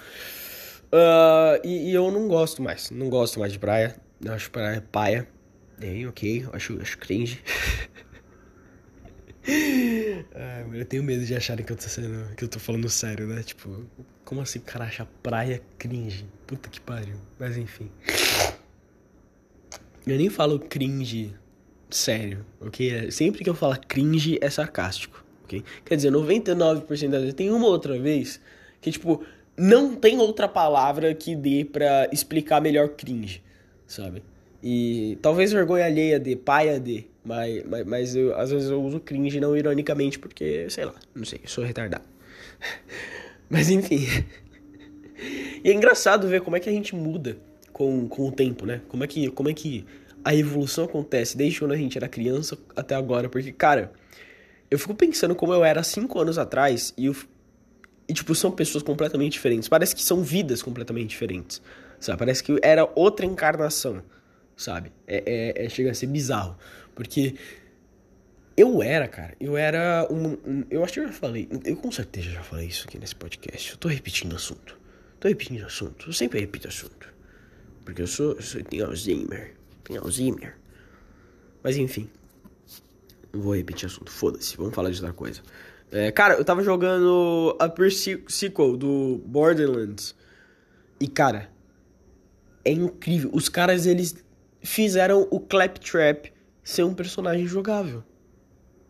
Uh, 0.86 1.62
e, 1.62 1.90
e, 1.90 1.94
eu 1.94 2.10
não 2.10 2.26
gosto 2.26 2.60
mais. 2.60 2.90
Não 2.90 3.08
gosto 3.08 3.38
mais 3.38 3.52
de 3.52 3.60
praia. 3.60 3.94
Eu 4.20 4.32
acho 4.32 4.50
praia 4.50 4.84
paia. 4.90 5.28
Bem, 5.78 6.04
ok. 6.08 6.48
Acho, 6.52 6.76
acho 6.82 6.98
cringe. 6.98 7.40
eu 10.74 10.84
tenho 10.84 11.04
medo 11.04 11.24
de 11.24 11.32
acharem 11.32 11.64
que 11.64 11.72
eu 11.72 11.76
tô 11.76 11.84
sendo. 11.84 12.34
que 12.34 12.42
eu 12.42 12.48
tô 12.48 12.58
falando 12.58 12.88
sério, 12.88 13.28
né? 13.28 13.44
Tipo, 13.44 13.86
como 14.24 14.40
assim 14.40 14.58
o 14.58 14.62
cara 14.62 14.86
acha 14.86 15.06
praia 15.22 15.62
cringe? 15.78 16.26
Puta 16.44 16.68
que 16.68 16.80
pariu. 16.80 17.14
Mas 17.38 17.56
enfim. 17.56 17.88
Eu 20.04 20.16
nem 20.16 20.28
falo 20.28 20.58
cringe 20.58 21.32
sério, 21.88 22.44
ok? 22.60 23.12
Sempre 23.12 23.44
que 23.44 23.50
eu 23.50 23.54
falo 23.54 23.78
cringe 23.86 24.40
é 24.40 24.50
sarcástico, 24.50 25.24
ok? 25.44 25.62
Quer 25.84 25.94
dizer, 25.94 26.10
99% 26.10 27.10
das 27.10 27.20
vezes. 27.20 27.34
Tem 27.34 27.48
uma 27.48 27.68
outra 27.68 27.96
vez 27.96 28.40
que, 28.80 28.90
tipo, 28.90 29.24
não 29.56 29.94
tem 29.94 30.18
outra 30.18 30.46
palavra 30.46 31.14
que 31.14 31.34
dê 31.34 31.64
para 31.64 32.08
explicar 32.12 32.60
melhor 32.60 32.90
cringe, 32.90 33.42
sabe? 33.86 34.22
E 34.62 35.18
talvez 35.22 35.52
vergonha 35.52 35.86
alheia 35.86 36.18
de, 36.18 36.36
paia 36.36 36.78
de, 36.78 37.06
mas, 37.24 37.64
mas, 37.64 37.86
mas 37.86 38.16
eu, 38.16 38.36
às 38.36 38.50
vezes 38.50 38.70
eu 38.70 38.82
uso 38.82 39.00
cringe 39.00 39.40
não 39.40 39.56
ironicamente 39.56 40.18
porque, 40.18 40.68
sei 40.68 40.84
lá, 40.84 40.94
não 41.14 41.24
sei, 41.24 41.40
eu 41.42 41.48
sou 41.48 41.64
retardado. 41.64 42.04
mas 43.48 43.70
enfim. 43.70 44.06
e 45.64 45.70
é 45.70 45.72
engraçado 45.72 46.28
ver 46.28 46.40
como 46.40 46.56
é 46.56 46.60
que 46.60 46.68
a 46.68 46.72
gente 46.72 46.94
muda 46.94 47.38
com, 47.72 48.08
com 48.08 48.28
o 48.28 48.32
tempo, 48.32 48.66
né? 48.66 48.80
Como 48.88 49.04
é, 49.04 49.06
que, 49.06 49.30
como 49.30 49.48
é 49.48 49.54
que 49.54 49.84
a 50.24 50.34
evolução 50.34 50.84
acontece 50.84 51.36
desde 51.36 51.60
quando 51.60 51.72
a 51.72 51.76
gente 51.76 51.96
era 51.96 52.08
criança 52.08 52.58
até 52.74 52.94
agora, 52.94 53.28
porque, 53.28 53.52
cara, 53.52 53.92
eu 54.70 54.78
fico 54.78 54.94
pensando 54.94 55.34
como 55.34 55.54
eu 55.54 55.64
era 55.64 55.82
cinco 55.82 56.18
anos 56.18 56.38
atrás 56.38 56.92
e 56.96 57.06
eu 57.06 57.16
e, 58.08 58.14
tipo, 58.14 58.34
são 58.34 58.50
pessoas 58.50 58.84
completamente 58.84 59.32
diferentes. 59.32 59.68
Parece 59.68 59.94
que 59.94 60.02
são 60.02 60.22
vidas 60.22 60.62
completamente 60.62 61.10
diferentes. 61.10 61.60
Sabe? 61.98 62.18
Parece 62.18 62.42
que 62.42 62.58
era 62.62 62.88
outra 62.94 63.26
encarnação. 63.26 64.02
Sabe? 64.56 64.92
É, 65.06 65.54
é, 65.56 65.66
é 65.66 65.68
chega 65.68 65.90
a 65.90 65.94
ser 65.94 66.06
bizarro. 66.06 66.56
Porque 66.94 67.34
eu 68.56 68.82
era, 68.82 69.06
cara, 69.08 69.34
eu 69.40 69.56
era 69.56 70.06
um, 70.10 70.32
um, 70.46 70.64
Eu 70.70 70.82
acho 70.82 70.94
que 70.94 71.00
eu 71.00 71.06
já 71.06 71.12
falei. 71.12 71.48
Eu 71.64 71.76
com 71.76 71.90
certeza 71.90 72.30
já 72.30 72.42
falei 72.42 72.68
isso 72.68 72.86
aqui 72.88 72.98
nesse 72.98 73.14
podcast. 73.14 73.72
Eu 73.72 73.76
tô 73.76 73.88
repetindo 73.88 74.34
assunto. 74.34 74.78
Tô 75.20 75.28
repetindo 75.28 75.64
assunto. 75.64 76.08
Eu 76.08 76.12
sempre 76.12 76.40
repito 76.40 76.68
assunto. 76.68 77.12
Porque 77.84 78.02
eu 78.02 78.06
sou. 78.06 78.32
Eu 78.32 78.42
sou 78.42 78.62
tenho 78.62 78.86
Alzheimer. 78.86 79.54
Tenho 79.84 80.02
Alzheimer. 80.02 80.56
Mas 81.62 81.76
enfim. 81.76 82.08
Não 83.32 83.42
vou 83.42 83.54
repetir 83.54 83.86
assunto. 83.86 84.10
Foda-se. 84.10 84.56
Vamos 84.56 84.74
falar 84.74 84.90
de 84.90 85.00
outra 85.00 85.12
coisa. 85.12 85.42
É, 85.90 86.10
cara, 86.10 86.34
eu 86.34 86.44
tava 86.44 86.62
jogando 86.62 87.56
a 87.58 87.68
pre-sequel 87.68 88.76
do 88.76 89.20
Borderlands. 89.24 90.14
E, 91.00 91.06
cara, 91.06 91.50
é 92.64 92.72
incrível. 92.72 93.30
Os 93.32 93.48
caras, 93.48 93.86
eles 93.86 94.16
fizeram 94.62 95.26
o 95.30 95.38
Claptrap 95.38 96.32
ser 96.62 96.82
um 96.82 96.94
personagem 96.94 97.46
jogável. 97.46 98.02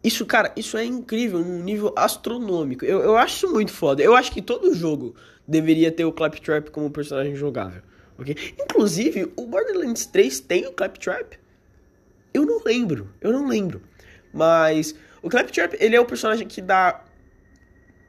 Isso, 0.03 0.25
cara, 0.25 0.53
isso 0.57 0.77
é 0.77 0.85
incrível, 0.85 1.41
num 1.41 1.63
nível 1.63 1.93
astronômico. 1.97 2.85
Eu, 2.85 3.01
eu 3.01 3.17
acho 3.17 3.37
isso 3.37 3.53
muito 3.53 3.73
foda. 3.73 4.03
Eu 4.03 4.15
acho 4.15 4.33
que 4.33 4.41
todo 4.41 4.73
jogo 4.75 5.15
deveria 5.47 5.91
ter 5.91 6.05
o 6.05 6.13
Claptrap 6.13 6.71
como 6.71 6.91
personagem 6.91 7.35
jogável. 7.35 7.83
ok? 8.17 8.37
Inclusive, 8.59 9.33
o 9.37 9.47
Borderlands 9.47 10.07
3 10.07 10.41
tem 10.41 10.67
o 10.67 10.73
Claptrap? 10.73 11.35
Eu 12.33 12.47
não 12.47 12.63
lembro, 12.65 13.13
eu 13.21 13.33
não 13.33 13.49
lembro. 13.49 13.83
Mas 14.33 14.95
o 15.27 15.29
Claptrap, 15.29 15.75
ele 15.81 15.97
é 15.97 16.01
o 16.01 16.05
personagem 16.05 16.47
que 16.47 16.63
dá 16.63 17.03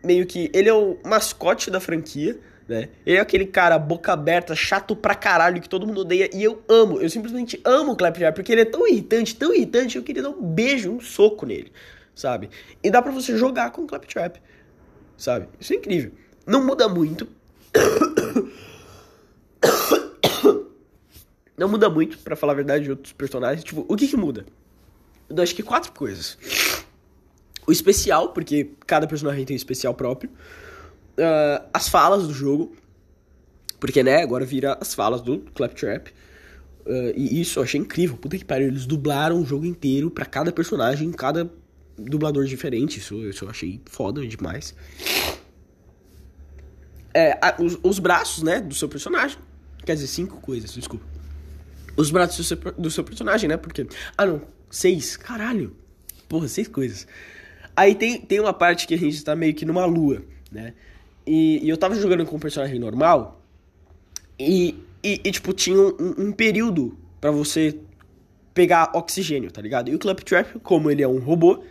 meio 0.05 0.23
que 0.27 0.51
ele 0.53 0.69
é 0.69 0.73
o 0.73 0.99
mascote 1.03 1.71
da 1.71 1.79
franquia, 1.79 2.39
né? 2.69 2.89
Ele 3.03 3.17
é 3.17 3.19
aquele 3.19 3.47
cara 3.47 3.79
boca 3.79 4.13
aberta, 4.13 4.55
chato 4.55 4.95
pra 4.95 5.15
caralho 5.15 5.59
que 5.59 5.67
todo 5.67 5.87
mundo 5.87 6.01
odeia 6.01 6.29
e 6.31 6.43
eu 6.43 6.61
amo, 6.69 7.01
eu 7.01 7.09
simplesmente 7.09 7.59
amo 7.65 7.93
o 7.93 7.95
Claptrap 7.95 8.35
porque 8.35 8.51
ele 8.51 8.61
é 8.61 8.65
tão 8.65 8.87
irritante, 8.87 9.35
tão 9.35 9.51
irritante, 9.51 9.97
eu 9.97 10.03
queria 10.03 10.21
dar 10.21 10.29
um 10.29 10.43
beijo, 10.43 10.91
um 10.91 10.99
soco 10.99 11.43
nele, 11.47 11.71
sabe? 12.13 12.51
E 12.83 12.91
dá 12.91 13.01
para 13.01 13.11
você 13.11 13.35
jogar 13.35 13.71
com 13.71 13.81
o 13.81 13.87
Claptrap, 13.87 14.35
sabe? 15.17 15.47
Isso 15.59 15.73
é 15.73 15.77
incrível. 15.77 16.11
Não 16.45 16.63
muda 16.63 16.87
muito. 16.87 17.27
Não 21.57 21.67
muda 21.67 21.89
muito, 21.89 22.19
para 22.19 22.35
falar 22.35 22.53
a 22.53 22.57
verdade, 22.57 22.83
de 22.83 22.91
outros 22.91 23.11
personagens. 23.11 23.63
Tipo, 23.63 23.83
o 23.89 23.95
que 23.95 24.07
que 24.07 24.15
muda? 24.15 24.45
Eu 25.27 25.41
acho 25.41 25.55
que 25.55 25.63
quatro 25.63 25.91
coisas 25.91 26.37
o 27.67 27.71
especial, 27.71 28.29
porque 28.29 28.71
cada 28.85 29.05
personagem 29.05 29.43
tem 29.43 29.53
um 29.53 29.57
especial 29.57 29.93
próprio, 29.93 30.29
uh, 30.29 31.67
as 31.73 31.89
falas 31.89 32.25
do 32.25 32.33
jogo, 32.33 32.73
porque, 33.77 34.01
né, 34.01 34.23
agora 34.23 34.45
vira 34.45 34.77
as 34.79 34.95
falas 34.95 35.21
do 35.21 35.39
Claptrap, 35.53 36.07
uh, 36.07 37.13
e 37.15 37.41
isso 37.41 37.59
eu 37.59 37.63
achei 37.63 37.79
incrível, 37.79 38.15
puta 38.15 38.37
que 38.37 38.45
pariu, 38.45 38.67
eles 38.67 38.85
dublaram 38.85 39.41
o 39.41 39.45
jogo 39.45 39.65
inteiro 39.65 40.09
para 40.09 40.25
cada 40.25 40.51
personagem, 40.51 41.11
cada 41.11 41.51
dublador 41.97 42.45
diferente, 42.45 42.99
isso, 42.99 43.15
isso 43.27 43.43
eu 43.43 43.49
achei 43.49 43.81
foda 43.85 44.25
demais. 44.25 44.73
É, 47.13 47.37
a, 47.41 47.55
os, 47.59 47.77
os, 47.83 47.99
braços, 47.99 48.43
né, 48.43 48.61
do 48.61 48.75
seu 48.75 48.87
personagem, 48.87 49.37
quer 49.85 49.95
dizer, 49.95 50.07
cinco 50.07 50.39
coisas, 50.39 50.73
desculpa. 50.73 51.05
Os 51.97 52.11
braços 52.11 52.37
do 52.37 52.43
seu, 52.43 52.73
do 52.73 52.91
seu 52.91 53.03
personagem, 53.03 53.49
né, 53.49 53.57
porque... 53.57 53.87
Ah, 54.15 54.25
não, 54.25 54.41
seis, 54.69 55.17
caralho, 55.17 55.75
porra, 56.29 56.47
seis 56.47 56.67
coisas. 56.67 57.07
Aí 57.77 57.93
tem, 57.93 58.19
tem 58.19 58.39
uma 58.39 58.53
parte 58.53 58.87
que 58.87 58.95
a 58.95 58.97
gente 58.97 59.23
tá 59.23 59.35
meio 59.35 59.53
que 59.53 59.63
numa 59.63 59.85
lua, 59.85 60.23
né? 60.51 60.73
E, 61.27 61.63
e 61.63 61.69
eu 61.69 61.77
tava 61.77 61.93
jogando 61.93 62.25
com 62.25 62.35
um 62.35 62.39
personagem 62.39 62.79
normal 62.79 63.39
e, 64.39 64.83
e, 65.03 65.21
e 65.23 65.31
tipo, 65.31 65.53
tinha 65.53 65.77
um, 65.77 66.15
um 66.17 66.31
período 66.31 66.97
para 67.21 67.29
você 67.29 67.79
pegar 68.51 68.91
oxigênio, 68.95 69.51
tá 69.51 69.61
ligado? 69.61 69.89
E 69.89 69.95
o 69.95 69.99
Claptrap, 69.99 70.59
como 70.61 70.89
ele 70.89 71.03
é 71.03 71.07
um 71.07 71.19
robô, 71.19 71.63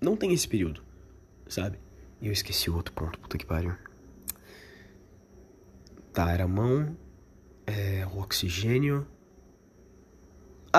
não 0.00 0.16
tem 0.16 0.32
esse 0.32 0.48
período, 0.48 0.82
sabe? 1.46 1.78
E 2.22 2.28
eu 2.28 2.32
esqueci 2.32 2.70
o 2.70 2.74
outro 2.74 2.94
ponto, 2.94 3.18
puta 3.18 3.36
que 3.36 3.44
pariu. 3.44 3.74
Tá, 6.14 6.32
era 6.32 6.48
mão, 6.48 6.96
é, 7.66 8.06
o 8.10 8.20
oxigênio, 8.20 9.06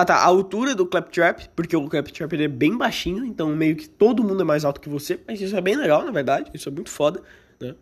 ah 0.00 0.04
tá, 0.04 0.14
a 0.14 0.24
altura 0.24 0.76
do 0.76 0.86
Claptrap, 0.86 1.48
porque 1.56 1.76
o 1.76 1.88
Claptrap 1.88 2.32
é 2.34 2.46
bem 2.46 2.76
baixinho, 2.76 3.24
então 3.24 3.48
meio 3.48 3.74
que 3.74 3.88
todo 3.88 4.22
mundo 4.22 4.42
é 4.42 4.44
mais 4.44 4.64
alto 4.64 4.80
que 4.80 4.88
você, 4.88 5.18
mas 5.26 5.40
isso 5.40 5.56
é 5.56 5.60
bem 5.60 5.74
legal, 5.74 6.04
na 6.04 6.12
verdade, 6.12 6.48
isso 6.54 6.68
é 6.68 6.72
muito 6.72 6.88
foda, 6.88 7.20
né? 7.60 7.74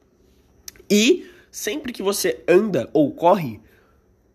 E 0.90 1.26
sempre 1.50 1.92
que 1.92 2.02
você 2.02 2.42
anda 2.48 2.88
ou 2.94 3.12
corre, 3.12 3.60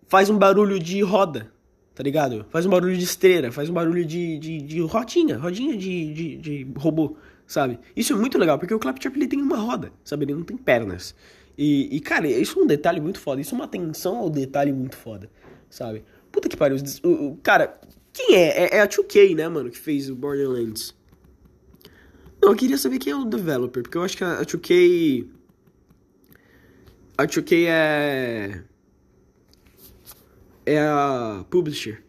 faz 0.08 0.30
um 0.30 0.38
barulho 0.38 0.80
de 0.80 1.02
roda, 1.02 1.52
tá 1.96 2.04
ligado? 2.04 2.46
Faz 2.52 2.68
um 2.68 2.70
barulho 2.70 2.96
de 2.96 3.04
esteira, 3.04 3.52
faz 3.52 3.68
um 3.68 3.74
barulho 3.74 4.06
de, 4.06 4.38
de, 4.38 4.62
de 4.62 4.80
rodinha, 4.82 5.40
rodinha 5.40 5.76
de, 5.76 6.14
de, 6.14 6.38
de 6.38 6.68
robô, 6.78 7.18
sabe? 7.48 7.80
Isso 7.96 8.14
é 8.14 8.16
muito 8.16 8.38
legal, 8.38 8.60
porque 8.60 8.76
o 8.76 8.80
Claptrap 8.80 9.16
ele 9.16 9.28
tem 9.28 9.42
uma 9.42 9.58
roda, 9.58 9.92
sabe? 10.04 10.26
Ele 10.26 10.36
não 10.36 10.44
tem 10.44 10.56
pernas. 10.56 11.16
E, 11.58 11.96
e, 11.96 12.00
cara, 12.00 12.28
isso 12.28 12.60
é 12.60 12.62
um 12.62 12.68
detalhe 12.68 13.02
muito 13.02 13.20
foda. 13.20 13.42
Isso 13.42 13.54
é 13.54 13.58
uma 13.58 13.66
atenção 13.66 14.18
ao 14.18 14.30
detalhe 14.30 14.72
muito 14.72 14.96
foda, 14.96 15.30
sabe? 15.70 16.04
Puta 16.32 16.48
que 16.48 16.58
pariu. 16.58 16.78
O, 17.04 17.10
o, 17.10 17.38
cara, 17.38 17.80
quem 18.14 18.36
é? 18.36 18.66
é? 18.66 18.78
É 18.78 18.82
a 18.82 18.88
2K, 18.88 19.36
né, 19.36 19.48
mano, 19.48 19.70
que 19.70 19.78
fez 19.78 20.10
o 20.10 20.16
Borderlands. 20.16 20.96
Não, 22.42 22.50
eu 22.50 22.56
queria 22.56 22.78
saber 22.78 23.00
quem 23.00 23.14
é 23.14 23.16
o 23.16 23.26
developer, 23.26 23.84
porque 23.84 23.98
eu 23.98 24.04
acho 24.04 24.18
que 24.18 24.24
a 24.24 24.42
2K. 24.42 25.28
A 27.18 27.26
2K 27.26 27.66
é. 27.68 28.64
É 30.66 30.80
a 30.80 31.46
publisher. 31.50 32.04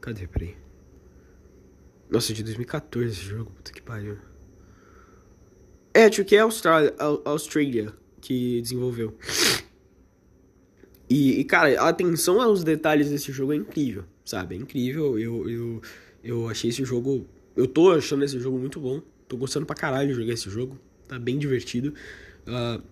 Cadê? 0.00 0.26
Peraí. 0.26 0.56
Nossa, 2.10 2.32
de 2.32 2.42
2014 2.42 3.10
esse 3.10 3.22
jogo, 3.22 3.50
puta 3.50 3.72
que 3.72 3.82
pariu. 3.82 4.18
É, 5.92 6.04
a 6.04 6.10
2K 6.10 6.32
é 6.32 6.38
a 6.40 6.44
Austrália, 6.44 6.94
a 6.98 7.30
Australia 7.30 7.92
que 8.20 8.60
desenvolveu. 8.62 9.16
E, 11.08 11.40
e, 11.40 11.44
cara, 11.44 11.80
a 11.80 11.88
atenção 11.88 12.40
aos 12.40 12.64
detalhes 12.64 13.10
desse 13.10 13.30
jogo 13.30 13.52
é 13.52 13.56
incrível, 13.56 14.04
sabe? 14.24 14.54
É 14.54 14.58
incrível. 14.58 15.18
Eu, 15.18 15.48
eu, 15.48 15.82
eu 16.22 16.48
achei 16.48 16.70
esse 16.70 16.84
jogo. 16.84 17.26
Eu 17.54 17.66
tô 17.66 17.92
achando 17.92 18.24
esse 18.24 18.38
jogo 18.40 18.58
muito 18.58 18.80
bom. 18.80 19.02
Tô 19.28 19.36
gostando 19.36 19.66
pra 19.66 19.76
caralho 19.76 20.08
de 20.08 20.14
jogar 20.14 20.32
esse 20.32 20.48
jogo. 20.48 20.78
Tá 21.06 21.18
bem 21.18 21.38
divertido. 21.38 21.94
Uh, 22.46 22.82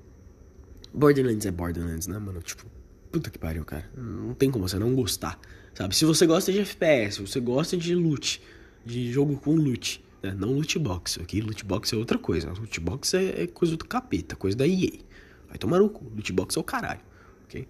Borderlands 0.93 1.47
é 1.47 1.51
Borderlands, 1.51 2.07
né, 2.07 2.19
mano? 2.19 2.41
Tipo, 2.43 2.67
puta 3.11 3.31
que 3.31 3.39
pariu, 3.39 3.65
cara. 3.65 3.91
Não 3.97 4.35
tem 4.35 4.51
como 4.51 4.69
você 4.69 4.79
não 4.79 4.95
gostar, 4.95 5.39
sabe? 5.75 5.97
Se 5.97 6.05
você 6.05 6.27
gosta 6.27 6.53
de 6.53 6.61
FPS, 6.61 7.21
você 7.21 7.41
gosta 7.41 7.77
de 7.77 7.95
loot, 7.95 8.43
de 8.85 9.11
jogo 9.11 9.37
com 9.39 9.55
loot, 9.55 10.05
né? 10.23 10.35
Não 10.39 10.53
loot 10.53 10.79
box, 10.79 11.19
ok? 11.19 11.41
Loot 11.41 11.65
box 11.65 11.93
é 11.93 11.97
outra 11.97 12.19
coisa. 12.19 12.51
Loot 12.51 12.81
box 12.81 13.15
é, 13.15 13.43
é 13.43 13.47
coisa 13.47 13.77
do 13.77 13.85
capeta, 13.87 14.37
coisa 14.37 14.57
da 14.57 14.67
EA. 14.67 15.01
Vai 15.49 15.59
tomar 15.59 15.79
no 15.79 15.89
cu. 15.89 16.05
Loot 16.15 16.33
box 16.33 16.57
é 16.57 16.61
o 16.61 16.65
caralho, 16.65 17.01
ok? 17.45 17.67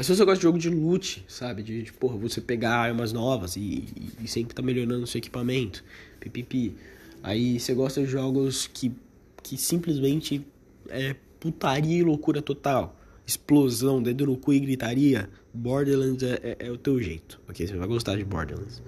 Mas 0.00 0.06
se 0.06 0.16
você 0.16 0.24
gosta 0.24 0.38
de 0.38 0.44
jogo 0.44 0.58
de 0.58 0.70
loot, 0.70 1.22
sabe? 1.28 1.62
De, 1.62 1.82
de 1.82 1.92
porra, 1.92 2.16
você 2.16 2.40
pegar 2.40 2.74
armas 2.74 3.12
novas 3.12 3.54
e, 3.54 3.60
e, 3.60 4.24
e 4.24 4.26
sempre 4.26 4.54
tá 4.54 4.62
melhorando 4.62 5.04
o 5.04 5.06
seu 5.06 5.18
equipamento, 5.18 5.84
pipipi. 6.18 6.74
Aí 7.22 7.60
você 7.60 7.74
gosta 7.74 8.00
de 8.00 8.06
jogos 8.06 8.66
que, 8.66 8.94
que 9.42 9.58
simplesmente 9.58 10.42
é 10.88 11.14
putaria 11.38 11.98
e 11.98 12.02
loucura 12.02 12.40
total. 12.40 12.98
Explosão, 13.26 14.02
dedo 14.02 14.24
no 14.24 14.38
cu 14.38 14.54
e 14.54 14.60
gritaria. 14.60 15.28
Borderlands 15.52 16.22
é, 16.22 16.40
é, 16.42 16.56
é 16.60 16.70
o 16.70 16.78
teu 16.78 16.98
jeito, 16.98 17.38
ok? 17.46 17.66
Você 17.66 17.76
vai 17.76 17.86
gostar 17.86 18.16
de 18.16 18.24
Borderlands. 18.24 18.82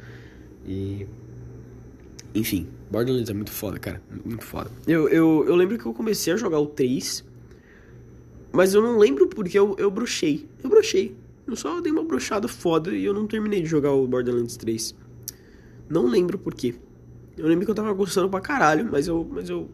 E. 0.67 1.07
Enfim, 2.35 2.67
Borderlands 2.91 3.29
é 3.29 3.35
muito 3.35 3.51
foda, 3.51 3.79
cara. 3.79 4.01
Muito 4.25 4.47
foda. 4.47 4.71
Eu, 4.87 5.11
eu, 5.11 5.45
eu 5.47 5.55
lembro 5.57 5.77
que 5.79 5.85
eu 5.85 5.93
comecei 5.93 6.33
a 6.33 6.39
jogar 6.39 6.59
o 6.59 6.69
3 6.69 7.23
mas 8.53 8.75
eu 8.75 8.83
não 8.83 8.99
lembro 8.99 9.27
porque 9.29 9.59
eu, 9.59 9.75
eu 9.79 9.91
bruxei. 9.91 10.47
Eu 10.63 10.69
bruxei. 10.69 11.17
Eu 11.47 11.57
só 11.57 11.81
dei 11.81 11.91
uma 11.91 12.05
bruxada 12.05 12.47
foda 12.47 12.95
e 12.95 13.05
eu 13.05 13.15
não 13.15 13.27
terminei 13.27 13.63
de 13.63 13.69
jogar 13.69 13.93
o 13.93 14.07
Borderlands 14.07 14.57
3. 14.57 14.95
Não 15.89 16.07
lembro 16.07 16.39
por 16.39 16.55
quê. 16.55 16.75
Eu 17.37 17.49
lembro 17.49 17.65
que 17.65 17.71
eu 17.71 17.75
tava 17.75 17.93
gostando 17.93 18.29
pra 18.29 18.41
caralho, 18.41 18.89
mas 18.91 19.09
eu. 19.09 19.27
Mas 19.31 19.49
eu. 19.49 19.71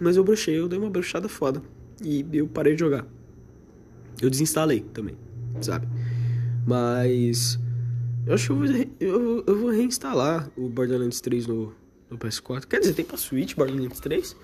Mas 0.00 0.16
eu 0.16 0.24
bruxei, 0.24 0.58
eu 0.58 0.68
dei 0.68 0.78
uma 0.78 0.90
bruxada 0.90 1.28
foda. 1.28 1.62
E 2.02 2.26
eu 2.32 2.46
parei 2.46 2.74
de 2.74 2.80
jogar. 2.80 3.06
Eu 4.20 4.28
desinstalei 4.28 4.80
também, 4.92 5.16
sabe? 5.60 5.86
Mas. 6.66 7.58
Eu 8.26 8.34
acho 8.34 8.46
que 8.46 8.52
eu 8.52 8.56
vou, 8.56 8.66
eu, 8.98 9.44
eu 9.46 9.58
vou 9.58 9.70
reinstalar 9.70 10.50
o 10.56 10.68
Borderlands 10.68 11.20
3 11.20 11.46
no, 11.46 11.72
no 12.10 12.18
PS4. 12.18 12.66
Quer 12.66 12.80
dizer, 12.80 12.94
tem 12.94 13.04
pra 13.04 13.16
Switch 13.16 13.54
Borderlands 13.54 14.00
3? 14.00 14.36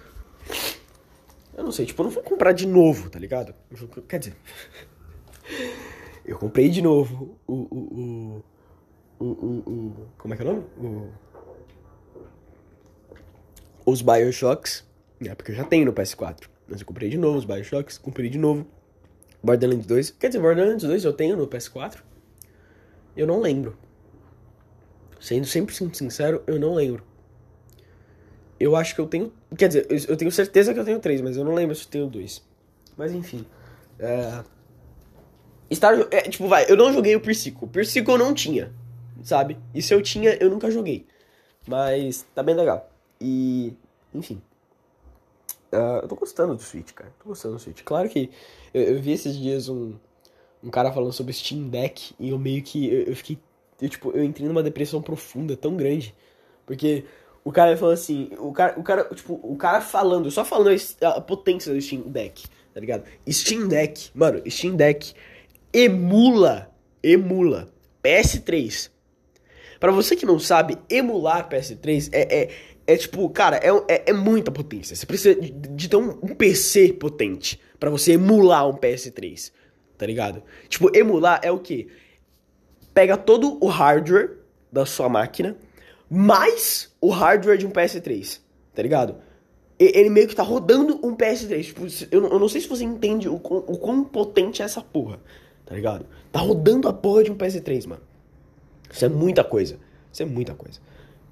Eu 1.56 1.64
não 1.64 1.72
sei, 1.72 1.84
tipo, 1.84 2.00
eu 2.00 2.04
não 2.04 2.10
vou 2.10 2.22
comprar 2.22 2.52
de 2.52 2.66
novo, 2.66 3.10
tá 3.10 3.18
ligado? 3.18 3.54
Quer 4.08 4.18
dizer. 4.18 4.36
eu 6.24 6.38
comprei 6.38 6.68
de 6.68 6.80
novo 6.80 7.38
o. 7.46 7.54
o, 7.54 8.42
o, 9.20 9.24
o, 9.24 9.26
o, 9.26 10.08
como 10.18 10.34
é 10.34 10.36
que 10.36 10.42
é 10.42 10.46
o 10.46 10.54
nome? 10.54 11.12
Os 13.84 14.00
Bioshocks. 14.00 14.84
É, 15.20 15.34
porque 15.34 15.52
eu 15.52 15.56
já 15.56 15.64
tenho 15.64 15.86
no 15.86 15.92
PS4. 15.92 16.48
Mas 16.66 16.80
eu 16.80 16.86
comprei 16.86 17.08
de 17.08 17.18
novo 17.18 17.38
os 17.38 17.44
Bioshocks, 17.44 17.98
comprei 17.98 18.30
de 18.30 18.38
novo. 18.38 18.66
Borderlands 19.42 19.86
2. 19.86 20.10
Quer 20.12 20.28
dizer, 20.28 20.40
Borderlands 20.40 20.84
2 20.84 21.04
eu 21.04 21.12
tenho 21.12 21.36
no 21.36 21.46
PS4. 21.46 21.98
Eu 23.16 23.26
não 23.26 23.40
lembro. 23.40 23.76
Sendo 25.20 25.46
100% 25.46 25.94
sincero, 25.94 26.42
eu 26.46 26.58
não 26.58 26.74
lembro. 26.74 27.04
Eu 28.62 28.76
acho 28.76 28.94
que 28.94 29.00
eu 29.00 29.08
tenho. 29.08 29.32
Quer 29.58 29.66
dizer, 29.66 29.86
eu 30.08 30.16
tenho 30.16 30.30
certeza 30.30 30.72
que 30.72 30.78
eu 30.78 30.84
tenho 30.84 31.00
três, 31.00 31.20
mas 31.20 31.36
eu 31.36 31.44
não 31.44 31.52
lembro 31.52 31.74
se 31.74 31.82
eu 31.84 31.90
tenho 31.90 32.06
dois. 32.06 32.40
Mas 32.96 33.12
enfim. 33.12 33.44
É. 33.98 34.44
Star, 35.74 35.98
é, 36.12 36.20
tipo, 36.22 36.46
vai, 36.46 36.66
eu 36.68 36.76
não 36.76 36.92
joguei 36.92 37.16
o 37.16 37.20
Persico. 37.20 37.66
Persico 37.66 38.12
eu 38.12 38.18
não 38.18 38.32
tinha, 38.32 38.72
sabe? 39.24 39.58
E 39.74 39.82
se 39.82 39.92
eu 39.92 40.00
tinha, 40.00 40.36
eu 40.40 40.48
nunca 40.48 40.70
joguei. 40.70 41.08
Mas 41.66 42.24
tá 42.36 42.40
bem 42.40 42.54
legal. 42.54 42.88
E. 43.20 43.74
Enfim. 44.14 44.40
Uh, 45.72 45.98
eu 46.02 46.08
tô 46.08 46.14
gostando 46.14 46.54
do 46.54 46.62
Switch, 46.62 46.92
cara. 46.92 47.12
Tô 47.18 47.30
gostando 47.30 47.56
do 47.56 47.60
Switch. 47.60 47.82
Claro 47.82 48.08
que 48.08 48.30
eu, 48.72 48.80
eu 48.80 49.02
vi 49.02 49.10
esses 49.10 49.36
dias 49.36 49.68
um, 49.68 49.94
um 50.62 50.70
cara 50.70 50.92
falando 50.92 51.12
sobre 51.12 51.32
Steam 51.32 51.68
Deck 51.68 52.14
e 52.16 52.30
eu 52.30 52.38
meio 52.38 52.62
que. 52.62 52.86
Eu, 52.86 53.02
eu 53.06 53.16
fiquei. 53.16 53.40
Eu, 53.80 53.88
tipo, 53.88 54.12
eu 54.12 54.22
entrei 54.22 54.46
numa 54.46 54.62
depressão 54.62 55.02
profunda 55.02 55.56
tão 55.56 55.76
grande. 55.76 56.14
Porque 56.64 57.04
o 57.44 57.50
cara 57.50 57.76
falou 57.76 57.92
assim, 57.92 58.30
o 58.38 58.52
cara, 58.52 58.78
o 58.78 58.82
cara, 58.82 59.04
tipo, 59.14 59.40
o 59.42 59.56
cara 59.56 59.80
falando, 59.80 60.30
só 60.30 60.44
falando 60.44 60.76
a 61.02 61.20
potência 61.20 61.72
do 61.72 61.80
Steam 61.80 62.02
Deck, 62.02 62.44
tá 62.72 62.80
ligado? 62.80 63.04
Steam 63.28 63.66
Deck, 63.66 64.10
mano, 64.14 64.42
Steam 64.48 64.76
Deck 64.76 65.14
emula, 65.72 66.70
emula 67.02 67.68
PS3. 68.02 68.90
Para 69.80 69.90
você 69.90 70.14
que 70.14 70.24
não 70.24 70.38
sabe, 70.38 70.78
emular 70.88 71.48
PS3 71.48 72.10
é, 72.12 72.42
é, 72.42 72.50
é 72.86 72.96
tipo, 72.96 73.28
cara, 73.30 73.56
é, 73.56 73.70
é, 73.88 74.10
é, 74.10 74.12
muita 74.12 74.52
potência. 74.52 74.94
Você 74.94 75.04
precisa 75.04 75.34
de, 75.40 75.50
de 75.50 75.88
ter 75.88 75.96
um, 75.96 76.10
um 76.22 76.34
PC 76.36 76.92
potente 76.92 77.60
para 77.80 77.90
você 77.90 78.12
emular 78.12 78.68
um 78.68 78.74
PS3, 78.74 79.50
tá 79.98 80.06
ligado? 80.06 80.40
Tipo, 80.68 80.96
emular 80.96 81.40
é 81.42 81.50
o 81.50 81.58
que? 81.58 81.88
Pega 82.94 83.16
todo 83.16 83.58
o 83.60 83.66
hardware 83.66 84.38
da 84.70 84.86
sua 84.86 85.08
máquina 85.08 85.56
mais 86.14 86.94
o 87.00 87.08
hardware 87.08 87.56
de 87.56 87.66
um 87.66 87.70
PS3, 87.70 88.38
tá 88.74 88.82
ligado? 88.82 89.16
Ele 89.78 90.10
meio 90.10 90.28
que 90.28 90.36
tá 90.36 90.42
rodando 90.42 91.00
um 91.02 91.16
PS3. 91.16 91.64
Tipo, 91.64 91.86
eu, 92.10 92.26
eu 92.26 92.38
não 92.38 92.50
sei 92.50 92.60
se 92.60 92.68
você 92.68 92.84
entende 92.84 93.30
o, 93.30 93.36
o 93.36 93.78
quão 93.78 94.04
potente 94.04 94.60
é 94.60 94.64
essa 94.66 94.82
porra, 94.82 95.18
tá 95.64 95.74
ligado? 95.74 96.04
Tá 96.30 96.38
rodando 96.38 96.86
a 96.86 96.92
porra 96.92 97.24
de 97.24 97.32
um 97.32 97.36
PS3, 97.36 97.88
mano. 97.88 98.02
Isso 98.90 99.06
é 99.06 99.08
muita 99.08 99.42
coisa. 99.42 99.78
Isso 100.12 100.22
é 100.22 100.26
muita 100.26 100.54
coisa. 100.54 100.78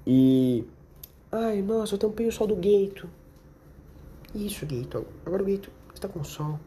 E. 0.05 0.65
Ai, 1.31 1.61
nossa, 1.61 1.93
eu 1.93 1.99
tampei 1.99 2.27
o 2.27 2.31
sol 2.31 2.47
do 2.47 2.55
Gato. 2.55 3.07
Isso, 4.33 4.65
Gato. 4.65 5.05
Agora 5.23 5.43
o 5.43 5.45
Gato 5.45 5.69
está 5.93 6.07
com 6.07 6.23
sol. 6.23 6.59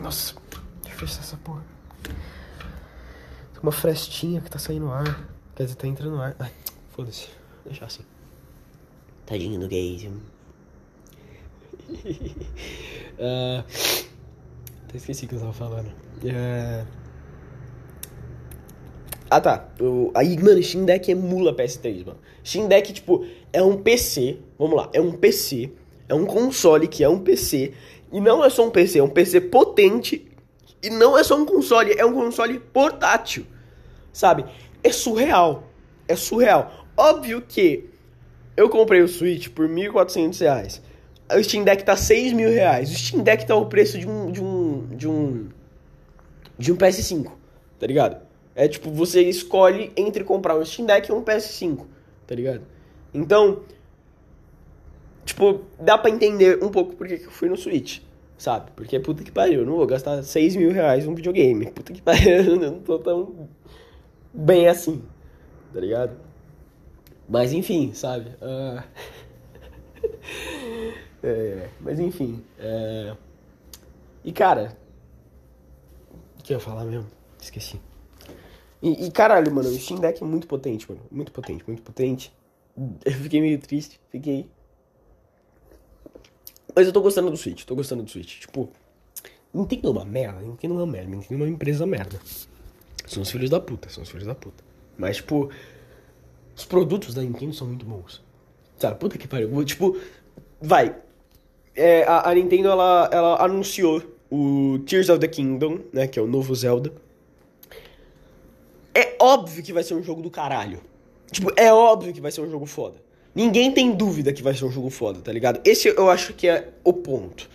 Nossa, 0.00 0.34
deixa 0.82 0.94
eu 0.94 1.00
fechar 1.00 1.20
essa 1.22 1.36
porra. 1.38 1.64
Tem 2.04 3.62
uma 3.64 3.72
frestinha 3.72 4.40
que 4.40 4.48
tá 4.48 4.60
saindo 4.60 4.88
ar. 4.92 5.37
Quer 5.58 5.64
dizer, 5.64 5.74
tá 5.74 5.88
entrando 5.88 6.12
no 6.12 6.22
ar. 6.22 6.36
Ai, 6.38 6.52
foda-se. 6.90 7.26
Deixar 7.64 7.86
assim. 7.86 8.04
Tadinho 9.26 9.58
do 9.58 9.66
gay. 9.66 10.08
uh, 11.88 13.64
até 14.86 14.96
esqueci 14.96 15.24
o 15.24 15.28
que 15.28 15.34
eu 15.34 15.40
tava 15.40 15.52
falando. 15.52 15.88
Uh... 16.22 16.86
Ah 19.28 19.40
tá. 19.40 19.68
O... 19.80 20.12
Aí, 20.14 20.38
mano, 20.38 20.62
Steam 20.62 20.84
Deck 20.84 21.10
emula 21.10 21.52
PS3, 21.52 22.06
mano. 22.06 22.20
Steam 22.44 22.68
Deck, 22.68 22.92
tipo, 22.92 23.26
é 23.52 23.60
um 23.60 23.82
PC. 23.82 24.38
Vamos 24.56 24.76
lá, 24.76 24.88
é 24.92 25.00
um 25.00 25.10
PC. 25.10 25.72
É 26.08 26.14
um 26.14 26.24
console 26.24 26.86
que 26.86 27.02
é 27.02 27.08
um 27.08 27.18
PC. 27.18 27.74
E 28.12 28.20
não 28.20 28.44
é 28.44 28.48
só 28.48 28.64
um 28.64 28.70
PC, 28.70 29.00
é 29.00 29.02
um 29.02 29.10
PC 29.10 29.40
potente. 29.40 30.24
E 30.80 30.88
não 30.88 31.18
é 31.18 31.24
só 31.24 31.36
um 31.36 31.44
console, 31.44 31.94
é 31.98 32.06
um 32.06 32.14
console 32.14 32.60
portátil. 32.60 33.44
Sabe? 34.12 34.44
É 34.82 34.92
surreal. 34.92 35.64
É 36.06 36.16
surreal. 36.16 36.86
Óbvio 36.96 37.42
que 37.46 37.88
eu 38.56 38.68
comprei 38.68 39.00
o 39.00 39.08
Switch 39.08 39.48
por 39.48 39.68
R$ 39.68 39.88
1.400. 39.88 40.80
O 41.30 41.42
Steam 41.44 41.62
Deck 41.62 41.84
tá 41.84 41.94
R$ 41.94 42.34
mil 42.34 42.50
reais. 42.50 42.90
O 42.90 42.94
Steam 42.94 43.22
Deck 43.22 43.46
tá 43.46 43.54
o 43.54 43.66
preço 43.66 43.98
de 43.98 44.08
um, 44.08 44.32
de 44.32 44.42
um, 44.42 44.86
de 44.88 45.08
um, 45.08 45.48
de 46.58 46.72
um 46.72 46.76
PS5, 46.76 47.30
tá 47.78 47.86
ligado? 47.86 48.20
É 48.54 48.66
tipo, 48.66 48.90
você 48.90 49.22
escolhe 49.22 49.92
entre 49.96 50.24
comprar 50.24 50.56
um 50.56 50.64
Steam 50.64 50.86
Deck 50.86 51.08
e 51.08 51.12
um 51.14 51.22
PS5, 51.22 51.84
tá 52.26 52.34
ligado? 52.34 52.62
Então, 53.14 53.60
tipo, 55.24 55.60
dá 55.78 55.96
pra 55.96 56.10
entender 56.10 56.62
um 56.62 56.68
pouco 56.68 56.96
porque 56.96 57.18
que 57.18 57.26
eu 57.26 57.30
fui 57.30 57.48
no 57.48 57.56
Switch, 57.56 58.00
sabe? 58.36 58.72
Porque 58.74 58.98
puta 58.98 59.22
que 59.22 59.30
pariu, 59.30 59.60
eu 59.60 59.66
não 59.66 59.76
vou 59.76 59.86
gastar 59.86 60.22
6 60.22 60.56
mil 60.56 60.72
reais 60.72 61.06
num 61.06 61.14
videogame. 61.14 61.70
Puta 61.70 61.92
que 61.92 62.02
pariu, 62.02 62.42
eu 62.42 62.56
não 62.56 62.80
tô 62.80 62.98
tão 62.98 63.48
bem 64.32 64.68
assim, 64.68 65.02
tá 65.72 65.80
ligado? 65.80 66.16
Mas 67.28 67.52
enfim, 67.52 67.92
sabe? 67.94 68.34
Ah. 68.40 68.84
É, 71.20 71.68
mas 71.80 71.98
enfim. 71.98 72.44
é, 72.60 73.16
E 74.24 74.30
cara. 74.30 74.76
O 76.38 76.42
que 76.44 76.52
eu 76.52 76.58
ia 76.58 76.60
falar 76.64 76.84
mesmo? 76.84 77.08
Esqueci. 77.40 77.80
E, 78.80 79.06
e, 79.06 79.10
caralho, 79.10 79.52
mano, 79.52 79.68
o 79.68 79.72
Steam 79.72 79.98
Deck 80.00 80.22
é 80.22 80.26
muito 80.26 80.46
potente, 80.46 80.88
mano. 80.88 81.02
Muito 81.10 81.32
potente, 81.32 81.64
muito 81.66 81.82
potente. 81.82 82.32
Eu 83.04 83.12
fiquei 83.12 83.40
meio 83.40 83.58
triste, 83.58 84.00
fiquei. 84.10 84.48
Mas 86.76 86.86
eu 86.86 86.92
tô 86.92 87.00
gostando 87.00 87.28
do 87.28 87.36
Switch, 87.36 87.64
tô 87.64 87.74
gostando 87.74 88.04
do 88.04 88.10
Switch. 88.10 88.38
Tipo, 88.38 88.70
Nintendo 89.52 89.88
é 89.88 89.90
uma 89.90 90.04
merda, 90.04 90.40
Nintendo 90.40 90.74
é 90.74 90.76
uma 90.76 90.86
merda, 90.86 91.10
Nintendo 91.10 91.42
é 91.42 91.46
uma 91.46 91.52
empresa 91.52 91.84
merda. 91.84 92.20
São 93.08 93.22
os 93.22 93.30
filhos 93.30 93.50
da 93.50 93.58
puta, 93.58 93.88
são 93.88 94.02
os 94.02 94.08
filhos 94.08 94.26
da 94.26 94.34
puta. 94.34 94.62
Mas, 94.96 95.16
tipo, 95.16 95.50
os 96.54 96.64
produtos 96.64 97.14
da 97.14 97.22
Nintendo 97.22 97.54
são 97.54 97.66
muito 97.66 97.86
bons. 97.86 98.22
Sabe, 98.78 98.98
puta 98.98 99.16
que 99.16 99.26
pariu. 99.26 99.64
Tipo, 99.64 99.96
vai. 100.60 100.94
É, 101.74 102.04
a, 102.04 102.28
a 102.30 102.34
Nintendo, 102.34 102.68
ela, 102.68 103.08
ela 103.12 103.44
anunciou 103.44 104.02
o 104.30 104.78
Tears 104.80 105.08
of 105.08 105.20
the 105.20 105.28
Kingdom, 105.28 105.80
né, 105.92 106.06
que 106.06 106.18
é 106.18 106.22
o 106.22 106.26
novo 106.26 106.54
Zelda. 106.54 106.92
É 108.94 109.16
óbvio 109.20 109.62
que 109.62 109.72
vai 109.72 109.82
ser 109.82 109.94
um 109.94 110.02
jogo 110.02 110.20
do 110.20 110.30
caralho. 110.30 110.80
Tipo, 111.30 111.52
é 111.56 111.72
óbvio 111.72 112.12
que 112.12 112.20
vai 112.20 112.30
ser 112.30 112.40
um 112.40 112.50
jogo 112.50 112.66
foda. 112.66 112.96
Ninguém 113.34 113.72
tem 113.72 113.94
dúvida 113.94 114.32
que 114.32 114.42
vai 114.42 114.54
ser 114.54 114.64
um 114.64 114.70
jogo 114.70 114.90
foda, 114.90 115.20
tá 115.20 115.32
ligado? 115.32 115.60
Esse 115.64 115.88
eu 115.88 116.10
acho 116.10 116.34
que 116.34 116.48
é 116.48 116.70
o 116.82 116.92
ponto. 116.92 117.48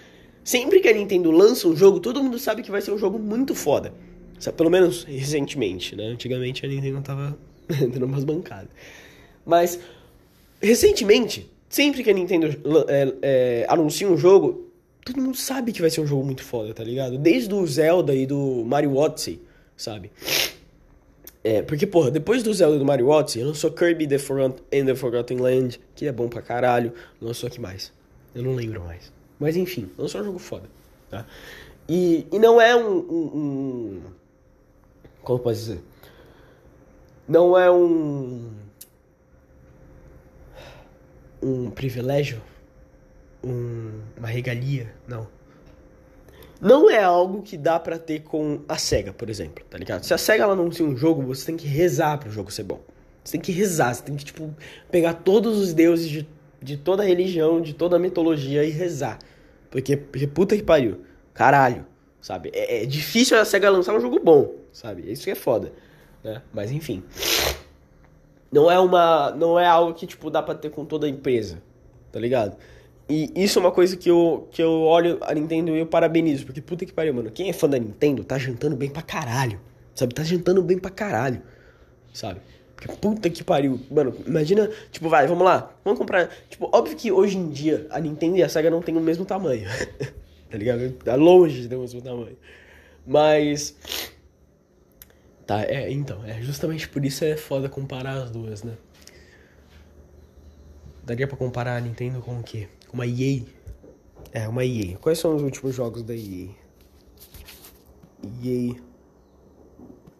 Sempre 0.44 0.80
que 0.80 0.88
a 0.88 0.94
Nintendo 0.94 1.32
lança 1.32 1.68
um 1.68 1.76
jogo, 1.76 2.00
todo 2.00 2.24
mundo 2.24 2.40
sabe 2.40 2.64
que 2.64 2.72
vai 2.72 2.82
ser 2.82 2.92
um 2.92 2.98
jogo 2.98 3.20
muito 3.20 3.54
foda. 3.54 3.94
Pelo 4.56 4.70
menos 4.70 5.04
recentemente, 5.04 5.96
né? 5.96 6.06
Antigamente 6.06 6.66
a 6.66 6.70
Nintendo 6.70 7.02
tava 7.02 7.38
dando 7.68 8.06
umas 8.06 8.24
bancadas. 8.24 8.70
Mas, 9.46 9.80
recentemente, 10.62 11.50
sempre 11.70 12.04
que 12.04 12.10
a 12.10 12.14
Nintendo 12.14 12.48
é, 12.88 13.14
é, 13.22 13.66
anuncia 13.70 14.08
um 14.08 14.18
jogo, 14.18 14.72
todo 15.04 15.22
mundo 15.22 15.38
sabe 15.38 15.72
que 15.72 15.82
vai 15.82 15.90
ser 15.90 16.02
um 16.02 16.08
jogo 16.08 16.24
muito 16.24 16.44
foda, 16.44 16.74
tá 16.74 16.84
ligado? 16.84 17.18
Desde 17.18 17.54
o 17.54 17.66
Zelda 17.66 18.14
e 18.16 18.26
do 18.26 18.64
Mario 18.66 18.96
Odyssey, 18.96 19.42
sabe? 19.76 20.12
É, 21.44 21.62
porque, 21.62 21.86
porra, 21.86 22.10
depois 22.10 22.42
do 22.42 22.54
Zelda 22.54 22.78
e 22.78 22.80
do 22.80 22.86
Mario 22.86 23.10
Odyssey, 23.10 23.44
lançou 23.44 23.70
Kirby 23.72 24.08
The 24.08 24.18
Forgot 24.18 24.64
and 24.74 24.86
the 24.86 24.96
Forgotten 24.96 25.40
Land, 25.40 25.80
que 25.94 26.06
é 26.06 26.12
bom 26.12 26.30
pra 26.30 26.42
caralho. 26.42 26.94
Lançou 27.22 27.48
aqui 27.48 27.60
mais. 27.60 27.92
Eu 28.34 28.44
não 28.44 28.56
lembro 28.56 28.82
mais. 28.82 29.12
Mas 29.38 29.58
enfim, 29.58 29.90
lançou 29.98 30.22
um 30.22 30.24
jogo 30.24 30.40
foda, 30.40 30.70
tá? 31.10 31.26
E, 31.88 32.26
e 32.32 32.40
não 32.40 32.62
é 32.62 32.74
um, 32.76 32.98
um... 32.98 34.02
Como 35.24 35.40
posso 35.40 35.60
dizer? 35.60 35.84
Não 37.28 37.58
é 37.58 37.72
um... 37.72 38.52
Um 41.42 41.70
privilégio? 41.72 42.42
Um, 43.44 44.02
uma 44.18 44.28
regalia? 44.28 44.94
Não 45.08 45.28
não 46.64 46.90
é 46.90 47.04
algo 47.04 47.42
que 47.42 47.58
dá 47.58 47.78
para 47.78 48.00
ter 48.00 48.22
com 48.22 48.62
a 48.70 48.78
SEGA, 48.78 49.12
por 49.12 49.30
exemplo, 49.30 49.66
tá 49.70 49.78
ligado? 49.78 50.04
Se 50.04 50.14
a 50.14 50.18
SEGA 50.18 50.44
ela 50.44 50.54
anuncia 50.54 50.86
um 50.86 50.96
jogo, 50.96 51.22
você 51.22 51.46
tem 51.46 51.58
que 51.58 51.68
rezar 51.68 52.18
pro 52.18 52.32
jogo 52.32 52.50
ser 52.52 52.64
bom. 52.64 52.80
Você 53.22 53.34
tem 53.34 53.42
que 53.42 53.52
rezar, 53.52 53.94
você 53.94 54.02
tem 54.02 54.16
que, 54.16 54.24
tipo, 54.24 54.56
pegar 54.90 55.14
todos 55.14 55.58
os 55.58 55.74
deuses 55.74 56.10
de, 56.10 56.28
de 56.62 56.78
toda 56.78 57.04
a 57.04 57.06
religião, 57.06 57.62
de 57.62 57.74
toda 57.74 57.98
a 57.98 58.00
mitologia 58.00 58.64
e 58.64 58.70
rezar. 58.70 59.20
Porque, 59.70 59.98
porque 59.98 60.26
puta 60.26 60.56
que 60.56 60.64
pariu. 60.64 61.02
Caralho, 61.34 61.86
sabe? 62.24 62.50
É, 62.54 62.82
é 62.82 62.86
difícil 62.86 63.38
a 63.38 63.44
SEGA 63.44 63.70
lançar 63.70 63.94
um 63.94 64.00
jogo 64.00 64.20
bom, 64.20 64.56
sabe? 64.72 65.12
Isso 65.12 65.26
que 65.26 65.32
é 65.32 65.36
foda, 65.36 65.72
né? 66.24 66.42
Mas 66.52 66.72
enfim. 66.72 67.04
Não 68.52 68.72
é 68.72 68.80
uma. 68.80 69.32
Não 69.32 69.60
é 69.60 69.68
algo 69.68 69.94
que, 69.94 70.08
tipo, 70.08 70.32
dá 70.32 70.42
pra 70.42 70.56
ter 70.56 70.70
com 70.72 70.86
toda 70.86 71.06
a 71.06 71.10
empresa, 71.10 71.62
tá 72.12 72.20
ligado? 72.20 72.56
E 73.10 73.30
isso 73.36 73.60
é 73.60 73.62
uma 73.62 73.72
coisa 73.72 73.98
que 73.98 74.10
eu, 74.10 74.48
que 74.50 74.64
eu 74.64 74.72
olho 74.84 75.18
a 75.22 75.34
Nintendo 75.34 75.76
e 75.76 75.80
eu 75.80 75.86
parabenizo. 75.86 76.46
Porque 76.46 76.62
puta 76.62 76.86
que 76.86 76.94
pariu, 76.94 77.14
mano. 77.14 77.30
Quem 77.30 77.50
é 77.50 77.54
fã 77.54 77.68
da 77.68 77.78
Nintendo 77.78 78.24
tá 78.24 78.38
jantando 78.38 78.76
bem 78.76 78.90
pra 78.90 79.02
caralho. 79.02 79.60
Sabe? 79.94 80.16
Tá 80.16 80.24
jantando 80.24 80.64
bem 80.64 80.78
pra 80.80 80.90
caralho. 80.90 81.42
Sabe? 82.14 82.40
Porque 82.76 82.96
puta 82.96 83.30
que 83.30 83.44
pariu. 83.44 83.82
Mano, 83.92 84.16
imagina. 84.26 84.70
Tipo, 84.92 85.10
vai, 85.10 85.28
vamos 85.28 85.44
lá. 85.44 85.74
Vamos 85.84 86.00
comprar. 86.00 86.30
Tipo, 86.50 86.70
óbvio 86.72 86.96
que 86.96 87.12
hoje 87.12 87.38
em 87.38 87.50
dia 87.50 87.86
a 87.90 88.00
Nintendo 88.00 88.38
e 88.38 88.44
a 88.44 88.48
Sega 88.48 88.70
não 88.70 88.82
tem 88.82 88.96
o 88.96 89.02
mesmo 89.02 89.26
tamanho. 89.26 89.68
tá 90.54 90.58
ligado? 90.60 90.92
Tá 91.04 91.16
longe 91.16 91.64
de 91.64 91.68
ter 91.68 91.76
o 91.76 91.80
mesmo 91.80 92.00
tamanho. 92.00 92.38
Mas. 93.08 93.76
Tá, 95.48 95.64
é, 95.64 95.92
então. 95.92 96.24
É 96.24 96.40
justamente 96.44 96.88
por 96.88 97.04
isso 97.04 97.26
é 97.26 97.36
foda 97.36 97.68
comparar 97.68 98.22
as 98.22 98.30
duas, 98.30 98.62
né? 98.62 98.78
Daria 101.04 101.28
pra 101.28 101.36
comparar 101.36 101.78
a 101.78 101.82
Nintendo 101.82 102.22
com 102.22 102.40
o 102.40 102.44
quê? 102.44 102.68
Uma 102.94 103.08
EA. 103.08 103.42
É, 104.32 104.48
uma 104.48 104.64
EA. 104.64 104.96
Quais 104.98 105.18
são 105.18 105.36
os 105.36 105.42
últimos 105.42 105.74
jogos 105.74 106.04
da 106.04 106.14
EA? 106.16 106.50
EA 108.44 108.76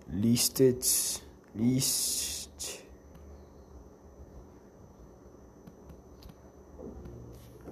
Listed 0.10 0.84
List 1.56 2.33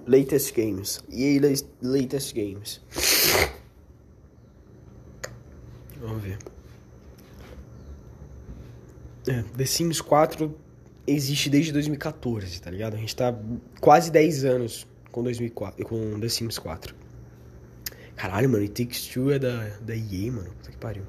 Latest 0.06 0.54
Games. 0.54 1.02
EA 1.10 1.40
Latest 1.82 2.34
Games. 2.34 2.80
Vamos 6.00 6.22
ver. 6.22 6.38
É, 9.28 9.42
The 9.56 9.64
Sims 9.64 10.00
4 10.00 10.54
existe 11.06 11.48
desde 11.48 11.72
2014, 11.72 12.60
tá 12.60 12.70
ligado? 12.70 12.94
A 12.94 12.96
gente 12.98 13.14
tá 13.14 13.36
quase 13.80 14.10
10 14.10 14.44
anos 14.44 14.86
com, 15.12 15.22
2004, 15.22 15.84
com 15.84 16.18
The 16.18 16.28
Sims 16.28 16.58
4. 16.58 16.94
Caralho, 18.16 18.48
mano, 18.48 18.62
It 18.64 18.84
Takes 18.84 19.06
Two 19.06 19.32
é 19.32 19.38
da, 19.38 19.68
da 19.80 19.94
EA, 19.94 20.32
mano. 20.32 20.50
Puta 20.50 20.70
que 20.70 20.76
pariu. 20.76 21.02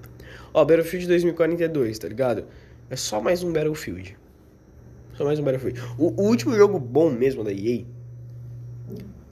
Ó, 0.54 0.64
Battlefield 0.64 1.08
2042, 1.08 2.00
tá 2.00 2.08
ligado? 2.08 2.46
É 2.90 2.96
só 2.96 3.20
mais 3.20 3.44
um 3.44 3.52
Battlefield. 3.52 4.18
Só 5.16 5.26
mais 5.26 5.40
um 5.40 5.44
Battlefield. 5.44 5.82
O, 5.98 6.22
o 6.22 6.28
último 6.28 6.56
jogo 6.56 6.80
bom 6.80 7.12
mesmo 7.12 7.44
da 7.44 7.52
EA. 7.52 7.86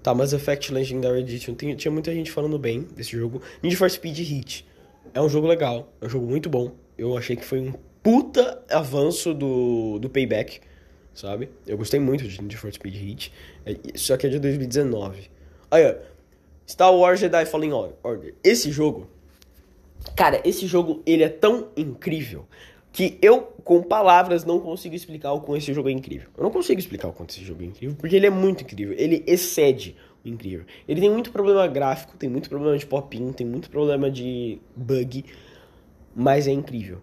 Tá, 0.03 0.14
Mass 0.14 0.34
Effect 0.34 0.73
Legendary 0.73 1.19
Edition. 1.19 1.53
Tem, 1.53 1.76
tinha 1.76 1.91
muita 1.91 2.14
gente 2.14 2.32
falando 2.32 2.57
bem 2.57 2.88
desse 2.95 3.11
jogo. 3.11 3.41
Need 3.61 3.76
for 3.76 3.90
Speed 3.90 4.19
Heat. 4.19 4.65
É 5.14 5.22
um 5.22 5.30
jogo 5.30 5.48
legal. 5.48 5.91
É 6.02 6.06
um 6.06 6.10
jogo 6.10 6.26
muito 6.26 6.49
bom. 6.49 6.72
Eu 6.98 7.18
achei 7.18 7.36
que 7.36 7.45
foi 7.45 7.60
um 7.60 7.73
puta 8.02 8.64
avanço 8.69 9.34
do, 9.34 9.99
do 9.99 10.10
Payback 10.10 10.61
sabe? 11.14 11.49
Eu 11.68 11.78
gostei 11.78 11.99
muito 11.99 12.28
de 12.28 12.41
Need 12.41 12.57
for 12.57 12.72
Speed 12.73 12.95
Heat, 12.95 13.34
é, 13.65 13.76
só 13.95 14.18
que 14.18 14.28
é 14.28 14.30
de 14.30 14.40
2019. 14.40 15.30
Aí, 15.69 15.95
Star 16.68 16.94
Wars 16.94 17.19
Jedi 17.19 17.45
Fallen 17.45 17.72
Order. 17.73 18.34
Esse 18.44 18.72
jogo, 18.72 19.10
cara, 20.15 20.41
esse 20.45 20.68
jogo 20.68 21.02
ele 21.06 21.23
é 21.23 21.30
tão 21.30 21.69
incrível 21.76 22.48
que 22.91 23.18
eu 23.22 23.41
com 23.63 23.81
palavras 23.81 24.43
não 24.43 24.59
consigo 24.59 24.95
explicar 24.95 25.31
o 25.31 25.39
quanto 25.39 25.59
esse 25.59 25.73
jogo 25.73 25.89
é 25.89 25.91
incrível. 25.91 26.30
Eu 26.38 26.43
não 26.43 26.51
consigo 26.51 26.80
explicar 26.80 27.07
o 27.07 27.13
quanto 27.13 27.31
esse 27.31 27.43
jogo 27.43 27.63
é 27.63 27.65
incrível, 27.65 27.95
porque 27.97 28.15
ele 28.15 28.27
é 28.27 28.30
muito 28.30 28.63
incrível, 28.63 28.95
ele 28.97 29.23
excede 29.26 29.95
o 30.23 30.27
incrível. 30.27 30.65
Ele 30.88 30.99
tem 30.99 31.09
muito 31.09 31.31
problema 31.31 31.65
gráfico, 31.68 32.18
tem 32.18 32.30
muito 32.30 32.49
problema 32.49 32.77
de 32.77 32.85
pop-in, 32.85 33.31
tem 33.31 33.47
muito 33.47 33.69
problema 33.69 34.09
de 34.09 34.59
bug, 34.76 35.23
mas 36.15 36.47
é 36.47 36.51
incrível. 36.51 36.99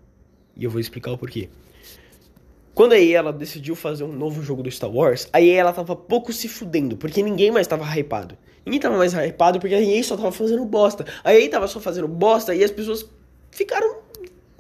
E 0.56 0.65
eu 0.65 0.70
vou 0.70 0.81
explicar 0.81 1.12
o 1.12 1.19
porquê. 1.19 1.48
Quando 2.74 2.93
a 2.93 2.98
EA 2.98 3.19
ela 3.19 3.32
decidiu 3.32 3.74
fazer 3.74 4.05
um 4.05 4.12
novo 4.12 4.40
jogo 4.40 4.62
do 4.62 4.70
Star 4.70 4.90
Wars, 4.90 5.28
a 5.32 5.40
EA 5.40 5.60
ela 5.60 5.73
tava 5.73 5.97
pouco 5.97 6.32
se 6.32 6.48
fudendo, 6.48 6.97
porque 6.97 7.23
ninguém 7.23 7.51
mais 7.51 7.66
tava 7.66 7.85
hypado. 7.85 8.36
Ninguém 8.65 8.81
tava 8.81 8.97
mais 8.97 9.15
hypado 9.15 9.59
porque 9.59 9.74
a 9.74 9.81
EA 9.81 10.05
só 10.05 10.16
tava 10.16 10.31
fazendo 10.31 10.65
bosta. 10.65 11.05
A 11.24 11.35
EA 11.35 11.51
tava 11.51 11.66
só 11.66 11.81
fazendo 11.81 12.06
bosta 12.06 12.55
e 12.55 12.62
as 12.62 12.70
pessoas 12.70 13.05
ficaram. 13.51 13.97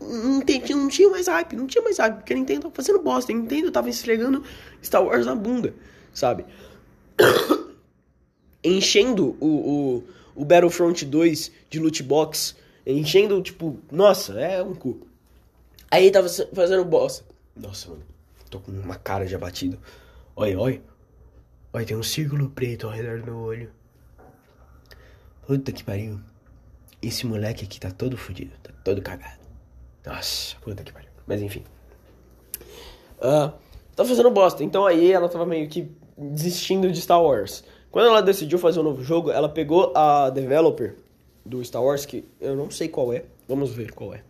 Não, 0.08 0.40
tem, 0.40 0.62
não 0.70 0.88
tinha 0.88 1.08
mais 1.08 1.26
hype, 1.26 1.56
não 1.56 1.66
tinha 1.66 1.82
mais 1.82 1.98
hype, 1.98 2.16
porque 2.16 2.32
a 2.32 2.36
Nintendo 2.36 2.62
tava 2.62 2.74
fazendo 2.74 3.00
bosta. 3.00 3.32
A 3.32 3.34
Nintendo 3.34 3.70
tava 3.70 3.90
esfregando 3.90 4.42
Star 4.82 5.04
Wars 5.04 5.26
na 5.26 5.34
bunda, 5.34 5.74
sabe? 6.12 6.44
Enchendo 8.64 9.36
o, 9.40 9.46
o, 9.46 10.04
o 10.34 10.44
Battlefront 10.44 11.04
2 11.04 11.52
de 11.70 11.78
loot 11.78 12.02
box, 12.02 12.56
enchendo, 12.86 13.40
tipo, 13.42 13.78
nossa, 13.90 14.40
é 14.40 14.62
um 14.62 14.74
cu. 14.74 15.06
Aí 15.90 16.10
tava 16.10 16.28
fazendo 16.28 16.84
bosta. 16.84 17.24
Nossa, 17.56 17.88
mano. 17.90 18.02
Tô 18.50 18.60
com 18.60 18.72
uma 18.72 18.96
cara 18.96 19.26
de 19.26 19.34
abatido. 19.34 19.78
Olha, 20.34 20.58
olha. 20.58 20.82
Olha, 21.72 21.84
tem 21.84 21.96
um 21.96 22.02
círculo 22.02 22.48
preto 22.50 22.86
ao 22.86 22.92
redor 22.92 23.20
do 23.20 23.26
meu 23.26 23.36
olho. 23.36 23.70
Puta 25.46 25.72
que 25.72 25.84
pariu. 25.84 26.20
Esse 27.00 27.26
moleque 27.26 27.64
aqui 27.64 27.78
tá 27.78 27.90
todo 27.90 28.16
fodido. 28.16 28.52
Tá 28.62 28.70
todo 28.84 29.02
cagado. 29.02 29.37
Nossa, 30.04 30.56
puta 30.60 30.82
que 30.82 30.92
pariu. 30.92 31.10
Mas 31.26 31.42
enfim. 31.42 31.64
Uh, 33.18 33.52
tá 33.94 34.04
fazendo 34.04 34.30
bosta. 34.30 34.62
Então 34.64 34.86
aí 34.86 35.12
ela 35.12 35.28
tava 35.28 35.44
meio 35.44 35.68
que 35.68 35.90
desistindo 36.16 36.90
de 36.90 37.00
Star 37.00 37.22
Wars. 37.22 37.64
Quando 37.90 38.08
ela 38.08 38.22
decidiu 38.22 38.58
fazer 38.58 38.80
um 38.80 38.82
novo 38.82 39.02
jogo, 39.02 39.30
ela 39.30 39.48
pegou 39.48 39.92
a 39.96 40.30
developer 40.30 40.96
do 41.44 41.64
Star 41.64 41.82
Wars, 41.82 42.04
que 42.04 42.24
eu 42.40 42.54
não 42.54 42.70
sei 42.70 42.88
qual 42.88 43.12
é. 43.12 43.24
Vamos 43.48 43.72
ver 43.72 43.92
qual 43.92 44.14
é. 44.14 44.22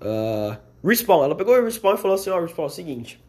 Uh, 0.00 0.56
Respawn, 0.86 1.24
ela 1.24 1.34
pegou 1.34 1.54
o 1.54 1.64
Respawn 1.64 1.94
e 1.94 1.98
falou 1.98 2.14
assim, 2.14 2.30
ó, 2.30 2.38
oh, 2.38 2.42
Respawn, 2.42 2.64
é 2.64 2.66
o 2.66 2.70
seguinte, 2.70 3.22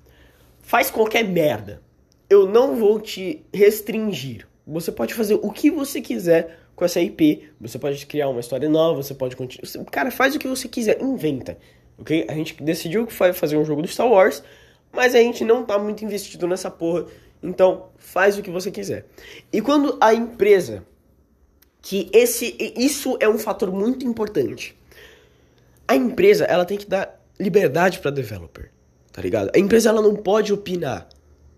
faz 0.60 0.90
qualquer 0.90 1.24
merda. 1.24 1.82
Eu 2.30 2.48
não 2.48 2.76
vou 2.76 3.00
te 3.00 3.46
restringir. 3.54 4.48
Você 4.66 4.92
pode 4.92 5.14
fazer 5.14 5.36
o 5.36 5.52
que 5.52 5.70
você 5.70 6.02
quiser 6.02 6.60
com 6.76 6.86
essa 6.86 7.00
IP. 7.00 7.50
Você 7.62 7.80
pode 7.80 8.06
criar 8.06 8.30
uma 8.30 8.40
história 8.40 8.70
nova, 8.70 9.02
você 9.02 9.14
pode 9.14 9.36
continuar. 9.36 9.86
Cara, 9.86 10.12
faz 10.12 10.36
o 10.36 10.40
que 10.40 10.48
você 10.48 10.68
quiser, 10.68 11.02
inventa. 11.02 11.58
Ok? 11.98 12.26
A 12.28 12.34
gente 12.34 12.62
decidiu 12.62 13.08
que 13.08 13.14
vai 13.14 13.32
fazer 13.34 13.58
um 13.58 13.64
jogo 13.64 13.82
do 13.82 13.88
Star 13.88 14.08
Wars, 14.08 14.44
mas 14.92 15.16
a 15.16 15.20
gente 15.20 15.44
não 15.44 15.64
tá 15.64 15.80
muito 15.80 16.04
investido 16.04 16.48
nessa 16.48 16.70
porra. 16.70 17.06
Então, 17.42 17.90
faz 17.98 18.38
o 18.38 18.42
que 18.42 18.50
você 18.50 18.72
quiser. 18.72 19.06
E 19.54 19.62
quando 19.62 19.98
a 20.02 20.14
empresa 20.14 20.84
que 21.86 22.10
esse 22.12 22.58
isso 22.76 23.16
é 23.20 23.30
um 23.30 23.38
fator 23.38 23.72
muito 23.72 24.08
importante. 24.08 24.76
A 25.88 25.96
empresa, 25.96 26.44
ela 26.46 26.66
tem 26.66 26.80
que 26.80 26.88
dar 26.88 27.24
liberdade 27.40 28.00
para 28.00 28.10
developer, 28.10 28.72
tá 29.14 29.22
ligado? 29.22 29.52
A 29.56 29.60
empresa 29.60 29.90
ela 29.90 30.02
não 30.02 30.16
pode 30.16 30.52
opinar. 30.52 31.08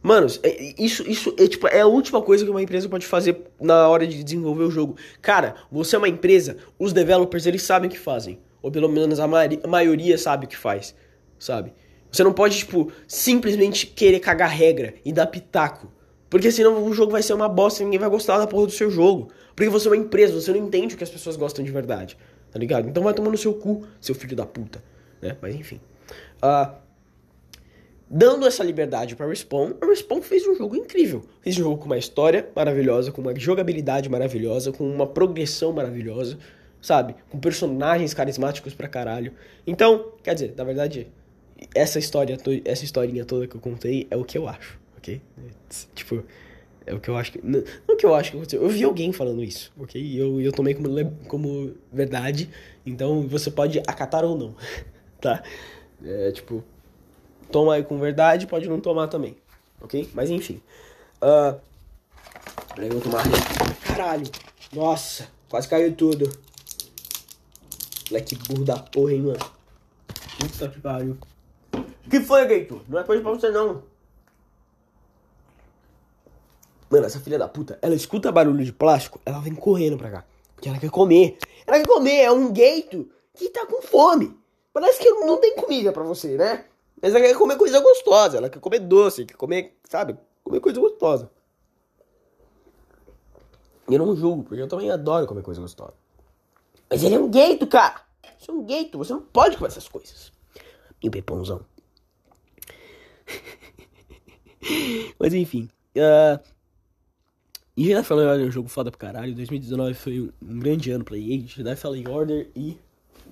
Manos, 0.08 0.40
é- 0.42 0.74
isso, 0.82 1.04
isso 1.06 1.36
é, 1.38 1.48
tipo, 1.48 1.68
é 1.68 1.82
a 1.82 1.86
última 1.86 2.22
coisa 2.22 2.46
que 2.46 2.50
uma 2.50 2.62
empresa 2.62 2.88
pode 2.88 3.06
fazer 3.06 3.42
na 3.60 3.90
hora 3.90 4.08
de 4.08 4.24
desenvolver 4.24 4.64
o 4.64 4.72
jogo. 4.72 4.96
Cara, 5.22 5.56
você 5.70 5.96
é 5.96 6.00
uma 6.00 6.08
empresa, 6.08 6.56
os 6.80 6.94
developers 6.94 7.46
eles 7.46 7.62
sabem 7.62 7.90
o 7.90 7.92
que 7.92 8.00
fazem. 8.00 8.40
Ou 8.62 8.72
pelo 8.72 8.88
menos 8.88 9.20
a, 9.20 9.28
mari- 9.28 9.60
a 9.62 9.68
maioria 9.68 10.18
sabe 10.18 10.46
o 10.46 10.48
que 10.48 10.56
faz, 10.56 10.96
sabe? 11.38 11.74
Você 12.10 12.24
não 12.24 12.32
pode, 12.32 12.58
tipo, 12.58 12.90
simplesmente 13.06 13.86
querer 13.86 14.22
cagar 14.22 14.50
regra 14.50 14.94
e 15.04 15.12
dar 15.12 15.28
pitaco. 15.28 15.92
Porque 16.30 16.52
senão 16.52 16.86
o 16.86 16.94
jogo 16.94 17.12
vai 17.12 17.22
ser 17.22 17.34
uma 17.34 17.50
bosta 17.50 17.82
e 17.82 17.86
ninguém 17.86 18.00
vai 18.00 18.10
gostar 18.10 18.38
da 18.38 18.48
porra 18.48 18.66
do 18.68 18.72
seu 18.72 18.90
jogo. 18.90 19.28
Porque 19.56 19.70
você 19.70 19.90
é 19.90 19.92
uma 19.92 19.98
empresa, 19.98 20.34
você 20.34 20.52
não 20.52 20.60
entende 20.60 20.96
o 20.96 20.98
que 20.98 21.04
as 21.04 21.10
pessoas 21.10 21.36
gostam 21.36 21.66
de 21.66 21.72
verdade. 21.72 22.18
Tá 22.50 22.58
ligado? 22.58 22.88
Então 22.88 23.04
vai 23.04 23.14
tomar 23.14 23.30
no 23.30 23.38
seu 23.38 23.54
cu, 23.54 23.84
seu 24.00 24.16
filho 24.16 24.38
da 24.38 24.46
puta. 24.46 24.82
Né? 25.22 25.36
Mas 25.42 25.54
enfim. 25.54 25.82
Ah, 26.42 26.76
dando 28.10 28.46
essa 28.46 28.64
liberdade 28.64 29.16
pra 29.16 29.28
Respawn, 29.28 29.74
a 29.82 29.86
Respawn 29.86 30.22
fez 30.22 30.48
um 30.48 30.56
jogo 30.56 30.76
incrível. 30.76 31.24
Fez 31.42 31.58
um 31.58 31.64
jogo 31.64 31.78
com 31.78 31.86
uma 31.86 31.98
história 31.98 32.48
maravilhosa, 32.56 33.12
com 33.12 33.22
uma 33.22 33.38
jogabilidade 33.38 34.10
maravilhosa, 34.10 34.72
com 34.72 34.90
uma 34.90 35.06
progressão 35.06 35.74
maravilhosa, 35.74 36.38
sabe? 36.82 37.16
Com 37.30 37.40
personagens 37.40 38.14
carismáticos 38.14 38.74
pra 38.74 38.88
caralho. 38.88 39.34
Então, 39.66 40.14
quer 40.24 40.34
dizer, 40.34 40.54
na 40.56 40.64
verdade, 40.64 41.08
essa 41.74 42.00
história, 42.00 42.38
essa 42.64 42.84
historinha 42.84 43.26
toda 43.26 43.48
que 43.48 43.56
eu 43.56 43.62
contei 43.62 44.08
é 44.10 44.16
o 44.16 44.24
que 44.24 44.38
eu 44.38 44.48
acho, 44.48 44.80
ok? 44.98 45.22
Tipo, 45.94 46.24
é 46.86 46.94
o 46.94 47.00
que 47.02 47.10
eu 47.10 47.18
acho 47.18 47.34
que. 47.34 47.42
Não, 47.44 47.64
não 47.86 47.98
que 47.98 48.06
eu 48.06 48.16
acho 48.16 48.32
que 48.32 48.38
aconteceu. 48.38 48.62
Eu 48.62 48.70
vi 48.70 48.84
alguém 48.84 49.12
falando 49.12 49.44
isso, 49.44 49.74
ok? 49.78 50.02
E 50.02 50.18
eu, 50.18 50.40
eu 50.40 50.54
tomei 50.54 50.74
como, 50.74 51.12
como 51.28 51.76
verdade. 51.92 52.50
Então 52.86 53.28
você 53.28 53.52
pode 53.52 53.80
acatar 53.80 54.24
ou 54.24 54.38
não, 54.38 54.56
tá? 55.20 55.44
É 56.02 56.32
tipo, 56.32 56.64
toma 57.52 57.76
aí 57.76 57.84
com 57.84 57.98
verdade, 57.98 58.48
pode 58.48 58.68
não 58.68 58.80
tomar 58.80 59.08
também, 59.08 59.38
ok? 59.82 60.10
Mas 60.14 60.30
enfim. 60.30 60.62
Ah, 61.22 61.56
peraí, 62.76 62.90
vou 62.90 63.02
tomar. 63.02 63.24
Caralho! 63.86 64.26
Nossa, 64.72 65.28
quase 65.50 65.68
caiu 65.68 65.96
tudo. 65.96 66.30
Moleque 68.10 68.36
burro 68.36 68.64
da 68.64 68.78
porra, 68.78 69.14
hein, 69.14 69.22
mano? 69.22 69.40
Puta 70.40 70.70
que 70.70 70.80
pariu. 70.80 71.18
que 72.10 72.20
foi, 72.22 72.46
Gaito? 72.46 72.82
Não 72.88 73.00
é 73.00 73.04
coisa 73.04 73.22
pra 73.22 73.32
você, 73.32 73.50
não. 73.50 73.84
Mano, 76.90 77.06
essa 77.06 77.20
filha 77.20 77.38
da 77.38 77.50
puta, 77.50 77.78
ela 77.82 77.96
escuta 77.96 78.32
barulho 78.32 78.64
de 78.64 78.72
plástico, 78.72 79.20
ela 79.26 79.40
vem 79.40 79.54
correndo 79.54 79.98
pra 79.98 80.10
cá. 80.10 80.26
Porque 80.56 80.70
ela 80.70 80.80
quer 80.80 80.90
comer. 80.90 81.38
Ela 81.66 81.80
quer 81.80 81.88
comer, 81.88 82.22
é 82.22 82.32
um 82.32 82.48
gato 82.48 83.10
que 83.34 83.50
tá 83.50 83.66
com 83.66 83.82
fome. 83.82 84.38
Parece 84.72 85.00
que 85.00 85.10
não 85.10 85.38
tem 85.38 85.56
comida 85.56 85.92
pra 85.92 86.04
você, 86.04 86.38
né? 86.38 86.66
Mas 87.02 87.14
ela 87.14 87.24
quer 87.24 87.38
comer 87.38 87.58
coisa 87.58 87.80
gostosa, 87.80 88.38
ela 88.38 88.50
quer 88.50 88.60
comer 88.60 88.80
doce, 88.80 89.26
quer 89.26 89.36
comer, 89.36 89.78
sabe? 89.88 90.18
Comer 90.44 90.60
coisa 90.60 90.80
gostosa. 90.80 91.30
E 93.90 93.94
eu 93.94 94.00
não 94.00 94.16
julgo, 94.16 94.44
porque 94.44 94.62
eu 94.62 94.68
também 94.68 94.92
adoro 94.92 95.28
comer 95.28 95.44
coisa 95.44 95.62
gostosa. 95.62 95.94
Mas 96.90 97.04
ele 97.04 97.16
é 97.16 97.20
um 97.20 97.30
gato, 97.30 97.68
cara. 97.68 98.02
Você 98.38 98.52
é 98.52 98.54
um 98.54 98.66
gato, 98.66 98.98
você 98.98 99.14
não 99.14 99.22
pode 99.22 99.58
comer 99.58 99.70
essas 99.70 99.88
coisas. 99.88 100.32
Meu 101.02 101.12
pepãozão. 101.12 101.66
Mas 105.20 105.34
enfim. 105.34 105.70
Uh, 105.96 106.40
e 107.76 107.86
Jedi 107.86 108.04
Fallen 108.04 108.28
Order 108.28 108.46
é 108.46 108.50
um 108.50 108.52
jogo 108.52 108.68
foda 108.68 108.90
pra 108.90 109.00
caralho. 109.00 109.36
2019 109.36 109.94
foi 109.94 110.22
um, 110.22 110.32
um 110.42 110.60
grande 110.60 110.92
ano 110.92 111.04
pra 111.04 111.18
EA. 111.18 111.42
Jedi 111.46 111.76
Fallen 111.76 112.08
Order 112.08 112.50
e, 112.56 112.80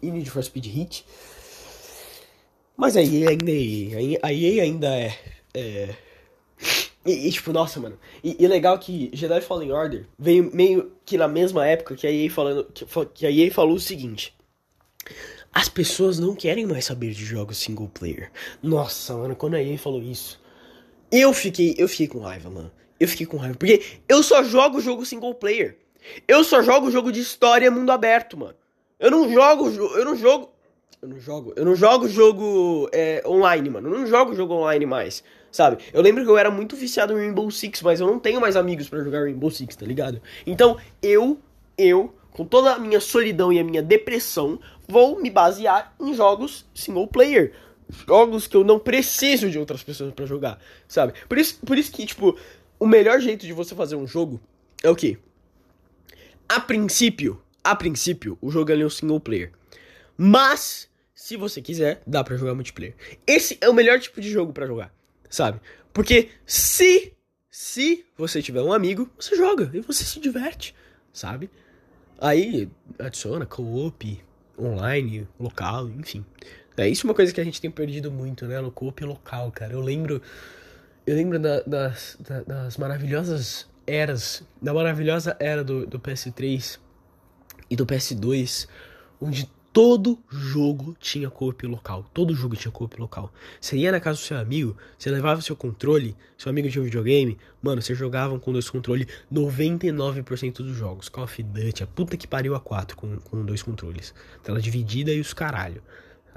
e 0.02 0.12
Need 0.12 0.30
for 0.30 0.44
Speed 0.44 0.68
Heat. 0.68 1.06
Mas 2.78 2.96
a 2.98 3.02
EA 3.02 3.30
ainda 3.30 3.52
é 3.52 3.56
EA. 3.56 4.20
A 4.22 4.34
EA 4.34 4.64
ainda 4.64 4.88
é... 4.88 5.18
é... 5.54 5.96
E, 7.06 7.28
e, 7.28 7.32
tipo, 7.32 7.54
nossa, 7.54 7.80
mano. 7.80 7.98
E, 8.24 8.36
e 8.44 8.48
legal 8.48 8.78
que 8.80 9.12
Jedi 9.14 9.40
Fallen 9.42 9.72
Order 9.72 10.08
veio 10.18 10.50
meio 10.54 10.92
que 11.06 11.18
na 11.18 11.28
mesma 11.28 11.66
época 11.68 11.96
que 11.96 12.08
a 12.08 12.12
EA 12.12 12.30
falando 12.32 12.66
que, 12.74 12.86
que 13.14 13.26
a 13.28 13.32
EA 13.32 13.52
falou 13.52 13.76
o 13.76 13.80
seguinte: 13.80 14.36
As 15.54 15.70
pessoas 15.70 16.18
não 16.20 16.36
querem 16.36 16.66
mais 16.66 16.86
saber 16.86 17.12
de 17.12 17.24
jogos 17.24 17.58
single 17.58 17.88
player. 17.90 18.32
Nossa, 18.62 19.14
mano, 19.16 19.36
quando 19.36 19.54
a 19.56 19.62
EA 19.62 19.78
falou 19.78 20.02
isso, 20.02 20.42
eu 21.12 21.32
fiquei, 21.34 21.76
eu 21.78 21.88
fiquei 21.88 22.08
com 22.08 22.20
raiva, 22.20 22.50
mano. 22.50 22.72
Eu 23.00 23.08
fiquei 23.08 23.26
com 23.26 23.38
raiva, 23.38 23.56
porque 23.58 23.84
eu 24.10 24.24
só 24.24 24.44
jogo 24.44 24.82
jogo 24.82 25.06
single 25.06 25.36
player. 25.36 25.78
Eu 26.28 26.44
só 26.44 26.64
jogo 26.64 26.90
jogo 26.90 27.12
de 27.12 27.20
história 27.20 27.70
mundo 27.70 27.92
aberto, 27.92 28.36
mano. 28.38 28.56
Eu 29.00 29.12
não 29.12 29.32
jogo, 29.32 29.70
jo- 29.72 29.96
eu 29.98 30.06
não 30.06 30.16
jogo, 30.16 30.50
eu 31.06 31.10
não 31.10 31.20
jogo, 31.20 31.54
eu 31.56 31.66
não 31.66 31.76
jogo 31.76 32.10
jogo 32.10 32.90
é, 32.92 33.24
online, 33.28 33.70
mano. 33.70 33.90
Eu 33.90 34.00
não 34.00 34.08
jogo 34.08 34.36
jogo 34.36 34.56
online 34.56 34.86
mais, 34.88 35.24
sabe? 35.52 35.78
Eu 35.94 36.02
lembro 36.02 36.24
que 36.24 36.30
eu 36.30 36.38
era 36.38 36.50
muito 36.50 36.76
viciado 36.76 37.14
em 37.14 37.18
Rainbow 37.18 37.50
Six, 37.52 37.84
mas 37.84 38.00
eu 38.00 38.08
não 38.08 38.20
tenho 38.20 38.42
mais 38.42 38.56
amigos 38.56 38.90
pra 38.90 39.04
jogar 39.04 39.20
Rainbow 39.20 39.52
Six, 39.52 39.76
tá 39.76 39.86
ligado? 39.86 40.20
Então, 40.48 40.78
eu, 41.04 41.38
eu, 41.78 42.12
com 42.32 42.44
toda 42.44 42.74
a 42.74 42.80
minha 42.80 43.00
solidão 43.00 43.54
e 43.54 43.60
a 43.60 43.64
minha 43.64 43.84
depressão, 43.84 44.60
vou 44.88 45.22
me 45.22 45.30
basear 45.30 45.94
em 46.00 46.14
jogos 46.16 46.66
single 46.74 47.08
player. 47.08 47.54
Jogos 48.08 48.48
que 48.48 48.58
eu 48.58 48.64
não 48.64 48.80
preciso 48.80 49.48
de 49.48 49.60
outras 49.60 49.84
pessoas 49.84 50.12
pra 50.12 50.26
jogar, 50.26 50.60
sabe? 50.88 51.14
Por 51.30 51.38
isso, 51.38 51.60
por 51.64 51.78
isso 51.78 51.92
que, 51.92 52.04
tipo, 52.04 52.36
o 52.80 52.88
melhor 52.88 53.20
jeito 53.20 53.46
de 53.46 53.54
você 53.54 53.76
fazer 53.76 53.96
um 53.96 54.08
jogo 54.08 54.42
é 54.82 54.90
o 54.90 54.96
quê? 54.96 55.20
A 56.50 56.60
princípio, 56.60 57.40
a 57.64 57.76
princípio, 57.76 58.40
o 58.42 58.50
jogo 58.50 58.72
é 58.72 58.76
um 58.78 58.90
single 58.90 59.20
player. 59.20 59.52
Mas, 60.18 60.90
se 61.26 61.36
você 61.38 61.60
quiser, 61.60 62.04
dá 62.06 62.24
pra 62.24 62.38
jogar 62.38 62.54
multiplayer. 62.54 62.96
Esse 63.26 63.58
é 63.60 63.68
o 63.68 63.74
melhor 63.74 64.00
tipo 64.00 64.22
de 64.22 64.30
jogo 64.30 64.54
pra 64.54 64.68
jogar, 64.68 64.94
sabe? 65.28 65.60
Porque 65.92 66.30
se 66.46 67.14
se 67.50 68.06
você 68.16 68.44
tiver 68.44 68.62
um 68.62 68.72
amigo, 68.72 69.10
você 69.20 69.36
joga 69.36 69.72
e 69.74 69.80
você 69.80 70.04
se 70.04 70.20
diverte, 70.20 70.76
sabe? 71.12 71.50
Aí 72.22 72.70
adiciona 73.00 73.44
co-op, 73.44 74.24
online, 74.60 75.28
local, 75.40 75.90
enfim. 75.90 76.24
É 76.78 76.88
isso 76.88 77.08
é 77.08 77.10
uma 77.10 77.16
coisa 77.16 77.34
que 77.34 77.42
a 77.42 77.44
gente 77.44 77.60
tem 77.60 77.72
perdido 77.72 78.12
muito, 78.12 78.46
né? 78.46 78.58
Co-op 78.76 79.04
local, 79.04 79.52
cara. 79.52 79.74
Eu 79.74 79.82
lembro 79.82 80.22
eu 81.08 81.16
lembro 81.16 81.40
da- 81.40 81.62
das, 81.62 82.18
da- 82.20 82.44
das 82.44 82.78
maravilhosas 82.78 83.68
eras, 83.88 84.44
da 84.62 84.72
maravilhosa 84.76 85.36
era 85.40 85.64
do, 85.64 85.88
do 85.88 86.00
PS3 86.00 86.80
e 87.68 87.76
do 87.76 87.84
PS2, 87.86 88.68
onde 89.20 89.50
todo 89.76 90.18
jogo 90.30 90.96
tinha 91.02 91.30
co-op 91.30 91.68
local. 91.68 92.06
Todo 92.14 92.34
jogo 92.34 92.56
tinha 92.56 92.72
co-op 92.72 92.98
local. 92.98 93.30
Você 93.60 93.76
ia 93.76 93.92
na 93.92 94.00
casa 94.00 94.18
do 94.18 94.24
seu 94.24 94.38
amigo, 94.38 94.78
você 94.98 95.12
levava 95.12 95.42
o 95.42 95.44
seu 95.44 95.54
controle, 95.54 96.16
seu 96.38 96.50
amigo 96.50 96.70
tinha 96.70 96.82
um 96.82 96.86
videogame, 96.86 97.38
mano, 97.62 97.82
vocês 97.82 97.98
jogavam 98.00 98.40
com 98.40 98.54
dois 98.54 98.70
controles 98.70 99.06
99% 99.30 100.54
dos 100.64 100.78
jogos. 100.78 101.10
Call 101.10 101.26
of 101.26 101.44
Duty, 101.44 101.84
a 101.84 101.88
puta 101.88 102.16
que 102.16 102.26
pariu 102.26 102.56
a 102.56 102.60
4 102.62 102.96
com, 102.96 103.18
com 103.18 103.44
dois 103.44 103.62
controles. 103.62 104.16
Tela 104.42 104.62
dividida 104.62 105.12
e 105.12 105.20
os 105.20 105.34
caralho. 105.34 105.84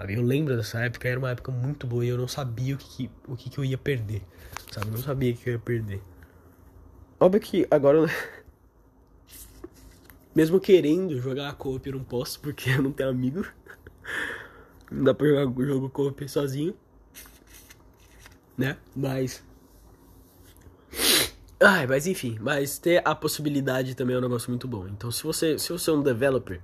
Eu 0.09 0.23
lembro 0.23 0.57
dessa 0.57 0.81
época, 0.81 1.09
era 1.09 1.17
uma 1.21 1.31
época 1.31 1.53
muito 1.53 1.87
boa 1.87 2.05
e 2.05 2.09
eu 2.09 2.19
não 2.19 2.27
sabia 2.27 2.75
o 2.75 2.79
que, 2.79 2.89
que- 3.07 3.11
o 3.29 3.37
que, 3.37 3.51
que 3.51 3.59
eu 3.59 3.65
ia 3.65 3.79
perder. 3.79 4.23
Sabe? 4.73 4.89
Eu 4.89 4.93
não 4.95 4.99
sabia 4.99 5.33
o 5.33 5.37
que 5.37 5.49
eu 5.49 5.53
ia 5.53 5.59
perder. 5.61 6.03
Óbvio 7.21 7.41
que 7.41 7.69
agora. 7.71 8.05
Mesmo 10.39 10.61
querendo 10.61 11.21
jogar 11.21 11.53
co-op, 11.57 11.85
eu 11.85 11.97
não 11.97 12.05
posso 12.05 12.39
porque 12.39 12.71
eu 12.79 12.81
não 12.81 12.93
tenho 12.93 13.11
amigo. 13.11 13.45
Não 14.89 15.03
dá 15.03 15.13
pra 15.13 15.27
jogar 15.27 15.49
o 15.49 15.67
jogo 15.67 15.91
co-op 15.91 16.29
sozinho. 16.29 16.77
Né? 18.57 18.77
Mas. 18.95 19.43
Ai, 21.59 21.89
mas 21.89 22.07
enfim, 22.07 22.39
mas 22.41 22.79
ter 22.79 23.03
a 23.05 23.17
possibilidade 23.17 23.97
também 23.97 24.15
é 24.15 24.19
um 24.21 24.23
negócio 24.23 24.49
muito 24.49 24.69
bom. 24.69 24.87
Então, 24.87 25.11
se 25.11 25.25
você, 25.25 25.59
se 25.59 25.73
você 25.73 25.91
é 25.91 25.93
um 25.93 26.05
developer, 26.05 26.61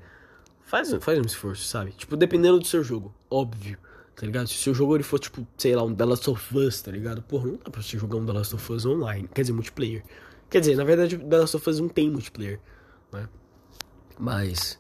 faz, 0.63 0.95
faz 1.01 1.19
um 1.19 1.27
esforço, 1.27 1.65
sabe? 1.65 1.91
Tipo, 1.91 2.17
dependendo 2.17 2.61
do 2.61 2.67
seu 2.69 2.85
jogo, 2.85 3.13
óbvio, 3.29 3.77
tá 4.15 4.25
ligado? 4.25 4.47
Se 4.47 4.55
o 4.55 4.59
seu 4.59 4.73
jogo 4.73 4.97
ele 4.97 5.03
for, 5.03 5.19
tipo, 5.19 5.45
sei 5.59 5.75
lá, 5.75 5.83
um 5.83 5.93
The 5.93 6.05
Last 6.05 6.31
of 6.31 6.57
Us, 6.57 6.81
tá 6.81 6.93
ligado? 6.93 7.23
Porra, 7.23 7.49
não 7.49 7.57
dá 7.57 7.73
pra 7.73 7.83
você 7.83 7.99
jogar 7.99 8.19
um 8.19 8.25
The 8.25 8.35
Last 8.35 8.55
of 8.55 8.73
Us 8.73 8.87
online, 8.87 9.29
quer 9.35 9.41
dizer, 9.41 9.53
multiplayer. 9.53 10.05
Quer 10.49 10.61
dizer, 10.61 10.77
na 10.77 10.85
verdade, 10.85 11.19
The 11.19 11.39
Last 11.39 11.57
of 11.57 11.69
Us 11.69 11.81
não 11.81 11.89
tem 11.89 12.09
multiplayer, 12.09 12.61
né? 13.13 13.29
Mas. 14.19 14.79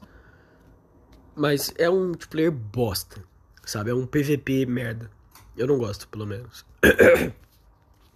Mas 1.36 1.74
é 1.76 1.90
um 1.90 2.08
multiplayer 2.08 2.52
bosta, 2.52 3.24
sabe? 3.64 3.90
É 3.90 3.94
um 3.94 4.06
PVP 4.06 4.66
merda. 4.66 5.10
Eu 5.56 5.66
não 5.66 5.78
gosto, 5.78 6.08
pelo 6.08 6.26
menos. 6.26 6.64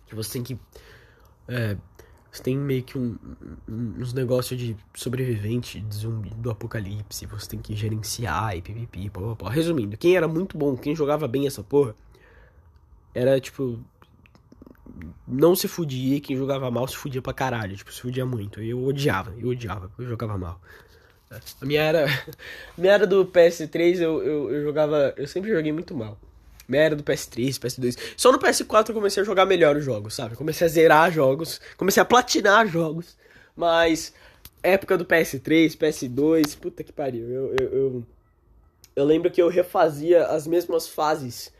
Que 0.06 0.14
você 0.14 0.32
tem 0.32 0.42
que. 0.42 0.58
É, 1.48 1.76
você 2.30 2.42
tem 2.42 2.56
meio 2.56 2.82
que 2.82 2.98
um, 2.98 3.16
uns 3.68 4.12
negócios 4.12 4.58
de 4.58 4.76
sobrevivente, 4.94 5.80
de 5.80 5.94
zumbi 5.94 6.30
do 6.30 6.50
apocalipse. 6.50 7.26
Você 7.26 7.48
tem 7.48 7.60
que 7.60 7.74
gerenciar 7.74 8.56
e 8.56 8.62
pipipi, 8.62 9.10
pô. 9.10 9.34
Resumindo, 9.48 9.96
quem 9.96 10.16
era 10.16 10.28
muito 10.28 10.56
bom, 10.56 10.76
quem 10.76 10.94
jogava 10.94 11.26
bem 11.26 11.46
essa 11.46 11.62
porra, 11.64 11.94
era 13.14 13.40
tipo. 13.40 13.80
Não 15.26 15.54
se 15.54 15.68
fudia 15.68 16.20
quem 16.20 16.36
jogava 16.36 16.70
mal 16.70 16.86
se 16.88 16.96
fudia 16.96 17.22
pra 17.22 17.32
caralho. 17.32 17.76
Tipo, 17.76 17.92
se 17.92 18.00
fudia 18.00 18.26
muito. 18.26 18.60
Eu 18.60 18.84
odiava, 18.84 19.32
eu 19.38 19.48
odiava, 19.48 19.90
eu 19.98 20.06
jogava 20.06 20.36
mal. 20.36 20.60
A 21.30 21.64
minha 21.64 21.82
era. 21.82 22.06
Minha 22.76 22.94
era 22.94 23.06
do 23.06 23.26
PS3 23.26 24.00
eu, 24.00 24.22
eu, 24.22 24.50
eu 24.50 24.62
jogava. 24.62 25.12
Eu 25.16 25.26
sempre 25.26 25.50
joguei 25.50 25.72
muito 25.72 25.94
mal. 25.94 26.18
Minha 26.66 26.82
era 26.82 26.96
do 26.96 27.02
PS3, 27.02 27.58
PS2. 27.58 27.98
Só 28.16 28.30
no 28.30 28.38
PS4 28.38 28.90
eu 28.90 28.94
comecei 28.94 29.22
a 29.22 29.26
jogar 29.26 29.46
melhor 29.46 29.76
os 29.76 29.84
jogos, 29.84 30.14
sabe? 30.14 30.36
Comecei 30.36 30.66
a 30.66 30.70
zerar 30.70 31.10
jogos, 31.10 31.60
comecei 31.76 32.02
a 32.02 32.04
platinar 32.04 32.66
jogos. 32.66 33.16
Mas 33.56 34.12
época 34.62 34.96
do 34.98 35.04
PS3, 35.04 35.76
PS2, 35.76 36.58
puta 36.58 36.84
que 36.84 36.92
pariu. 36.92 37.26
Eu, 37.28 37.56
eu, 37.58 37.68
eu, 37.72 38.06
eu 38.96 39.04
lembro 39.04 39.30
que 39.30 39.40
eu 39.40 39.48
refazia 39.48 40.26
as 40.26 40.46
mesmas 40.46 40.86
fases 40.86 41.52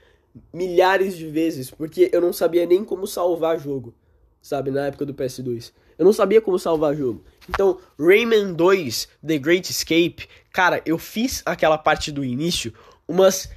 milhares 0.53 1.17
de 1.17 1.27
vezes, 1.27 1.71
porque 1.71 2.11
eu 2.13 2.21
não 2.21 2.33
sabia 2.33 2.67
nem 2.67 2.85
como 2.85 3.07
salvar 3.07 3.59
jogo, 3.59 3.95
sabe? 4.43 4.71
Na 4.71 4.87
época 4.87 5.07
do 5.07 5.15
PS2. 5.15 5.73
Eu 5.99 6.05
não 6.05 6.13
sabia 6.13 6.41
como 6.41 6.59
salvar 6.59 6.95
jogo. 6.95 7.25
Então, 7.49 7.81
Rayman 7.99 8.53
2, 8.53 9.09
The 9.27 9.39
Great 9.39 9.71
Escape, 9.71 10.29
cara, 10.53 10.83
eu 10.85 10.99
fiz 10.99 11.43
aquela 11.47 11.79
parte 11.79 12.13
do 12.13 12.25
início 12.25 12.73
umas 13.07 13.49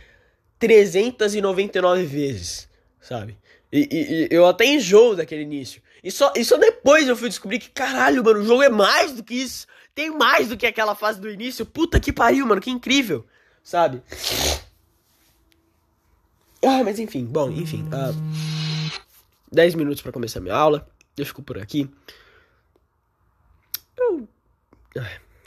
399 0.59 2.05
vezes, 2.05 2.69
sabe? 3.01 3.38
E, 3.72 3.80
e- 3.91 4.23
e 4.23 4.27
eu 4.31 4.45
até 4.47 4.65
enjoo 4.65 5.15
daquele 5.15 5.41
início. 5.41 5.81
E 6.03 6.09
só, 6.09 6.31
e 6.35 6.43
só 6.43 6.57
depois 6.57 7.07
eu 7.07 7.15
fui 7.15 7.30
descobrir 7.30 7.59
que, 7.59 7.69
caralho, 7.69 8.23
mano, 8.23 8.39
o 8.39 8.45
jogo 8.45 8.63
é 8.63 8.69
mais 8.69 9.11
do 9.13 9.23
que 9.23 9.35
isso. 9.35 9.68
Tem 9.93 10.09
mais 10.09 10.47
do 10.49 10.57
que 10.57 10.65
aquela 10.65 10.95
fase 10.95 11.19
do 11.19 11.30
início. 11.30 11.65
Puta 11.65 11.99
que 11.99 12.13
pariu, 12.13 12.45
mano, 12.45 12.61
que 12.61 12.72
incrível, 12.72 13.26
sabe? 13.63 14.01
Ah, 16.63 16.84
mas 16.84 16.99
enfim, 16.99 17.26
bom, 17.26 17.49
enfim. 17.51 17.88
ah, 17.91 18.11
10 19.51 19.76
minutos 19.76 20.01
pra 20.01 20.11
começar 20.11 20.39
minha 20.39 20.55
aula. 20.55 20.88
Eu 21.18 21.26
fico 21.26 21.41
por 21.43 21.57
aqui. 21.57 21.89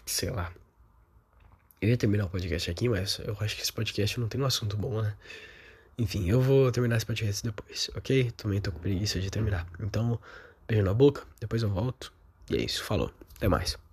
Sei 0.07 0.31
lá. 0.31 0.53
Eu 1.81 1.89
ia 1.89 1.97
terminar 1.97 2.27
o 2.27 2.31
podcast 2.31 2.71
aqui, 2.71 2.89
mas 2.89 3.19
eu 3.19 3.37
acho 3.41 3.57
que 3.57 3.63
esse 3.63 3.73
podcast 3.73 4.19
não 4.19 4.29
tem 4.29 4.41
um 4.41 4.47
assunto 4.47 4.77
bom, 4.77 5.03
né? 5.03 5.15
Enfim, 5.99 6.29
eu 6.29 6.41
vou 6.41 6.73
terminar 6.73 6.97
esse 6.97 7.07
podcast 7.07 7.43
depois, 7.45 7.91
ok? 7.95 8.31
Também 8.33 8.61
tô 8.61 8.73
com 8.73 8.79
preguiça 8.79 9.21
de 9.21 9.31
terminar. 9.31 9.67
Então, 9.79 10.19
beijo 10.67 10.83
na 10.83 10.95
boca, 10.95 11.23
depois 11.41 11.63
eu 11.63 11.69
volto. 11.69 12.13
E 12.51 12.57
é 12.57 12.63
isso, 12.63 12.83
falou. 12.83 13.13
Até 13.37 13.49
mais. 13.49 13.84